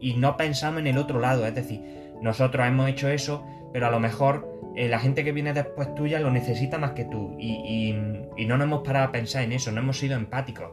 y 0.00 0.14
no 0.14 0.36
pensamos 0.36 0.80
en 0.80 0.86
el 0.88 0.98
otro 0.98 1.20
lado. 1.20 1.46
Es 1.46 1.54
decir, 1.54 1.80
nosotros 2.20 2.66
hemos 2.66 2.88
hecho 2.88 3.08
eso, 3.08 3.44
pero 3.72 3.86
a 3.86 3.90
lo 3.90 4.00
mejor 4.00 4.58
eh, 4.76 4.88
la 4.88 4.98
gente 4.98 5.24
que 5.24 5.32
viene 5.32 5.52
después 5.52 5.94
tuya 5.94 6.20
lo 6.20 6.30
necesita 6.30 6.78
más 6.78 6.92
que 6.92 7.04
tú. 7.04 7.34
Y, 7.38 7.94
y, 8.36 8.46
no 8.46 8.56
nos 8.56 8.66
hemos 8.66 8.82
parado 8.82 9.08
a 9.08 9.12
pensar 9.12 9.42
en 9.42 9.52
eso, 9.52 9.72
no 9.72 9.80
hemos 9.80 9.98
sido 9.98 10.16
empáticos. 10.16 10.70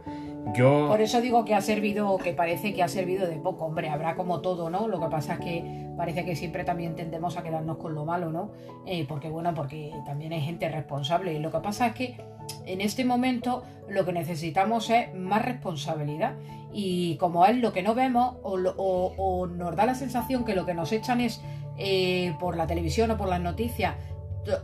Yo... 0.53 0.87
Por 0.87 1.01
eso 1.01 1.21
digo 1.21 1.43
que 1.43 1.55
ha 1.55 1.61
servido, 1.61 2.17
que 2.17 2.33
parece 2.33 2.73
que 2.73 2.83
ha 2.83 2.87
servido 2.87 3.27
de 3.27 3.37
poco, 3.37 3.65
hombre, 3.65 3.89
habrá 3.89 4.15
como 4.15 4.41
todo, 4.41 4.69
¿no? 4.69 4.87
Lo 4.87 4.99
que 4.99 5.07
pasa 5.07 5.33
es 5.33 5.39
que 5.39 5.89
parece 5.97 6.23
que 6.23 6.35
siempre 6.35 6.63
también 6.63 6.95
tendemos 6.95 7.37
a 7.37 7.43
quedarnos 7.43 7.77
con 7.77 7.95
lo 7.95 8.05
malo, 8.05 8.31
¿no? 8.31 8.51
Eh, 8.85 9.05
porque 9.07 9.29
bueno, 9.29 9.53
porque 9.53 9.91
también 10.05 10.33
hay 10.33 10.41
gente 10.41 10.69
responsable. 10.69 11.33
Y 11.33 11.39
lo 11.39 11.51
que 11.51 11.59
pasa 11.59 11.87
es 11.87 11.93
que 11.93 12.17
en 12.65 12.81
este 12.81 13.05
momento 13.05 13.63
lo 13.89 14.05
que 14.05 14.13
necesitamos 14.13 14.89
es 14.89 15.13
más 15.15 15.43
responsabilidad. 15.43 16.35
Y 16.71 17.15
como 17.17 17.45
es 17.45 17.57
lo 17.57 17.71
que 17.71 17.83
no 17.83 17.95
vemos, 17.95 18.35
o, 18.43 19.47
nos 19.47 19.75
da 19.75 19.85
la 19.85 19.95
sensación 19.95 20.43
que 20.43 20.55
lo 20.55 20.65
que 20.65 20.73
nos 20.73 20.91
echan 20.91 21.21
es 21.21 21.41
eh, 21.77 22.35
por 22.39 22.57
la 22.57 22.67
televisión 22.67 23.11
o 23.11 23.17
por 23.17 23.29
las 23.29 23.41
noticias, 23.41 23.95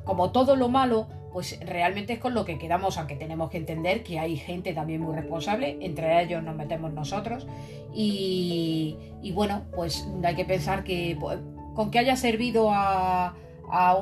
como 0.03 0.32
todo 0.32 0.55
lo 0.55 0.69
malo, 0.69 1.07
pues 1.32 1.59
realmente 1.65 2.13
es 2.13 2.19
con 2.19 2.34
lo 2.34 2.45
que 2.45 2.57
quedamos, 2.57 2.97
aunque 2.97 3.15
tenemos 3.15 3.49
que 3.49 3.57
entender 3.57 4.03
que 4.03 4.19
hay 4.19 4.38
gente 4.38 4.73
también 4.73 5.01
muy 5.01 5.15
responsable, 5.15 5.77
entre 5.82 6.21
ellos 6.21 6.43
nos 6.43 6.55
metemos 6.55 6.93
nosotros, 6.93 7.47
y, 7.93 8.97
bueno, 9.34 9.63
pues 9.75 10.07
hay 10.23 10.36
que 10.36 10.45
pensar 10.45 10.84
que 10.84 11.17
pues, 11.19 11.39
con 11.73 11.91
que 11.91 11.99
haya 11.99 12.15
servido 12.15 12.69
a, 12.71 13.36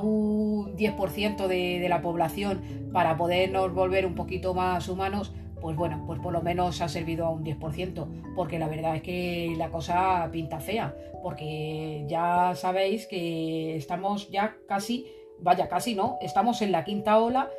un 0.01 0.75
10% 0.75 1.45
de, 1.45 1.80
de 1.80 1.89
la 1.89 2.01
población 2.01 2.89
para 2.91 3.17
podernos 3.17 3.71
volver 3.71 4.07
un 4.07 4.15
poquito 4.15 4.55
más 4.55 4.89
humanos, 4.89 5.32
pues 5.61 5.75
bueno, 5.75 6.03
pues 6.07 6.19
por 6.19 6.34
lo 6.34 6.41
menos 6.41 6.82
ha 6.82 6.89
servido 6.89 7.25
a 7.25 7.30
un 7.30 7.43
10%, 7.43 8.34
porque 8.36 8.57
la 8.57 8.67
verdad 8.67 8.95
es 8.95 9.03
que 9.03 9.53
la 9.57 9.69
cosa 9.69 10.27
pinta 10.32 10.59
fea, 10.59 10.95
porque 11.21 12.05
ya 12.07 12.53
sabéis 12.55 13.05
que 13.05 13.75
estamos 13.75 14.32
ya 14.32 14.57
casi 14.67 15.05
vaya, 15.41 15.67
casi 15.67 15.95
no, 15.95 16.17
estamos 16.21 16.61
en 16.61 16.71
la 16.71 16.83
quinta 16.83 17.19
ola 17.19 17.49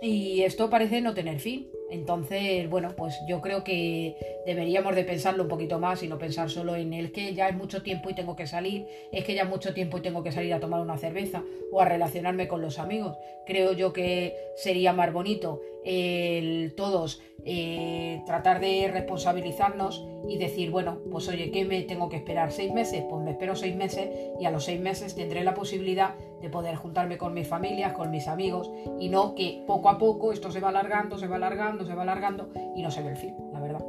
y 0.00 0.42
esto 0.42 0.70
parece 0.70 1.00
no 1.00 1.14
tener 1.14 1.40
fin. 1.40 1.70
Entonces, 1.90 2.68
bueno, 2.68 2.94
pues 2.96 3.18
yo 3.26 3.40
creo 3.40 3.64
que 3.64 4.14
deberíamos 4.44 4.94
de 4.94 5.04
pensarlo 5.04 5.44
un 5.44 5.48
poquito 5.48 5.78
más 5.78 6.02
y 6.02 6.08
no 6.08 6.18
pensar 6.18 6.50
solo 6.50 6.76
en 6.76 6.92
el 6.92 7.12
que 7.12 7.34
ya 7.34 7.48
es 7.48 7.56
mucho 7.56 7.82
tiempo 7.82 8.10
y 8.10 8.14
tengo 8.14 8.36
que 8.36 8.46
salir, 8.46 8.86
es 9.10 9.24
que 9.24 9.34
ya 9.34 9.42
es 9.42 9.48
mucho 9.48 9.72
tiempo 9.72 9.98
y 9.98 10.02
tengo 10.02 10.22
que 10.22 10.30
salir 10.30 10.52
a 10.52 10.60
tomar 10.60 10.80
una 10.80 10.98
cerveza 10.98 11.42
o 11.72 11.80
a 11.80 11.86
relacionarme 11.86 12.46
con 12.46 12.60
los 12.60 12.78
amigos. 12.78 13.16
Creo 13.46 13.72
yo 13.72 13.92
que 13.94 14.36
sería 14.56 14.92
más 14.92 15.12
bonito 15.12 15.60
el 15.88 16.74
todos 16.74 17.22
eh, 17.46 18.20
tratar 18.26 18.60
de 18.60 18.90
responsabilizarnos 18.92 20.06
y 20.28 20.36
decir, 20.36 20.70
bueno, 20.70 20.98
pues 21.10 21.28
oye, 21.28 21.50
¿qué 21.50 21.64
me 21.64 21.80
tengo 21.82 22.10
que 22.10 22.16
esperar? 22.16 22.52
¿Seis 22.52 22.72
meses? 22.74 23.04
Pues 23.08 23.24
me 23.24 23.30
espero 23.30 23.56
seis 23.56 23.74
meses 23.74 24.10
y 24.38 24.44
a 24.44 24.50
los 24.50 24.64
seis 24.64 24.78
meses 24.78 25.14
tendré 25.14 25.42
la 25.44 25.54
posibilidad 25.54 26.14
de 26.42 26.50
poder 26.50 26.76
juntarme 26.76 27.16
con 27.16 27.32
mis 27.32 27.48
familias, 27.48 27.94
con 27.94 28.10
mis 28.10 28.28
amigos 28.28 28.70
y 29.00 29.08
no 29.08 29.34
que 29.34 29.64
poco 29.66 29.88
a 29.88 29.96
poco 29.96 30.32
esto 30.32 30.50
se 30.50 30.60
va 30.60 30.68
alargando, 30.68 31.16
se 31.16 31.26
va 31.26 31.36
alargando, 31.36 31.86
se 31.86 31.94
va 31.94 32.02
alargando 32.02 32.50
y 32.76 32.82
no 32.82 32.90
se 32.90 33.02
ve 33.02 33.10
el 33.10 33.16
fin, 33.16 33.34
la 33.54 33.60
verdad. 33.60 33.84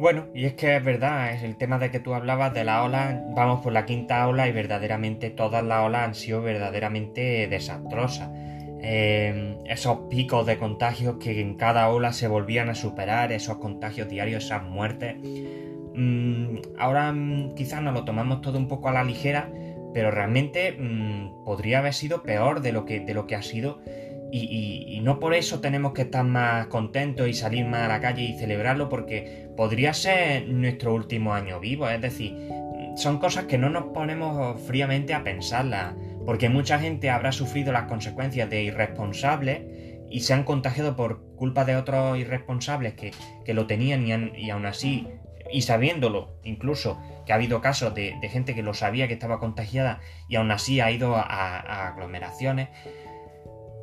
Bueno, 0.00 0.26
y 0.34 0.46
es 0.46 0.54
que 0.54 0.76
es 0.76 0.84
verdad, 0.84 1.32
es 1.34 1.44
el 1.44 1.56
tema 1.56 1.78
de 1.78 1.92
que 1.92 2.00
tú 2.00 2.14
hablabas 2.14 2.52
de 2.54 2.64
la 2.64 2.82
ola, 2.82 3.22
vamos 3.36 3.60
por 3.60 3.72
la 3.72 3.84
quinta 3.84 4.26
ola 4.26 4.48
y 4.48 4.52
verdaderamente 4.52 5.30
todas 5.30 5.62
las 5.62 5.86
olas 5.86 6.08
han 6.08 6.14
sido 6.16 6.42
verdaderamente 6.42 7.46
desastrosas. 7.46 8.30
Em, 8.82 9.58
esos 9.66 9.98
picos 10.08 10.46
de 10.46 10.56
contagios 10.56 11.16
que 11.16 11.40
en 11.40 11.54
cada 11.54 11.90
ola 11.90 12.12
se 12.12 12.28
volvían 12.28 12.70
a 12.70 12.74
superar, 12.74 13.30
esos 13.30 13.58
contagios 13.58 14.08
diarios, 14.08 14.44
esas 14.44 14.64
muertes. 14.64 15.16
Mm, 15.94 16.56
ahora 16.78 17.12
mm, 17.12 17.54
quizás 17.54 17.82
nos 17.82 17.92
lo 17.92 18.04
tomamos 18.04 18.40
todo 18.40 18.56
un 18.58 18.68
poco 18.68 18.88
a 18.88 18.92
la 18.92 19.04
ligera, 19.04 19.50
pero 19.92 20.10
realmente 20.10 20.72
mm, 20.72 21.44
podría 21.44 21.80
haber 21.80 21.92
sido 21.92 22.22
peor 22.22 22.62
de 22.62 22.72
lo 22.72 22.86
que, 22.86 23.00
de 23.00 23.12
lo 23.12 23.26
que 23.26 23.34
ha 23.34 23.42
sido. 23.42 23.80
Y, 24.32 25.00
no 25.02 25.18
por 25.18 25.34
eso 25.34 25.60
tenemos 25.60 25.92
que 25.92 26.02
estar 26.02 26.24
más 26.24 26.68
contentos 26.68 27.26
y 27.26 27.34
salir 27.34 27.64
más 27.64 27.82
a 27.82 27.88
la 27.88 28.00
calle 28.00 28.22
y 28.22 28.38
celebrarlo, 28.38 28.88
porque 28.88 29.48
podría 29.56 29.92
ser 29.92 30.46
nuestro 30.46 30.94
último 30.94 31.34
año 31.34 31.58
vivo. 31.58 31.88
Es 31.88 32.00
decir, 32.00 32.36
son 32.96 33.18
cosas 33.18 33.46
que 33.46 33.58
no 33.58 33.70
nos 33.70 33.86
ponemos 33.86 34.60
fríamente 34.60 35.14
a 35.14 35.24
pensarlas 35.24 35.94
porque 36.26 36.48
mucha 36.48 36.78
gente 36.78 37.10
habrá 37.10 37.32
sufrido 37.32 37.72
las 37.72 37.84
consecuencias 37.84 38.48
de 38.50 38.62
irresponsables 38.62 39.62
y 40.10 40.20
se 40.20 40.34
han 40.34 40.44
contagiado 40.44 40.96
por 40.96 41.22
culpa 41.36 41.64
de 41.64 41.76
otros 41.76 42.18
irresponsables 42.18 42.94
que, 42.94 43.12
lo 43.54 43.66
tenían 43.66 44.06
y, 44.06 44.46
y, 44.46 44.50
aún 44.50 44.66
así, 44.66 45.08
y 45.52 45.62
sabiéndolo 45.62 46.38
incluso, 46.44 47.00
que 47.26 47.32
ha 47.32 47.36
habido 47.36 47.60
casos 47.60 47.94
de, 47.94 48.16
gente 48.28 48.54
que 48.54 48.62
lo 48.62 48.74
sabía 48.74 49.08
que 49.08 49.14
estaba 49.14 49.38
contagiada 49.38 50.00
y 50.28 50.36
aún 50.36 50.50
así 50.50 50.80
ha 50.80 50.90
ido 50.90 51.16
a, 51.16 51.88
aglomeraciones. 51.88 52.68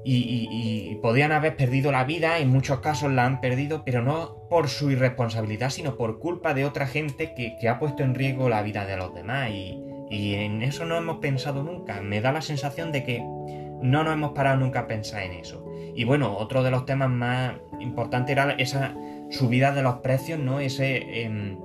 Y, 0.10 0.98
podían 1.02 1.34
haber 1.34 1.58
perdido 1.58 1.92
la 1.92 2.06
vida, 2.06 2.40
en 2.40 2.50
muchos 2.50 2.80
casos 2.80 3.12
la 3.12 3.26
han 3.26 3.42
perdido, 3.42 3.84
pero 3.84 4.02
no 4.02 4.48
por 4.50 4.70
su 4.70 4.90
irresponsabilidad, 4.90 5.70
sino 5.70 5.98
por 5.98 6.20
culpa 6.20 6.54
de 6.54 6.64
otra 6.64 6.88
gente 6.88 7.34
que, 7.34 7.58
que 7.60 7.68
ha 7.68 7.78
puesto 7.78 8.04
en 8.04 8.16
riesgo 8.16 8.48
la 8.48 8.62
vida 8.62 8.86
de 8.86 8.96
los 8.96 9.14
demás. 9.14 9.50
Y, 9.50 9.87
y 10.10 10.36
en 10.36 10.62
eso 10.62 10.86
no 10.86 10.96
hemos 10.96 11.18
pensado 11.18 11.64
nunca. 11.64 12.02
Me 12.02 12.22
da 12.22 12.32
la 12.32 12.42
sensación 12.42 12.92
de 12.92 13.04
que 13.04 13.20
no 13.20 14.04
nos 14.04 14.14
hemos 14.14 14.32
parado 14.32 14.58
nunca 14.58 14.82
a 14.82 14.88
pensar 14.88 15.24
en 15.24 15.34
eso. 15.34 15.66
Y 15.96 16.04
bueno, 16.04 16.36
otro 16.38 16.64
de 16.64 16.72
los 16.72 16.86
temas 16.86 17.10
más 17.10 17.56
importantes 17.80 18.32
era 18.32 18.52
esa 18.54 18.96
subida 19.30 19.72
de 19.72 19.84
los 19.84 19.96
precios, 19.96 20.40
¿no? 20.40 20.60
Ese 20.60 21.24
em, 21.24 21.58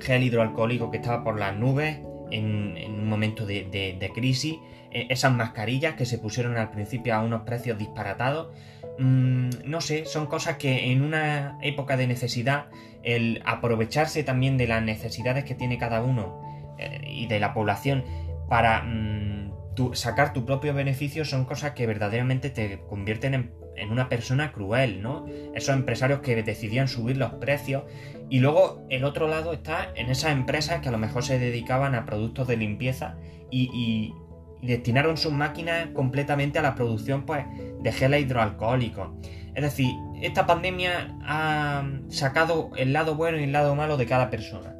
gel 0.00 0.22
hidroalcohólico 0.22 0.90
que 0.90 0.98
estaba 0.98 1.24
por 1.24 1.38
las 1.38 1.56
nubes 1.56 1.98
en, 2.30 2.76
un 2.76 3.08
momento 3.08 3.46
de, 3.46 4.10
crisis. 4.14 4.56
eh, 4.90 5.06
esas 5.10 5.32
mascarillas 5.32 5.94
que 5.94 6.06
se 6.06 6.18
pusieron 6.18 6.56
al 6.56 6.70
principio 6.70 7.14
a 7.14 7.22
unos 7.22 7.42
precios 7.42 7.78
disparatados. 7.78 8.48
Mm, 8.98 9.50
no 9.64 9.80
sé, 9.80 10.04
son 10.04 10.26
cosas 10.26 10.56
que 10.56 10.92
en 10.92 11.02
una 11.02 11.58
época 11.62 11.96
de 11.96 12.06
necesidad, 12.06 12.66
el 13.02 13.42
aprovecharse 13.44 14.22
también 14.22 14.56
de 14.58 14.68
las 14.68 14.82
necesidades 14.82 15.44
que 15.44 15.54
tiene 15.54 15.78
cada 15.78 16.02
uno 16.02 16.51
y 17.06 17.26
de 17.26 17.40
la 17.40 17.54
población 17.54 18.04
para 18.48 18.82
mm, 18.82 19.32
sacar 19.94 20.32
tu 20.32 20.44
propio 20.44 20.74
beneficio 20.74 21.24
son 21.24 21.44
cosas 21.44 21.72
que 21.72 21.86
verdaderamente 21.86 22.50
te 22.50 22.80
convierten 22.88 23.34
en, 23.34 23.90
una 23.90 24.08
persona 24.08 24.52
cruel, 24.52 25.02
¿no? 25.02 25.26
Esos 25.54 25.74
empresarios 25.74 26.20
que 26.20 26.40
decidían 26.42 26.86
subir 26.86 27.16
los 27.16 27.32
precios 27.34 27.84
y 28.30 28.38
luego 28.38 28.86
el 28.90 29.04
otro 29.04 29.26
lado 29.26 29.52
está 29.52 29.90
en 29.96 30.08
esas 30.08 30.32
empresas 30.32 30.80
que 30.80 30.88
a 30.88 30.92
lo 30.92 30.98
mejor 30.98 31.24
se 31.24 31.38
dedicaban 31.38 31.94
a 31.94 32.04
productos 32.04 32.46
de 32.46 32.56
limpieza 32.56 33.16
y, 33.50 34.14
destinaron 34.62 35.16
sus 35.16 35.32
máquinas 35.32 35.88
completamente 35.88 36.60
a 36.60 36.62
la 36.62 36.76
producción 36.76 37.26
pues, 37.26 37.44
de 37.80 37.90
gel 37.90 38.14
hidroalcohólico. 38.14 39.18
Es 39.56 39.62
decir, 39.64 39.90
esta 40.20 40.46
pandemia 40.46 41.16
ha 41.24 41.84
sacado 42.08 42.70
el 42.76 42.92
lado 42.92 43.16
bueno 43.16 43.40
y 43.40 43.42
el 43.42 43.52
lado 43.52 43.74
malo 43.74 43.96
de 43.96 44.06
cada 44.06 44.30
persona. 44.30 44.76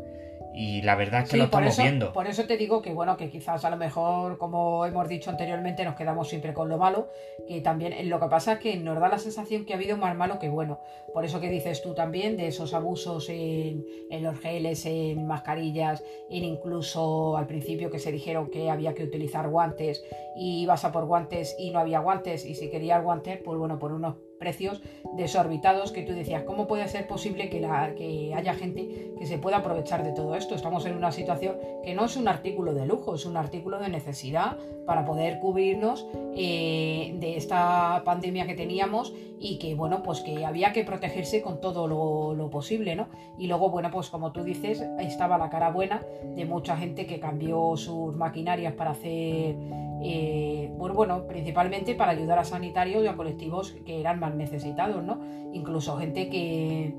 Y 0.54 0.82
la 0.82 0.96
verdad 0.96 1.22
es 1.22 1.30
que 1.30 1.36
lo 1.38 1.44
estamos 1.44 1.76
viendo. 1.78 2.12
Por 2.12 2.26
eso 2.26 2.44
te 2.44 2.56
digo 2.56 2.82
que, 2.82 2.92
bueno, 2.92 3.16
que 3.16 3.30
quizás 3.30 3.64
a 3.64 3.70
lo 3.70 3.76
mejor, 3.76 4.38
como 4.38 4.84
hemos 4.86 5.08
dicho 5.08 5.30
anteriormente, 5.30 5.84
nos 5.84 5.94
quedamos 5.94 6.28
siempre 6.28 6.52
con 6.52 6.68
lo 6.68 6.78
malo. 6.78 7.08
Que 7.48 7.60
también 7.60 8.08
lo 8.08 8.20
que 8.20 8.26
pasa 8.26 8.54
es 8.54 8.58
que 8.58 8.76
nos 8.76 9.00
da 9.00 9.08
la 9.08 9.18
sensación 9.18 9.64
que 9.64 9.72
ha 9.72 9.76
habido 9.76 9.96
más 9.96 10.14
malo 10.16 10.38
que 10.38 10.48
bueno. 10.48 10.80
Por 11.12 11.24
eso 11.24 11.40
que 11.40 11.48
dices 11.48 11.82
tú 11.82 11.94
también 11.94 12.36
de 12.36 12.48
esos 12.48 12.74
abusos 12.74 13.28
en, 13.28 13.84
en 14.10 14.22
los 14.22 14.38
geles, 14.40 14.84
en 14.86 15.26
mascarillas, 15.26 16.02
en 16.30 16.44
incluso 16.44 17.36
al 17.36 17.46
principio 17.46 17.90
que 17.90 17.98
se 17.98 18.12
dijeron 18.12 18.50
que 18.50 18.70
había 18.70 18.94
que 18.94 19.04
utilizar 19.04 19.48
guantes 19.48 20.04
y 20.36 20.62
ibas 20.62 20.84
a 20.84 20.92
por 20.92 21.06
guantes 21.06 21.56
y 21.58 21.70
no 21.70 21.78
había 21.78 22.00
guantes. 22.00 22.44
Y 22.44 22.54
si 22.54 22.70
querías 22.70 23.02
guantes, 23.02 23.40
pues 23.42 23.58
bueno, 23.58 23.78
por 23.78 23.92
unos 23.92 24.16
precios 24.42 24.82
desorbitados 25.16 25.92
que 25.92 26.02
tú 26.02 26.14
decías, 26.14 26.42
¿cómo 26.42 26.66
puede 26.66 26.88
ser 26.88 27.06
posible 27.06 27.48
que, 27.48 27.60
la, 27.60 27.94
que 27.94 28.34
haya 28.34 28.54
gente 28.54 29.14
que 29.16 29.24
se 29.24 29.38
pueda 29.38 29.58
aprovechar 29.58 30.02
de 30.02 30.10
todo 30.10 30.34
esto? 30.34 30.56
Estamos 30.56 30.84
en 30.84 30.96
una 30.96 31.12
situación 31.12 31.56
que 31.84 31.94
no 31.94 32.06
es 32.06 32.16
un 32.16 32.26
artículo 32.26 32.74
de 32.74 32.86
lujo, 32.86 33.14
es 33.14 33.24
un 33.24 33.36
artículo 33.36 33.78
de 33.78 33.88
necesidad 33.88 34.58
para 34.84 35.04
poder 35.04 35.38
cubrirnos 35.38 36.08
eh, 36.34 37.14
de 37.20 37.36
esta 37.36 38.02
pandemia 38.04 38.46
que 38.46 38.54
teníamos 38.54 39.14
y 39.38 39.58
que, 39.58 39.74
bueno, 39.74 40.02
pues 40.02 40.20
que 40.20 40.44
había 40.44 40.72
que 40.72 40.84
protegerse 40.84 41.42
con 41.42 41.60
todo 41.60 41.86
lo, 41.86 42.50
posible, 42.50 42.94
¿no? 42.94 43.08
Y 43.38 43.46
luego, 43.46 43.70
bueno, 43.70 43.90
pues 43.90 44.10
como 44.10 44.32
tú 44.32 44.44
dices, 44.44 44.84
estaba 45.00 45.38
la 45.38 45.48
cara 45.48 45.70
buena 45.70 46.02
de 46.36 46.44
mucha 46.44 46.76
gente 46.76 47.06
que 47.06 47.18
cambió 47.18 47.76
sus 47.76 48.14
maquinarias 48.14 48.74
para 48.74 48.90
hacer, 48.90 49.56
eh, 50.02 50.70
bueno, 50.76 50.94
bueno, 50.94 51.26
principalmente 51.26 51.94
para 51.94 52.12
ayudar 52.12 52.38
a 52.38 52.44
sanitarios 52.44 53.02
y 53.02 53.06
a 53.06 53.16
colectivos 53.16 53.72
que 53.86 54.00
eran 54.00 54.20
más 54.20 54.31
necesitados, 54.34 55.04
¿no? 55.04 55.20
Incluso 55.52 55.96
gente 55.96 56.28
que, 56.28 56.94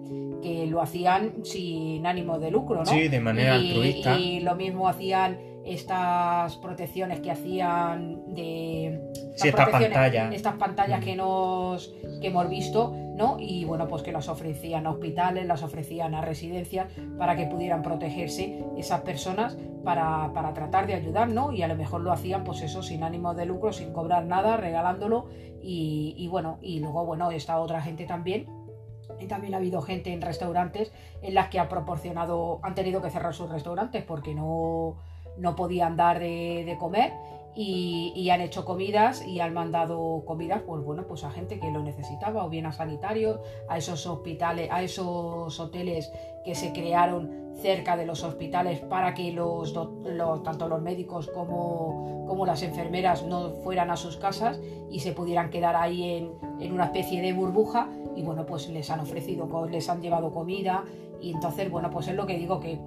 lo 0.70 0.82
hacían 0.82 1.34
sin 1.44 2.06
ánimo 2.06 2.38
de 2.38 2.52
lucro, 2.52 2.80
¿no? 2.80 2.86
Sí, 2.86 3.08
de 3.08 3.20
manera 3.22 3.56
altruista. 3.56 4.20
Y 4.20 4.42
lo 4.42 4.56
mismo 4.56 4.90
hacían 4.90 5.38
estas 5.66 6.58
protecciones 6.58 7.22
que 7.22 7.32
hacían 7.32 8.34
de 8.34 9.02
estas, 9.36 9.70
pantallas, 9.70 10.34
estas 10.34 10.56
pantallas 10.56 11.04
que 11.04 11.16
nos 11.16 11.94
que 12.20 12.28
hemos 12.28 12.50
visto 12.50 12.94
no 13.16 13.38
y 13.40 13.64
bueno 13.64 13.88
pues 13.88 14.04
que 14.04 14.12
las 14.12 14.28
ofrecían 14.28 14.88
a 14.88 14.92
hospitales 14.92 15.46
las 15.46 15.64
ofrecían 15.64 16.16
a 16.16 16.22
residencias 16.22 16.88
para 17.18 17.36
que 17.36 17.46
pudieran 17.46 17.82
protegerse 17.82 18.64
esas 18.78 19.02
personas 19.02 19.58
para, 19.84 20.32
tratar 20.54 20.88
de 20.88 20.96
ayudar 20.96 21.30
no 21.30 21.52
y 21.54 21.62
a 21.62 21.68
lo 21.68 21.76
mejor 21.76 22.02
lo 22.02 22.12
hacían 22.12 22.44
pues 22.44 22.62
eso 22.62 22.84
sin 22.84 23.04
ánimo 23.04 23.34
de 23.34 23.46
lucro 23.46 23.72
sin 23.72 23.94
cobrar 23.94 24.26
nada 24.26 24.58
regalándolo 24.58 25.28
y, 25.62 26.14
y 26.18 26.28
bueno 26.28 26.60
y 26.62 26.80
luego 26.80 27.06
bueno 27.06 27.32
esta 27.32 27.60
otra 27.60 27.82
gente 27.82 28.06
también. 28.06 28.48
Y 29.20 29.28
también 29.28 29.54
ha 29.54 29.58
habido 29.58 29.82
gente 29.82 30.12
en 30.12 30.22
restaurantes 30.22 30.92
en 31.22 31.34
las 31.34 31.50
que 31.50 31.60
ha 31.60 31.70
proporcionado, 31.70 32.60
han 32.64 32.74
tenido 32.74 33.02
que 33.02 33.10
cerrar 33.10 33.34
sus 33.34 33.50
restaurantes 33.50 34.04
porque 34.04 34.34
no, 34.34 34.98
no 35.38 35.56
podían 35.56 35.96
dar 35.96 36.20
de, 36.20 36.76
comer 36.80 37.14
y, 37.56 38.30
han 38.30 38.42
hecho 38.42 38.66
comidas 38.66 39.26
y 39.26 39.40
han 39.40 39.54
mandado 39.54 40.24
comidas 40.26 40.62
pues 40.66 40.84
bueno 40.84 41.06
pues 41.08 41.24
a 41.24 41.32
gente 41.32 41.60
que 41.60 41.70
lo 41.72 41.84
necesitaba 41.84 42.44
o 42.46 42.50
bien 42.50 42.66
a 42.66 42.72
sanitarios 42.72 43.40
a 43.70 43.78
esos 43.78 44.06
hospitales 44.08 44.70
a 44.72 44.82
esos 44.82 45.60
hoteles 45.60 46.12
que 46.44 46.56
se 46.56 46.74
crearon 46.74 47.43
cerca 47.62 47.96
de 47.96 48.06
los 48.06 48.24
hospitales 48.24 48.80
para 48.80 49.14
que 49.14 49.32
los, 49.32 49.74
tanto 50.44 50.68
los 50.68 50.82
médicos 50.82 51.30
como, 51.30 52.26
como, 52.28 52.46
las 52.46 52.64
enfermeras 52.64 53.24
no 53.24 53.52
fueran 53.64 53.92
a 53.92 53.96
sus 53.96 54.18
casas 54.18 54.60
y 54.90 55.00
se 55.00 55.14
pudieran 55.14 55.50
quedar 55.50 55.76
ahí 55.76 56.04
en, 56.04 56.32
en 56.60 56.74
una 56.74 56.86
especie 56.86 57.22
de 57.22 57.34
burbuja 57.34 57.90
y 58.16 58.22
bueno 58.22 58.46
pues 58.46 58.70
les 58.70 58.90
han 58.90 59.00
ofrecido 59.00 59.48
les 59.70 59.90
han 59.90 60.02
llevado 60.02 60.32
comida 60.32 60.84
y 61.24 61.32
entonces, 61.32 61.72
bueno, 61.72 61.90
pues 61.90 62.10
es 62.10 62.16
lo 62.16 62.28
que 62.28 62.38
digo, 62.38 62.60
que, 62.60 62.78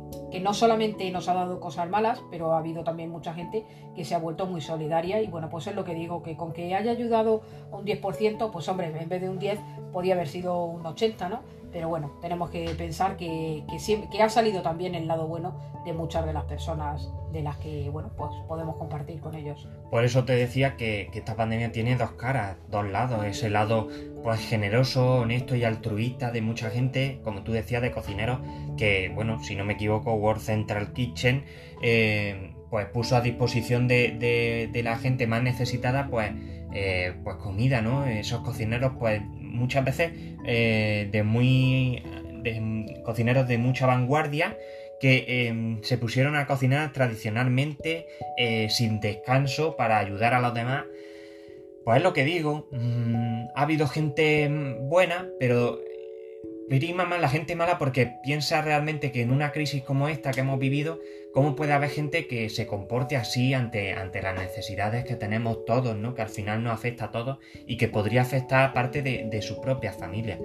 no 0.42 0.52
solamente 0.52 1.10
nos 1.10 1.26
ha 1.28 1.32
dado 1.32 1.58
cosas 1.58 1.88
malas, 1.88 2.22
pero 2.30 2.52
ha 2.52 2.58
habido 2.58 2.84
también 2.84 3.08
mucha 3.08 3.32
gente 3.32 3.64
que 3.94 4.04
se 4.04 4.14
ha 4.14 4.18
vuelto 4.18 4.44
muy 4.44 4.60
solidaria 4.60 5.22
y 5.22 5.26
bueno, 5.26 5.48
pues 5.48 5.66
es 5.68 5.74
lo 5.74 5.84
que 5.84 5.94
digo, 5.94 6.22
que 6.22 6.36
con 6.36 6.52
que 6.52 6.74
haya 6.74 6.90
ayudado 6.90 7.40
un 7.72 7.86
10%, 7.86 8.50
pues 8.50 8.68
hombre, 8.68 8.88
en 8.88 9.08
vez 9.08 9.22
de 9.22 9.30
un 9.30 9.38
10 9.38 9.58
podía 9.90 10.12
haber 10.12 10.28
sido 10.28 10.66
un 10.66 10.84
80, 10.84 11.30
¿no? 11.30 11.40
Pero 11.77 11.91
bueno, 11.91 12.11
tenemos 12.22 12.49
que 12.49 12.70
pensar 12.70 13.18
que, 13.18 13.62
que, 14.11 14.22
ha 14.22 14.31
salido 14.31 14.62
también 14.62 14.95
el 14.95 15.07
lado 15.07 15.27
bueno 15.27 15.61
de 15.85 15.93
muchas 15.93 16.24
de 16.24 16.33
las 16.33 16.45
personas 16.45 17.12
de 17.35 17.43
las 17.43 17.59
que, 17.59 17.91
bueno, 17.91 18.11
pues 18.16 18.31
podemos 18.49 18.77
compartir 18.77 19.20
con 19.20 19.35
ellos. 19.35 19.68
Por 19.91 20.03
eso 20.03 20.24
te 20.24 20.33
decía 20.33 20.79
que, 20.79 21.11
que 21.12 21.18
esta 21.18 21.37
pandemia 21.37 21.72
tiene 21.72 21.95
dos 21.97 22.12
caras, 22.12 22.57
dos 22.70 22.87
lados. 22.87 23.27
Ese 23.27 23.51
lado 23.51 23.89
pues 24.22 24.41
generoso, 24.41 25.20
honesto 25.20 25.55
y 25.55 25.64
altruista 25.64 26.31
de 26.31 26.41
mucha 26.41 26.70
gente, 26.70 27.20
como 27.22 27.43
tú 27.43 27.53
decías, 27.53 27.83
de 27.83 27.91
cocineros, 27.91 28.41
que, 28.79 29.12
bueno, 29.14 29.43
si 29.45 29.55
no 29.55 29.66
me 29.66 29.74
equivoco, 29.74 30.14
World 30.14 30.41
Central 30.41 30.95
Kitchen, 30.95 31.45
eh, 31.83 32.55
pues 32.70 32.87
puso 32.87 33.16
a 33.16 33.20
disposición 33.20 33.87
de, 33.87 34.68
de, 34.72 34.83
la 34.83 34.97
gente 34.97 35.27
más 35.27 35.43
necesitada, 35.43 36.09
pues, 36.09 36.33
eh, 36.72 37.14
pues 37.22 37.37
comida, 37.37 37.83
¿no? 37.83 38.07
Esos 38.07 38.41
cocineros, 38.41 38.95
pues, 38.99 39.20
muchas 39.57 39.84
veces 39.84 40.12
eh, 40.44 41.09
de 41.11 41.22
muy... 41.22 42.02
De, 42.42 43.02
cocineros 43.04 43.48
de 43.48 43.59
mucha 43.59 43.86
vanguardia, 43.86 44.57
que 45.00 45.78
se 45.82 45.98
pusieron 45.98 46.36
a 46.36 46.46
cocinar 46.46 46.92
tradicionalmente 46.92 48.07
sin 48.68 49.00
descanso 49.00 49.76
para 49.76 49.98
ayudar 49.98 50.32
a 50.32 50.40
los 50.40 50.54
demás. 50.54 50.84
Pues 51.86 51.98
es 51.98 52.02
lo 52.02 52.12
que 52.12 52.24
digo, 52.24 52.68
mm, 52.72 53.46
ha 53.54 53.62
habido 53.62 53.86
gente 53.86 54.48
buena, 54.80 55.28
pero 55.38 55.78
prima 56.68 57.04
más 57.04 57.20
la 57.20 57.28
gente 57.28 57.54
mala 57.54 57.78
porque 57.78 58.12
piensa 58.22 58.60
realmente 58.62 59.12
que 59.12 59.22
en 59.22 59.30
una 59.30 59.52
crisis 59.52 59.82
como 59.82 60.08
esta 60.08 60.32
que 60.32 60.40
hemos 60.40 60.58
vivido, 60.58 61.00
¿cómo 61.32 61.54
puede 61.54 61.72
haber 61.72 61.90
gente 61.90 62.26
que 62.26 62.48
se 62.48 62.66
comporte 62.66 63.16
así 63.16 63.54
ante, 63.54 63.92
ante 63.92 64.22
las 64.22 64.34
necesidades 64.34 65.04
que 65.04 65.16
tenemos 65.16 65.64
todos, 65.64 65.96
¿no? 65.96 66.14
que 66.14 66.22
al 66.22 66.28
final 66.28 66.62
nos 66.62 66.72
afecta 66.72 67.06
a 67.06 67.10
todos 67.10 67.38
y 67.66 67.76
que 67.76 67.88
podría 67.88 68.22
afectar 68.22 68.64
a 68.64 68.72
parte 68.72 69.02
de, 69.02 69.42
su 69.42 69.60
propia 69.60 69.92
familia? 69.92 70.38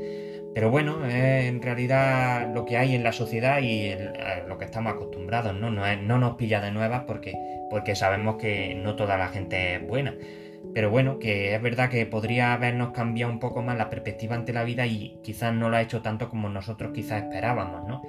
Pero 0.54 0.70
bueno, 0.70 1.06
es 1.06 1.46
en 1.46 1.62
realidad 1.62 2.54
lo 2.54 2.66
que 2.66 2.78
hay 2.78 2.94
en 2.94 3.04
la 3.04 3.14
sociedad 3.14 3.62
y 3.62 3.96
lo 4.48 4.58
que 4.58 4.66
estamos 4.66 4.94
acostumbrados, 4.94 5.56
¿no? 5.56 5.72
No, 5.72 5.84
no 5.96 6.18
nos 6.18 6.36
pilla 6.36 6.60
de 6.60 6.72
nuevas 6.72 7.04
porque, 7.08 7.34
porque 7.70 7.96
sabemos 7.96 8.36
que 8.36 8.76
no 8.76 8.98
toda 8.98 9.18
la 9.18 9.30
gente 9.30 9.76
es 9.76 9.88
buena. 9.88 10.14
Pero 10.74 10.90
bueno, 10.90 11.20
que 11.20 11.56
es 11.56 11.62
verdad 11.62 11.90
que 11.90 12.06
podría 12.06 12.54
habernos 12.54 12.92
cambiado 12.92 13.32
un 13.32 13.40
poco 13.40 13.62
más 13.62 13.78
la 13.78 13.90
perspectiva 13.90 14.36
ante 14.36 14.54
la 14.54 14.64
vida 14.64 14.86
y 14.86 15.20
quizás 15.24 15.54
no 15.54 15.70
lo 15.70 15.78
ha 15.78 15.82
hecho 15.82 16.02
tanto 16.02 16.30
como 16.30 16.50
nosotros 16.50 16.92
quizás 16.94 17.24
esperábamos, 17.24 17.88
¿no? 17.88 18.02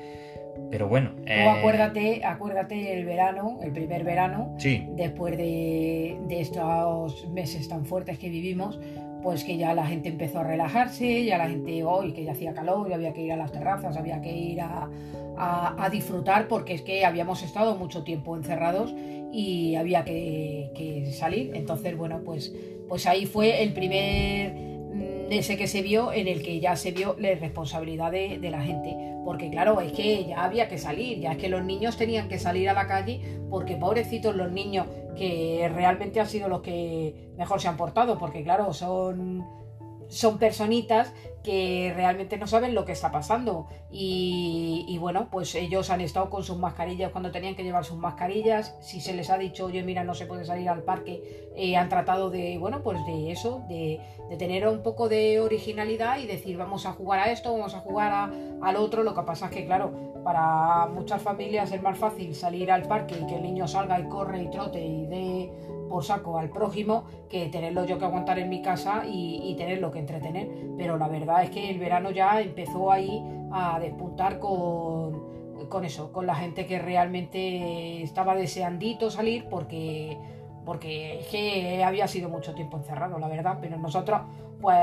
Pero 0.70 0.88
bueno. 0.88 1.12
Eh... 1.26 1.48
acuérdate, 1.48 2.24
acuérdate 2.24 2.98
el 2.98 3.04
verano, 3.04 3.58
el 3.62 3.72
primer 3.72 4.04
verano, 4.04 4.54
sí. 4.58 4.86
después 4.90 5.36
de, 5.36 6.18
de 6.28 6.40
estos 6.40 7.28
meses 7.30 7.68
tan 7.68 7.84
fuertes 7.84 8.18
que 8.18 8.28
vivimos, 8.28 8.78
pues 9.22 9.44
que 9.44 9.56
ya 9.56 9.72
la 9.74 9.86
gente 9.86 10.08
empezó 10.08 10.40
a 10.40 10.44
relajarse, 10.44 11.24
ya 11.24 11.38
la 11.38 11.48
gente 11.48 11.84
hoy 11.84 12.12
que 12.12 12.24
ya 12.24 12.32
hacía 12.32 12.52
calor, 12.52 12.88
ya 12.88 12.96
había 12.96 13.12
que 13.12 13.22
ir 13.22 13.32
a 13.32 13.36
las 13.36 13.52
terrazas, 13.52 13.96
había 13.96 14.20
que 14.20 14.32
ir 14.32 14.60
a, 14.60 14.88
a, 15.36 15.88
disfrutar 15.90 16.48
porque 16.48 16.74
es 16.74 16.82
que 16.82 17.04
habíamos 17.04 17.42
estado 17.42 17.76
mucho 17.76 18.02
tiempo 18.02 18.36
encerrados 18.36 18.94
y 19.32 19.74
había 19.76 20.04
que, 20.04 21.10
salir. 21.12 21.52
Entonces, 21.54 21.96
bueno, 21.96 22.20
pues, 22.24 22.54
pues 22.88 23.06
ahí 23.06 23.26
fue 23.26 23.62
el 23.62 23.72
primer 23.72 24.52
mm, 24.54 25.32
ese 25.32 25.56
que 25.56 25.66
se 25.66 25.82
vio 25.82 26.12
en 26.12 26.28
el 26.28 26.42
que 26.42 26.60
ya 26.60 26.76
se 26.76 26.92
vio 26.92 27.16
la 27.18 27.34
responsabilidad 27.34 28.12
de, 28.12 28.38
de, 28.38 28.50
la 28.50 28.62
gente. 28.62 28.96
Porque 29.24 29.50
claro, 29.50 29.80
es 29.80 29.92
que 29.92 30.26
ya 30.26 30.44
había 30.44 30.68
que 30.68 30.78
salir, 30.78 31.20
ya 31.20 31.32
es 31.32 31.38
que 31.38 31.48
los 31.48 31.64
niños 31.64 31.96
tenían 31.96 32.28
que 32.28 32.38
salir 32.38 32.68
a 32.68 32.72
la 32.72 32.86
calle 32.86 33.20
porque 33.48 33.76
pobrecitos 33.76 34.34
los 34.34 34.50
niños 34.50 34.86
que 35.16 35.70
realmente 35.72 36.20
han 36.20 36.26
sido 36.26 36.48
los 36.48 36.62
que 36.62 37.30
mejor 37.36 37.60
se 37.60 37.68
han 37.68 37.76
portado, 37.76 38.18
porque 38.18 38.42
claro, 38.42 38.72
son 38.72 39.46
son 40.12 40.38
personitas 40.38 41.12
que 41.42 41.92
realmente 41.96 42.36
no 42.36 42.46
saben 42.46 42.74
lo 42.74 42.84
que 42.84 42.92
está 42.92 43.10
pasando. 43.10 43.66
Y, 43.90 44.96
bueno, 45.00 45.28
pues 45.30 45.54
ellos 45.54 45.90
han 45.90 46.00
estado 46.00 46.30
con 46.30 46.44
sus 46.44 46.58
mascarillas 46.58 47.10
cuando 47.10 47.32
tenían 47.32 47.56
que 47.56 47.64
llevar 47.64 47.84
sus 47.84 47.98
mascarillas. 47.98 48.76
Si 48.80 49.00
se 49.00 49.14
les 49.14 49.30
ha 49.30 49.38
dicho, 49.38 49.64
oye, 49.66 49.82
mira, 49.82 50.04
no 50.04 50.14
se 50.14 50.26
puede 50.26 50.44
salir 50.44 50.68
al 50.68 50.82
parque, 50.82 51.50
eh, 51.56 51.76
han 51.76 51.88
tratado 51.88 52.30
de, 52.30 52.58
bueno, 52.58 52.82
pues 52.82 53.04
de 53.06 53.32
eso, 53.32 53.64
de, 53.68 54.00
tener 54.38 54.66
un 54.68 54.82
poco 54.82 55.08
de 55.08 55.40
originalidad 55.40 56.18
y 56.18 56.26
decir, 56.26 56.56
vamos 56.56 56.86
a 56.86 56.92
jugar 56.92 57.20
a 57.20 57.30
esto, 57.32 57.52
vamos 57.52 57.74
a 57.74 57.80
jugar 57.80 58.32
al 58.62 58.76
otro. 58.76 59.02
Lo 59.02 59.14
que 59.14 59.22
pasa 59.22 59.46
es 59.46 59.52
que, 59.52 59.66
claro, 59.66 60.12
para 60.22 60.86
muchas 60.86 61.20
familias 61.20 61.72
es 61.72 61.82
más 61.82 61.98
fácil 61.98 62.34
salir 62.34 62.70
al 62.70 62.82
parque 62.82 63.16
y 63.20 63.26
que 63.26 63.36
el 63.36 63.42
niño 63.42 63.66
salga 63.66 63.98
y 63.98 64.08
corre 64.08 64.42
y 64.42 64.50
trote 64.50 64.80
y 64.84 65.06
dé 65.06 65.52
por 65.92 66.04
saco 66.04 66.38
al 66.38 66.48
prójimo 66.48 67.04
que 67.28 67.48
tenerlo 67.48 67.84
yo 67.84 67.98
que 67.98 68.06
aguantar 68.06 68.38
en 68.38 68.48
mi 68.48 68.62
casa 68.62 69.02
y, 69.06 69.54
tenerlo 69.58 69.90
que 69.90 69.98
entretener. 69.98 70.48
Pero 70.78 70.96
la 70.96 71.06
verdad 71.06 71.42
es 71.42 71.50
que 71.50 71.68
el 71.68 71.78
verano 71.78 72.10
ya 72.10 72.40
empezó 72.40 72.90
ahí 72.90 73.22
a 73.52 73.78
despuntar 73.78 74.38
con, 74.38 75.68
con 75.68 75.84
eso, 75.84 76.10
con 76.10 76.26
la 76.26 76.34
gente 76.34 76.64
que 76.64 76.78
realmente 76.78 78.02
estaba 78.02 78.34
deseandito 78.34 79.10
salir 79.10 79.44
porque 79.50 80.16
porque 80.64 81.18
es 81.18 81.26
que 81.26 81.82
había 81.84 82.06
sido 82.06 82.28
mucho 82.28 82.54
tiempo 82.54 82.76
encerrado, 82.76 83.18
la 83.18 83.26
verdad, 83.26 83.58
pero 83.60 83.76
nosotros, 83.78 84.20
pues 84.60 84.78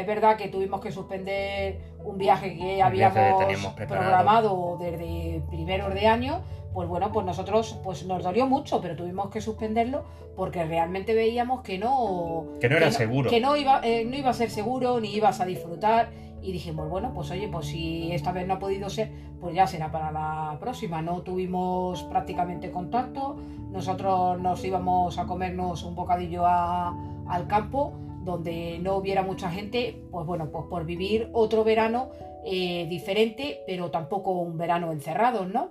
es 0.00 0.06
verdad 0.06 0.36
que 0.36 0.46
tuvimos 0.46 0.80
que 0.80 0.92
suspender 0.92 1.80
un 2.04 2.16
viaje 2.16 2.56
que 2.56 2.80
habíamos 2.80 3.74
programado 3.74 4.78
desde 4.80 5.42
primeros 5.50 5.92
de 5.92 6.06
año, 6.06 6.40
pues 6.74 6.88
bueno, 6.88 7.12
pues 7.12 7.24
nosotros 7.24 7.78
pues 7.82 8.04
nos 8.04 8.22
dolió 8.22 8.46
mucho, 8.46 8.80
pero 8.80 8.96
tuvimos 8.96 9.30
que 9.30 9.40
suspenderlo 9.40 10.02
porque 10.36 10.64
realmente 10.64 11.14
veíamos 11.14 11.62
que 11.62 11.78
no 11.78 12.48
que 12.60 12.68
no 12.68 12.76
era 12.76 12.90
seguro, 12.90 13.30
que 13.30 13.40
no 13.40 13.56
iba 13.56 13.80
eh, 13.84 14.04
no 14.04 14.16
iba 14.16 14.30
a 14.30 14.34
ser 14.34 14.50
seguro 14.50 14.98
ni 15.00 15.14
ibas 15.14 15.40
a 15.40 15.46
disfrutar 15.46 16.10
y 16.44 16.52
dijimos, 16.52 16.90
bueno, 16.90 17.12
pues 17.14 17.30
oye, 17.30 17.48
pues 17.48 17.66
si 17.66 18.12
esta 18.12 18.30
vez 18.30 18.46
no 18.46 18.54
ha 18.54 18.58
podido 18.58 18.90
ser, 18.90 19.10
pues 19.40 19.54
ya 19.54 19.66
será 19.66 19.90
para 19.90 20.12
la 20.12 20.58
próxima. 20.60 21.00
No 21.00 21.22
tuvimos 21.22 22.02
prácticamente 22.02 22.70
contacto, 22.70 23.36
nosotros 23.70 24.38
nos 24.40 24.62
íbamos 24.62 25.16
a 25.16 25.24
comernos 25.24 25.84
un 25.84 25.94
bocadillo 25.94 26.44
al 26.46 27.46
campo 27.48 27.94
donde 28.24 28.78
no 28.78 28.96
hubiera 28.96 29.22
mucha 29.22 29.50
gente, 29.50 30.02
pues 30.10 30.26
bueno, 30.26 30.50
pues 30.50 30.66
por 30.68 30.84
vivir 30.84 31.30
otro 31.32 31.64
verano 31.64 32.10
eh, 32.44 32.86
diferente, 32.90 33.60
pero 33.66 33.90
tampoco 33.90 34.32
un 34.32 34.58
verano 34.58 34.92
encerrado, 34.92 35.46
¿no? 35.46 35.70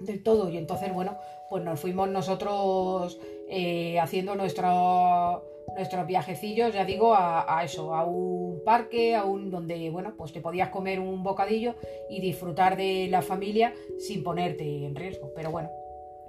Del 0.00 0.22
todo. 0.22 0.48
Y 0.48 0.56
entonces, 0.56 0.92
bueno, 0.92 1.18
pues 1.48 1.62
nos 1.64 1.80
fuimos 1.80 2.08
nosotros 2.08 3.20
eh, 3.48 3.98
haciendo 4.00 4.34
nuestro, 4.34 5.44
nuestros 5.76 6.06
viajecillos, 6.06 6.74
ya 6.74 6.84
digo, 6.84 7.14
a, 7.14 7.62
eso, 7.64 7.94
a 7.94 8.04
un 8.04 8.62
parque, 8.64 9.14
a 9.14 9.24
un 9.24 9.50
donde, 9.50 9.90
bueno, 9.90 10.14
pues 10.16 10.32
te 10.32 10.40
podías 10.40 10.70
comer 10.70 11.00
un 11.00 11.22
bocadillo 11.22 11.74
y 12.10 12.20
disfrutar 12.20 12.76
de 12.76 13.08
la 13.10 13.22
familia 13.22 13.74
sin 13.98 14.22
ponerte 14.22 14.84
en 14.84 14.94
riesgo. 14.94 15.32
Pero 15.34 15.50
bueno. 15.50 15.70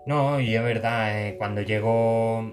No, 0.05 0.39
y 0.39 0.55
es 0.55 0.63
verdad, 0.63 1.27
eh, 1.27 1.35
cuando 1.37 1.61
llegó 1.61 2.43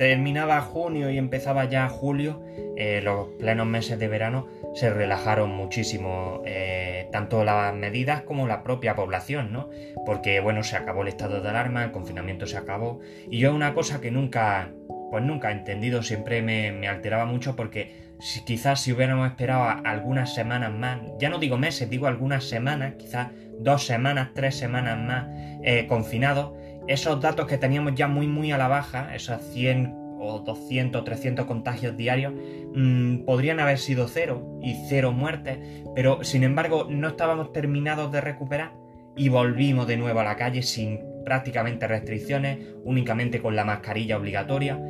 terminaba 0.00 0.62
junio 0.62 1.10
y 1.10 1.18
empezaba 1.18 1.66
ya 1.66 1.86
julio, 1.90 2.40
eh, 2.74 3.02
los 3.02 3.28
plenos 3.38 3.66
meses 3.66 3.98
de 3.98 4.08
verano 4.08 4.46
se 4.74 4.90
relajaron 4.90 5.50
muchísimo, 5.50 6.42
eh, 6.46 7.08
tanto 7.10 7.44
las 7.44 7.74
medidas 7.74 8.22
como 8.22 8.46
la 8.46 8.62
propia 8.62 8.94
población, 8.94 9.52
¿no? 9.52 9.68
Porque, 10.06 10.40
bueno, 10.40 10.62
se 10.62 10.76
acabó 10.76 11.02
el 11.02 11.08
estado 11.08 11.40
de 11.40 11.48
alarma, 11.48 11.84
el 11.84 11.92
confinamiento 11.92 12.46
se 12.46 12.56
acabó, 12.56 13.00
y 13.28 13.38
yo 13.38 13.54
una 13.54 13.74
cosa 13.74 14.00
que 14.00 14.10
nunca, 14.10 14.70
pues 15.10 15.24
nunca 15.24 15.50
he 15.50 15.52
entendido, 15.52 16.02
siempre 16.02 16.42
me, 16.42 16.86
alteraba 16.88 17.24
mucho 17.24 17.56
porque 17.56 18.12
si, 18.20 18.44
quizás 18.44 18.80
si 18.80 18.92
hubiéramos 18.92 19.28
esperado 19.28 19.64
algunas 19.84 20.34
semanas 20.34 20.72
más, 20.72 21.00
ya 21.18 21.28
no 21.30 21.38
digo 21.38 21.56
meses, 21.56 21.90
digo 21.90 22.06
algunas 22.06 22.44
semanas, 22.44 22.94
quizás 22.98 23.28
dos 23.58 23.84
semanas, 23.86 24.30
tres 24.34 24.56
semanas 24.56 24.98
más 24.98 25.26
eh, 25.64 25.86
confinados, 25.88 26.52
esos 26.86 27.20
datos 27.20 27.46
que 27.46 27.58
teníamos 27.58 27.94
ya 27.94 28.08
muy 28.08 28.26
muy 28.26 28.52
a 28.52 28.58
la 28.58 28.68
baja, 28.68 29.14
esos 29.14 29.42
100 29.52 29.99
o 30.20 30.40
200, 30.40 31.02
300 31.02 31.46
contagios 31.46 31.96
diarios, 31.96 32.34
mmm, 32.74 33.24
podrían 33.24 33.58
haber 33.60 33.78
sido 33.78 34.06
cero 34.08 34.58
y 34.62 34.74
cero 34.88 35.12
muertes, 35.12 35.58
pero 35.94 36.22
sin 36.22 36.44
embargo 36.44 36.86
no 36.88 37.08
estábamos 37.08 37.52
terminados 37.52 38.12
de 38.12 38.20
recuperar 38.20 38.72
y 39.16 39.28
volvimos 39.28 39.86
de 39.86 39.96
nuevo 39.96 40.20
a 40.20 40.24
la 40.24 40.36
calle 40.36 40.62
sin 40.62 41.00
prácticamente 41.24 41.86
restricciones, 41.86 42.58
únicamente 42.84 43.40
con 43.40 43.56
la 43.56 43.64
mascarilla 43.64 44.16
obligatoria. 44.16 44.80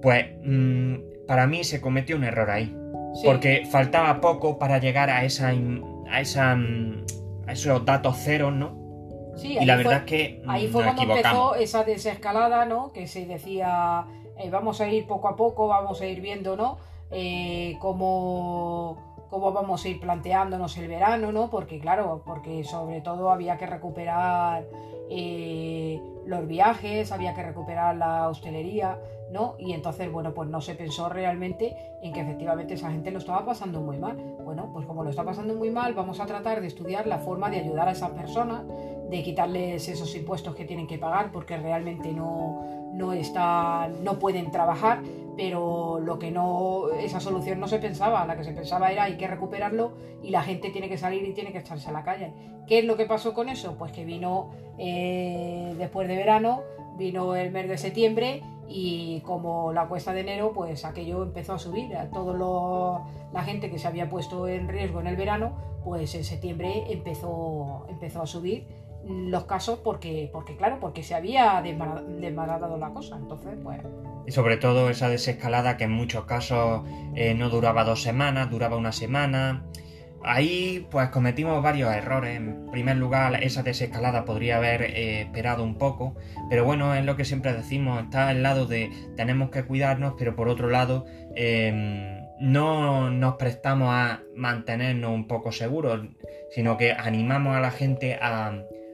Pues 0.00 0.26
mmm, 0.42 0.94
para 1.26 1.46
mí 1.46 1.64
se 1.64 1.80
cometió 1.80 2.16
un 2.16 2.24
error 2.24 2.50
ahí, 2.50 2.76
porque 3.24 3.64
faltaba 3.70 4.20
poco 4.20 4.58
para 4.58 4.78
llegar 4.78 5.10
a 5.10 5.24
esa 5.24 5.52
a 6.10 6.20
esa 6.20 6.54
mm, 6.56 7.04
a 7.46 7.52
esos 7.52 7.84
datos 7.84 8.16
ceros, 8.18 8.52
¿no? 8.52 8.81
Y 9.42 9.64
la 9.64 9.76
verdad 9.76 9.98
es 9.98 10.02
que 10.04 10.42
ahí 10.46 10.68
fue 10.68 10.84
cuando 10.84 11.02
empezó 11.02 11.54
esa 11.54 11.84
desescalada, 11.84 12.64
¿no? 12.64 12.92
Que 12.92 13.06
se 13.06 13.26
decía, 13.26 14.06
eh, 14.36 14.50
vamos 14.50 14.80
a 14.80 14.88
ir 14.88 15.06
poco 15.06 15.28
a 15.28 15.36
poco, 15.36 15.68
vamos 15.68 16.00
a 16.00 16.06
ir 16.06 16.20
viendo, 16.20 16.56
¿no? 16.56 16.78
Eh, 17.10 17.76
cómo, 17.80 19.26
cómo, 19.30 19.52
vamos 19.52 19.84
a 19.84 19.88
ir 19.88 20.00
planteándonos 20.00 20.76
el 20.78 20.88
verano, 20.88 21.32
¿no? 21.32 21.50
Porque 21.50 21.78
claro, 21.78 22.22
porque 22.24 22.64
sobre 22.64 23.00
todo 23.00 23.30
había 23.30 23.58
que 23.58 23.66
recuperar 23.66 24.64
eh, 25.10 26.00
los 26.26 26.46
viajes, 26.46 27.12
había 27.12 27.34
que 27.34 27.42
recuperar 27.42 27.96
la 27.96 28.28
hostelería, 28.28 28.98
¿no? 29.32 29.56
Y 29.58 29.72
entonces, 29.72 30.12
bueno, 30.12 30.34
pues 30.34 30.48
no 30.48 30.60
se 30.60 30.74
pensó 30.74 31.08
realmente 31.08 31.74
en 32.02 32.12
que 32.12 32.20
efectivamente 32.20 32.74
esa 32.74 32.90
gente 32.90 33.10
lo 33.10 33.18
estaba 33.18 33.44
pasando 33.44 33.80
muy 33.80 33.98
mal. 33.98 34.16
Bueno, 34.44 34.70
pues 34.72 34.86
como 34.86 35.02
lo 35.02 35.10
está 35.10 35.24
pasando 35.24 35.54
muy 35.54 35.70
mal, 35.70 35.94
vamos 35.94 36.20
a 36.20 36.26
tratar 36.26 36.60
de 36.60 36.66
estudiar 36.66 37.06
la 37.06 37.18
forma 37.18 37.50
de 37.50 37.60
ayudar 37.60 37.88
a 37.88 37.92
esas 37.92 38.10
personas 38.10 38.62
de 39.10 39.22
quitarles 39.22 39.88
esos 39.88 40.14
impuestos 40.16 40.54
que 40.54 40.64
tienen 40.64 40.86
que 40.86 40.98
pagar 40.98 41.32
porque 41.32 41.58
realmente 41.58 42.12
no, 42.12 42.90
no, 42.94 43.12
no 44.02 44.18
pueden 44.18 44.50
trabajar, 44.50 45.02
pero 45.36 45.98
lo 46.00 46.18
que 46.18 46.30
no, 46.30 46.88
esa 46.98 47.20
solución 47.20 47.60
no 47.60 47.68
se 47.68 47.78
pensaba, 47.78 48.24
la 48.26 48.36
que 48.36 48.44
se 48.44 48.52
pensaba 48.52 48.90
era 48.90 49.04
hay 49.04 49.18
que 49.18 49.26
recuperarlo 49.26 49.92
y 50.22 50.30
la 50.30 50.42
gente 50.42 50.70
tiene 50.70 50.88
que 50.88 50.96
salir 50.96 51.24
y 51.24 51.34
tiene 51.34 51.52
que 51.52 51.58
echarse 51.58 51.90
a 51.90 51.92
la 51.92 52.04
calle. 52.04 52.32
¿Qué 52.66 52.78
es 52.78 52.84
lo 52.86 52.96
que 52.96 53.04
pasó 53.04 53.34
con 53.34 53.50
eso? 53.50 53.76
Pues 53.76 53.92
que 53.92 54.04
vino 54.04 54.50
eh, 54.78 55.74
después 55.76 56.08
de 56.08 56.16
verano, 56.16 56.62
vino 56.96 57.34
el 57.36 57.50
mes 57.50 57.68
de 57.68 57.76
septiembre 57.76 58.42
y 58.72 59.20
como 59.20 59.72
la 59.72 59.86
cuesta 59.86 60.12
de 60.12 60.20
enero, 60.20 60.52
pues 60.52 60.84
aquello 60.84 61.22
empezó 61.22 61.54
a 61.54 61.58
subir. 61.58 61.90
Toda 62.12 63.02
la 63.32 63.42
gente 63.44 63.70
que 63.70 63.78
se 63.78 63.86
había 63.86 64.08
puesto 64.08 64.48
en 64.48 64.68
riesgo 64.68 65.00
en 65.00 65.06
el 65.06 65.16
verano, 65.16 65.56
pues 65.84 66.14
en 66.14 66.24
septiembre 66.24 66.84
empezó, 66.88 67.86
empezó 67.88 68.22
a 68.22 68.26
subir 68.26 68.66
los 69.04 69.44
casos 69.44 69.80
porque, 69.82 70.30
porque 70.32 70.56
claro, 70.56 70.78
porque 70.80 71.02
se 71.02 71.14
había 71.14 71.60
desbaratado 71.62 72.78
la 72.78 72.90
cosa. 72.90 73.16
Entonces, 73.16 73.58
pues... 73.62 73.80
Y 74.26 74.30
sobre 74.30 74.56
todo 74.56 74.88
esa 74.90 75.08
desescalada 75.08 75.76
que 75.76 75.84
en 75.84 75.92
muchos 75.92 76.24
casos 76.24 76.82
eh, 77.14 77.34
no 77.34 77.50
duraba 77.50 77.84
dos 77.84 78.02
semanas, 78.02 78.50
duraba 78.50 78.76
una 78.76 78.92
semana. 78.92 79.64
Ahí 80.24 80.86
pues 80.90 81.08
cometimos 81.08 81.62
varios 81.62 81.92
errores. 81.92 82.36
En 82.36 82.70
primer 82.70 82.96
lugar, 82.96 83.42
esa 83.42 83.62
desescalada 83.62 84.24
podría 84.24 84.56
haber 84.56 84.82
eh, 84.82 85.22
esperado 85.22 85.64
un 85.64 85.78
poco, 85.78 86.16
pero 86.48 86.64
bueno, 86.64 86.94
es 86.94 87.04
lo 87.04 87.16
que 87.16 87.24
siempre 87.24 87.52
decimos, 87.52 88.02
está 88.02 88.28
al 88.28 88.42
lado 88.42 88.66
de 88.66 88.90
tenemos 89.16 89.50
que 89.50 89.64
cuidarnos, 89.64 90.14
pero 90.18 90.36
por 90.36 90.48
otro 90.48 90.70
lado 90.70 91.06
em, 91.34 92.20
no 92.40 93.10
nos 93.10 93.34
prestamos 93.34 93.88
a 93.90 94.20
mantenernos 94.36 95.10
un 95.12 95.26
poco 95.26 95.52
seguros, 95.52 96.06
sino 96.50 96.76
que 96.76 96.92
animamos 96.92 97.56
a 97.56 97.60
la 97.60 97.70
gente 97.70 98.18
a, 98.20 98.52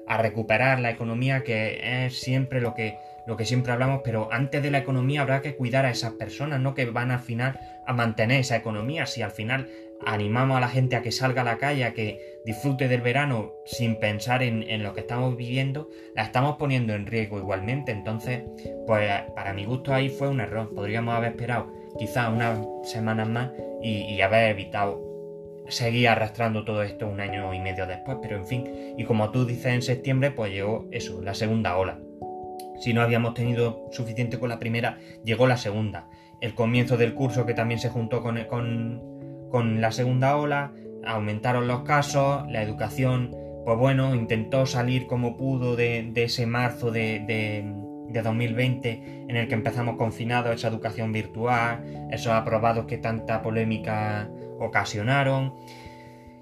a 0.09 0.17
recuperar 0.17 0.81
la 0.81 0.91
economía, 0.91 1.45
que 1.45 2.07
es 2.07 2.19
siempre 2.21 2.61
lo 2.61 2.75
que, 2.75 2.97
lo 3.27 3.37
que 3.37 3.45
siempre 3.45 3.73
hablamos, 3.73 4.01
pero 4.03 4.33
antes 4.33 4.63
de 4.63 4.71
la 4.71 4.79
economía 4.79 5.21
habrá 5.21 5.43
que 5.43 5.55
cuidar 5.55 5.85
a 5.85 5.91
esas 5.91 6.13
personas, 6.13 6.61
¿no? 6.61 6.75
Que 6.75 6.87
van 6.87 7.11
al 7.11 7.21
final 7.21 7.61
a 7.87 7.93
mantener 7.93 8.41
esa 8.41 8.57
economía. 8.57 9.05
Si 9.05 9.21
al 9.21 9.31
final 9.31 9.69
animamos 10.05 10.57
a 10.57 10.61
la 10.61 10.69
gente 10.69 10.97
a 10.97 11.03
que 11.03 11.13
salga 11.13 11.43
a 11.43 11.45
la 11.45 11.59
calle, 11.59 11.85
a 11.85 11.93
que 11.93 12.41
disfrute 12.45 12.89
del 12.89 13.01
verano 13.01 13.53
sin 13.67 13.97
pensar 13.97 14.43
en, 14.43 14.83
lo 14.83 14.95
que 14.95 15.01
estamos 15.01 15.37
viviendo, 15.37 15.89
la 16.15 16.23
estamos 16.23 16.57
poniendo 16.57 16.95
en 16.95 17.07
riesgo 17.07 17.39
igualmente. 17.39 17.93
Entonces, 17.93 18.43
pues 18.87 19.11
para 19.35 19.53
mi 19.53 19.65
gusto 19.65 19.93
ahí 19.93 20.09
fue 20.09 20.29
un 20.29 20.41
error. 20.41 20.75
Podríamos 20.75 21.15
haber 21.15 21.33
esperado 21.33 21.73
quizás 21.99 22.31
unas 22.31 22.59
semanas 22.85 23.29
más 23.29 23.51
y, 23.83 24.21
haber 24.21 24.51
evitado 24.51 25.07
seguía 25.69 26.13
arrastrando 26.13 26.65
todo 26.65 26.83
esto 26.83 27.07
un 27.07 27.21
año 27.21 27.53
y 27.53 27.61
medio 27.61 27.87
después, 27.87 28.17
pero 28.23 28.37
en 28.37 28.47
fin, 28.47 28.95
y 28.97 29.05
como 29.05 29.31
tú 29.31 29.45
dices 29.45 29.67
en 29.67 29.83
septiembre, 29.83 30.31
pues 30.31 30.51
llegó 30.51 30.89
eso, 30.91 31.21
la 31.21 31.35
segunda 31.35 31.77
ola. 31.77 32.01
Si 32.81 32.95
no 32.95 33.03
habíamos 33.03 33.35
tenido 33.35 33.87
suficiente 33.91 34.39
con 34.39 34.49
la 34.49 34.59
primera, 34.59 34.99
llegó 35.25 35.47
la 35.47 35.57
segunda. 35.57 36.09
El 36.41 36.55
comienzo 36.55 36.97
del 36.97 37.15
curso 37.15 37.45
que 37.45 37.53
también 37.53 37.81
se 37.81 37.91
juntó 37.91 38.23
con, 38.23 38.39
la 39.53 39.93
segunda 39.93 40.37
ola, 40.37 40.73
aumentaron 41.05 41.69
los 41.69 41.83
casos, 41.83 42.45
la 42.51 42.63
educación, 42.63 43.35
pues 43.65 43.79
bueno, 43.79 44.15
intentó 44.15 44.67
salir 44.67 45.07
como 45.07 45.37
pudo 45.37 45.77
de, 45.77 46.11
ese 46.15 46.47
marzo 46.47 46.91
de, 46.91 47.21
de 48.09 48.23
2020 48.23 49.27
en 49.29 49.37
el 49.37 49.49
que 49.49 49.55
empezamos 49.55 49.97
confinados, 49.97 50.55
esa 50.55 50.69
educación 50.69 51.13
virtual, 51.13 52.09
esos 52.11 52.33
aprobados 52.33 52.87
que 52.87 52.99
tanta 52.99 53.43
polémica 53.43 54.29
ocasionaron. 54.59 55.55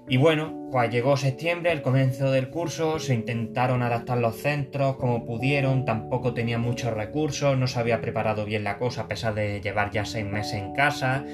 Y 0.09 0.15
bueno, 0.15 0.69
pues 0.71 0.89
llegó 0.89 1.17
septiembre, 1.17 1.73
el 1.73 1.81
comienzo 1.81 2.31
del 2.31 2.49
curso, 2.49 2.97
se 2.97 3.13
intentaron 3.13 3.83
adaptar 3.83 4.17
los 4.19 4.37
centros 4.37 4.95
como 4.95 5.25
pudieron, 5.25 5.83
tampoco 5.83 6.33
tenían 6.33 6.61
muchos 6.61 6.93
recursos, 6.93 7.57
no 7.57 7.67
se 7.67 7.77
había 7.77 7.99
preparado 7.99 8.45
bien 8.45 8.63
la 8.63 8.77
cosa 8.77 9.01
a 9.01 9.07
pesar 9.09 9.33
de 9.33 9.59
llevar 9.59 9.91
ya 9.91 10.05
seis 10.05 10.25
meses 10.25 10.53
en 10.53 10.73
casa, 10.73 11.25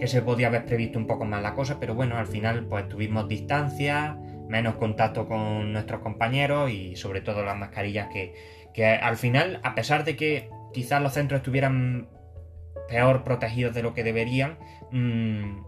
que 0.00 0.06
se 0.06 0.22
podía 0.22 0.46
haber 0.46 0.64
previsto 0.64 0.98
un 0.98 1.06
poco 1.06 1.26
más 1.26 1.42
la 1.42 1.52
cosa, 1.54 1.78
pero 1.78 1.94
bueno, 1.94 2.16
al 2.16 2.26
final 2.26 2.64
pues 2.64 2.88
tuvimos 2.88 3.28
distancia, 3.28 4.16
menos 4.48 4.76
contacto 4.76 5.28
con 5.28 5.74
nuestros 5.74 6.00
compañeros 6.00 6.70
y 6.70 6.96
sobre 6.96 7.20
todo 7.20 7.44
las 7.44 7.58
mascarillas 7.58 8.08
que, 8.10 8.34
que 8.72 8.86
al 8.86 9.18
final, 9.18 9.60
a 9.62 9.74
pesar 9.74 10.04
de 10.04 10.16
que 10.16 10.48
quizás 10.72 11.02
los 11.02 11.12
centros 11.12 11.40
estuvieran 11.40 12.08
peor 12.88 13.24
protegidos 13.24 13.74
de 13.74 13.82
lo 13.82 13.92
que 13.92 14.04
deberían, 14.04 14.58
mmm, 14.90 15.64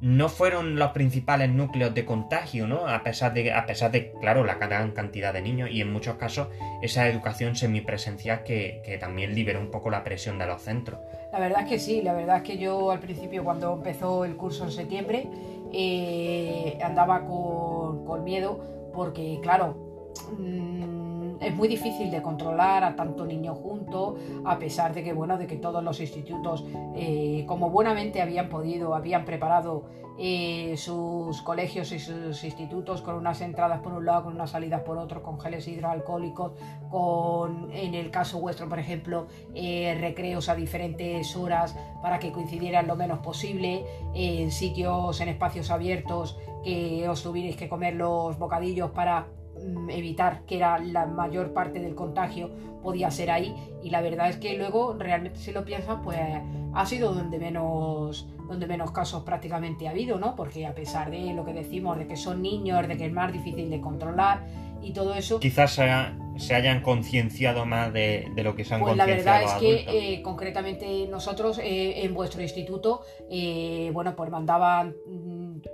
no 0.00 0.28
fueron 0.28 0.76
los 0.76 0.92
principales 0.92 1.50
núcleos 1.50 1.94
de 1.94 2.04
contagio, 2.04 2.66
¿no? 2.66 2.86
A 2.86 3.02
pesar 3.02 3.34
de, 3.34 3.52
a 3.52 3.66
pesar 3.66 3.90
de 3.90 4.12
claro, 4.20 4.44
la 4.44 4.54
gran 4.54 4.92
cantidad 4.92 5.32
de 5.32 5.42
niños 5.42 5.70
y 5.70 5.80
en 5.80 5.92
muchos 5.92 6.16
casos 6.16 6.48
esa 6.82 7.06
educación 7.06 7.54
semipresencial 7.54 8.42
que, 8.42 8.80
que 8.84 8.96
también 8.98 9.34
liberó 9.34 9.60
un 9.60 9.70
poco 9.70 9.90
la 9.90 10.02
presión 10.02 10.38
de 10.38 10.46
los 10.46 10.62
centros. 10.62 11.00
La 11.32 11.38
verdad 11.38 11.62
es 11.62 11.68
que 11.68 11.78
sí, 11.78 12.02
la 12.02 12.14
verdad 12.14 12.38
es 12.38 12.42
que 12.42 12.58
yo 12.58 12.90
al 12.90 13.00
principio 13.00 13.44
cuando 13.44 13.74
empezó 13.74 14.24
el 14.24 14.36
curso 14.36 14.64
en 14.64 14.72
septiembre 14.72 15.28
eh, 15.72 16.78
andaba 16.82 17.26
con, 17.26 18.04
con, 18.04 18.24
miedo 18.24 18.90
porque, 18.92 19.38
claro, 19.42 20.10
mmm, 20.36 20.99
es 21.40 21.54
muy 21.54 21.68
difícil 21.68 22.10
de 22.10 22.22
controlar 22.22 22.84
a 22.84 22.94
tanto 22.94 23.24
niño 23.24 23.54
junto, 23.54 24.16
a 24.44 24.58
pesar 24.58 24.94
de 24.94 25.02
que, 25.02 25.12
bueno, 25.12 25.38
de 25.38 25.46
que 25.46 25.56
todos 25.56 25.82
los 25.82 26.00
institutos, 26.00 26.64
eh, 26.94 27.44
como 27.46 27.70
buenamente 27.70 28.20
habían 28.20 28.48
podido, 28.48 28.94
habían 28.94 29.24
preparado 29.24 29.84
eh, 30.18 30.74
sus 30.76 31.40
colegios 31.40 31.92
y 31.92 31.98
sus 31.98 32.44
institutos 32.44 33.00
con 33.00 33.14
unas 33.14 33.40
entradas 33.40 33.80
por 33.80 33.94
un 33.94 34.04
lado, 34.04 34.24
con 34.24 34.34
unas 34.34 34.50
salidas 34.50 34.82
por 34.82 34.98
otro, 34.98 35.22
con 35.22 35.40
geles 35.40 35.66
hidroalcohólicos, 35.66 36.52
con, 36.90 37.72
en 37.72 37.94
el 37.94 38.10
caso 38.10 38.38
vuestro, 38.38 38.68
por 38.68 38.78
ejemplo, 38.78 39.28
eh, 39.54 39.96
recreos 39.98 40.50
a 40.50 40.54
diferentes 40.54 41.34
horas 41.36 41.74
para 42.02 42.18
que 42.18 42.32
coincidieran 42.32 42.86
lo 42.86 42.96
menos 42.96 43.20
posible, 43.20 43.82
en 44.14 44.50
sitios, 44.50 45.22
en 45.22 45.30
espacios 45.30 45.70
abiertos, 45.70 46.38
que 46.62 47.08
os 47.08 47.22
tuvierais 47.22 47.56
que 47.56 47.70
comer 47.70 47.94
los 47.94 48.38
bocadillos 48.38 48.90
para 48.90 49.28
evitar 49.88 50.44
que 50.46 50.56
era 50.56 50.78
la 50.78 51.06
mayor 51.06 51.52
parte 51.52 51.80
del 51.80 51.94
contagio 51.94 52.50
podía 52.82 53.10
ser 53.10 53.30
ahí. 53.30 53.54
Y 53.82 53.90
la 53.90 54.00
verdad 54.00 54.28
es 54.28 54.36
que 54.36 54.56
luego 54.56 54.94
realmente 54.98 55.38
si 55.38 55.52
lo 55.52 55.64
piensas 55.64 55.98
pues 56.02 56.18
ha 56.72 56.86
sido 56.86 57.12
donde 57.12 57.38
menos 57.38 58.28
donde 58.48 58.66
menos 58.66 58.90
casos 58.90 59.22
prácticamente 59.22 59.86
ha 59.86 59.92
habido 59.92 60.18
no 60.18 60.34
porque 60.34 60.66
a 60.66 60.74
pesar 60.74 61.10
de 61.10 61.32
lo 61.34 61.44
que 61.44 61.52
decimos 61.52 61.96
de 61.98 62.08
que 62.08 62.16
son 62.16 62.42
niños 62.42 62.88
de 62.88 62.96
que 62.96 63.06
es 63.06 63.12
más 63.12 63.32
difícil 63.32 63.70
de 63.70 63.80
controlar 63.80 64.44
y 64.82 64.92
todo 64.92 65.14
eso 65.14 65.40
quizás 65.40 65.72
se, 65.72 66.54
hayan 66.54 66.82
concienciado 66.82 67.66
más 67.66 67.92
de, 67.92 68.30
lo 68.36 68.54
que 68.54 68.64
se 68.64 68.74
han 68.74 68.80
pues 68.80 68.96
la 68.96 69.06
verdad 69.06 69.42
es 69.42 69.52
que 69.54 69.84
eh, 69.88 70.22
concretamente 70.22 71.06
nosotros 71.08 71.58
eh, 71.58 72.04
en 72.04 72.14
vuestro 72.14 72.42
instituto 72.42 73.02
eh, 73.30 73.90
bueno 73.92 74.16
pues 74.16 74.30
mandaban 74.30 74.94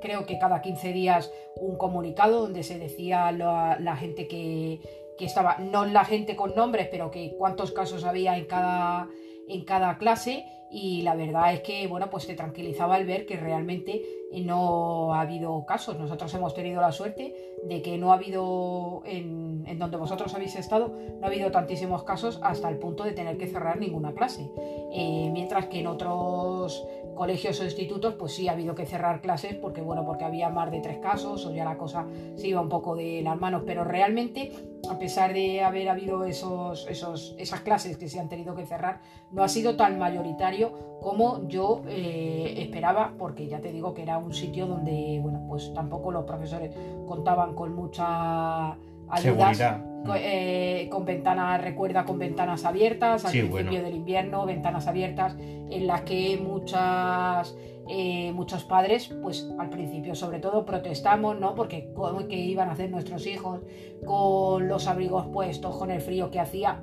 creo 0.01 0.27
que 0.27 0.39
cada 0.39 0.61
15 0.61 0.93
días 0.93 1.31
un 1.57 1.77
comunicado 1.77 2.41
donde 2.41 2.63
se 2.63 2.79
decía 2.79 3.31
la, 3.33 3.79
la 3.81 3.97
gente 3.97 4.27
que, 4.27 4.81
que, 5.17 5.25
estaba, 5.25 5.59
no 5.59 5.85
la 5.85 6.05
gente 6.05 6.37
con 6.37 6.55
nombres, 6.55 6.89
pero 6.91 7.11
que 7.11 7.35
cuántos 7.39 7.73
casos 7.73 8.05
había 8.05 8.37
en 8.37 8.47
cada, 8.47 9.09
en 9.49 9.65
cada 9.65 9.99
clase 9.99 10.45
y 10.71 11.03
la 11.03 11.15
verdad 11.15 11.53
es 11.53 11.61
que, 11.61 11.87
bueno, 11.87 12.11
pues 12.11 12.27
te 12.27 12.35
tranquilizaba 12.35 12.99
el 12.99 13.07
ver 13.07 13.27
que 13.27 13.37
realmente 13.37 14.03
no 14.33 15.15
ha 15.15 15.21
habido 15.21 15.65
casos. 15.67 15.99
Nosotros 15.99 16.33
hemos 16.35 16.55
tenido 16.55 16.81
la 16.81 16.93
suerte 16.93 17.35
de 17.65 17.83
que 17.83 17.99
no 17.99 18.13
ha 18.13 18.17
habido, 18.17 19.03
en, 19.05 19.65
en, 19.67 19.79
donde 19.79 19.97
vosotros 19.97 20.35
habéis 20.35 20.57
estado, 20.57 20.89
no 20.89 21.25
ha 21.25 21.29
habido 21.29 21.51
tantísimos 21.51 22.05
casos 22.05 22.39
hasta 22.43 22.69
el 22.69 22.79
punto 22.79 23.05
de 23.05 23.13
tener 23.13 23.39
que 23.39 23.47
cerrar 23.47 23.79
ninguna 23.79 24.13
clase. 24.13 24.51
Eh, 24.93 25.31
mientras 25.33 25.67
que 25.67 25.81
en 25.81 25.87
otros 25.87 26.87
colegios 27.17 27.59
o 27.61 27.65
institutos, 27.65 28.15
pues 28.15 28.35
sí 28.35 28.47
ha 28.47 28.53
habido 28.53 28.77
que 28.77 28.87
cerrar 28.87 29.21
clases 29.21 29.55
porque, 29.55 29.81
bueno, 29.81 30.05
porque 30.05 30.25
había 30.25 30.49
más 30.51 30.71
de 30.71 30.81
tres 30.81 30.99
casos 30.99 31.45
o 31.47 31.53
ya 31.53 31.65
la 31.65 31.77
cosa 31.77 32.07
se 32.37 32.47
iba 32.47 32.61
un 32.61 32.69
poco 32.69 32.95
de 32.95 33.23
las 33.23 33.37
manos. 33.41 33.63
Pero 33.67 33.83
realmente, 33.83 34.53
a 34.89 34.99
pesar 34.99 35.33
de 35.33 35.63
haber 35.63 35.89
habido 35.89 36.25
esos, 36.25 36.87
esos, 36.89 37.35
esas 37.39 37.63
clases 37.63 37.97
que 37.97 38.09
se 38.09 38.21
han 38.21 38.29
tenido 38.29 38.55
que 38.55 38.65
cerrar, 38.65 39.01
no 39.33 39.43
ha 39.43 39.49
sido 39.49 39.77
tan 39.77 39.99
mayoritario 39.99 40.99
como 41.01 41.49
yo 41.49 41.83
eh, 41.89 42.55
esperaba, 42.59 43.15
porque 43.19 43.49
ya 43.49 43.61
te 43.61 43.73
digo 43.73 43.95
que 43.95 44.03
era 44.03 44.19
un 44.19 44.33
sitio 44.33 44.67
donde, 44.67 45.19
bueno, 45.23 45.45
pues 45.49 45.73
tampoco 45.75 46.13
los 46.13 46.25
profesores 46.25 46.73
contaban 47.07 47.55
con 47.55 47.75
mucha 47.75 48.77
ayudas. 49.09 49.83
Eh, 50.19 50.89
con 50.91 51.05
ventanas, 51.05 51.61
recuerda, 51.61 52.05
con 52.05 52.19
ventanas 52.19 52.65
abiertas 52.65 53.25
al 53.25 53.33
principio 53.33 53.83
del 53.83 53.97
invierno, 53.97 54.47
ventanas 54.47 54.87
abiertas 54.87 55.37
en 55.39 55.87
las 55.87 56.03
que 56.03 56.39
muchas 56.41 57.57
eh, 57.89 58.33
muchos 58.33 58.65
padres, 58.65 59.15
pues 59.23 59.49
al 59.59 59.71
principio 59.71 60.15
sobre 60.15 60.41
todo 60.41 60.65
protestamos, 60.65 61.39
¿no? 61.39 61.55
Porque 61.55 61.93
cómo 61.95 62.27
que 62.27 62.37
iban 62.37 62.69
a 62.69 62.73
hacer 62.73 62.91
nuestros 62.91 63.27
hijos 63.27 63.61
con 64.05 64.67
los 64.67 64.89
abrigos 64.89 65.27
puestos, 65.27 65.77
con 65.77 65.91
el 65.91 66.01
frío 66.01 66.31
que 66.31 66.41
hacía. 66.41 66.83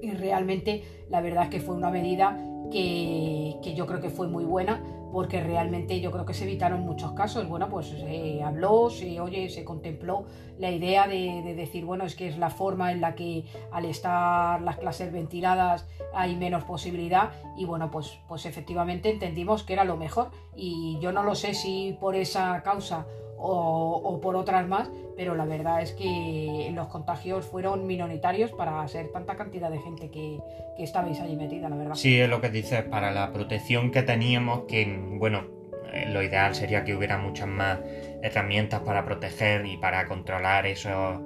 Y 0.00 0.10
realmente 0.12 0.84
la 1.10 1.20
verdad 1.20 1.44
es 1.44 1.50
que 1.50 1.60
fue 1.60 1.74
una 1.74 1.90
medida 1.90 2.38
que, 2.70 3.56
que 3.62 3.74
yo 3.74 3.86
creo 3.86 4.00
que 4.00 4.08
fue 4.08 4.26
muy 4.26 4.44
buena 4.44 4.82
porque 5.12 5.40
realmente 5.40 6.00
yo 6.00 6.10
creo 6.10 6.24
que 6.24 6.34
se 6.34 6.44
evitaron 6.44 6.80
muchos 6.80 7.12
casos. 7.12 7.46
Bueno, 7.48 7.68
pues 7.68 7.88
se 7.88 8.42
habló, 8.42 8.88
se 8.90 9.20
oye, 9.20 9.50
se 9.50 9.64
contempló 9.64 10.24
la 10.58 10.70
idea 10.70 11.06
de, 11.06 11.54
decir, 11.54 11.84
bueno, 11.84 12.04
es 12.04 12.14
que 12.14 12.28
es 12.28 12.38
la 12.38 12.48
forma 12.50 12.92
en 12.92 13.00
la 13.00 13.14
que 13.14 13.44
al 13.70 13.84
estar 13.84 14.60
las 14.62 14.78
clases 14.78 15.12
ventiladas 15.12 15.86
hay 16.14 16.36
menos 16.36 16.64
posibilidad 16.64 17.30
y 17.56 17.66
bueno, 17.66 17.90
pues, 17.90 18.18
pues 18.26 18.46
efectivamente 18.46 19.10
entendimos 19.10 19.62
que 19.64 19.74
era 19.74 19.84
lo 19.84 19.96
mejor 19.96 20.30
y 20.56 20.98
yo 21.00 21.12
no 21.12 21.22
lo 21.22 21.34
sé 21.34 21.54
si 21.54 21.96
por 22.00 22.14
esa 22.14 22.62
causa 22.62 23.06
o, 23.42 24.20
por 24.20 24.36
otras 24.36 24.66
más, 24.68 24.90
pero 25.16 25.34
la 25.34 25.44
verdad 25.44 25.82
es 25.82 25.92
que 25.92 26.70
los 26.74 26.88
contagios 26.88 27.46
fueron 27.46 27.86
minoritarios 27.86 28.52
para 28.52 28.86
ser 28.88 29.08
tanta 29.08 29.36
cantidad 29.36 29.70
de 29.70 29.78
gente 29.78 30.10
que, 30.10 30.38
que 30.76 30.84
estabais 30.84 31.20
allí 31.20 31.36
metida, 31.36 31.68
la 31.68 31.76
verdad. 31.76 31.94
Sí, 31.94 32.20
es 32.20 32.28
lo 32.28 32.40
que 32.40 32.50
dices, 32.50 32.82
para 32.84 33.10
la 33.10 33.32
protección 33.32 33.90
que 33.90 34.02
teníamos, 34.02 34.62
que 34.68 35.00
bueno, 35.18 35.44
eh, 35.92 36.06
lo 36.08 36.22
ideal 36.22 36.54
sería 36.54 36.84
que 36.84 36.94
hubiera 36.94 37.18
muchas 37.18 37.48
más 37.48 37.78
herramientas 38.22 38.80
para 38.80 39.04
proteger 39.04 39.66
y 39.66 39.76
para 39.76 40.06
controlar 40.06 40.66
esos, 40.66 41.20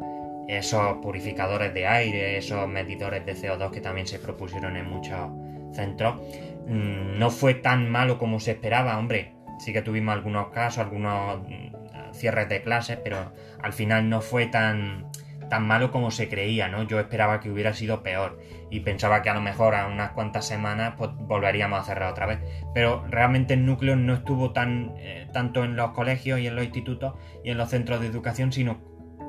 esos 0.49 0.97
purificadores 0.99 1.73
de 1.73 1.87
aire, 1.87 2.37
esos 2.37 2.67
medidores 2.69 3.25
de 3.25 3.35
CO2 3.35 3.71
que 3.71 3.81
también 3.81 4.07
se 4.07 4.19
propusieron 4.19 4.77
en 4.77 4.89
muchos 4.89 5.31
centros. 5.73 6.17
Mm, 6.67 7.19
no 7.19 7.31
fue 7.31 7.55
tan 7.55 7.91
malo 7.91 8.19
como 8.19 8.41
se 8.41 8.53
esperaba, 8.53 8.99
hombre. 8.99 9.35
Sí 9.59 9.73
que 9.73 9.83
tuvimos 9.83 10.15
algunos 10.15 10.49
casos, 10.49 10.81
algunos 10.81 11.41
cierres 12.17 12.49
de 12.49 12.63
clases, 12.63 12.99
pero 13.03 13.33
al 13.63 13.73
final 13.73 14.09
no 14.09 14.21
fue 14.21 14.47
tan, 14.47 15.11
tan 15.49 15.67
malo 15.67 15.91
como 15.91 16.11
se 16.11 16.29
creía, 16.29 16.69
¿no? 16.69 16.83
Yo 16.83 16.99
esperaba 17.01 17.41
que 17.41 17.51
hubiera 17.51 17.73
sido 17.73 18.03
peor 18.03 18.39
y 18.71 18.81
pensaba 18.81 19.23
que 19.23 19.31
a 19.31 19.35
lo 19.35 19.41
mejor 19.41 19.75
a 19.75 19.87
unas 19.87 20.13
cuantas 20.13 20.47
semanas 20.47 20.95
pues, 20.97 21.11
volveríamos 21.15 21.81
a 21.81 21.85
cerrar 21.85 22.11
otra 22.11 22.27
vez. 22.27 22.41
Pero 22.75 23.05
realmente 23.09 23.55
el 23.55 23.65
núcleo 23.65 23.97
no 23.97 24.15
estuvo 24.15 24.53
tan 24.53 24.95
eh, 24.99 25.29
tanto 25.33 25.65
en 25.65 25.77
los 25.77 25.93
colegios 25.93 26.41
y 26.41 26.47
en 26.47 26.57
los 26.57 26.65
institutos 26.65 27.15
y 27.45 27.51
en 27.51 27.59
los 27.59 27.71
centros 27.71 28.01
de 28.01 28.07
educación, 28.07 28.53
sino 28.53 28.81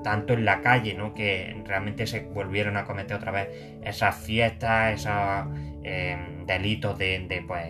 tanto 0.04 0.34
en 0.34 0.46
la 0.46 0.62
calle, 0.62 0.94
¿no? 0.94 1.14
Que 1.14 1.62
realmente 1.66 2.08
se 2.08 2.22
volvieron 2.22 2.78
a 2.78 2.86
cometer 2.86 3.18
otra 3.18 3.32
vez 3.32 3.50
esas 3.84 4.16
fiestas, 4.16 4.94
esos 4.94 5.48
eh, 5.84 6.18
delitos 6.46 6.98
de, 6.98 7.26
de 7.28 7.42
pues 7.42 7.66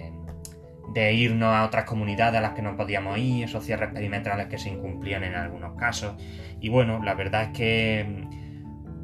de 0.93 1.13
irnos 1.13 1.53
a 1.53 1.65
otras 1.65 1.85
comunidades 1.85 2.37
a 2.39 2.41
las 2.41 2.53
que 2.53 2.61
no 2.61 2.75
podíamos 2.75 3.17
ir, 3.17 3.45
esos 3.45 3.65
cierres 3.65 3.91
perimetrales 3.93 4.47
que 4.47 4.57
se 4.57 4.69
incumplían 4.69 5.23
en 5.23 5.35
algunos 5.35 5.75
casos. 5.75 6.15
Y 6.59 6.69
bueno, 6.69 7.03
la 7.03 7.13
verdad 7.13 7.43
es 7.43 7.49
que 7.49 8.27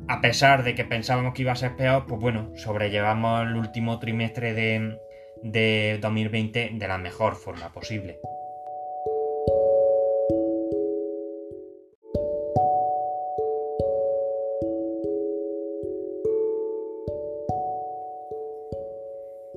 a 0.07 0.21
pesar 0.21 0.63
de 0.63 0.75
que 0.75 0.85
pensábamos 0.85 1.33
que 1.33 1.43
iba 1.43 1.51
a 1.51 1.55
ser 1.55 1.75
peor, 1.75 2.05
pues 2.07 2.19
bueno, 2.19 2.51
sobrellevamos 2.55 3.43
el 3.43 3.55
último 3.55 3.99
trimestre 3.99 4.53
de, 4.53 4.99
de 5.41 5.99
2020 6.01 6.71
de 6.73 6.87
la 6.87 6.97
mejor 6.97 7.35
forma 7.35 7.71
posible. 7.71 8.19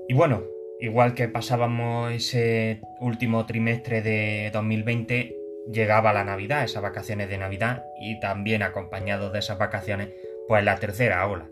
Y 0.08 0.14
bueno, 0.14 0.42
Igual 0.80 1.14
que 1.14 1.28
pasábamos 1.28 2.12
ese 2.12 2.80
último 3.00 3.46
trimestre 3.46 4.02
de 4.02 4.50
2020, 4.52 5.34
llegaba 5.72 6.12
la 6.12 6.24
Navidad, 6.24 6.64
esas 6.64 6.82
vacaciones 6.82 7.28
de 7.28 7.38
Navidad, 7.38 7.84
y 8.00 8.20
también 8.20 8.62
acompañado 8.62 9.30
de 9.30 9.38
esas 9.38 9.58
vacaciones, 9.58 10.10
pues 10.48 10.64
la 10.64 10.76
tercera 10.76 11.26
ola. 11.26 11.48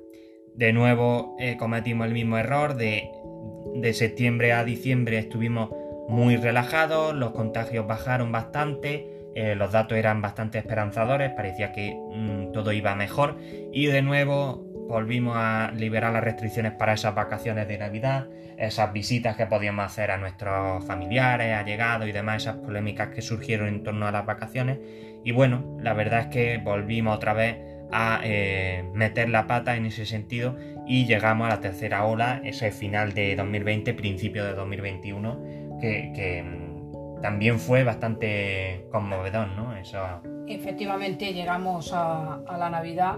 de 0.55 0.73
nuevo 0.73 1.35
eh, 1.41 1.57
cometimos 1.57 2.07
el 2.07 2.13
mismo 2.13 2.39
error 2.39 2.77
de, 2.77 3.11
de 3.75 3.93
septiembre 3.93 4.53
a 4.53 4.65
diciembre 4.65 5.19
estuvimos 5.19 5.71
muy 6.09 6.37
relajados, 6.37 7.15
los 7.15 7.33
contagios 7.33 7.87
bajaron 7.87 8.31
bastante, 8.31 9.09
eh, 9.35 9.55
los 9.57 9.73
datos 9.73 9.99
eran 9.99 10.23
bastante 10.23 10.59
esperanzadores, 10.59 11.33
parecía 11.33 11.73
que 11.73 11.93
mm, 11.95 12.53
todo 12.53 12.73
iba 12.73 12.95
mejor 12.95 13.37
y 13.73 13.87
de 13.87 14.03
nuevo 14.03 14.65
volvimos 14.89 15.35
a 15.37 15.73
liberar 15.75 16.13
las 16.13 16.25
restricciones 16.25 16.73
para 16.73 16.95
esas 16.95 17.15
vacaciones 17.15 17.67
de 17.69 17.79
Navidad, 17.79 18.29
esas 18.59 18.93
visitas 18.93 19.37
que 19.37 19.47
podíamos 19.47 19.85
hacer 19.85 20.11
a 20.11 20.19
nuestros 20.19 20.85
familiares, 20.85 21.55
allegados 21.55 22.09
y 22.09 22.13
demás, 22.13 22.43
esas 22.43 22.57
polémicas 22.57 23.09
que 23.09 23.23
surgieron 23.23 23.69
en 23.69 23.83
torno 23.83 24.07
a 24.07 24.13
las 24.13 24.27
vacaciones. 24.27 24.79
Y 25.25 25.33
bueno, 25.33 25.77
la 25.81 25.95
verdad 25.95 26.21
es 26.21 26.27
que 26.27 26.59
volvimos 26.59 27.17
otra 27.17 27.33
vez 27.33 27.57
a 27.93 28.21
eh, 28.25 28.85
meter 28.93 29.29
la 29.29 29.47
pata 29.47 29.77
en 29.77 29.87
ese 29.87 30.07
sentido 30.07 30.57
y 30.87 31.07
llegamos 31.07 31.47
a 31.47 31.51
la 31.51 31.61
tercera 31.61 32.05
ola, 32.05 32.41
ese 32.45 32.71
final 32.71 33.15
de 33.15 33.37
2020, 33.37 33.95
principio 33.95 34.45
de 34.45 34.55
2021, 34.55 35.79
que, 35.81 36.43
mm, 36.45 37.21
también 37.23 37.59
fue 37.59 37.85
bastante 37.85 38.87
conmovedor, 38.91 39.49
¿no? 39.49 39.75
Eso... 39.77 39.99
Efectivamente 40.47 41.33
llegamos 41.33 41.93
a, 41.95 42.35
a 42.47 42.59
la 42.59 42.69
Navidad 42.69 43.17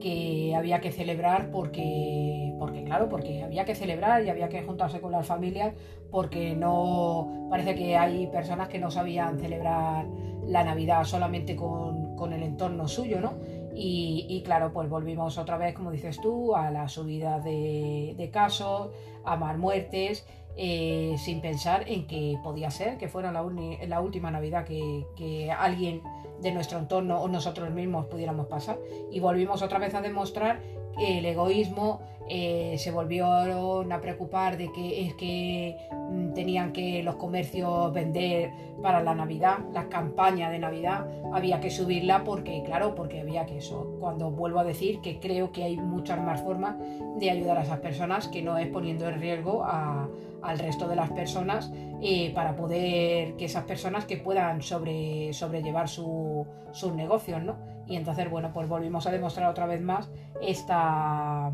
que 0.00 0.54
había 0.54 0.80
que 0.80 0.92
celebrar 0.92 1.50
porque, 1.50 2.54
porque, 2.58 2.84
claro, 2.84 3.08
porque 3.08 3.42
había 3.42 3.64
que 3.64 3.74
celebrar 3.74 4.24
y 4.24 4.30
había 4.30 4.48
que 4.48 4.62
juntarse 4.62 5.00
con 5.00 5.12
las 5.12 5.26
familias 5.26 5.74
porque 6.10 6.54
no, 6.54 7.48
parece 7.50 7.74
que 7.74 7.96
hay 7.96 8.26
personas 8.28 8.68
que 8.68 8.78
no 8.78 8.90
sabían 8.90 9.38
celebrar 9.38 10.06
la 10.46 10.64
Navidad 10.64 11.04
solamente 11.04 11.56
con, 11.56 12.16
con 12.16 12.32
el 12.32 12.42
entorno 12.42 12.88
suyo, 12.88 13.20
¿no? 13.20 13.34
Y, 13.74 14.26
y, 14.28 14.42
claro, 14.42 14.72
pues 14.72 14.88
volvimos 14.88 15.36
otra 15.36 15.58
vez, 15.58 15.74
como 15.74 15.90
dices 15.90 16.18
tú, 16.20 16.56
a 16.56 16.70
la 16.70 16.88
subida 16.88 17.40
de, 17.40 18.14
de 18.16 18.30
casos, 18.30 18.90
a 19.24 19.36
más 19.36 19.58
muertes, 19.58 20.26
eh, 20.56 21.16
sin 21.18 21.42
pensar 21.42 21.84
en 21.86 22.06
que 22.06 22.38
podía 22.42 22.70
ser 22.70 22.96
que 22.96 23.08
fuera 23.08 23.30
la, 23.30 23.44
la 23.86 24.00
última 24.00 24.30
Navidad 24.30 24.64
que, 24.64 25.04
que 25.14 25.50
alguien 25.50 26.00
de 26.40 26.52
nuestro 26.52 26.78
entorno 26.78 27.20
o 27.20 27.28
nosotros 27.28 27.70
mismos 27.70 28.06
pudiéramos 28.06 28.46
pasar. 28.46 28.78
Y 29.10 29.20
volvimos 29.20 29.62
otra 29.62 29.78
vez 29.78 29.94
a 29.94 30.00
demostrar 30.00 30.62
el 30.98 31.24
egoísmo 31.24 32.00
eh, 32.28 32.74
se 32.78 32.90
volvieron 32.90 33.92
a 33.92 34.00
preocupar 34.00 34.56
de 34.56 34.72
que 34.72 35.06
es 35.06 35.14
que 35.14 35.76
mm, 35.92 36.32
tenían 36.32 36.72
que 36.72 37.02
los 37.04 37.14
comercios 37.16 37.92
vender 37.92 38.50
para 38.82 39.00
la 39.00 39.14
Navidad, 39.14 39.58
la 39.72 39.88
campaña 39.88 40.50
de 40.50 40.58
Navidad, 40.58 41.06
había 41.32 41.60
que 41.60 41.70
subirla 41.70 42.24
porque, 42.24 42.62
claro, 42.64 42.96
porque 42.96 43.20
había 43.20 43.46
que 43.46 43.58
eso. 43.58 43.96
Cuando 44.00 44.30
vuelvo 44.32 44.58
a 44.58 44.64
decir 44.64 45.00
que 45.00 45.20
creo 45.20 45.52
que 45.52 45.62
hay 45.62 45.76
muchas 45.76 46.20
más 46.20 46.42
formas 46.42 46.76
de 47.16 47.30
ayudar 47.30 47.58
a 47.58 47.62
esas 47.62 47.78
personas 47.78 48.26
que 48.26 48.42
no 48.42 48.58
es 48.58 48.66
poniendo 48.68 49.08
en 49.08 49.20
riesgo 49.20 49.62
a, 49.64 50.08
al 50.42 50.58
resto 50.58 50.88
de 50.88 50.96
las 50.96 51.10
personas 51.10 51.72
eh, 52.02 52.32
para 52.34 52.56
poder 52.56 53.36
que 53.36 53.44
esas 53.44 53.64
personas 53.64 54.04
que 54.04 54.16
puedan 54.16 54.62
sobre, 54.62 55.32
sobrellevar 55.32 55.88
su, 55.88 56.44
sus 56.72 56.92
negocios, 56.92 57.42
¿no? 57.42 57.75
Y 57.86 57.96
entonces, 57.96 58.28
bueno, 58.28 58.52
pues 58.52 58.68
volvimos 58.68 59.06
a 59.06 59.10
demostrar 59.10 59.48
otra 59.48 59.66
vez 59.66 59.80
más 59.80 60.10
esta 60.42 61.52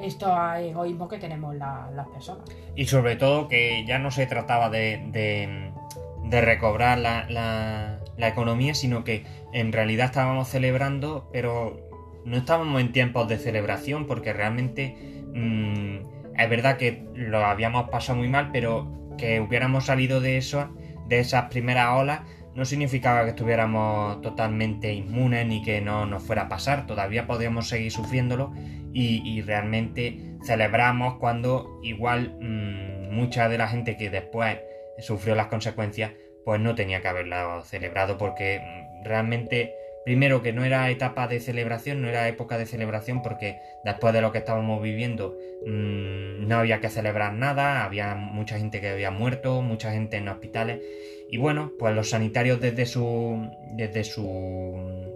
esto 0.00 0.34
egoísmo 0.56 1.08
que 1.08 1.18
tenemos 1.18 1.54
las 1.54 2.08
personas. 2.08 2.44
Y 2.74 2.86
sobre 2.86 3.16
todo 3.16 3.48
que 3.48 3.84
ya 3.86 3.98
no 3.98 4.10
se 4.10 4.26
trataba 4.26 4.70
de, 4.70 5.02
de, 5.12 6.40
recobrar 6.40 6.98
la, 6.98 7.26
la, 7.28 8.28
economía, 8.28 8.74
sino 8.74 9.04
que 9.04 9.24
en 9.52 9.72
realidad 9.72 10.06
estábamos 10.06 10.48
celebrando, 10.48 11.28
pero 11.32 11.80
no 12.24 12.36
estábamos 12.36 12.80
en 12.80 12.92
tiempos 12.92 13.28
de 13.28 13.38
celebración, 13.38 14.06
porque 14.06 14.32
realmente 14.32 14.96
mmm, 15.34 15.98
es 16.36 16.50
verdad 16.50 16.76
que 16.76 17.06
lo 17.14 17.44
habíamos 17.44 17.88
pasado 17.88 18.18
muy 18.18 18.28
mal, 18.28 18.50
pero 18.52 19.14
que 19.16 19.40
hubiéramos 19.40 19.86
salido 19.86 20.20
de 20.20 20.36
eso, 20.36 20.68
de 21.08 21.20
esas 21.20 21.44
primeras 21.50 21.94
olas, 21.94 22.20
no 22.56 22.64
significaba 22.64 23.24
que 23.24 23.30
estuviéramos 23.30 24.22
totalmente 24.22 24.92
inmunes 24.92 25.46
ni 25.46 25.62
que 25.62 25.82
no 25.82 26.06
nos 26.06 26.22
fuera 26.22 26.42
a 26.42 26.48
pasar, 26.48 26.86
todavía 26.86 27.26
podíamos 27.26 27.68
seguir 27.68 27.92
sufriéndolo 27.92 28.52
y, 28.92 29.42
realmente 29.42 30.36
celebramos 30.42 31.18
cuando 31.18 31.80
igual 31.82 32.34
mmm, 32.40 33.14
mucha 33.14 33.50
de 33.50 33.58
la 33.58 33.68
gente 33.68 33.98
que 33.98 34.08
después 34.08 34.58
sufrió 35.00 35.34
las 35.34 35.48
consecuencias 35.48 36.12
pues 36.46 36.60
no 36.60 36.74
tenía 36.74 37.02
que 37.02 37.08
haberla 37.08 37.60
celebrado 37.64 38.16
porque 38.16 38.60
mm, 38.60 39.04
realmente 39.04 39.74
primero 40.06 40.40
que 40.40 40.52
no 40.52 40.64
era 40.64 40.88
etapa 40.88 41.26
de 41.26 41.40
celebración, 41.40 42.00
no 42.00 42.08
era 42.08 42.28
época 42.28 42.58
de 42.58 42.66
celebración 42.66 43.22
porque 43.22 43.58
después 43.84 44.14
de 44.14 44.20
lo 44.20 44.30
que 44.30 44.38
estábamos 44.38 44.80
viviendo 44.80 45.36
mmm, 45.66 46.46
no 46.46 46.58
había 46.58 46.80
que 46.80 46.90
celebrar 46.90 47.34
nada, 47.34 47.84
había 47.84 48.14
mucha 48.14 48.56
gente 48.56 48.80
que 48.80 48.90
había 48.90 49.10
muerto, 49.10 49.62
mucha 49.62 49.90
gente 49.90 50.16
en 50.18 50.28
hospitales 50.28 50.80
y 51.28 51.38
bueno, 51.38 51.72
pues 51.76 51.92
los 51.92 52.10
sanitarios 52.10 52.60
desde 52.60 52.86
su 52.86 53.50
desde 53.72 54.04
su 54.04 55.12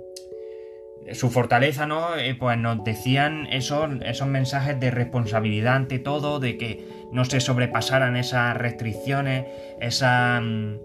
su 1.13 1.31
fortaleza, 1.31 1.87
¿no? 1.87 2.17
Eh, 2.17 2.35
pues 2.35 2.59
nos 2.59 2.83
decían 2.83 3.47
esos, 3.53 3.89
esos 4.05 4.27
mensajes 4.27 4.79
de 4.81 4.91
responsabilidad 4.91 5.77
ante 5.77 6.01
todo, 6.01 6.41
de 6.41 6.57
que 6.59 6.85
no 7.13 7.25
se 7.25 7.41
sobrepasaran 7.41 8.17
esas 8.17 8.57
restricciones, 8.57 9.47
esa... 9.81 10.41
Mm, 10.41 10.79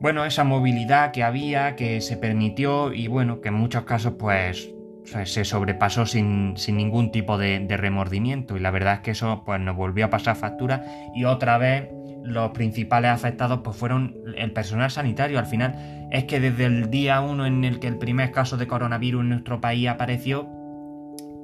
bueno, 0.00 0.24
esa 0.24 0.44
movilidad 0.44 1.12
que 1.12 1.22
había, 1.22 1.76
que 1.76 2.00
se 2.00 2.16
permitió 2.16 2.92
y 2.92 3.08
bueno, 3.08 3.40
que 3.40 3.48
en 3.48 3.54
muchos 3.54 3.84
casos 3.84 4.14
pues 4.18 4.70
se 5.24 5.44
sobrepasó 5.44 6.06
sin, 6.06 6.56
sin 6.56 6.76
ningún 6.76 7.12
tipo 7.12 7.36
de, 7.36 7.60
de, 7.60 7.76
remordimiento 7.76 8.56
y 8.56 8.60
la 8.60 8.70
verdad 8.70 8.94
es 8.94 9.00
que 9.00 9.10
eso 9.10 9.42
pues 9.44 9.60
nos 9.60 9.76
volvió 9.76 10.06
a 10.06 10.10
pasar 10.10 10.34
factura 10.34 10.82
y 11.14 11.24
otra 11.24 11.58
vez 11.58 11.88
los 12.24 12.52
principales 12.52 13.10
afectados 13.10 13.60
pues 13.62 13.76
fueron 13.76 14.16
el 14.36 14.50
personal 14.52 14.90
sanitario. 14.90 15.38
Al 15.38 15.46
final 15.46 16.08
es 16.10 16.24
que 16.24 16.40
desde 16.40 16.64
el 16.64 16.90
día 16.90 17.20
1 17.20 17.46
en 17.46 17.64
el 17.64 17.78
que 17.78 17.86
el 17.86 17.98
primer 17.98 18.32
caso 18.32 18.56
de 18.56 18.66
coronavirus 18.66 19.20
en 19.20 19.28
nuestro 19.28 19.60
país 19.60 19.88
apareció, 19.88 20.48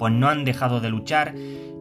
pues 0.00 0.14
no 0.14 0.28
han 0.28 0.46
dejado 0.46 0.80
de 0.80 0.88
luchar. 0.88 1.34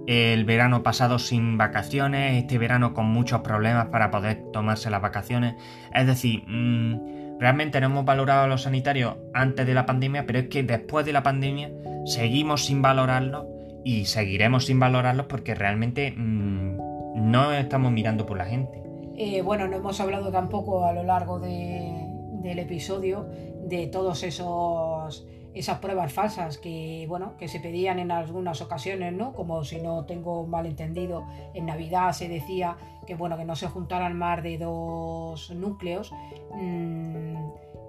El 0.05 0.43
verano 0.43 0.83
pasado 0.83 1.19
sin 1.19 1.57
vacaciones, 1.57 2.43
este 2.43 2.57
verano 2.57 2.93
con 2.93 3.05
muchos 3.05 3.41
problemas 3.41 3.87
para 3.87 4.11
poder 4.11 4.43
tomarse 4.51 4.89
las 4.89 5.01
vacaciones. 5.01 5.55
Es 5.95 6.05
decir, 6.05 6.43
mmm, 6.45 7.39
realmente 7.39 7.79
no 7.79 7.87
hemos 7.87 8.05
valorado 8.05 8.43
a 8.43 8.47
los 8.47 8.63
sanitarios 8.63 9.15
antes 9.33 9.65
de 9.65 9.73
la 9.73 9.85
pandemia, 9.85 10.25
pero 10.25 10.39
es 10.39 10.49
que 10.49 10.63
después 10.63 11.05
de 11.05 11.13
la 11.13 11.23
pandemia 11.23 11.71
seguimos 12.05 12.65
sin 12.65 12.81
valorarlos 12.81 13.45
y 13.85 14.03
seguiremos 14.05 14.65
sin 14.65 14.81
valorarlos 14.81 15.27
porque 15.27 15.55
realmente 15.55 16.11
mmm, 16.11 16.75
no 17.15 17.53
estamos 17.53 17.93
mirando 17.93 18.25
por 18.25 18.37
la 18.37 18.45
gente. 18.45 18.83
Eh, 19.15 19.41
bueno, 19.41 19.67
no 19.67 19.77
hemos 19.77 19.99
hablado 20.01 20.29
tampoco 20.29 20.85
a 20.85 20.91
lo 20.91 21.03
largo 21.03 21.39
de, 21.39 22.05
del 22.41 22.59
episodio 22.59 23.29
de 23.63 23.87
todos 23.87 24.23
esos 24.23 25.25
esas 25.59 25.79
pruebas 25.79 26.13
falsas 26.13 26.57
que 26.57 27.05
bueno 27.09 27.35
que 27.37 27.49
se 27.49 27.59
pedían 27.59 27.99
en 27.99 28.11
algunas 28.11 28.61
ocasiones 28.61 29.11
no 29.11 29.33
como 29.33 29.65
si 29.65 29.79
no 29.81 30.05
tengo 30.05 30.47
mal 30.47 30.65
entendido 30.65 31.25
en 31.53 31.65
navidad 31.65 32.13
se 32.13 32.29
decía 32.29 32.77
que 33.05 33.15
bueno 33.15 33.35
que 33.37 33.43
no 33.43 33.57
se 33.57 33.67
juntaran 33.67 34.17
más 34.17 34.41
de 34.41 34.57
dos 34.57 35.51
núcleos 35.51 36.13
mmm, 36.53 37.35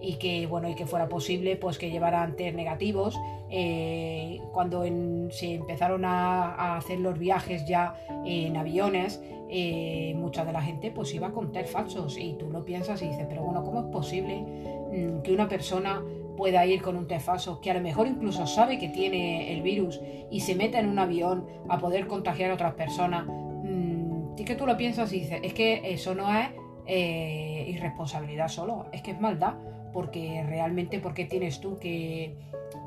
y 0.01 0.15
que 0.15 0.49
bueno 0.49 0.69
y 0.69 0.75
que 0.75 0.85
fuera 0.85 1.09
posible 1.09 1.57
pues 1.57 1.79
que 1.79 1.91
llevaran 1.91 2.35
test 2.35 2.57
negativos. 2.57 3.21
Eh, 3.51 4.41
cuando 4.53 4.85
se 5.31 5.55
empezaron 5.55 6.05
a, 6.05 6.77
hacer 6.77 7.01
los 7.01 7.19
viajes 7.19 7.67
ya 7.67 7.95
en 8.25 8.57
aviones 8.57 9.21
eh, 9.49 10.15
mucha 10.17 10.45
de 10.45 10.53
la 10.53 10.63
gente 10.63 10.91
pues 10.91 11.13
iba 11.15 11.33
con 11.33 11.53
test 11.53 11.71
falsos 11.73 12.17
y 12.17 12.35
tú 12.35 12.49
lo 12.51 12.65
piensas 12.65 13.03
y 13.03 13.09
dices 13.09 13.27
pero 13.29 13.43
bueno 13.43 13.63
cómo 13.65 13.81
es 13.81 13.87
posible 13.87 14.41
mmm, 14.41 15.23
que 15.23 15.33
una 15.33 15.49
persona 15.49 16.03
pueda 16.41 16.65
ir 16.65 16.81
con 16.81 16.97
un 16.97 17.07
test 17.07 17.27
falso 17.27 17.61
que 17.61 17.71
a 17.71 17.75
lo 17.75 17.83
mejor 17.83 18.07
incluso 18.07 18.47
sabe 18.47 18.79
que 18.79 18.89
tiene 18.89 19.53
el 19.53 19.61
virus 19.61 20.01
y 20.31 20.41
se 20.41 20.55
meta 20.55 20.81
en 20.81 20.89
un 20.89 20.99
avión 20.99 21.45
a 21.69 21.77
poder 21.77 22.07
contagiar 22.07 22.51
a 22.51 22.55
otras 22.55 22.73
personas 22.73 23.27
mmm, 23.27 24.35
que 24.37 24.55
tú 24.55 24.65
lo 24.65 24.75
piensas 24.79 25.13
y 25.13 25.21
dices 25.21 25.41
es 25.43 25.53
que 25.53 25.93
eso 25.93 26.15
no 26.15 26.35
es 26.35 26.49
eh, 26.87 27.67
irresponsabilidad 27.69 28.49
solo 28.49 28.87
es 28.91 29.03
que 29.03 29.11
es 29.11 29.21
maldad 29.21 29.53
porque 29.93 30.43
realmente, 30.47 30.99
¿por 30.99 31.15
qué 31.15 31.25
tienes 31.25 31.61
tú 31.61 31.79
que, 31.79 32.37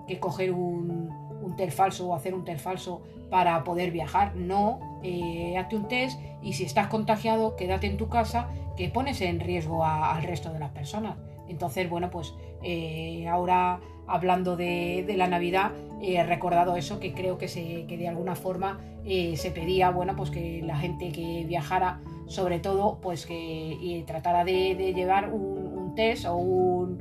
que 0.07 0.19
coger 0.19 0.51
un, 0.51 1.09
un, 1.41 1.55
test 1.55 1.77
falso 1.77 2.07
o 2.07 2.15
hacer 2.15 2.33
un 2.33 2.45
test 2.45 2.61
falso 2.61 3.01
para 3.29 3.63
poder 3.63 3.91
viajar? 3.91 4.35
No, 4.35 4.99
eh, 5.03 5.57
hazte 5.57 5.75
un 5.75 5.87
test 5.87 6.19
y 6.41 6.53
si 6.53 6.63
estás 6.63 6.87
contagiado, 6.87 7.55
quédate 7.55 7.87
en 7.87 7.97
tu 7.97 8.09
casa, 8.09 8.49
que 8.77 8.89
pones 8.89 9.21
en 9.21 9.39
riesgo 9.39 9.85
al 9.85 10.23
resto 10.23 10.51
de 10.51 10.59
las 10.59 10.71
personas. 10.71 11.17
Entonces, 11.47 11.89
bueno, 11.89 12.09
pues 12.09 12.33
eh, 12.63 13.27
ahora 13.27 13.79
hablando 14.07 14.55
de, 14.55 15.05
la 15.15 15.27
Navidad, 15.27 15.71
he 16.01 16.21
recordado 16.23 16.75
eso, 16.75 16.99
que 16.99 17.13
creo 17.13 17.37
que, 17.37 17.47
se, 17.47 17.85
que 17.85 17.97
de 17.97 18.07
alguna 18.07 18.35
forma 18.35 18.79
eh, 19.05 19.37
se 19.37 19.51
pedía, 19.51 19.89
bueno, 19.89 20.15
pues 20.15 20.29
que 20.29 20.61
la 20.63 20.77
gente 20.77 21.11
que 21.11 21.45
viajara, 21.47 22.01
sobre 22.27 22.59
todo, 22.59 22.99
pues 23.01 23.25
que 23.25 24.03
tratara 24.05 24.43
de, 24.43 24.93
llevar 24.93 25.31
un, 25.31 25.93
test 25.95 26.25
o 26.25 26.35
un, 26.35 26.97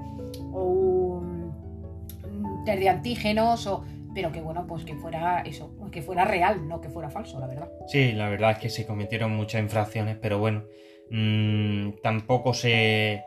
test 2.64 2.78
de 2.78 2.88
antígenos 2.88 3.66
o 3.66 3.84
pero 4.14 4.30
que 4.30 4.40
bueno, 4.40 4.66
pues 4.66 4.84
que 4.84 4.94
fuera 4.94 5.40
eso, 5.40 5.74
que 5.90 6.02
fuera 6.02 6.24
real, 6.24 6.68
no 6.68 6.80
que 6.80 6.88
fuera 6.90 7.08
falso, 7.10 7.40
la 7.40 7.46
verdad. 7.46 7.70
Sí, 7.86 8.12
la 8.12 8.28
verdad 8.28 8.52
es 8.52 8.58
que 8.58 8.68
se 8.68 8.86
cometieron 8.86 9.34
muchas 9.34 9.62
infracciones, 9.62 10.18
pero 10.20 10.38
bueno, 10.38 10.64
mmm, 11.10 11.92
tampoco 12.02 12.52
se, 12.52 13.24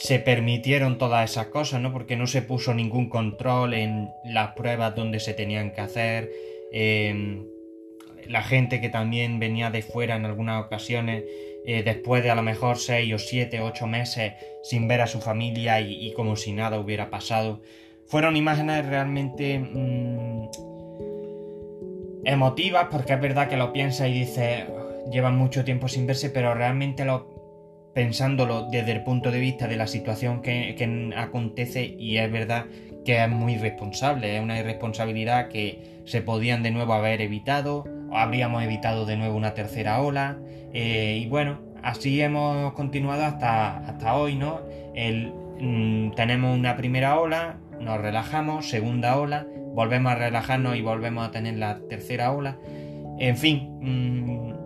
se 0.00 0.18
permitieron 0.18 0.96
todas 0.96 1.30
esas 1.30 1.48
cosas, 1.48 1.82
¿no? 1.82 1.92
Porque 1.92 2.16
no 2.16 2.26
se 2.26 2.40
puso 2.40 2.72
ningún 2.72 3.10
control 3.10 3.74
en 3.74 4.08
las 4.24 4.52
pruebas 4.52 4.96
donde 4.96 5.20
se 5.20 5.34
tenían 5.34 5.72
que 5.72 5.82
hacer. 5.82 6.30
Eh, 6.72 7.44
la 8.26 8.42
gente 8.42 8.80
que 8.80 8.88
también 8.88 9.38
venía 9.38 9.70
de 9.70 9.82
fuera 9.82 10.16
en 10.16 10.24
algunas 10.24 10.64
ocasiones, 10.64 11.24
eh, 11.66 11.82
después 11.82 12.22
de 12.22 12.30
a 12.30 12.34
lo 12.34 12.40
mejor 12.40 12.78
6 12.78 13.12
o 13.12 13.18
7 13.18 13.60
o 13.60 13.66
8 13.66 13.86
meses 13.86 14.32
sin 14.62 14.88
ver 14.88 15.02
a 15.02 15.06
su 15.06 15.20
familia 15.20 15.82
y, 15.82 16.14
como 16.14 16.34
si 16.34 16.52
nada 16.52 16.80
hubiera 16.80 17.10
pasado. 17.10 17.60
Fueron 18.06 18.38
imágenes 18.38 18.86
realmente 18.86 19.58
mmm, 19.58 20.48
emotivas, 22.24 22.86
porque 22.90 23.12
es 23.12 23.20
verdad 23.20 23.50
que 23.50 23.58
lo 23.58 23.70
piensa 23.74 24.08
y 24.08 24.20
dice, 24.20 24.64
llevan 25.12 25.36
mucho 25.36 25.62
tiempo 25.62 25.88
sin 25.88 26.06
verse, 26.06 26.30
pero 26.30 26.54
realmente 26.54 27.04
lo, 27.04 27.39
pensándolo 27.94 28.68
desde 28.70 28.92
el 28.92 29.02
punto 29.02 29.30
de 29.30 29.40
vista 29.40 29.66
de 29.66 29.76
la 29.76 29.86
situación 29.86 30.42
que, 30.42 30.74
que, 30.76 31.12
acontece 31.16 31.84
y 31.98 32.18
es 32.18 32.30
verdad 32.30 32.66
que 33.04 33.22
es 33.22 33.28
muy 33.28 33.54
irresponsable, 33.54 34.36
es 34.36 34.42
una 34.42 34.58
irresponsabilidad 34.60 35.48
que 35.48 36.00
se 36.04 36.22
podían 36.22 36.62
de 36.62 36.70
nuevo 36.70 36.92
haber 36.92 37.20
evitado, 37.20 37.84
habríamos 38.12 38.62
evitado 38.62 39.06
de 39.06 39.16
nuevo 39.16 39.36
una 39.36 39.54
tercera 39.54 40.00
ola 40.00 40.38
eh, 40.72 41.20
y 41.22 41.28
bueno, 41.28 41.60
así 41.82 42.20
hemos 42.20 42.72
continuado 42.74 43.24
hasta, 43.24 43.78
hasta 43.78 44.14
hoy, 44.14 44.36
¿no? 44.36 44.60
Mmm, 45.60 46.12
tenemos 46.12 46.56
una 46.56 46.76
primera 46.76 47.18
ola, 47.18 47.56
nos 47.80 48.00
relajamos, 48.00 48.68
segunda 48.68 49.16
ola, 49.16 49.46
volvemos 49.74 50.12
a 50.12 50.16
relajarnos 50.16 50.76
y 50.76 50.82
volvemos 50.82 51.26
a 51.26 51.30
tener 51.30 51.56
la 51.56 51.80
tercera 51.88 52.30
ola, 52.32 52.56
en 53.18 53.36
fin... 53.36 53.78
Mmm, 53.80 54.59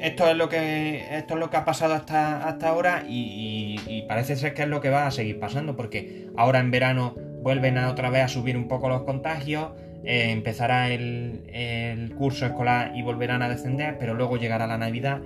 esto 0.00 0.28
es 0.28 0.36
lo 0.36 0.48
que 0.48 1.16
esto 1.16 1.34
es 1.34 1.40
lo 1.40 1.50
que 1.50 1.56
ha 1.56 1.64
pasado 1.64 1.94
hasta, 1.94 2.46
hasta 2.46 2.68
ahora 2.68 3.04
y, 3.08 4.04
parece 4.08 4.36
ser 4.36 4.54
que 4.54 4.62
es 4.62 4.68
lo 4.68 4.80
que 4.80 4.90
va 4.90 5.06
a 5.06 5.10
seguir 5.10 5.40
pasando 5.40 5.74
porque 5.74 6.28
ahora 6.36 6.60
en 6.60 6.70
verano 6.70 7.14
vuelven 7.42 7.76
a 7.76 7.90
otra 7.90 8.08
vez 8.10 8.22
a 8.22 8.28
subir 8.28 8.56
un 8.56 8.68
poco 8.68 8.88
los 8.88 9.02
contagios 9.02 9.70
eh, 10.04 10.30
empezará 10.30 10.90
el, 10.90 11.42
el, 11.52 12.14
curso 12.14 12.46
escolar 12.46 12.92
y 12.94 13.02
volverán 13.02 13.42
a 13.42 13.48
descender 13.48 13.98
pero 13.98 14.14
luego 14.14 14.36
llegará 14.36 14.68
la 14.68 14.78
navidad. 14.78 15.20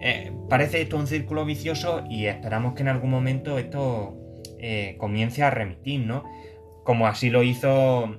Eh, 0.00 0.32
parece 0.48 0.82
esto 0.82 0.96
un 0.96 1.06
círculo 1.06 1.44
vicioso 1.44 2.02
y 2.10 2.26
esperamos 2.26 2.74
que 2.74 2.82
en 2.82 2.88
algún 2.88 3.10
momento 3.10 3.58
esto 3.58 4.16
eh, 4.58 4.96
comience 4.98 5.42
a 5.44 5.50
remitir 5.50 6.00
no 6.00 6.24
como 6.82 7.06
así 7.06 7.30
lo 7.30 7.42
hizo 7.42 8.16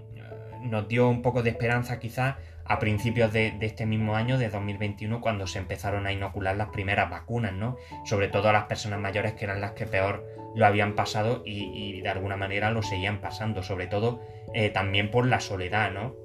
nos 0.62 0.88
dio 0.88 1.10
un 1.10 1.22
poco 1.22 1.43
de 1.43 1.49
esperanza 1.49 1.99
quizás 1.99 2.36
a 2.66 2.80
principios 2.80 3.32
de, 3.32 3.55
este 3.61 3.86
mismo 3.86 4.16
año, 4.16 4.38
de 4.38 4.49
2021, 4.49 5.22
cuando 5.22 5.47
se 5.47 5.59
empezaron 5.59 6.07
a 6.07 6.11
inocular 6.11 6.55
las 6.55 6.70
primeras 6.70 7.09
vacunas, 7.09 7.53
¿no? 7.53 7.78
Sobre 8.05 8.28
todo 8.28 8.49
a 8.49 8.53
las 8.53 8.66
personas 8.66 8.99
mayores 8.99 9.34
que 9.34 9.45
eran 9.45 9.61
las 9.61 9.74
que 9.74 9.86
peor 9.86 10.26
lo 10.55 10.66
habían 10.66 10.95
pasado 10.95 11.43
y, 11.45 12.01
de 12.01 12.09
alguna 12.09 12.38
manera 12.38 12.72
lo 12.72 12.82
seguían 12.82 13.22
pasando, 13.22 13.61
sobre 13.61 13.88
todo 13.88 14.22
eh, 14.53 14.70
también 14.70 15.11
por 15.11 15.28
la 15.28 15.39
soledad, 15.39 15.91
¿no? 15.91 16.16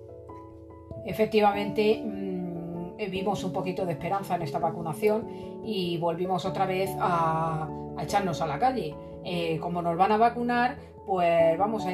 Efectivamente, 1.04 2.02
mmm, 2.04 2.96
vimos 3.10 3.44
un 3.44 3.52
poquito 3.52 3.84
de 3.84 3.92
esperanza 3.92 4.36
en 4.36 4.42
esta 4.42 4.58
vacunación 4.58 5.28
y 5.64 5.98
volvimos 5.98 6.44
otra 6.46 6.66
vez 6.66 6.90
a, 6.98 7.68
a 7.96 8.02
echarnos 8.02 8.40
a 8.40 8.46
la 8.46 8.58
calle. 8.58 8.94
Eh, 9.24 9.58
como 9.60 9.82
nos 9.82 9.96
van 9.96 10.12
a 10.12 10.16
vacunar, 10.16 10.78
pues 11.10 11.58
vamos 11.58 11.84
a 11.86 11.88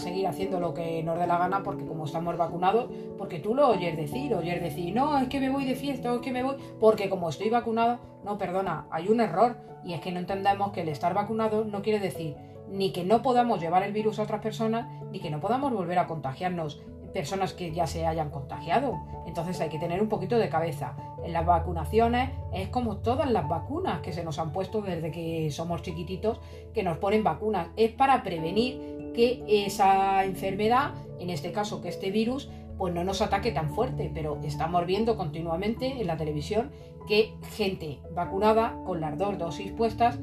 seguir, 0.00 0.26
haciendo 0.26 0.58
lo 0.58 0.74
que 0.74 1.04
nos 1.04 1.16
dé 1.16 1.24
la 1.28 1.38
gana 1.38 1.62
porque 1.62 1.86
como 1.86 2.06
estamos 2.06 2.36
vacunados, 2.36 2.90
porque 3.16 3.38
tú 3.38 3.54
lo 3.54 3.68
oyes 3.68 3.96
decir, 3.96 4.34
oyes 4.34 4.60
decir, 4.60 4.92
no, 4.92 5.16
es 5.18 5.28
que 5.28 5.38
me 5.38 5.50
voy 5.50 5.64
de 5.66 5.76
fiesta, 5.76 6.12
es 6.12 6.20
que 6.20 6.32
me 6.32 6.42
voy, 6.42 6.56
porque 6.80 7.08
como 7.08 7.28
estoy 7.28 7.48
vacunado, 7.48 8.00
no, 8.24 8.38
perdona, 8.38 8.88
hay 8.90 9.06
un 9.06 9.20
error 9.20 9.56
y 9.84 9.92
es 9.92 10.00
que 10.00 10.10
no 10.10 10.18
entendemos 10.18 10.72
que 10.72 10.80
el 10.80 10.88
estar 10.88 11.14
vacunado 11.14 11.64
no 11.64 11.80
quiere 11.80 12.00
decir 12.00 12.34
ni 12.68 12.90
que 12.90 13.04
no 13.04 13.22
podamos 13.22 13.60
llevar 13.60 13.84
el 13.84 13.92
virus 13.92 14.18
a 14.18 14.24
otras 14.24 14.40
personas, 14.40 14.88
ni 15.12 15.20
que 15.20 15.30
no 15.30 15.38
podamos 15.38 15.72
volver 15.72 16.00
a 16.00 16.08
contagiarnos 16.08 16.82
personas 17.12 17.52
que 17.52 17.72
ya 17.72 17.86
se 17.86 18.06
hayan 18.06 18.30
contagiado. 18.30 18.98
Entonces 19.26 19.60
hay 19.60 19.68
que 19.68 19.78
tener 19.78 20.00
un 20.02 20.08
poquito 20.08 20.38
de 20.38 20.48
cabeza. 20.48 20.94
En 21.24 21.32
las 21.32 21.44
vacunaciones 21.44 22.30
es 22.52 22.68
como 22.68 22.98
todas 22.98 23.30
las 23.30 23.48
vacunas 23.48 24.00
que 24.00 24.12
se 24.12 24.24
nos 24.24 24.38
han 24.38 24.52
puesto 24.52 24.82
desde 24.82 25.10
que 25.10 25.50
somos 25.50 25.82
chiquititos, 25.82 26.40
que 26.72 26.82
nos 26.82 26.98
ponen 26.98 27.22
vacunas. 27.24 27.68
Es 27.76 27.92
para 27.92 28.22
prevenir 28.22 29.12
que 29.14 29.44
esa 29.48 30.24
enfermedad, 30.24 30.94
en 31.18 31.30
este 31.30 31.52
caso 31.52 31.80
que 31.80 31.88
este 31.88 32.10
virus, 32.10 32.50
pues 32.78 32.94
no 32.94 33.04
nos 33.04 33.20
ataque 33.20 33.52
tan 33.52 33.70
fuerte. 33.70 34.10
Pero 34.14 34.38
estamos 34.42 34.86
viendo 34.86 35.16
continuamente 35.16 36.00
en 36.00 36.06
la 36.06 36.16
televisión 36.16 36.70
que 37.06 37.34
gente 37.56 37.98
vacunada 38.14 38.76
con 38.86 39.00
las 39.00 39.18
dos 39.18 39.36
dosis 39.36 39.72
puestas, 39.72 40.18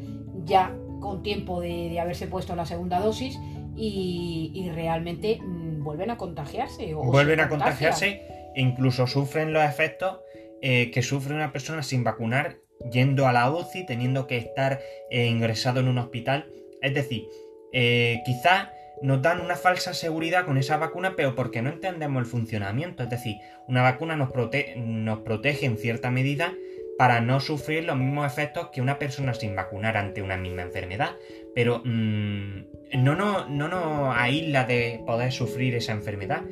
ya 0.46 0.76
con 1.00 1.22
tiempo 1.22 1.60
de, 1.60 1.90
de 1.90 2.00
haberse 2.00 2.28
puesto 2.28 2.56
la 2.56 2.66
segunda 2.66 3.00
dosis, 3.00 3.40
y, 3.76 4.52
y 4.56 4.70
realmente 4.72 5.40
vuelven 5.88 6.12
a 6.12 6.18
contagiarse. 6.18 6.94
O 6.94 7.04
vuelven 7.04 7.40
a 7.40 7.48
contagiarse 7.48 8.08
e 8.56 8.62
incluso 8.62 9.08
sufren 9.08 9.54
los 9.54 9.64
efectos 9.64 10.20
eh, 10.62 10.92
que 10.92 11.02
sufre 11.02 11.34
una 11.34 11.54
persona 11.54 11.82
sin 11.82 12.04
vacunar 12.04 12.58
yendo 12.92 13.26
a 13.28 13.32
la 13.32 13.50
UCI, 13.50 13.86
teniendo 13.86 14.28
que 14.28 14.38
estar 14.38 14.82
eh, 15.10 15.28
ingresado 15.28 15.80
en 15.80 15.88
un 15.88 15.98
hospital. 15.98 16.50
Es 16.82 16.94
decir, 16.94 17.24
eh, 17.72 18.22
quizás 18.26 18.70
nos 19.02 19.22
dan 19.22 19.40
una 19.40 19.56
falsa 19.56 19.94
seguridad 19.94 20.46
con 20.46 20.58
esa 20.58 20.78
vacuna, 20.78 21.14
pero 21.16 21.36
porque 21.36 21.62
no 21.62 21.70
entendemos 21.70 22.20
el 22.20 22.26
funcionamiento. 22.26 23.04
Es 23.04 23.10
decir, 23.10 23.38
una 23.68 23.82
vacuna 23.82 24.18
nos, 24.18 24.32
prote 24.32 24.76
nos 24.76 25.20
protege 25.20 25.66
en 25.66 25.78
cierta 25.78 26.12
medida 26.12 26.54
para 26.98 27.22
no 27.22 27.40
sufrir 27.40 27.86
los 27.86 27.96
mismos 27.96 28.26
efectos 28.26 28.70
que 28.74 28.82
una 28.82 29.00
persona 29.00 29.34
sin 29.34 29.56
vacunar 29.56 29.96
ante 29.96 30.22
una 30.22 30.36
misma 30.36 30.64
enfermedad. 30.64 31.12
Pero 31.58 31.82
mmm, 31.84 32.66
no 33.00 33.16
nos 33.16 33.50
no, 33.50 34.14
aísla 34.14 34.66
de 34.66 35.02
poder 35.08 35.32
sufrir 35.32 35.74
esa 35.74 35.92
enfermedad. 35.92 36.44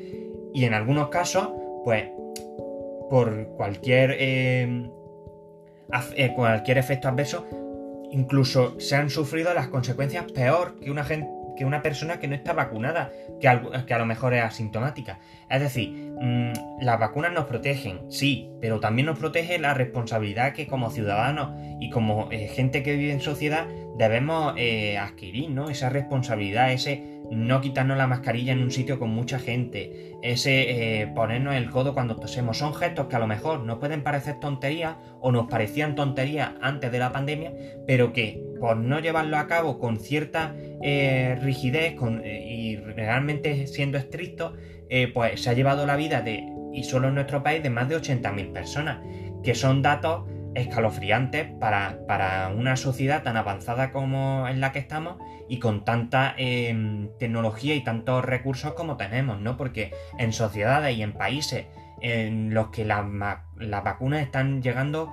Y 0.52 0.64
en 0.64 0.74
algunos 0.74 1.10
casos, 1.10 1.48
pues, 1.84 2.08
por 3.08 3.50
cualquier, 3.56 4.16
eh, 4.18 4.90
eh, 6.16 6.32
cualquier 6.34 6.78
efecto 6.78 7.06
adverso, 7.06 7.46
incluso 8.10 8.80
se 8.80 8.96
han 8.96 9.08
sufrido 9.08 9.54
las 9.54 9.68
consecuencias 9.68 10.24
peor 10.32 10.80
que 10.80 10.90
una 10.90 11.06
que 11.56 11.64
una 11.64 11.82
persona 11.82 12.18
que 12.18 12.26
no 12.26 12.34
está 12.34 12.52
vacunada, 12.52 13.12
que 13.40 13.48
a, 13.48 13.98
lo 13.98 14.06
mejor 14.06 14.34
es 14.34 14.42
asintomática. 14.42 15.18
Es 15.48 15.60
decir, 15.60 16.14
mmm, 16.20 16.52
las 16.80 16.98
vacunas 16.98 17.32
nos 17.32 17.44
protegen, 17.44 18.10
sí, 18.10 18.50
pero 18.60 18.80
también 18.80 19.06
nos 19.06 19.18
protege 19.18 19.58
la 19.58 19.74
responsabilidad 19.74 20.52
que 20.52 20.66
como 20.66 20.90
ciudadanos 20.90 21.50
y 21.80 21.90
como 21.90 22.28
eh, 22.30 22.48
gente 22.48 22.82
que 22.82 22.96
vive 22.96 23.12
en 23.12 23.20
sociedad 23.20 23.66
debemos 23.96 24.54
eh, 24.56 24.98
adquirir, 24.98 25.50
¿no? 25.50 25.70
Esa 25.70 25.88
responsabilidad, 25.88 26.72
ese 26.72 27.16
no 27.30 27.60
quitarnos 27.60 27.96
la 27.96 28.06
mascarilla 28.06 28.52
en 28.52 28.62
un 28.62 28.70
sitio 28.70 28.98
con 28.98 29.10
mucha 29.10 29.38
gente, 29.38 30.14
ese 30.22 31.00
eh, 31.02 31.06
ponernos 31.08 31.54
el 31.54 31.70
codo 31.70 31.94
cuando 31.94 32.16
tosemos. 32.16 32.58
Son 32.58 32.74
gestos 32.74 33.06
que 33.06 33.16
a 33.16 33.18
lo 33.18 33.26
mejor 33.26 33.60
no 33.60 33.78
pueden 33.78 34.02
parecer 34.02 34.38
tonterías 34.38 34.96
o 35.20 35.32
nos 35.32 35.48
parecían 35.48 35.94
tonterías 35.94 36.52
antes 36.60 36.92
de 36.92 36.98
la 36.98 37.12
pandemia, 37.12 37.52
pero 37.86 38.12
que 38.12 38.45
por 38.60 38.76
no 38.76 39.00
llevarlo 39.00 39.36
a 39.36 39.46
cabo 39.46 39.78
con 39.78 39.98
cierta 39.98 40.54
eh, 40.82 41.38
rigidez 41.42 41.94
eh, 42.22 42.46
y 42.48 42.76
realmente 42.76 43.66
siendo 43.66 43.98
estricto, 43.98 44.54
eh, 44.88 45.08
pues 45.12 45.42
se 45.42 45.50
ha 45.50 45.52
llevado 45.52 45.86
la 45.86 45.96
vida 45.96 46.22
de, 46.22 46.46
y 46.72 46.84
solo 46.84 47.08
en 47.08 47.14
nuestro 47.14 47.42
país, 47.42 47.62
de 47.62 47.70
más 47.70 47.88
de 47.88 47.96
80.000 47.96 48.52
personas, 48.52 48.98
que 49.42 49.54
son 49.54 49.82
datos 49.82 50.24
escalofriantes 50.54 51.48
para, 51.60 51.98
para, 52.06 52.48
una 52.48 52.76
sociedad 52.76 53.22
tan 53.22 53.36
avanzada 53.36 53.92
como 53.92 54.48
en 54.48 54.60
la 54.60 54.72
que 54.72 54.78
estamos 54.78 55.16
y 55.48 55.58
con 55.58 55.84
tanta 55.84 56.34
eh, 56.38 57.08
tecnología 57.18 57.74
y 57.74 57.84
tantos 57.84 58.24
recursos 58.24 58.72
como 58.72 58.96
tenemos, 58.96 59.40
¿no? 59.40 59.56
Porque 59.56 59.92
en 60.18 60.32
sociedades 60.32 60.96
y 60.96 61.02
en 61.02 61.12
países 61.12 61.66
en 62.00 62.54
los 62.54 62.68
que 62.68 62.84
las 62.84 63.04
la 63.58 63.80
vacunas 63.80 64.22
están 64.22 64.62
llegando 64.62 65.10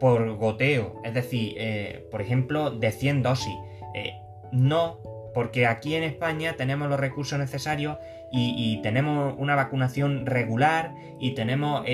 por 0.00 0.36
goteo, 0.36 1.00
es 1.04 1.14
decir, 1.14 1.54
eh, 1.58 2.06
por 2.10 2.20
ejemplo, 2.20 2.70
de 2.70 2.92
100 2.92 3.22
dosis. 3.22 3.54
Eh, 3.94 4.14
no, 4.52 4.98
porque 5.34 5.66
aquí 5.66 5.94
en 5.94 6.02
España 6.04 6.54
tenemos 6.56 6.88
los 6.88 6.98
recursos 6.98 7.38
necesarios 7.38 7.98
y, 8.30 8.80
tenemos 8.82 9.34
una 9.38 9.54
vacunación 9.54 10.26
regular 10.26 10.94
y 11.18 11.34
tenemos 11.34 11.84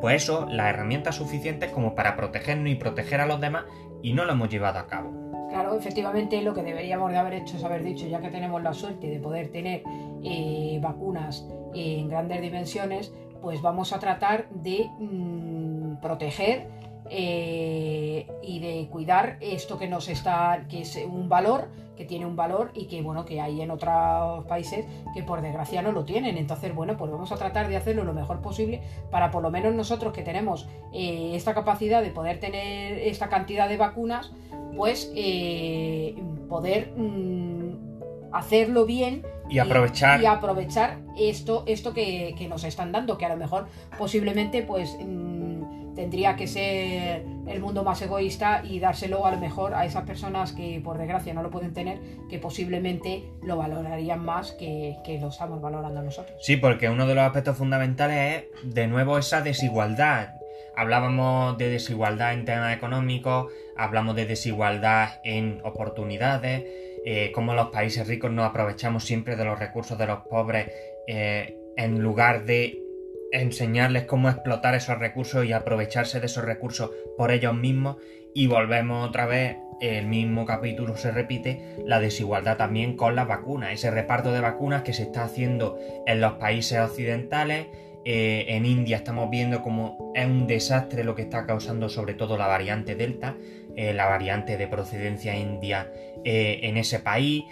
pues 0.00 0.22
eso, 0.22 0.46
las 0.50 0.74
herramientas 0.74 1.16
suficientes 1.16 1.70
como 1.70 1.94
para 1.94 2.16
protegernos 2.16 2.70
y 2.70 2.74
proteger 2.74 3.20
a 3.20 3.26
los 3.26 3.40
demás 3.40 3.64
y 4.02 4.12
no 4.12 4.24
lo 4.24 4.32
hemos 4.32 4.48
llevado 4.48 4.78
a 4.78 4.86
cabo. 4.86 5.30
Claro, 5.50 5.76
efectivamente 5.76 6.40
lo 6.42 6.54
que 6.54 6.62
deberíamos 6.62 7.10
de 7.10 7.18
haber 7.18 7.34
hecho 7.34 7.56
es 7.56 7.64
haber 7.64 7.82
dicho, 7.82 8.06
ya 8.06 8.20
que 8.20 8.28
tenemos 8.28 8.62
la 8.62 8.72
suerte 8.72 9.08
de 9.08 9.18
poder 9.18 9.50
tener 9.50 9.82
eh, 10.22 10.78
vacunas 10.80 11.46
en 11.74 12.08
grandes 12.08 12.40
dimensiones, 12.40 13.12
pues 13.42 13.60
vamos 13.60 13.92
a 13.92 13.98
tratar 13.98 14.48
de 14.50 14.88
mmm, 14.98 15.59
proteger 16.00 16.68
eh, 17.12 18.24
y 18.40 18.60
de 18.60 18.88
cuidar 18.88 19.36
esto 19.40 19.78
que 19.78 19.88
nos 19.88 20.08
está, 20.08 20.64
que 20.68 20.82
es 20.82 20.96
un 20.96 21.28
valor, 21.28 21.68
que 21.96 22.04
tiene 22.04 22.24
un 22.24 22.36
valor 22.36 22.70
y 22.72 22.86
que 22.86 23.02
bueno, 23.02 23.24
que 23.24 23.40
hay 23.40 23.60
en 23.60 23.72
otros 23.72 24.44
países 24.46 24.86
que 25.12 25.24
por 25.24 25.42
desgracia 25.42 25.82
no 25.82 25.90
lo 25.90 26.04
tienen. 26.04 26.38
Entonces, 26.38 26.72
bueno, 26.72 26.96
pues 26.96 27.10
vamos 27.10 27.32
a 27.32 27.36
tratar 27.36 27.68
de 27.68 27.76
hacerlo 27.76 28.04
lo 28.04 28.14
mejor 28.14 28.40
posible 28.40 28.80
para 29.10 29.32
por 29.32 29.42
lo 29.42 29.50
menos 29.50 29.74
nosotros 29.74 30.12
que 30.12 30.22
tenemos 30.22 30.68
eh, 30.92 31.32
esta 31.34 31.52
capacidad 31.52 32.00
de 32.00 32.10
poder 32.10 32.38
tener 32.38 32.98
esta 32.98 33.28
cantidad 33.28 33.68
de 33.68 33.76
vacunas, 33.76 34.32
pues 34.76 35.10
eh, 35.16 36.14
poder 36.48 36.92
mm, 36.96 38.30
hacerlo 38.32 38.86
bien 38.86 39.26
y 39.48 39.58
aprovechar 39.58 40.22
y, 40.22 40.26
aprovechar 40.26 40.98
esto 41.18 41.64
esto 41.66 41.92
que, 41.92 42.36
que, 42.38 42.46
nos 42.46 42.62
están 42.62 42.92
dando 42.92 43.18
que 43.18 43.26
a 43.26 43.28
lo 43.28 43.36
mejor 43.36 43.66
posiblemente 43.98 44.62
pues 44.62 44.96
mm, 45.04 45.79
tendría 46.00 46.34
que 46.34 46.46
ser 46.46 47.26
el 47.46 47.60
mundo 47.60 47.84
más 47.84 48.00
egoísta 48.00 48.62
y 48.64 48.80
dárselo 48.80 49.26
a 49.26 49.32
lo 49.32 49.38
mejor 49.38 49.74
a 49.74 49.84
esas 49.84 50.04
personas 50.04 50.52
que 50.52 50.80
por 50.82 50.96
desgracia 50.96 51.34
no 51.34 51.42
lo 51.42 51.50
pueden 51.50 51.74
tener 51.74 51.98
que 52.30 52.38
posiblemente 52.38 53.24
lo 53.42 53.58
valorarían 53.58 54.24
más 54.24 54.52
que, 54.52 54.96
que 55.04 55.20
lo 55.20 55.28
estamos 55.28 55.60
valorando 55.60 56.00
nosotros. 56.00 56.38
Sí 56.40 56.56
porque 56.56 56.88
uno 56.88 57.06
de 57.06 57.14
los 57.14 57.22
aspectos 57.22 57.58
fundamentales 57.58 58.44
es 58.64 58.74
de 58.74 58.86
nuevo 58.86 59.18
esa 59.18 59.42
desigualdad. 59.42 60.36
Hablábamos 60.74 61.58
de 61.58 61.68
desigualdad 61.68 62.32
en 62.32 62.46
temas 62.46 62.74
económicos, 62.74 63.52
hablamos 63.76 64.16
de 64.16 64.24
desigualdad 64.24 65.20
en 65.22 65.60
oportunidades, 65.64 66.64
eh, 67.04 67.30
cómo 67.34 67.52
los 67.52 67.68
países 67.68 68.08
ricos 68.08 68.30
nos 68.30 68.48
aprovechamos 68.48 69.04
siempre 69.04 69.36
de 69.36 69.44
los 69.44 69.58
recursos 69.58 69.98
de 69.98 70.06
los 70.06 70.20
pobres 70.20 70.66
eh, 71.06 71.58
en 71.76 72.00
lugar 72.00 72.46
de 72.46 72.89
enseñarles 73.32 74.04
cómo 74.04 74.28
explotar 74.28 74.74
esos 74.74 74.98
recursos 74.98 75.44
y 75.44 75.52
aprovecharse 75.52 76.20
de 76.20 76.26
esos 76.26 76.44
recursos 76.44 76.90
por 77.16 77.30
ellos 77.30 77.54
mismos. 77.54 77.96
Y 78.34 78.46
volvemos 78.46 79.08
otra 79.08 79.26
vez, 79.26 79.56
el 79.80 80.06
mismo 80.06 80.44
capítulo 80.44 80.96
se 80.96 81.10
repite, 81.10 81.76
la 81.86 82.00
desigualdad 82.00 82.56
también 82.56 82.96
con 82.96 83.16
las 83.16 83.26
vacunas, 83.26 83.72
ese 83.72 83.90
reparto 83.90 84.32
de 84.32 84.40
vacunas 84.40 84.82
que 84.82 84.92
se 84.92 85.02
está 85.02 85.24
haciendo 85.24 85.78
en 86.06 86.20
los 86.20 86.34
países 86.34 86.78
occidentales, 86.78 87.66
eh, 88.04 88.46
en 88.48 88.64
India 88.64 88.96
estamos 88.96 89.28
viendo 89.28 89.60
como 89.60 90.12
es 90.14 90.24
un 90.24 90.46
desastre 90.46 91.04
lo 91.04 91.14
que 91.14 91.22
está 91.22 91.46
causando 91.46 91.90
sobre 91.90 92.14
todo 92.14 92.38
la 92.38 92.46
variante 92.46 92.94
Delta, 92.94 93.36
eh, 93.76 93.92
la 93.92 94.06
variante 94.06 94.56
de 94.56 94.66
procedencia 94.68 95.36
india 95.36 95.92
eh, 96.24 96.60
en 96.62 96.78
ese 96.78 97.00
país, 97.00 97.44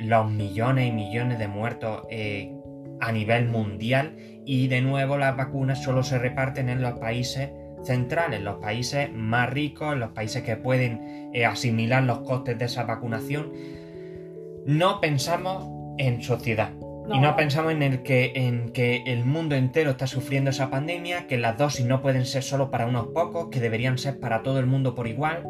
los 0.00 0.30
millones 0.30 0.88
y 0.88 0.92
millones 0.92 1.38
de 1.38 1.48
muertos 1.48 2.02
a 3.00 3.12
nivel 3.12 3.48
mundial 3.48 4.14
y 4.46 4.68
de 4.68 4.80
nuevo 4.80 5.18
las 5.18 5.36
vacunas 5.36 5.82
solo 5.82 6.02
se 6.02 6.18
reparten 6.18 6.68
en 6.68 6.80
los 6.80 6.98
países 6.98 7.50
centrales, 7.82 8.40
los 8.40 8.56
países 8.56 9.12
más 9.12 9.50
ricos, 9.50 9.96
los 9.96 10.10
países 10.10 10.42
que 10.42 10.56
pueden 10.56 11.30
asimilar 11.46 12.02
los 12.04 12.20
costes 12.20 12.58
de 12.58 12.64
esa 12.64 12.84
vacunación. 12.84 13.52
No 14.64 15.00
pensamos 15.00 15.68
en 15.98 16.22
sociedad, 16.22 16.70
y 17.12 17.20
no 17.20 17.36
pensamos 17.36 17.72
en 17.72 17.82
el 17.82 18.02
que, 18.02 18.32
en 18.34 18.70
que 18.70 19.02
el 19.06 19.24
mundo 19.24 19.54
entero 19.54 19.90
está 19.90 20.06
sufriendo 20.06 20.50
esa 20.50 20.70
pandemia, 20.70 21.26
que 21.28 21.38
las 21.38 21.56
dosis 21.56 21.86
no 21.86 22.02
pueden 22.02 22.26
ser 22.26 22.42
solo 22.42 22.70
para 22.70 22.86
unos 22.86 23.08
pocos, 23.08 23.48
que 23.48 23.60
deberían 23.60 23.96
ser 23.96 24.18
para 24.18 24.42
todo 24.42 24.58
el 24.58 24.66
mundo 24.66 24.94
por 24.94 25.06
igual. 25.06 25.44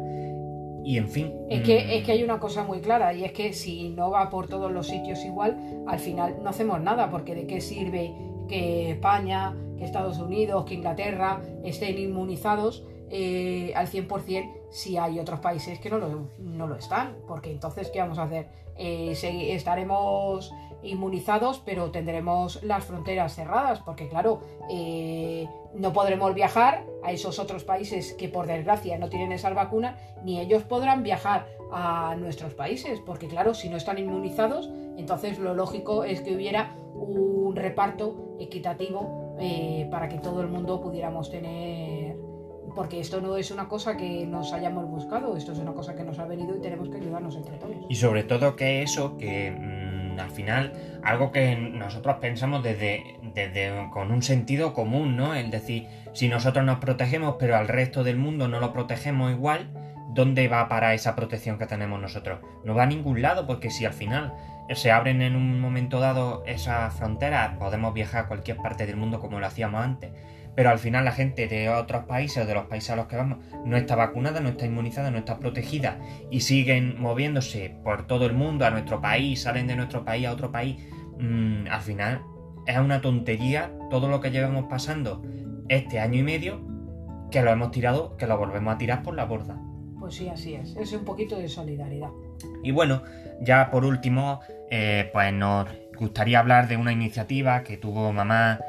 Y 0.83 0.97
en 0.97 1.09
fin. 1.09 1.33
Es 1.49 1.63
que, 1.63 1.97
es 1.97 2.05
que 2.05 2.11
hay 2.11 2.23
una 2.23 2.39
cosa 2.39 2.63
muy 2.63 2.79
clara, 2.79 3.13
y 3.13 3.23
es 3.23 3.31
que 3.31 3.53
si 3.53 3.89
no 3.89 4.11
va 4.11 4.29
por 4.29 4.47
todos 4.47 4.71
los 4.71 4.87
sitios 4.87 5.25
igual, 5.25 5.57
al 5.87 5.99
final 5.99 6.37
no 6.43 6.49
hacemos 6.49 6.79
nada, 6.79 7.09
porque 7.09 7.33
de 7.33 7.47
qué 7.47 7.59
sirve 7.59 8.13
que 8.47 8.91
España, 8.91 9.55
que 9.77 9.85
Estados 9.85 10.17
Unidos, 10.19 10.65
que 10.65 10.75
Inglaterra 10.75 11.41
estén 11.63 11.97
inmunizados 11.97 12.83
eh, 13.09 13.71
al 13.75 13.87
100% 13.87 14.53
si 14.69 14.97
hay 14.97 15.19
otros 15.19 15.39
países 15.39 15.79
que 15.79 15.89
no 15.89 15.97
lo, 15.97 16.29
no 16.39 16.67
lo 16.67 16.75
están, 16.75 17.15
porque 17.27 17.51
entonces, 17.51 17.89
¿qué 17.89 17.99
vamos 17.99 18.17
a 18.17 18.23
hacer? 18.23 18.47
Eh, 18.77 19.17
estaremos 19.53 20.51
inmunizados, 20.83 21.61
pero 21.65 21.89
tendremos 21.91 22.61
las 22.63 22.85
fronteras 22.85 23.33
cerradas, 23.33 23.79
porque 23.79 24.07
claro, 24.07 24.41
eh, 24.69 25.47
no 25.73 25.93
podremos 25.93 26.33
viajar 26.33 26.85
a 27.03 27.11
esos 27.11 27.39
otros 27.39 27.63
países 27.63 28.13
que 28.13 28.29
por 28.29 28.47
desgracia 28.47 28.97
no 28.97 29.09
tienen 29.09 29.31
esa 29.31 29.49
vacuna, 29.51 29.97
ni 30.23 30.39
ellos 30.39 30.63
podrán 30.63 31.03
viajar 31.03 31.47
a 31.71 32.15
nuestros 32.17 32.53
países, 32.53 32.99
porque 33.05 33.27
claro, 33.27 33.53
si 33.53 33.69
no 33.69 33.77
están 33.77 33.97
inmunizados, 33.97 34.69
entonces 34.97 35.39
lo 35.39 35.53
lógico 35.53 36.03
es 36.03 36.21
que 36.21 36.35
hubiera 36.35 36.75
un 36.97 37.55
reparto 37.55 38.35
equitativo 38.39 39.35
eh, 39.39 39.87
para 39.91 40.07
que 40.09 40.17
todo 40.17 40.41
el 40.41 40.47
mundo 40.47 40.81
pudiéramos 40.81 41.29
tener 41.29 42.17
porque 42.77 42.99
esto 42.99 43.21
no 43.21 43.37
es 43.37 43.49
una 43.49 43.67
cosa 43.67 43.97
que 43.97 44.27
nos 44.27 44.53
hayamos 44.53 44.87
buscado, 44.87 45.35
esto 45.35 45.51
es 45.51 45.57
una 45.57 45.73
cosa 45.73 45.95
que 45.95 46.03
nos 46.03 46.19
ha 46.19 46.25
venido 46.25 46.55
y 46.55 46.61
tenemos 46.61 46.89
que 46.89 46.97
ayudarnos 46.97 47.35
entre 47.35 47.57
todos. 47.57 47.75
Y 47.89 47.95
sobre 47.95 48.23
todo 48.23 48.55
que 48.55 48.83
eso, 48.83 49.17
que 49.17 49.49
mmm, 49.49 50.19
al 50.19 50.29
final, 50.29 50.73
algo 51.03 51.31
que 51.31 51.55
nosotros 51.55 52.17
pensamos 52.21 52.61
desde, 52.61 53.19
desde 53.33 53.89
con 53.91 54.11
un 54.11 54.21
sentido 54.21 54.75
común, 54.75 55.17
¿no? 55.17 55.33
Es 55.33 55.49
decir, 55.49 55.87
si 56.13 56.27
nosotros 56.27 56.63
nos 56.65 56.77
protegemos 56.77 57.37
pero 57.39 57.55
al 57.55 57.67
resto 57.67 58.03
del 58.03 58.17
mundo 58.17 58.47
no 58.47 58.59
lo 58.59 58.73
protegemos 58.73 59.31
igual, 59.31 59.69
¿dónde 60.09 60.47
va 60.47 60.67
para 60.69 60.93
esa 60.93 61.15
protección 61.15 61.57
que 61.57 61.65
tenemos 61.65 61.99
nosotros? 61.99 62.41
No 62.63 62.75
va 62.75 62.83
a 62.83 62.87
ningún 62.87 63.23
lado 63.23 63.47
porque 63.47 63.71
si 63.71 63.85
al 63.85 63.93
final 63.93 64.33
se 64.73 64.91
abren 64.91 65.21
en 65.21 65.35
un 65.35 65.59
momento 65.59 65.99
dado 65.99 66.43
esas 66.45 66.93
fronteras, 66.93 67.57
podemos 67.57 67.93
viajar 67.93 68.25
a 68.25 68.27
cualquier 68.27 68.57
parte 68.57 68.85
del 68.85 68.97
mundo 68.97 69.19
como 69.19 69.39
lo 69.39 69.45
hacíamos 69.45 69.83
antes 69.83 70.11
pero 70.57 70.71
al 70.71 70.79
final 70.79 71.05
la 71.05 71.11
gente 71.11 71.47
de 71.47 71.69
otros 71.69 72.05
países 72.05 72.43
o 72.43 72.47
de 72.47 72.55
los 72.55 72.65
países 72.65 72.89
a 72.89 72.95
los 72.95 73.05
que 73.05 73.15
vamos 73.15 73.37
no 73.63 73.77
está 73.77 73.95
vacunada, 73.95 74.39
no 74.39 74.49
está 74.49 74.65
inmunizada, 74.65 75.11
no 75.11 75.19
está 75.19 75.37
protegida 75.37 75.99
y 76.31 76.39
siguen 76.39 76.99
moviéndose 76.99 77.77
por 77.83 78.07
todo 78.07 78.25
el 78.25 78.33
mundo 78.33 78.65
a 78.65 78.71
nuestro 78.71 78.99
país, 78.99 79.43
salen 79.43 79.67
de 79.67 79.75
nuestro 79.75 80.03
país 80.03 80.25
a 80.25 80.33
otro 80.33 80.51
país, 80.51 80.77
mm, 81.19 81.67
al 81.69 81.81
final 81.81 82.23
es 82.65 82.75
una 82.79 83.01
tontería 83.01 83.71
todo 83.91 84.07
lo 84.07 84.19
que 84.19 84.31
llevamos 84.31 84.65
pasando 84.65 85.21
este 85.69 85.99
año 85.99 86.21
y 86.21 86.23
medio 86.23 86.65
que 87.29 87.43
lo 87.43 87.51
hemos 87.51 87.69
tirado, 87.69 88.17
que 88.17 88.25
lo 88.25 88.35
volvemos 88.35 88.73
a 88.73 88.79
tirar 88.79 89.03
por 89.03 89.13
la 89.13 89.25
borda. 89.25 89.61
Pues 89.99 90.15
sí, 90.15 90.27
así 90.27 90.55
es, 90.55 90.75
es 90.75 90.91
un 90.91 91.05
poquito 91.05 91.37
de 91.37 91.49
solidaridad. 91.49 92.09
Y 92.63 92.71
bueno, 92.71 93.03
ya 93.41 93.69
por 93.69 93.85
último, 93.85 94.39
eh, 94.69 95.09
pues 95.13 95.33
nos 95.33 95.67
gustaría 95.97 96.39
hablar 96.39 96.67
de 96.67 96.77
una 96.77 96.91
iniciativa 96.91 97.63
que 97.63 97.77
tuvo 97.77 98.11
mamá 98.13 98.59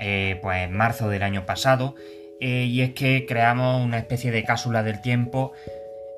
eh, 0.00 0.38
pues 0.42 0.58
en 0.58 0.72
marzo 0.76 1.08
del 1.08 1.22
año 1.22 1.44
pasado, 1.44 1.94
eh, 2.40 2.64
y 2.64 2.82
es 2.82 2.94
que 2.94 3.26
creamos 3.26 3.84
una 3.84 3.98
especie 3.98 4.30
de 4.30 4.44
cápsula 4.44 4.82
del 4.82 5.00
tiempo 5.00 5.52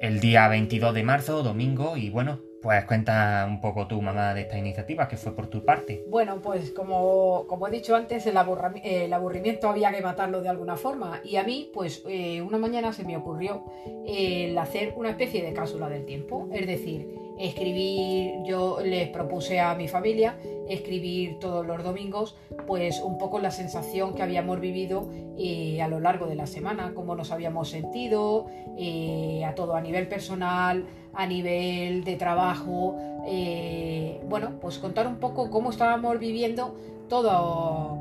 el 0.01 0.21
día 0.21 0.49
22 0.49 0.95
de 0.95 1.03
marzo, 1.03 1.43
domingo, 1.43 1.97
y 1.97 2.11
bueno, 2.11 2.41
pues 2.63 2.85
cuenta 2.85 3.47
un 3.49 3.61
poco 3.61 3.87
tu 3.87 4.03
mamá 4.03 4.35
de 4.35 4.43
esta 4.43 4.59
iniciativa, 4.59 5.09
que 5.09 5.17
fue 5.17 5.35
por 5.35 5.47
tu 5.47 5.65
parte. 5.65 6.05
Bueno, 6.09 6.41
pues 6.43 6.71
como, 6.73 7.47
como 7.47 7.67
he 7.69 7.71
dicho 7.71 7.97
antes, 7.97 8.27
el, 8.27 8.37
aburrimiento 8.37 9.69
había 9.69 9.91
que 9.91 10.03
matarlo 10.03 10.43
de 10.43 10.51
alguna 10.51 10.77
forma. 10.77 11.21
Y 11.25 11.37
a 11.37 11.45
mí, 11.45 11.71
pues 11.73 12.05
una 12.05 12.59
mañana 12.59 12.93
se 12.93 13.05
me 13.05 13.17
ocurrió 13.17 13.65
el 14.07 14.57
hacer 14.59 14.93
una 14.97 15.11
especie 15.11 15.43
de 15.43 15.55
cápsula 15.55 15.89
del 15.89 16.05
tiempo. 16.05 16.49
Es 16.53 16.67
decir, 16.67 17.09
escribir, 17.41 18.43
yo 18.45 18.81
les 18.85 19.09
propuse 19.09 19.61
a 19.61 19.75
mi 19.75 19.89
familia 19.89 20.37
escribir 20.69 21.39
todos 21.41 21.67
los 21.67 21.83
domingos, 21.83 22.37
pues 22.67 23.01
un 23.01 23.19
poco 23.19 23.39
la 23.39 23.51
sensación 23.51 24.15
que 24.15 24.23
habíamos 24.23 24.61
vivido 24.61 25.09
eh, 25.39 25.81
a 25.83 25.89
lo 25.89 26.01
largo 26.01 26.27
de 26.27 26.37
la 26.37 26.47
semana, 26.47 26.93
cómo 26.95 27.15
nos 27.17 27.33
habíamos 27.33 27.71
sentido, 27.71 28.47
eh, 28.77 29.45
a 29.45 29.55
todo 29.55 29.75
a 29.75 29.81
nivel 29.81 30.07
personal, 30.07 30.85
a 31.15 31.27
nivel 31.27 32.05
de 32.05 32.17
trabajo, 32.17 32.97
eh, 33.27 34.21
bueno, 34.29 34.53
pues 34.61 34.79
contar 34.79 35.07
un 35.07 35.17
poco 35.17 35.51
cómo 35.51 35.71
estábamos 35.71 36.19
viviendo 36.19 36.77
todo, 37.09 37.99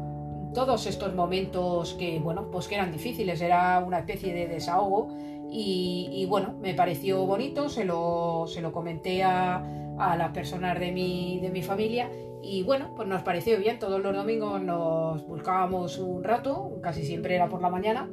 todos 0.53 0.85
estos 0.85 1.15
momentos 1.15 1.93
que, 1.93 2.19
bueno, 2.19 2.51
pues 2.51 2.67
que 2.67 2.75
eran 2.75 2.91
difíciles, 2.91 3.41
era 3.41 3.83
una 3.85 3.99
especie 3.99 4.33
de 4.33 4.47
desahogo 4.47 5.09
y, 5.51 6.25
bueno, 6.29 6.55
me 6.61 6.73
pareció 6.73 7.25
bonito, 7.25 7.69
se 7.69 7.85
lo, 7.85 8.45
se 8.47 8.61
lo 8.61 8.71
comenté 8.71 9.23
a, 9.23 9.63
a 9.97 10.15
las 10.15 10.31
personas 10.31 10.79
de 10.79 10.91
mi, 10.91 11.39
de 11.39 11.49
mi 11.49 11.61
familia 11.61 12.09
y 12.41 12.63
bueno, 12.63 12.93
pues 12.95 13.07
nos 13.07 13.23
pareció 13.23 13.57
bien, 13.57 13.79
todos 13.79 14.01
los 14.01 14.15
domingos 14.15 14.61
nos 14.61 15.25
buscábamos 15.27 15.97
un 15.97 16.23
rato, 16.23 16.79
casi 16.81 17.03
siempre 17.03 17.35
era 17.35 17.49
por 17.49 17.61
la 17.61 17.69
mañana, 17.69 18.09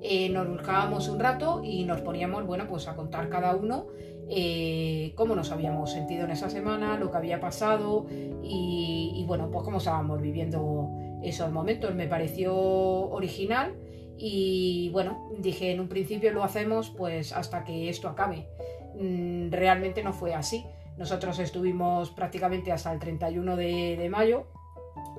eh, 0.00 0.28
nos 0.30 0.48
buscábamos 0.48 1.08
un 1.08 1.18
rato 1.18 1.60
y 1.64 1.84
nos 1.84 2.00
poníamos, 2.00 2.46
bueno, 2.46 2.66
pues 2.68 2.86
a 2.88 2.94
contar 2.94 3.28
cada 3.28 3.54
uno 3.56 3.88
eh, 4.30 5.12
cómo 5.14 5.34
nos 5.34 5.50
habíamos 5.52 5.90
sentido 5.90 6.24
en 6.24 6.30
esa 6.30 6.50
semana, 6.50 6.98
lo 6.98 7.10
que 7.10 7.16
había 7.16 7.40
pasado 7.40 8.06
y, 8.42 9.24
bueno, 9.26 9.50
pues 9.50 9.64
cómo 9.64 9.78
estábamos 9.78 10.20
viviendo 10.20 10.90
esos 11.22 11.50
momentos. 11.50 11.94
Me 11.94 12.06
pareció 12.06 12.54
original 12.54 13.74
y 14.18 14.90
bueno, 14.90 15.30
dije 15.38 15.70
en 15.70 15.80
un 15.80 15.88
principio 15.88 16.32
lo 16.32 16.42
hacemos 16.42 16.90
pues 16.90 17.32
hasta 17.32 17.64
que 17.64 17.88
esto 17.88 18.08
acabe. 18.08 18.48
Mm, 18.98 19.50
realmente 19.50 20.02
no 20.02 20.12
fue 20.12 20.34
así. 20.34 20.64
Nosotros 20.96 21.38
estuvimos 21.38 22.10
prácticamente 22.10 22.72
hasta 22.72 22.92
el 22.92 22.98
31 22.98 23.56
de, 23.56 24.08
mayo, 24.10 24.46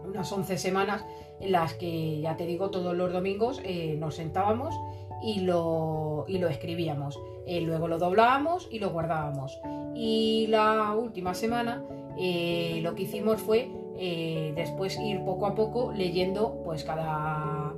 unas 0.06 0.30
11 0.30 0.58
semanas 0.58 1.06
en 1.40 1.54
las 1.54 1.74
que, 1.76 2.20
ya 2.20 2.36
te 2.36 2.46
digo, 2.46 2.70
todos 2.70 2.96
los 2.96 3.14
domingos 3.14 3.62
eh, 3.64 3.96
nos 3.98 4.16
sentábamos 4.16 4.76
y 5.24 5.40
lo, 5.40 6.26
y 6.28 6.38
lo 6.38 6.50
escribíamos. 6.50 7.18
Eh, 7.48 7.62
luego 7.62 7.88
lo 7.88 7.98
doblábamos 7.98 8.68
y 8.70 8.80
lo 8.80 8.90
guardábamos. 8.90 9.58
Y 9.96 10.48
la 10.50 10.94
última 10.96 11.34
semana 11.34 11.82
eh, 12.18 12.80
lo 12.84 12.94
que 12.96 13.04
hicimos 13.04 13.42
fue 13.42 13.72
después 14.56 14.98
ir 14.98 15.26
poco 15.26 15.46
a 15.46 15.56
poco 15.56 15.92
leyendo 15.92 16.62
pues 16.64 16.86
cada 16.86 17.69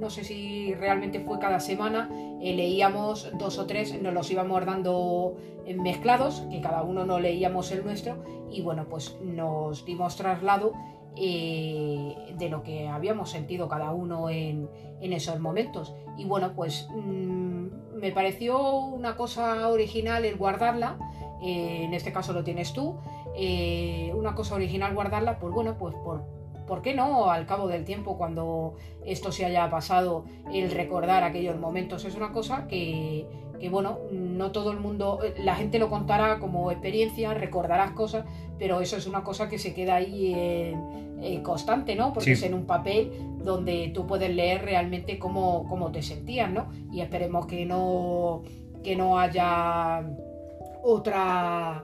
no 0.00 0.10
sé 0.10 0.24
si 0.24 0.74
realmente 0.74 1.20
fue 1.20 1.38
cada 1.38 1.60
semana, 1.60 2.08
leíamos 2.40 3.30
dos 3.38 3.58
o 3.58 3.66
tres, 3.66 4.00
nos 4.00 4.12
los 4.12 4.30
íbamos 4.30 4.64
dando 4.64 5.36
mezclados, 5.76 6.44
que 6.50 6.60
cada 6.60 6.82
uno 6.82 7.04
no 7.06 7.18
leíamos 7.18 7.72
el 7.72 7.84
nuestro, 7.84 8.22
y 8.50 8.62
bueno, 8.62 8.86
pues 8.88 9.18
nos 9.22 9.84
dimos 9.84 10.16
traslado 10.16 10.72
de 11.14 12.48
lo 12.50 12.62
que 12.62 12.88
habíamos 12.88 13.30
sentido 13.30 13.68
cada 13.68 13.90
uno 13.90 14.28
en, 14.28 14.68
en 15.00 15.12
esos 15.12 15.40
momentos. 15.40 15.94
Y 16.16 16.24
bueno, 16.24 16.52
pues 16.54 16.88
mm, 16.94 17.66
me 17.96 18.12
pareció 18.12 18.78
una 18.78 19.16
cosa 19.16 19.68
original 19.68 20.24
el 20.24 20.36
guardarla, 20.36 20.98
eh, 21.42 21.82
en 21.84 21.94
este 21.94 22.12
caso 22.12 22.32
lo 22.32 22.44
tienes 22.44 22.72
tú, 22.72 22.96
eh, 23.36 24.12
una 24.14 24.34
cosa 24.34 24.54
original 24.54 24.94
guardarla, 24.94 25.38
pues 25.38 25.52
bueno, 25.52 25.76
pues 25.78 25.94
por, 25.96 26.24
¿por 26.66 26.82
qué 26.82 26.94
no 26.94 27.30
al 27.30 27.46
cabo 27.46 27.68
del 27.68 27.84
tiempo, 27.84 28.16
cuando 28.16 28.74
esto 29.04 29.32
se 29.32 29.44
haya 29.44 29.68
pasado, 29.70 30.24
el 30.52 30.70
recordar 30.70 31.24
aquellos 31.24 31.58
momentos? 31.58 32.04
Es 32.04 32.14
una 32.14 32.32
cosa 32.32 32.66
que, 32.66 33.26
que 33.58 33.68
bueno, 33.68 33.98
no 34.10 34.52
todo 34.52 34.70
el 34.72 34.80
mundo, 34.80 35.20
la 35.38 35.54
gente 35.54 35.78
lo 35.78 35.88
contará 35.88 36.38
como 36.38 36.70
experiencia, 36.70 37.34
recordarás 37.34 37.92
cosas, 37.92 38.24
pero 38.58 38.80
eso 38.80 38.96
es 38.96 39.06
una 39.06 39.22
cosa 39.22 39.48
que 39.48 39.58
se 39.58 39.74
queda 39.74 39.96
ahí 39.96 40.34
en, 40.34 41.42
constante, 41.42 41.94
¿no? 41.96 42.12
Porque 42.12 42.32
es 42.32 42.42
en 42.42 42.54
un 42.54 42.66
papel 42.66 43.10
donde 43.38 43.90
tú 43.94 44.06
puedes 44.06 44.34
leer 44.34 44.62
realmente 44.62 45.18
cómo, 45.18 45.66
cómo 45.68 45.90
te 45.90 46.02
sentías, 46.02 46.50
¿no? 46.50 46.68
Y 46.92 47.00
esperemos 47.00 47.46
que 47.46 47.64
no, 47.64 48.42
que 48.82 48.96
no 48.96 49.18
haya 49.18 50.04
otra 50.82 51.82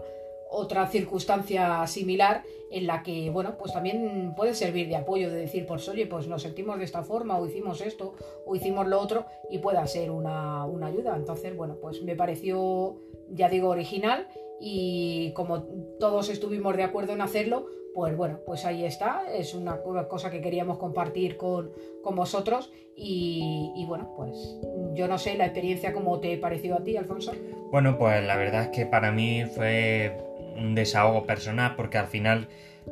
otra 0.53 0.87
circunstancia 0.87 1.87
similar 1.87 2.43
en 2.73 2.87
la 2.87 3.03
que, 3.03 3.31
bueno, 3.31 3.57
pues 3.59 3.73
también 3.73 4.35
puede 4.35 4.55
servir 4.55 4.89
de 4.89 4.97
apoyo, 4.97 5.31
de 5.31 5.41
decir, 5.41 5.67
pues 5.67 5.89
oye, 5.89 6.07
pues 6.07 6.27
nos 6.27 6.43
sentimos 6.43 6.79
de 6.79 6.85
esta 6.85 7.03
forma, 7.03 7.39
o 7.39 7.47
hicimos 7.47 7.81
esto, 7.81 8.15
o 8.47 8.57
hicimos 8.57 8.87
lo 8.87 9.01
otro, 9.01 9.27
y 9.51 9.59
pueda 9.59 9.87
ser 9.87 10.11
una, 10.11 10.65
una 10.65 10.87
ayuda. 10.87 11.15
Entonces, 11.17 11.57
bueno, 11.57 11.77
pues 11.81 12.03
me 12.03 12.17
pareció, 12.17 12.97
ya 13.31 13.49
digo, 13.49 13.69
original, 13.69 14.27
y 14.59 15.33
como 15.35 15.65
todos 15.99 16.31
estuvimos 16.31 16.77
de 16.77 16.85
acuerdo 16.85 17.13
en 17.13 17.21
hacerlo, 17.21 17.67
pues 17.95 18.17
bueno, 18.17 18.41
pues 18.47 18.65
ahí 18.65 18.85
está, 18.85 19.25
es 19.31 19.55
una 19.55 19.83
cosa 20.09 20.31
que 20.31 20.41
queríamos 20.41 20.79
compartir 20.79 21.37
con, 21.37 21.73
con 22.03 22.17
vosotros 22.17 22.73
y, 22.97 23.73
y, 23.77 23.85
bueno, 23.85 24.15
pues 24.17 24.59
yo 24.95 25.09
no 25.09 25.19
sé 25.19 25.37
la 25.37 25.45
experiencia 25.47 25.93
cómo 25.93 26.21
te 26.21 26.39
pareció 26.39 26.77
a 26.77 26.83
ti, 26.83 26.97
Alfonso. 26.97 27.33
Bueno, 27.71 27.99
pues 27.99 28.25
la 28.25 28.37
verdad 28.37 28.63
es 28.63 28.69
que 28.69 28.87
para 28.87 29.13
mí 29.13 29.45
fue 29.45 30.17
un 30.57 30.75
desahogo 30.75 31.27
personal 31.27 31.75
porque 31.77 31.99
al 31.99 32.07
final, 32.07 32.49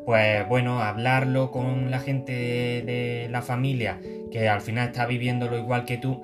pues 0.06 0.46
bueno, 0.48 0.80
hablarlo 0.82 1.50
con 1.50 1.90
la 1.90 2.00
gente 2.00 2.32
de, 2.32 3.28
la 3.30 3.42
familia 3.42 4.00
que 4.30 4.48
al 4.48 4.60
final 4.60 4.88
está 4.88 5.06
viviéndolo 5.06 5.58
igual 5.58 5.84
que 5.84 5.98
tú, 5.98 6.22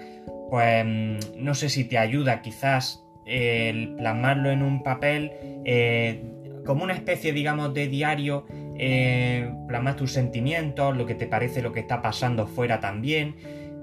pues 0.50 0.84
mm, 0.84 1.18
no 1.36 1.54
sé 1.54 1.68
si 1.68 1.84
te 1.84 1.98
ayuda 1.98 2.42
quizás 2.42 3.02
el 3.26 3.96
plasmarlo 3.96 4.50
en 4.50 4.62
un 4.62 4.82
papel 4.82 5.32
eh, 5.64 6.22
como 6.64 6.84
una 6.84 6.94
especie, 6.94 7.32
digamos, 7.32 7.72
de 7.72 7.88
diario, 7.88 8.44
eh, 8.78 9.50
plasmar 9.68 9.96
tus 9.96 10.12
sentimientos, 10.12 10.96
lo 10.96 11.06
que 11.06 11.14
te 11.14 11.26
parece, 11.26 11.62
lo 11.62 11.72
que 11.72 11.80
está 11.80 12.02
pasando 12.02 12.46
fuera 12.46 12.80
también. 12.80 13.36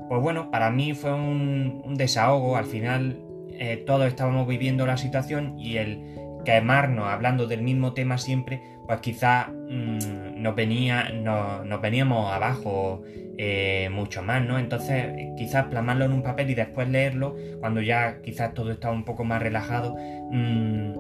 Pues 0.10 0.22
bueno, 0.22 0.52
para 0.52 0.70
mí 0.70 0.94
fue 0.94 1.14
un, 1.14 1.96
desahogo, 1.96 2.58
al 2.58 2.66
final 2.66 3.20
eh, 3.52 3.84
todos 3.86 4.08
estábamos 4.08 4.48
viviendo 4.48 4.86
la 4.86 4.98
situación 4.98 5.58
y 5.58 5.78
el 5.78 6.23
quemarnos 6.44 7.08
hablando 7.08 7.48
del 7.48 7.62
mismo 7.62 7.94
tema 7.94 8.18
siempre, 8.18 8.62
pues 8.88 9.00
quizás 9.00 9.48
mm, 9.50 10.42
nos, 10.42 10.56
venía, 10.56 11.10
nos 11.12 11.82
veníamos 11.82 12.32
abajo 12.32 13.02
eh, 13.38 13.90
mucho 13.92 14.22
más, 14.22 14.44
¿no? 14.44 14.60
Entonces 14.60 15.08
quizás 15.38 15.66
plasmarlo 15.66 16.06
en 16.06 16.14
un 16.14 16.22
papel 16.22 16.52
y 16.52 16.56
después 16.56 16.88
leerlo, 16.88 17.36
cuando 17.60 17.82
ya 17.82 18.22
quizás 18.22 18.54
todo 18.54 18.72
estaba 18.72 18.94
un 18.94 19.06
poco 19.06 19.24
más 19.24 19.42
relajado, 19.42 19.96
mm, 20.32 20.94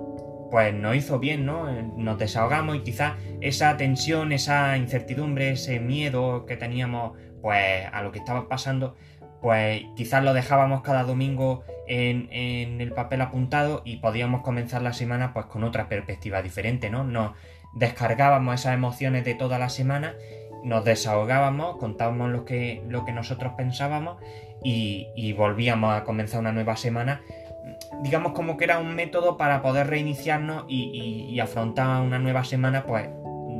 pues 0.49 0.73
nos 0.73 0.95
hizo 0.95 1.19
bien, 1.19 1.45
¿no? 1.45 1.71
Nos 1.97 2.17
desahogamos 2.17 2.75
y 2.77 2.79
quizás 2.79 3.13
esa 3.41 3.77
tensión, 3.77 4.31
esa 4.31 4.77
incertidumbre, 4.77 5.51
ese 5.51 5.79
miedo 5.79 6.45
que 6.45 6.57
teníamos 6.57 7.17
pues 7.41 7.85
a 7.91 8.01
lo 8.01 8.11
que 8.11 8.19
estaba 8.19 8.47
pasando, 8.47 8.95
pues 9.41 9.83
quizás 9.95 10.23
lo 10.23 10.33
dejábamos 10.33 10.81
cada 10.81 11.03
domingo 11.03 11.63
en, 11.87 12.81
el 12.81 12.91
papel 12.91 13.21
apuntado 13.21 13.81
y 13.85 13.97
podíamos 13.97 14.41
comenzar 14.41 14.81
la 14.81 14.93
semana 14.93 15.33
pues 15.33 15.45
con 15.47 15.63
otra 15.63 15.89
perspectiva 15.89 16.41
diferente, 16.41 16.89
¿no? 16.89 17.03
Nos 17.03 17.33
descargábamos 17.73 18.55
esas 18.55 18.73
emociones 18.73 19.25
de 19.25 19.33
toda 19.35 19.59
la 19.59 19.69
semana, 19.69 20.15
nos 20.63 20.85
desahogábamos, 20.85 21.77
contábamos 21.77 22.29
lo 22.29 22.45
que, 22.45 22.83
lo 22.87 23.05
que 23.05 23.11
nosotros 23.11 23.53
pensábamos 23.57 24.17
y, 24.63 25.33
volvíamos 25.33 25.93
a 25.93 26.03
comenzar 26.03 26.39
una 26.39 26.51
nueva 26.51 26.77
semana. 26.77 27.21
Digamos 28.01 28.33
como 28.33 28.57
que 28.57 28.65
era 28.65 28.79
un 28.79 28.95
método 28.95 29.37
para 29.37 29.61
poder 29.61 29.87
reiniciarnos 29.87 30.65
y, 30.67 31.27
y 31.29 31.39
afrontar 31.39 32.01
una 32.01 32.19
nueva 32.19 32.43
semana, 32.43 32.85
pues 32.85 33.09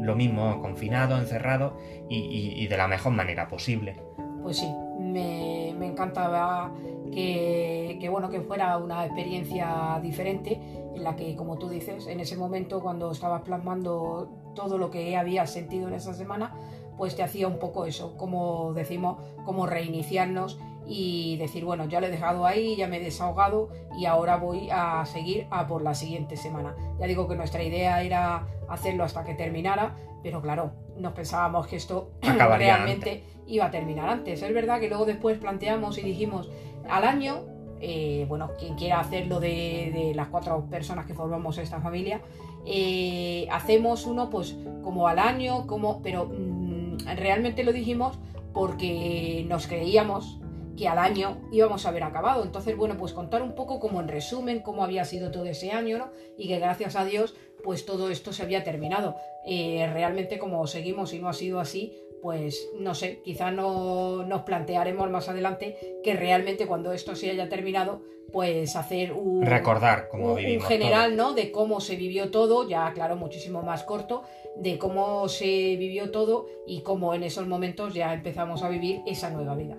lo 0.02 0.16
mismo, 0.16 0.62
confinado, 0.62 1.18
encerrado 1.18 1.78
y 2.10 2.68
de 2.68 2.78
la 2.78 2.88
mejor 2.88 3.14
manera 3.14 3.48
posible. 3.48 3.95
Pues 4.44 4.58
sí, 4.58 4.68
me, 5.00 5.70
encantaba 5.70 6.70
que, 7.14 8.07
bueno, 8.10 8.30
que 8.30 8.41
fuera 8.41 8.77
una 8.77 9.06
experiencia 9.06 9.99
diferente 10.02 10.60
en 10.95 11.03
la 11.03 11.15
que, 11.15 11.35
como 11.35 11.57
tú 11.57 11.69
dices, 11.69 12.07
en 12.07 12.19
ese 12.19 12.38
momento 12.38 12.81
cuando 12.81 13.11
estabas 13.11 13.41
plasmando 13.41 14.30
todo 14.56 14.77
lo 14.77 14.90
que 14.91 15.15
habías 15.18 15.52
sentido 15.52 15.88
en 15.88 15.95
esa 15.95 16.14
semana, 16.14 16.56
pues 16.98 17.15
te 17.15 17.23
hacía 17.23 17.48
un 17.48 17.60
poco 17.60 17.85
eso, 17.85 18.18
como 18.18 18.73
decimos, 18.73 19.18
como 19.45 19.65
reiniciarnos 19.65 20.60
y 20.85 21.38
decir, 21.38 21.65
bueno, 21.65 21.85
ya 21.85 22.02
lo 22.02 22.07
he 22.07 22.11
dejado 22.11 22.45
ahí, 22.45 22.76
ya 22.76 22.88
me 22.88 22.98
he 22.98 22.99
desahogado 22.99 23.69
y 23.98 24.06
ahora 24.06 24.38
voy 24.38 24.69
a 24.72 25.06
seguir 25.06 25.48
a 25.49 25.68
por 25.68 25.81
la 25.81 25.95
siguiente 25.95 26.35
semana. 26.35 26.76
Ya 26.99 27.07
digo 27.07 27.27
que 27.27 27.35
nuestra 27.35 27.64
idea 27.64 28.02
era 28.02 28.48
hacerlo 28.68 29.03
hasta 29.03 29.23
que 29.23 29.34
terminara, 29.34 29.95
pero 30.22 30.41
claro, 30.41 30.72
nos 30.98 31.14
pensábamos 31.14 31.68
que 31.68 31.77
esto 31.77 32.11
realmente 32.22 33.23
iba 33.48 33.65
a 33.65 33.72
terminar 33.72 34.10
antes. 34.10 34.41
Es 34.41 34.53
verdad 34.53 34.80
que 34.80 34.90
luego 34.90 35.06
después 35.06 35.38
planteamos 35.38 35.98
y 35.98 36.02
dijimos 36.02 36.49
al 36.89 37.03
año, 37.03 37.45
eh, 37.80 38.26
bueno, 38.30 38.51
quien 38.57 38.76
quiera 38.76 38.99
hacerlo 38.99 39.39
de, 39.39 39.91
de, 39.93 40.14
las 40.15 40.30
cuatro 40.30 40.65
personas 40.69 41.05
que 41.05 41.14
formamos 41.14 41.57
esta 41.57 41.81
familia, 41.81 42.22
eh, 42.65 43.47
hacemos 43.51 44.05
uno 44.05 44.30
pues 44.30 44.55
como 44.84 45.07
al 45.07 45.19
año, 45.19 45.68
como, 45.68 46.01
pero 46.01 46.26
mm, 46.26 46.97
realmente 47.18 47.64
lo 47.64 47.73
dijimos 47.73 48.18
porque 48.53 49.45
nos 49.49 49.68
creíamos 49.68 50.39
que 50.77 50.88
al 50.88 50.97
año 50.97 51.38
íbamos 51.51 51.85
a 51.85 51.89
haber 51.89 52.03
acabado. 52.03 52.43
Entonces, 52.43 52.76
bueno, 52.77 52.97
pues 52.97 53.14
contar 53.14 53.41
un 53.41 53.53
poco 53.53 53.80
como 53.80 53.99
en 53.99 54.07
resumen 54.07 54.61
cómo 54.61 54.84
había 54.84 55.05
sido 55.05 55.31
todo 55.31 55.45
ese 55.45 55.72
año, 55.72 55.97
¿no? 55.97 56.10
Y 56.38 56.47
que 56.47 56.60
gracias 56.60 56.95
a 56.95 57.05
Dios, 57.05 57.35
pues 57.64 57.85
todo 57.85 58.10
esto 58.10 58.34
se 58.34 58.43
había 58.43 58.64
terminado. 58.64 59.15
Eh, 59.45 59.89
realmente 59.91 60.39
como 60.39 60.65
seguimos 60.68 61.14
y 61.14 61.19
no 61.19 61.30
ha 61.30 61.34
sido 61.34 61.60
así, 61.60 61.93
pues 62.24 62.70
no 62.80 62.95
sé, 62.95 63.20
quizá 63.22 63.52
no 63.52 64.24
nos 64.26 64.44
plantearemos 64.44 65.12
más 65.12 65.28
adelante 65.28 66.00
que 66.04 66.16
realmente 66.16 66.66
cuando 66.66 66.94
esto 66.94 67.16
se 67.16 67.30
haya 67.30 67.50
terminado, 67.50 68.02
pues 68.32 68.78
hacer 68.78 69.12
un 69.12 69.45
recordar 69.45 70.08
como 70.08 70.34
un, 70.34 70.62
general, 70.62 71.18
¿no? 71.18 71.34
De 71.34 71.52
cómo 71.52 71.82
se 71.82 71.98
vivió 71.98 72.32
todo, 72.32 72.68
ya 72.68 72.94
claro, 72.94 73.18
muchísimo 73.18 73.62
más 73.62 73.84
corto, 73.84 74.24
de 74.56 74.78
cómo 74.78 75.28
se 75.28 75.76
vivió 75.76 76.12
todo 76.12 76.48
y 76.66 76.82
cómo 76.82 77.14
en 77.14 77.24
esos 77.24 77.45
momentos 77.45 77.94
ya 77.94 78.14
empezamos 78.14 78.64
a 78.64 78.70
vivir 78.70 79.02
esa 79.06 79.30
nueva 79.30 79.56
vida 79.56 79.76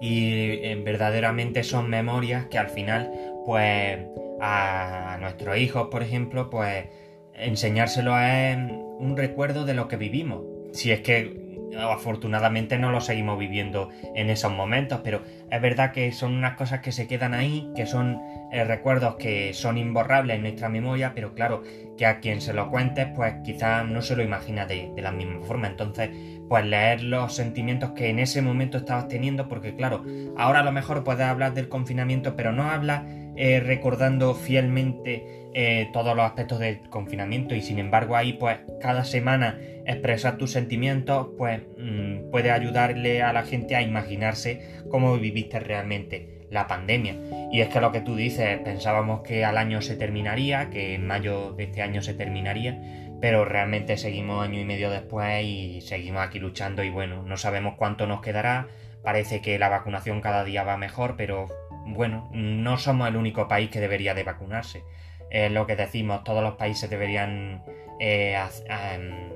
y 0.00 0.32
eh, 0.32 0.80
verdaderamente 0.84 1.64
son 1.64 1.90
memorias 1.90 2.46
que 2.46 2.58
al 2.58 2.68
final, 2.68 3.12
pues 3.44 3.98
a 4.40 5.18
nuestros 5.20 5.58
hijos, 5.58 5.88
por 5.90 6.02
ejemplo, 6.02 6.50
pues 6.50 6.86
enseñárselo 7.34 8.18
es 8.18 8.56
un 8.56 9.16
recuerdo 9.16 9.64
de 9.64 9.74
lo 9.74 9.88
que 9.88 9.96
vivimos. 9.96 10.44
Si 10.72 10.92
es 10.92 11.00
que 11.00 11.47
afortunadamente 11.76 12.78
no 12.78 12.90
lo 12.90 13.00
seguimos 13.00 13.38
viviendo 13.38 13.90
en 14.14 14.30
esos 14.30 14.52
momentos, 14.52 15.00
pero 15.04 15.22
es 15.50 15.60
verdad 15.60 15.92
que 15.92 16.12
son 16.12 16.34
unas 16.34 16.56
cosas 16.56 16.80
que 16.80 16.92
se 16.92 17.06
quedan 17.06 17.34
ahí, 17.34 17.70
que 17.74 17.86
son 17.86 18.20
eh, 18.50 18.64
recuerdos 18.64 19.16
que 19.16 19.52
son 19.52 19.76
imborrables 19.76 20.36
en 20.36 20.42
nuestra 20.42 20.68
memoria, 20.68 21.12
pero 21.14 21.34
claro, 21.34 21.62
que 21.98 22.06
a 22.06 22.20
quien 22.20 22.40
se 22.40 22.54
lo 22.54 22.70
cuentes, 22.70 23.08
pues 23.14 23.34
quizás 23.44 23.86
no 23.86 24.00
se 24.00 24.16
lo 24.16 24.22
imagina 24.22 24.64
de, 24.64 24.92
la 24.96 25.12
misma 25.12 25.40
forma. 25.44 25.66
Entonces, 25.66 26.10
pues 26.48 26.64
leer 26.64 27.02
los 27.02 27.34
sentimientos 27.34 27.90
que 27.90 28.08
en 28.08 28.18
ese 28.18 28.40
momento 28.40 28.78
estabas 28.78 29.08
teniendo, 29.08 29.48
porque 29.48 29.74
claro, 29.74 30.04
ahora 30.36 30.60
a 30.60 30.62
lo 30.64 30.72
mejor 30.72 31.04
puedes 31.04 31.26
hablar 31.26 31.52
del 31.54 31.68
confinamiento, 31.68 32.36
pero 32.36 32.52
no 32.52 32.70
hablas 32.70 33.02
eh, 33.36 33.60
recordando 33.60 34.34
fielmente 34.34 35.47
eh, 35.60 35.90
todos 35.92 36.14
los 36.14 36.24
aspectos 36.24 36.60
del 36.60 36.88
confinamiento 36.88 37.56
y 37.56 37.62
sin 37.62 37.80
embargo 37.80 38.14
ahí 38.14 38.34
pues 38.34 38.58
cada 38.80 39.04
semana 39.04 39.58
expresar 39.86 40.38
tus 40.38 40.52
sentimientos 40.52 41.30
pues 41.36 41.62
mm, 41.76 42.30
puede 42.30 42.52
ayudarle 42.52 43.22
a 43.24 43.32
la 43.32 43.42
gente 43.42 43.74
a 43.74 43.82
imaginarse 43.82 44.84
cómo 44.88 45.18
viviste 45.18 45.58
realmente 45.58 46.46
la 46.48 46.68
pandemia. 46.68 47.16
Y 47.50 47.60
es 47.60 47.70
que 47.70 47.80
lo 47.80 47.90
que 47.90 48.00
tú 48.00 48.14
dices, 48.14 48.56
pensábamos 48.60 49.22
que 49.22 49.44
al 49.44 49.58
año 49.58 49.82
se 49.82 49.96
terminaría, 49.96 50.70
que 50.70 50.94
en 50.94 51.08
mayo 51.08 51.54
de 51.54 51.64
este 51.64 51.82
año 51.82 52.02
se 52.02 52.14
terminaría, 52.14 52.80
pero 53.20 53.44
realmente 53.44 53.96
seguimos 53.96 54.44
año 54.44 54.60
y 54.60 54.64
medio 54.64 54.90
después 54.90 55.42
y 55.44 55.80
seguimos 55.80 56.22
aquí 56.22 56.38
luchando 56.38 56.84
y 56.84 56.90
bueno, 56.90 57.24
no 57.24 57.36
sabemos 57.36 57.74
cuánto 57.76 58.06
nos 58.06 58.20
quedará, 58.20 58.68
parece 59.02 59.40
que 59.40 59.58
la 59.58 59.68
vacunación 59.68 60.20
cada 60.20 60.44
día 60.44 60.62
va 60.62 60.76
mejor, 60.76 61.16
pero 61.16 61.48
bueno, 61.84 62.30
no 62.32 62.78
somos 62.78 63.08
el 63.08 63.16
único 63.16 63.48
país 63.48 63.70
que 63.70 63.80
debería 63.80 64.14
de 64.14 64.22
vacunarse. 64.22 64.84
Es 65.30 65.50
lo 65.52 65.66
que 65.66 65.76
decimos, 65.76 66.24
todos 66.24 66.42
los 66.42 66.54
países 66.54 66.88
deberían 66.88 67.62
eh, 68.00 68.36
em, 68.66 69.28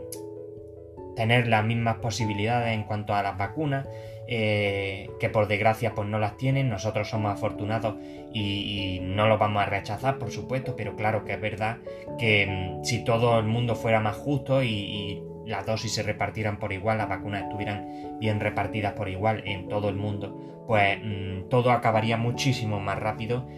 tener 1.14 1.46
las 1.46 1.64
mismas 1.64 1.96
posibilidades 1.96 2.74
en 2.74 2.84
cuanto 2.84 3.14
a 3.14 3.22
las 3.22 3.36
vacunas, 3.36 3.86
eh, 4.28 5.10
que 5.20 5.28
por 5.28 5.48
desgracia 5.48 5.94
pues 5.94 6.08
no 6.08 6.18
las 6.18 6.36
tienen, 6.36 6.68
nosotros 6.68 7.08
somos 7.08 7.32
afortunados 7.32 7.96
y, 8.32 9.00
no 9.02 9.26
los 9.26 9.38
vamos 9.38 9.62
a 9.62 9.66
rechazar, 9.66 10.18
por 10.18 10.30
supuesto, 10.30 10.74
pero 10.76 10.96
claro 10.96 11.24
que 11.24 11.34
es 11.34 11.40
verdad 11.40 11.78
que 12.18 12.46
mm, 12.46 12.84
si 12.84 13.04
todo 13.04 13.38
el 13.38 13.46
mundo 13.46 13.74
fuera 13.74 14.00
más 14.00 14.16
justo 14.16 14.62
y, 14.62 15.22
las 15.44 15.66
dosis 15.66 15.92
se 15.92 16.04
repartieran 16.04 16.60
por 16.60 16.72
igual, 16.72 16.98
las 16.98 17.08
vacunas 17.08 17.42
estuvieran 17.42 18.16
bien 18.20 18.38
repartidas 18.38 18.92
por 18.92 19.08
igual 19.08 19.42
en 19.44 19.68
todo 19.68 19.88
el 19.88 19.96
mundo, 19.96 20.64
pues 20.68 20.98
mm, 21.02 21.48
todo 21.48 21.72
acabaría 21.72 22.16
muchísimo 22.16 22.78
más 22.78 22.98
rápido 23.00 23.48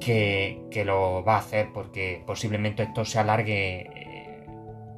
que, 0.00 0.82
lo 0.84 1.24
va 1.24 1.36
a 1.36 1.38
hacer 1.38 1.68
porque 1.72 2.22
posiblemente 2.26 2.82
esto 2.82 3.04
se 3.04 3.18
alargue, 3.18 3.80
eh, 3.94 4.46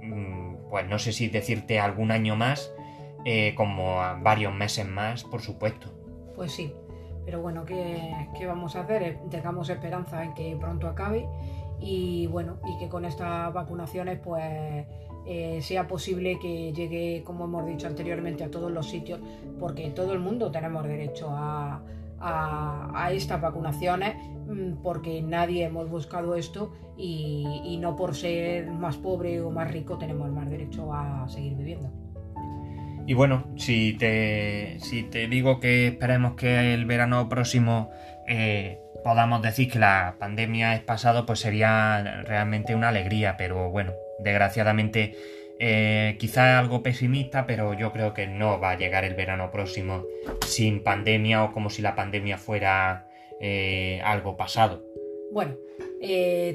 mm, 0.02 0.68
pues 0.70 0.86
no 0.88 0.98
sé 0.98 1.12
si 1.12 1.28
decirte 1.28 1.80
algún 1.80 2.10
año 2.10 2.36
más, 2.36 2.72
eh, 3.24 3.54
como 3.54 3.96
varios 4.22 4.54
meses 4.54 4.86
más, 4.86 5.24
por 5.24 5.40
supuesto. 5.40 5.88
Pues 6.34 6.52
sí, 6.52 6.72
pero 7.24 7.40
bueno, 7.40 7.64
¿qué, 7.64 8.46
vamos 8.46 8.76
a 8.76 8.82
hacer? 8.82 9.18
Tengamos 9.30 9.68
esperanza 9.68 10.24
en 10.24 10.34
que 10.34 10.56
pronto 10.58 10.88
acabe 10.88 11.26
y 11.78 12.26
bueno, 12.26 12.58
y 12.66 12.78
que 12.78 12.88
con 12.88 13.04
estas 13.04 13.52
vacunaciones 13.52 14.18
pues 14.22 14.86
eh, 15.26 15.60
sea 15.62 15.86
posible 15.86 16.38
que 16.38 16.72
llegue, 16.72 17.22
como 17.24 17.44
hemos 17.44 17.66
dicho 17.66 17.86
anteriormente, 17.86 18.44
a 18.44 18.50
todos 18.50 18.70
los 18.70 18.88
sitios, 18.88 19.20
porque 19.58 19.90
todo 19.90 20.12
el 20.12 20.18
mundo 20.18 20.50
tenemos 20.50 20.82
derecho 20.84 21.28
a, 21.30 21.82
estas 23.10 23.40
vacunaciones, 23.40 24.14
mm, 24.46 24.82
porque 24.82 25.22
nadie 25.22 25.64
hemos 25.64 25.88
buscado 25.88 26.34
esto 26.34 26.72
y, 26.96 27.62
y 27.64 27.78
no 27.78 27.96
por 27.96 28.14
ser 28.14 28.70
más 28.70 28.96
pobre 28.96 29.40
o 29.40 29.50
más 29.50 29.70
rico 29.70 29.98
tenemos 29.98 30.30
más 30.30 30.48
derecho 30.48 30.92
a 30.92 31.28
seguir 31.28 31.54
viviendo. 31.56 31.90
Y 33.06 33.14
bueno, 33.14 33.44
si 33.56 33.94
te, 33.94 34.78
si 34.80 35.02
te 35.02 35.26
digo 35.26 35.58
que 35.58 35.88
esperemos 35.88 36.34
que 36.34 36.74
el 36.74 36.84
verano 36.84 37.28
próximo 37.28 37.90
eh, 38.28 38.78
podamos 39.02 39.42
decir 39.42 39.68
que 39.68 39.80
la 39.80 40.14
pandemia 40.20 40.76
es 40.76 40.80
pasado, 40.82 41.26
pues 41.26 41.40
sería 41.40 42.22
realmente 42.24 42.74
una 42.74 42.90
alegría, 42.90 43.36
pero 43.36 43.70
bueno, 43.70 43.92
desgraciadamente 44.20 45.16
eh, 45.60 46.16
quizá 46.18 46.58
algo 46.58 46.82
pesimista, 46.82 47.46
pero 47.46 47.74
yo 47.74 47.92
creo 47.92 48.14
que 48.14 48.26
no 48.26 48.58
va 48.58 48.72
a 48.72 48.78
llegar 48.78 49.04
el 49.04 49.14
verano 49.14 49.50
próximo 49.50 50.04
sin 50.46 50.82
pandemia 50.82 51.44
o 51.44 51.52
como 51.52 51.70
si 51.70 51.82
la 51.82 51.94
pandemia 51.94 52.38
fuera 52.38 53.06
eh, 53.40 54.00
algo 54.02 54.36
pasado. 54.36 54.84
Bueno, 55.32 55.54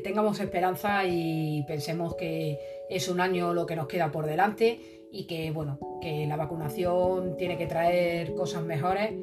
tengamos 0.03 0.41
esperanza 0.41 1.05
y 1.05 1.63
pensemos 1.67 2.15
que 2.15 2.57
es 2.89 3.07
un 3.07 3.21
año 3.21 3.53
lo 3.53 3.65
que 3.65 3.77
nos 3.77 3.87
queda 3.87 4.11
por 4.11 4.25
delante 4.25 4.79
y 5.11 5.27
que 5.27 5.51
bueno, 5.51 5.79
que 6.01 6.25
la 6.25 6.35
vacunación 6.35 7.37
tiene 7.37 7.57
que 7.57 7.67
traer 7.67 8.33
cosas 8.33 8.63
mejores 8.63 9.13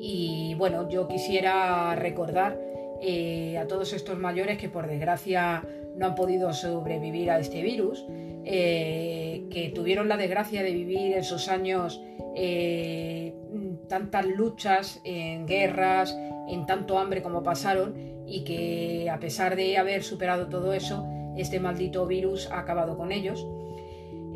y 0.00 0.54
bueno, 0.56 0.88
yo 0.88 1.08
quisiera 1.08 1.94
recordar 1.96 2.58
eh, 3.02 3.58
a 3.58 3.66
todos 3.66 3.92
estos 3.92 4.18
mayores 4.18 4.58
que 4.58 4.68
por 4.68 4.86
desgracia 4.86 5.64
no 5.96 6.06
han 6.06 6.14
podido 6.14 6.52
sobrevivir 6.52 7.30
a 7.30 7.38
este 7.38 7.62
virus, 7.62 8.04
eh, 8.44 9.46
que 9.50 9.70
tuvieron 9.70 10.08
la 10.08 10.16
desgracia 10.16 10.62
de 10.62 10.72
vivir 10.72 11.16
en 11.16 11.24
sus 11.24 11.48
años 11.48 12.02
eh, 12.34 13.34
tantas 13.88 14.26
luchas, 14.26 15.00
en 15.04 15.46
guerras, 15.46 16.16
en 16.48 16.66
tanto 16.66 16.98
hambre 16.98 17.22
como 17.22 17.42
pasaron 17.42 17.94
y 18.26 18.44
que 18.44 19.10
a 19.10 19.18
pesar 19.18 19.56
de 19.56 19.76
haber 19.76 20.02
superado 20.02 20.48
todo 20.48 20.72
eso, 20.72 21.06
este 21.36 21.60
maldito 21.60 22.06
virus 22.06 22.50
ha 22.50 22.60
acabado 22.60 22.96
con 22.96 23.12
ellos. 23.12 23.46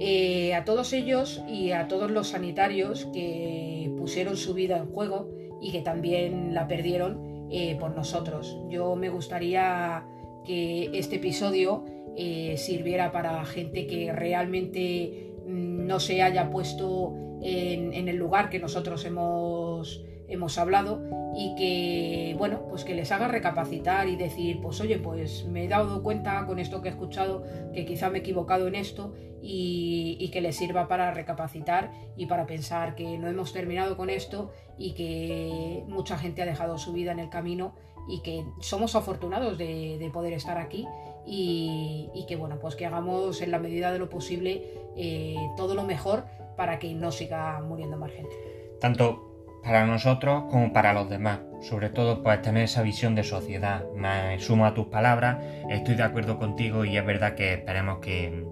Eh, 0.01 0.55
a 0.55 0.64
todos 0.64 0.93
ellos 0.93 1.43
y 1.47 1.70
a 1.70 1.86
todos 1.86 2.10
los 2.10 2.28
sanitarios 2.28 3.06
que 3.12 3.94
pusieron 3.97 4.36
su 4.36 4.55
vida 4.55 4.76
en 4.76 4.86
juego 4.86 5.31
y 5.60 5.70
que 5.70 5.82
también 5.82 6.52
la 6.52 6.66
perdieron 6.66 7.47
eh, 7.51 7.76
por 7.78 7.94
nosotros. 7.94 8.59
Yo 8.68 8.97
me 8.97 9.09
gustaría 9.09 10.05
que 10.45 10.91
este 10.95 11.16
episodio 11.16 11.85
eh, 12.16 12.57
sirviera 12.57 13.12
para 13.12 13.45
gente 13.45 13.87
que 13.87 14.12
realmente 14.12 15.33
mm, 15.47 15.87
no 15.87 16.01
se 16.01 16.23
haya 16.23 16.51
puesto 16.51 17.15
en 17.47 18.09
el 18.09 18.16
lugar 18.16 18.49
que 18.49 18.59
nosotros 18.59 19.05
hemos 19.05 20.03
hemos 20.29 20.59
hablado 20.59 21.03
y 21.37 21.55
que, 21.57 22.35
bueno, 22.39 22.66
pues 22.69 22.85
que 22.85 22.95
les 22.95 23.11
haga 23.12 23.29
recapacitar 23.29 24.09
y 24.09 24.16
decir, 24.16 24.61
pues 24.61 24.81
oye, 24.81 24.99
pues 24.99 25.47
me 25.47 25.65
he 25.65 25.69
dado 25.69 26.03
cuenta 26.03 26.45
con 26.47 26.59
esto 26.59 26.81
que 26.81 26.89
he 26.89 26.93
escuchado 26.93 27.45
que 27.73 27.85
quizá 27.85 28.11
me 28.11 28.19
he 28.19 28.21
equivocado 28.21 28.69
en 28.69 28.75
esto 28.75 29.15
y, 29.43 30.31
que 30.33 30.41
les 30.41 30.57
sirva 30.57 30.89
para 30.89 31.12
recapacitar 31.12 31.93
y 32.16 32.27
para 32.27 32.47
pensar 32.47 32.95
que 32.95 33.19
no 33.19 33.29
hemos 33.29 33.53
terminado 33.53 33.97
con 33.97 34.11
esto 34.11 34.51
y 34.79 34.95
que 34.95 35.85
mucha 35.87 36.19
gente 36.19 36.43
ha 36.43 36.47
dejado 36.47 36.79
su 36.79 36.93
vida 36.93 37.12
en 37.12 37.19
el 37.19 37.29
camino 37.29 37.75
y 38.09 38.20
que 38.20 38.44
somos 38.60 38.94
afortunados 38.94 39.59
de, 39.59 40.10
poder 40.12 40.32
estar 40.32 40.59
aquí 40.59 40.86
y, 41.26 42.24
que, 42.28 42.36
bueno, 42.36 42.59
pues 42.60 42.76
que 42.76 42.86
hagamos 42.86 43.40
en 43.40 43.51
la 43.51 43.59
medida 43.59 43.93
de 43.93 43.98
lo 43.98 44.09
posible 44.09 44.62
eh, 44.97 45.36
todo 45.56 45.74
lo 45.74 45.85
mejor 45.85 46.24
para 46.56 46.78
que 46.78 46.94
no 46.94 47.10
siga 47.10 47.60
muriendo 47.60 47.97
más 47.97 48.12
gente. 48.12 48.35
Tanto 48.81 49.35
para 49.64 49.86
nosotros 49.86 50.44
como 50.51 50.72
para 50.72 50.93
los 50.93 51.09
demás. 51.09 51.40
Sobre 51.62 51.89
todo, 51.89 52.22
pues 52.22 52.43
tener 52.43 52.64
esa 52.64 52.82
visión 52.82 53.14
de 53.14 53.24
sociedad. 53.24 53.85
Me 53.97 54.39
sumo 54.39 54.66
a 54.66 54.74
tus 54.74 54.86
palabras, 54.86 55.43
estoy 55.70 55.94
de 55.94 56.02
acuerdo 56.02 56.39
contigo 56.39 56.85
y 56.85 56.97
es 56.98 57.06
verdad 57.06 57.35
que 57.35 57.55
esperemos 57.55 57.98
que, 58.01 58.44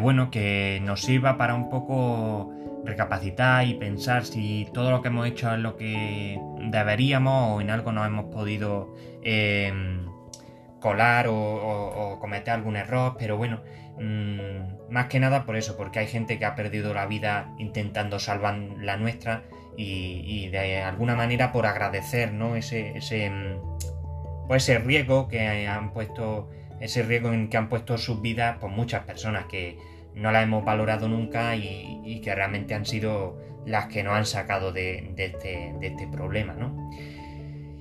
bueno, 0.00 0.30
que 0.30 0.80
nos 0.82 1.02
sirva 1.02 1.38
para 1.38 1.54
un 1.54 1.70
poco 1.70 2.52
recapacitar 2.84 3.66
y 3.66 3.74
pensar 3.74 4.24
si 4.24 4.68
todo 4.72 4.90
lo 4.90 5.02
que 5.02 5.08
hemos 5.08 5.26
hecho 5.26 5.52
es 5.52 5.58
lo 5.58 5.76
que 5.76 6.40
deberíamos 6.70 7.56
o 7.56 7.60
en 7.60 7.70
algo 7.70 7.92
nos 7.92 8.06
hemos 8.06 8.26
podido 8.26 8.94
em, 9.22 10.06
colar 10.80 11.26
o, 11.28 12.18
cometer 12.20 12.54
algún 12.54 12.76
error, 12.76 13.16
pero 13.18 13.36
bueno, 13.36 13.62
mm, 13.98 14.90
más 14.92 15.06
que 15.06 15.20
nada 15.20 15.44
por 15.44 15.56
eso, 15.56 15.76
porque 15.76 16.00
hay 16.00 16.06
gente 16.06 16.38
que 16.38 16.44
ha 16.44 16.54
perdido 16.54 16.92
la 16.94 17.06
vida 17.06 17.54
intentando 17.58 18.18
salvar 18.18 18.56
la 18.78 18.96
nuestra 18.96 19.44
y, 19.76 20.48
de 20.48 20.82
alguna 20.82 21.14
manera 21.14 21.52
por 21.52 21.64
agradecer 21.64 22.32
¿no? 22.32 22.56
ese, 22.56 22.98
ese, 22.98 23.30
mm, 23.30 23.78
pues 24.46 24.68
ese 24.68 24.78
riesgo 24.78 25.28
que 25.28 25.66
han 25.68 25.92
puesto, 25.92 26.50
ese 26.80 27.02
riesgo 27.02 27.32
en 27.32 27.48
que 27.48 27.56
han 27.56 27.68
puesto 27.68 27.96
sus 27.96 28.20
vidas 28.20 28.58
pues 28.60 28.72
muchas 28.72 29.04
personas 29.04 29.46
que 29.46 29.78
no 30.14 30.32
la 30.32 30.42
hemos 30.42 30.64
valorado 30.64 31.08
nunca 31.08 31.56
y, 31.56 32.20
que 32.22 32.34
realmente 32.34 32.74
han 32.74 32.84
sido 32.84 33.38
las 33.64 33.86
que 33.86 34.02
nos 34.02 34.14
han 34.14 34.26
sacado 34.26 34.72
de, 34.72 35.14
este, 35.16 35.74
de 35.78 35.86
este 35.86 36.08
problema, 36.08 36.54
¿no? 36.54 36.90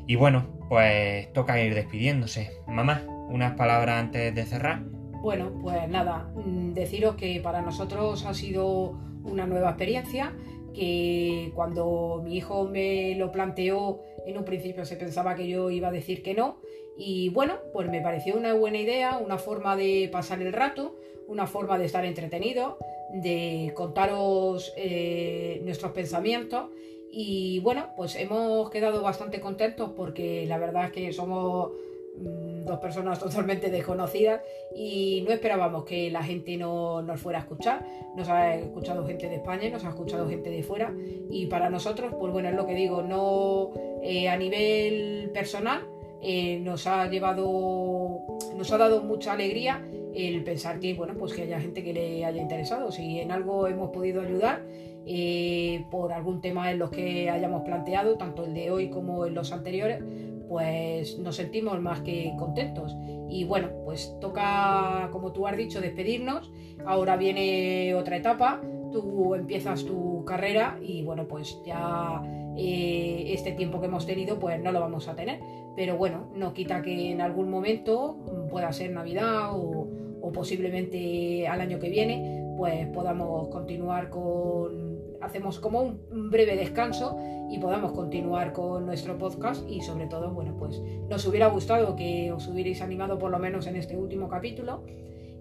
Y 0.07 0.15
bueno, 0.15 0.47
pues 0.69 1.31
toca 1.33 1.61
ir 1.61 1.73
despidiéndose. 1.73 2.51
Mamá, 2.67 3.03
unas 3.29 3.55
palabras 3.55 3.99
antes 3.99 4.33
de 4.33 4.45
cerrar. 4.45 4.83
Bueno, 5.21 5.51
pues 5.61 5.87
nada, 5.89 6.31
mm, 6.35 6.73
deciros 6.73 7.15
que 7.15 7.39
para 7.41 7.61
nosotros 7.61 8.25
ha 8.25 8.33
sido 8.33 8.97
una 9.23 9.45
nueva 9.45 9.69
experiencia 9.69 10.33
que 10.73 11.51
cuando 11.55 12.21
mi 12.23 12.37
hijo 12.37 12.65
me 12.65 13.15
lo 13.15 13.31
planteó, 13.31 14.01
en 14.25 14.37
un 14.37 14.45
principio 14.45 14.85
se 14.85 14.95
pensaba 14.95 15.35
que 15.35 15.47
yo 15.47 15.69
iba 15.69 15.89
a 15.89 15.91
decir 15.91 16.23
que 16.23 16.33
no. 16.33 16.57
Y 16.97 17.29
bueno, 17.29 17.55
pues 17.73 17.89
me 17.89 18.01
pareció 18.01 18.35
una 18.35 18.53
buena 18.53 18.77
idea, 18.77 19.17
una 19.17 19.37
forma 19.37 19.75
de 19.75 20.09
pasar 20.11 20.41
el 20.41 20.53
rato, 20.53 20.95
una 21.29 21.47
forma 21.47 21.77
de 21.77 21.85
estar 21.85 22.03
entretenido, 22.05 22.77
de 23.13 23.71
contaros 23.75 24.73
eh, 24.75 25.61
nuestros 25.63 25.91
pensamientos. 25.91 26.69
Y 27.11 27.59
bueno, 27.61 27.89
pues 27.95 28.15
hemos 28.15 28.69
quedado 28.69 29.01
bastante 29.01 29.39
contentos 29.39 29.91
porque 29.95 30.45
la 30.45 30.57
verdad 30.57 30.85
es 30.85 30.91
que 30.91 31.13
somos 31.13 31.71
Mm, 32.19 32.65
dos 32.65 32.79
personas 32.79 33.19
totalmente 33.25 33.69
desconocidas 33.69 34.41
y 34.75 35.23
no 35.25 35.33
esperábamos 35.33 35.85
que 35.85 36.11
la 36.11 36.23
gente 36.23 36.57
no 36.57 37.01
nos 37.01 37.19
fuera 37.19 37.39
a 37.39 37.41
escuchar. 37.41 37.85
Nos 38.15 38.27
ha 38.29 38.55
escuchado 38.55 39.05
gente 39.05 39.29
de 39.29 39.35
España, 39.35 39.69
nos 39.69 39.85
ha 39.85 39.89
escuchado 39.89 40.27
gente 40.27 40.49
de 40.49 40.63
fuera 40.63 40.93
y 41.29 41.45
para 41.45 41.69
nosotros, 41.69 42.13
pues 42.19 42.33
bueno, 42.33 42.49
es 42.49 42.55
lo 42.55 42.65
que 42.65 42.73
digo, 42.73 43.01
no 43.01 43.71
eh, 44.03 44.27
a 44.27 44.37
nivel 44.37 45.31
personal 45.33 45.87
eh, 46.21 46.59
nos 46.59 46.87
ha 46.87 47.07
llevado, 47.07 48.19
nos 48.55 48.71
ha 48.71 48.77
dado 48.77 49.01
mucha 49.03 49.33
alegría 49.33 49.85
el 50.15 50.43
pensar 50.43 50.79
que 50.79 50.93
bueno, 50.93 51.15
pues 51.17 51.33
que 51.33 51.43
haya 51.43 51.59
gente 51.59 51.83
que 51.83 51.93
le 51.93 52.25
haya 52.25 52.41
interesado. 52.41 52.91
Si 52.91 53.19
en 53.19 53.31
algo 53.31 53.67
hemos 53.67 53.89
podido 53.91 54.21
ayudar 54.21 54.63
eh, 55.05 55.85
por 55.91 56.13
algún 56.13 56.41
tema 56.41 56.71
en 56.71 56.79
los 56.79 56.89
que 56.89 57.29
hayamos 57.29 57.63
planteado, 57.63 58.17
tanto 58.17 58.45
el 58.45 58.53
de 58.53 58.71
hoy 58.71 58.89
como 58.89 59.25
en 59.25 59.33
los 59.33 59.51
anteriores, 59.51 60.03
pues 60.47 61.19
nos 61.19 61.35
sentimos 61.35 61.79
más 61.79 62.01
que 62.01 62.33
contentos. 62.37 62.95
Y 63.29 63.43
bueno, 63.43 63.69
pues 63.85 64.17
toca, 64.19 65.09
como 65.11 65.31
tú 65.31 65.47
has 65.47 65.55
dicho, 65.55 65.79
despedirnos. 65.79 66.51
Ahora 66.85 67.15
viene 67.15 67.93
otra 67.93 68.17
etapa, 68.17 68.61
tú 68.91 69.35
empiezas 69.35 69.85
tu 69.85 70.25
carrera 70.25 70.79
y 70.81 71.03
bueno, 71.03 71.27
pues 71.27 71.61
ya 71.63 72.23
eh, 72.57 73.25
este 73.27 73.51
tiempo 73.51 73.79
que 73.79 73.85
hemos 73.85 74.05
tenido, 74.05 74.39
pues 74.39 74.59
no 74.61 74.71
lo 74.71 74.79
vamos 74.79 75.07
a 75.07 75.15
tener. 75.15 75.39
Pero 75.75 75.97
bueno, 75.97 76.27
no 76.35 76.53
quita 76.53 76.81
que 76.81 77.11
en 77.11 77.21
algún 77.21 77.49
momento, 77.49 78.17
pueda 78.49 78.73
ser 78.73 78.91
Navidad 78.91 79.51
o, 79.53 79.87
o 80.21 80.31
posiblemente 80.31 81.47
al 81.47 81.61
año 81.61 81.79
que 81.79 81.89
viene, 81.89 82.55
pues 82.57 82.87
podamos 82.87 83.47
continuar 83.49 84.09
con 84.09 84.99
hacemos 85.21 85.59
como 85.59 85.81
un 85.81 86.29
breve 86.29 86.55
descanso 86.55 87.17
y 87.49 87.59
podamos 87.59 87.91
continuar 87.91 88.53
con 88.53 88.85
nuestro 88.85 89.17
podcast 89.17 89.67
y 89.69 89.81
sobre 89.81 90.07
todo, 90.07 90.31
bueno, 90.31 90.55
pues 90.57 90.81
nos 91.09 91.25
hubiera 91.27 91.47
gustado 91.47 91.95
que 91.95 92.31
os 92.31 92.47
hubierais 92.47 92.81
animado 92.81 93.17
por 93.17 93.31
lo 93.31 93.39
menos 93.39 93.67
en 93.67 93.75
este 93.75 93.97
último 93.97 94.29
capítulo 94.29 94.83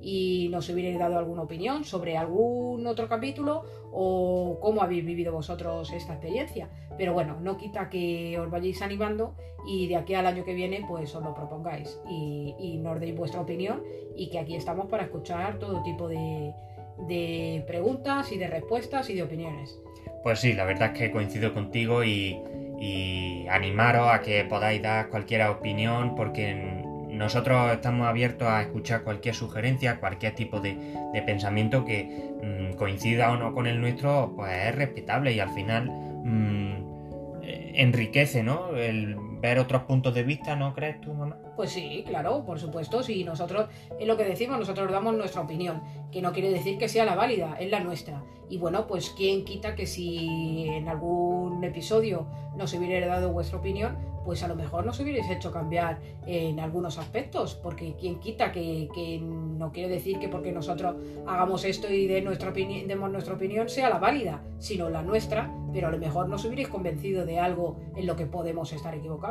y 0.00 0.48
nos 0.50 0.68
hubierais 0.68 0.98
dado 0.98 1.18
alguna 1.18 1.42
opinión 1.42 1.84
sobre 1.84 2.16
algún 2.16 2.86
otro 2.86 3.08
capítulo 3.08 3.64
o 3.92 4.58
cómo 4.60 4.82
habéis 4.82 5.04
vivido 5.04 5.32
vosotros 5.32 5.92
esta 5.92 6.12
experiencia. 6.12 6.68
Pero 6.96 7.12
bueno, 7.12 7.38
no 7.40 7.56
quita 7.56 7.88
que 7.88 8.38
os 8.38 8.50
vayáis 8.50 8.82
animando 8.82 9.34
y 9.66 9.88
de 9.88 9.96
aquí 9.96 10.14
al 10.14 10.26
año 10.26 10.44
que 10.44 10.54
viene 10.54 10.84
pues 10.86 11.14
os 11.14 11.22
lo 11.22 11.34
propongáis 11.34 12.00
y, 12.08 12.54
y 12.58 12.76
nos 12.78 13.00
deis 13.00 13.16
vuestra 13.16 13.40
opinión 13.40 13.82
y 14.18 14.28
que 14.28 14.38
aquí 14.40 14.56
estamos 14.56 14.86
para 14.86 15.04
escuchar 15.04 15.58
todo 15.58 15.82
tipo 15.82 16.08
de, 16.08 16.52
preguntas 17.66 18.32
y 18.32 18.38
de 18.38 18.48
respuestas 18.48 19.08
y 19.08 19.14
de 19.14 19.22
opiniones. 19.22 19.78
Pues 20.24 20.40
sí, 20.40 20.52
la 20.52 20.64
verdad 20.64 20.92
es 20.92 20.98
que 20.98 21.10
coincido 21.10 21.54
contigo 21.54 22.02
y, 22.04 22.42
animaros 23.48 24.08
a 24.12 24.20
que 24.20 24.44
podáis 24.44 24.82
dar 24.82 25.08
cualquier 25.08 25.46
opinión 25.46 26.14
porque 26.14 26.77
nosotros 27.18 27.72
estamos 27.72 28.06
abiertos 28.06 28.48
a 28.48 28.62
escuchar 28.62 29.02
cualquier 29.02 29.34
sugerencia, 29.34 29.98
cualquier 30.00 30.34
tipo 30.34 30.60
de, 30.60 30.76
pensamiento 31.26 31.84
que 31.84 32.32
mm, 32.42 32.76
coincida 32.76 33.32
o 33.32 33.36
no 33.36 33.52
con 33.52 33.66
el 33.66 33.80
nuestro, 33.80 34.32
pues 34.36 34.52
es 34.68 34.74
respetable 34.74 35.32
y 35.32 35.40
al 35.40 35.50
final 35.50 35.90
mm, 35.90 37.42
eh, 37.42 37.72
enriquece, 37.74 38.42
¿no? 38.42 38.76
El 38.76 39.16
ver 39.40 39.58
otros 39.58 39.82
puntos 39.82 40.14
de 40.14 40.22
vista, 40.22 40.56
¿no 40.56 40.74
crees 40.74 41.00
tú, 41.00 41.12
mamá? 41.12 41.36
Pues 41.56 41.70
sí, 41.70 42.04
claro, 42.06 42.44
por 42.44 42.58
supuesto, 42.58 43.02
si 43.02 43.24
nosotros, 43.24 43.68
es 43.98 44.06
lo 44.06 44.16
que 44.16 44.24
decimos, 44.24 44.58
nosotros 44.58 44.90
damos 44.90 45.16
nuestra 45.16 45.42
opinión, 45.42 45.82
que 46.12 46.22
no 46.22 46.32
quiere 46.32 46.50
decir 46.50 46.78
que 46.78 46.88
sea 46.88 47.04
la 47.04 47.14
válida, 47.14 47.56
es 47.58 47.70
la 47.70 47.80
nuestra. 47.80 48.22
Y 48.50 48.58
bueno, 48.58 48.86
pues 48.86 49.10
quién 49.10 49.44
quita 49.44 49.74
que 49.74 49.86
si 49.86 50.66
en 50.68 50.88
algún 50.88 51.62
episodio 51.64 52.26
nos 52.56 52.72
hubiera 52.74 53.06
dado 53.06 53.32
vuestra 53.32 53.58
opinión, 53.58 53.96
pues 54.24 54.42
a 54.42 54.48
lo 54.48 54.56
mejor 54.56 54.84
nos 54.84 55.00
hubierais 55.00 55.30
hecho 55.30 55.50
cambiar 55.50 56.00
en 56.26 56.60
algunos 56.60 56.98
aspectos, 56.98 57.54
porque 57.54 57.94
quién 57.98 58.20
quita 58.20 58.52
que, 58.52 58.88
que 58.94 59.18
no 59.20 59.72
quiere 59.72 59.88
decir 59.88 60.18
que 60.18 60.28
porque 60.28 60.52
nosotros 60.52 60.96
hagamos 61.26 61.64
esto 61.64 61.90
y 61.90 62.06
de 62.06 62.20
nuestra 62.20 62.52
demos 62.52 63.10
nuestra 63.10 63.34
opinión 63.34 63.68
sea 63.70 63.88
la 63.88 63.98
válida, 63.98 64.42
sino 64.58 64.90
la 64.90 65.02
nuestra, 65.02 65.50
pero 65.72 65.88
a 65.88 65.90
lo 65.90 65.98
mejor 65.98 66.28
nos 66.28 66.44
hubierais 66.44 66.68
convencido 66.68 67.24
de 67.24 67.38
algo 67.38 67.78
en 67.96 68.06
lo 68.06 68.16
que 68.16 68.26
podemos 68.26 68.72
estar 68.72 68.94
equivocados. 68.94 69.27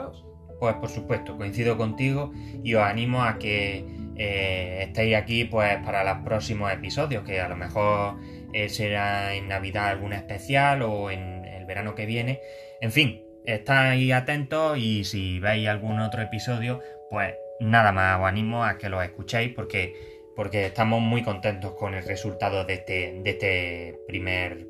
Pues 0.59 0.75
por 0.75 0.89
supuesto, 0.89 1.37
coincido 1.37 1.77
contigo 1.77 2.31
y 2.63 2.73
os 2.73 2.83
animo 2.83 3.23
a 3.23 3.37
que 3.37 3.85
eh, 4.15 4.85
estéis 4.87 5.15
aquí 5.15 5.45
pues 5.45 5.77
para 5.85 6.03
los 6.03 6.23
próximos 6.23 6.71
episodios, 6.71 7.23
que 7.23 7.39
a 7.39 7.47
lo 7.47 7.55
mejor 7.55 8.15
eh, 8.53 8.69
será 8.69 9.35
en 9.35 9.47
Navidad 9.47 9.89
alguna 9.89 10.15
especial 10.15 10.81
o 10.81 11.11
en 11.11 11.45
el 11.45 11.65
verano 11.65 11.93
que 11.93 12.07
viene. 12.07 12.39
En 12.81 12.91
fin, 12.91 13.21
estáis 13.45 14.11
atentos 14.13 14.77
y 14.79 15.03
si 15.03 15.39
veis 15.39 15.67
algún 15.67 15.99
otro 15.99 16.23
episodio, 16.23 16.81
pues 17.11 17.35
nada 17.59 17.91
más 17.91 18.19
os 18.19 18.25
animo 18.25 18.63
a 18.63 18.79
que 18.79 18.89
lo 18.89 19.01
escuchéis 19.01 19.53
porque, 19.53 19.93
porque 20.35 20.65
estamos 20.65 21.01
muy 21.01 21.21
contentos 21.23 21.73
con 21.73 21.93
el 21.93 22.03
resultado 22.03 22.65
de 22.65 22.73
este, 22.73 23.21
de 23.23 23.29
este 23.29 23.99
primer 24.07 24.67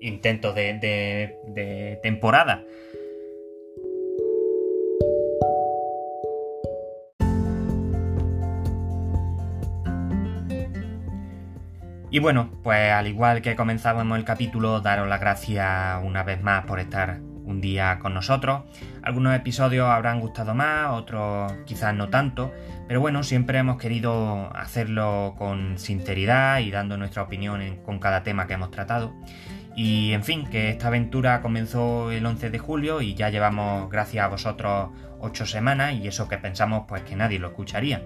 intento 0.00 0.52
de, 0.52 0.74
de 0.74 2.00
temporada. 2.02 2.64
Y 12.12 12.18
bueno, 12.18 12.50
pues 12.64 12.92
al 12.92 13.06
igual 13.06 13.40
que 13.40 13.54
comenzábamos 13.54 14.18
el 14.18 14.24
capítulo, 14.24 14.80
daros 14.80 15.06
las 15.06 15.20
gracias 15.20 16.02
una 16.02 16.24
vez 16.24 16.42
más 16.42 16.64
por 16.64 16.80
estar 16.80 17.20
un 17.44 17.60
día 17.60 18.00
con 18.00 18.14
nosotros. 18.14 18.62
Algunos 19.02 19.36
episodios 19.36 19.88
habrán 19.88 20.18
gustado 20.18 20.52
más, 20.52 20.90
otros 20.90 21.52
quizás 21.66 21.94
no 21.94 22.08
tanto, 22.08 22.52
pero 22.88 23.00
bueno, 23.00 23.22
siempre 23.22 23.58
hemos 23.58 23.78
querido 23.78 24.50
hacerlo 24.56 25.36
con 25.38 25.78
sinceridad 25.78 26.58
y 26.58 26.72
dando 26.72 26.96
nuestra 26.96 27.22
opinión 27.22 27.76
con 27.84 28.00
cada 28.00 28.24
tema 28.24 28.48
que 28.48 28.54
hemos 28.54 28.72
tratado. 28.72 29.14
Y 29.76 30.12
en 30.12 30.24
fin, 30.24 30.46
que 30.46 30.68
esta 30.68 30.88
aventura 30.88 31.40
comenzó 31.40 32.10
el 32.10 32.26
11 32.26 32.50
de 32.50 32.58
julio 32.58 33.02
y 33.02 33.14
ya 33.14 33.30
llevamos, 33.30 33.88
gracias 33.88 34.24
a 34.24 34.28
vosotros, 34.28 34.90
8 35.20 35.46
semanas 35.46 35.94
y 35.94 36.08
eso 36.08 36.28
que 36.28 36.38
pensamos 36.38 36.86
pues 36.88 37.02
que 37.02 37.14
nadie 37.14 37.38
lo 37.38 37.48
escucharía. 37.48 38.02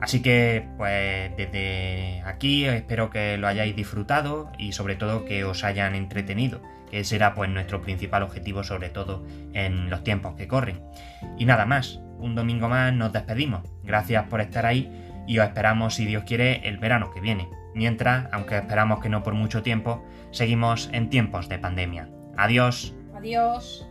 Así 0.00 0.22
que, 0.22 0.68
pues 0.76 1.36
desde 1.36 2.22
aquí 2.26 2.64
espero 2.64 3.10
que 3.10 3.36
lo 3.38 3.46
hayáis 3.46 3.74
disfrutado 3.74 4.50
y 4.58 4.72
sobre 4.72 4.96
todo 4.96 5.24
que 5.24 5.44
os 5.44 5.64
hayan 5.64 5.94
entretenido, 5.94 6.60
que 6.90 7.04
será 7.04 7.34
pues 7.34 7.50
nuestro 7.50 7.80
principal 7.80 8.22
objetivo 8.22 8.64
sobre 8.64 8.90
todo 8.90 9.24
en 9.52 9.90
los 9.90 10.04
tiempos 10.04 10.34
que 10.36 10.48
corren. 10.48 10.82
Y 11.38 11.44
nada 11.44 11.64
más, 11.66 12.00
un 12.18 12.34
domingo 12.34 12.68
más 12.68 12.92
nos 12.92 13.12
despedimos. 13.12 13.62
Gracias 13.82 14.24
por 14.28 14.40
estar 14.40 14.66
ahí 14.66 14.90
y 15.26 15.38
os 15.38 15.46
esperamos 15.46 15.94
si 15.94 16.04
Dios 16.06 16.24
quiere 16.24 16.68
el 16.68 16.78
verano 16.78 17.10
que 17.10 17.20
viene. 17.20 17.48
Mientras, 17.74 18.28
aunque 18.32 18.56
esperamos 18.58 19.00
que 19.00 19.08
no 19.08 19.22
por 19.22 19.34
mucho 19.34 19.62
tiempo, 19.62 20.04
seguimos 20.30 20.88
en 20.92 21.10
tiempos 21.10 21.48
de 21.48 21.58
pandemia. 21.58 22.08
Adiós. 22.36 22.94
Adiós. 23.14 23.88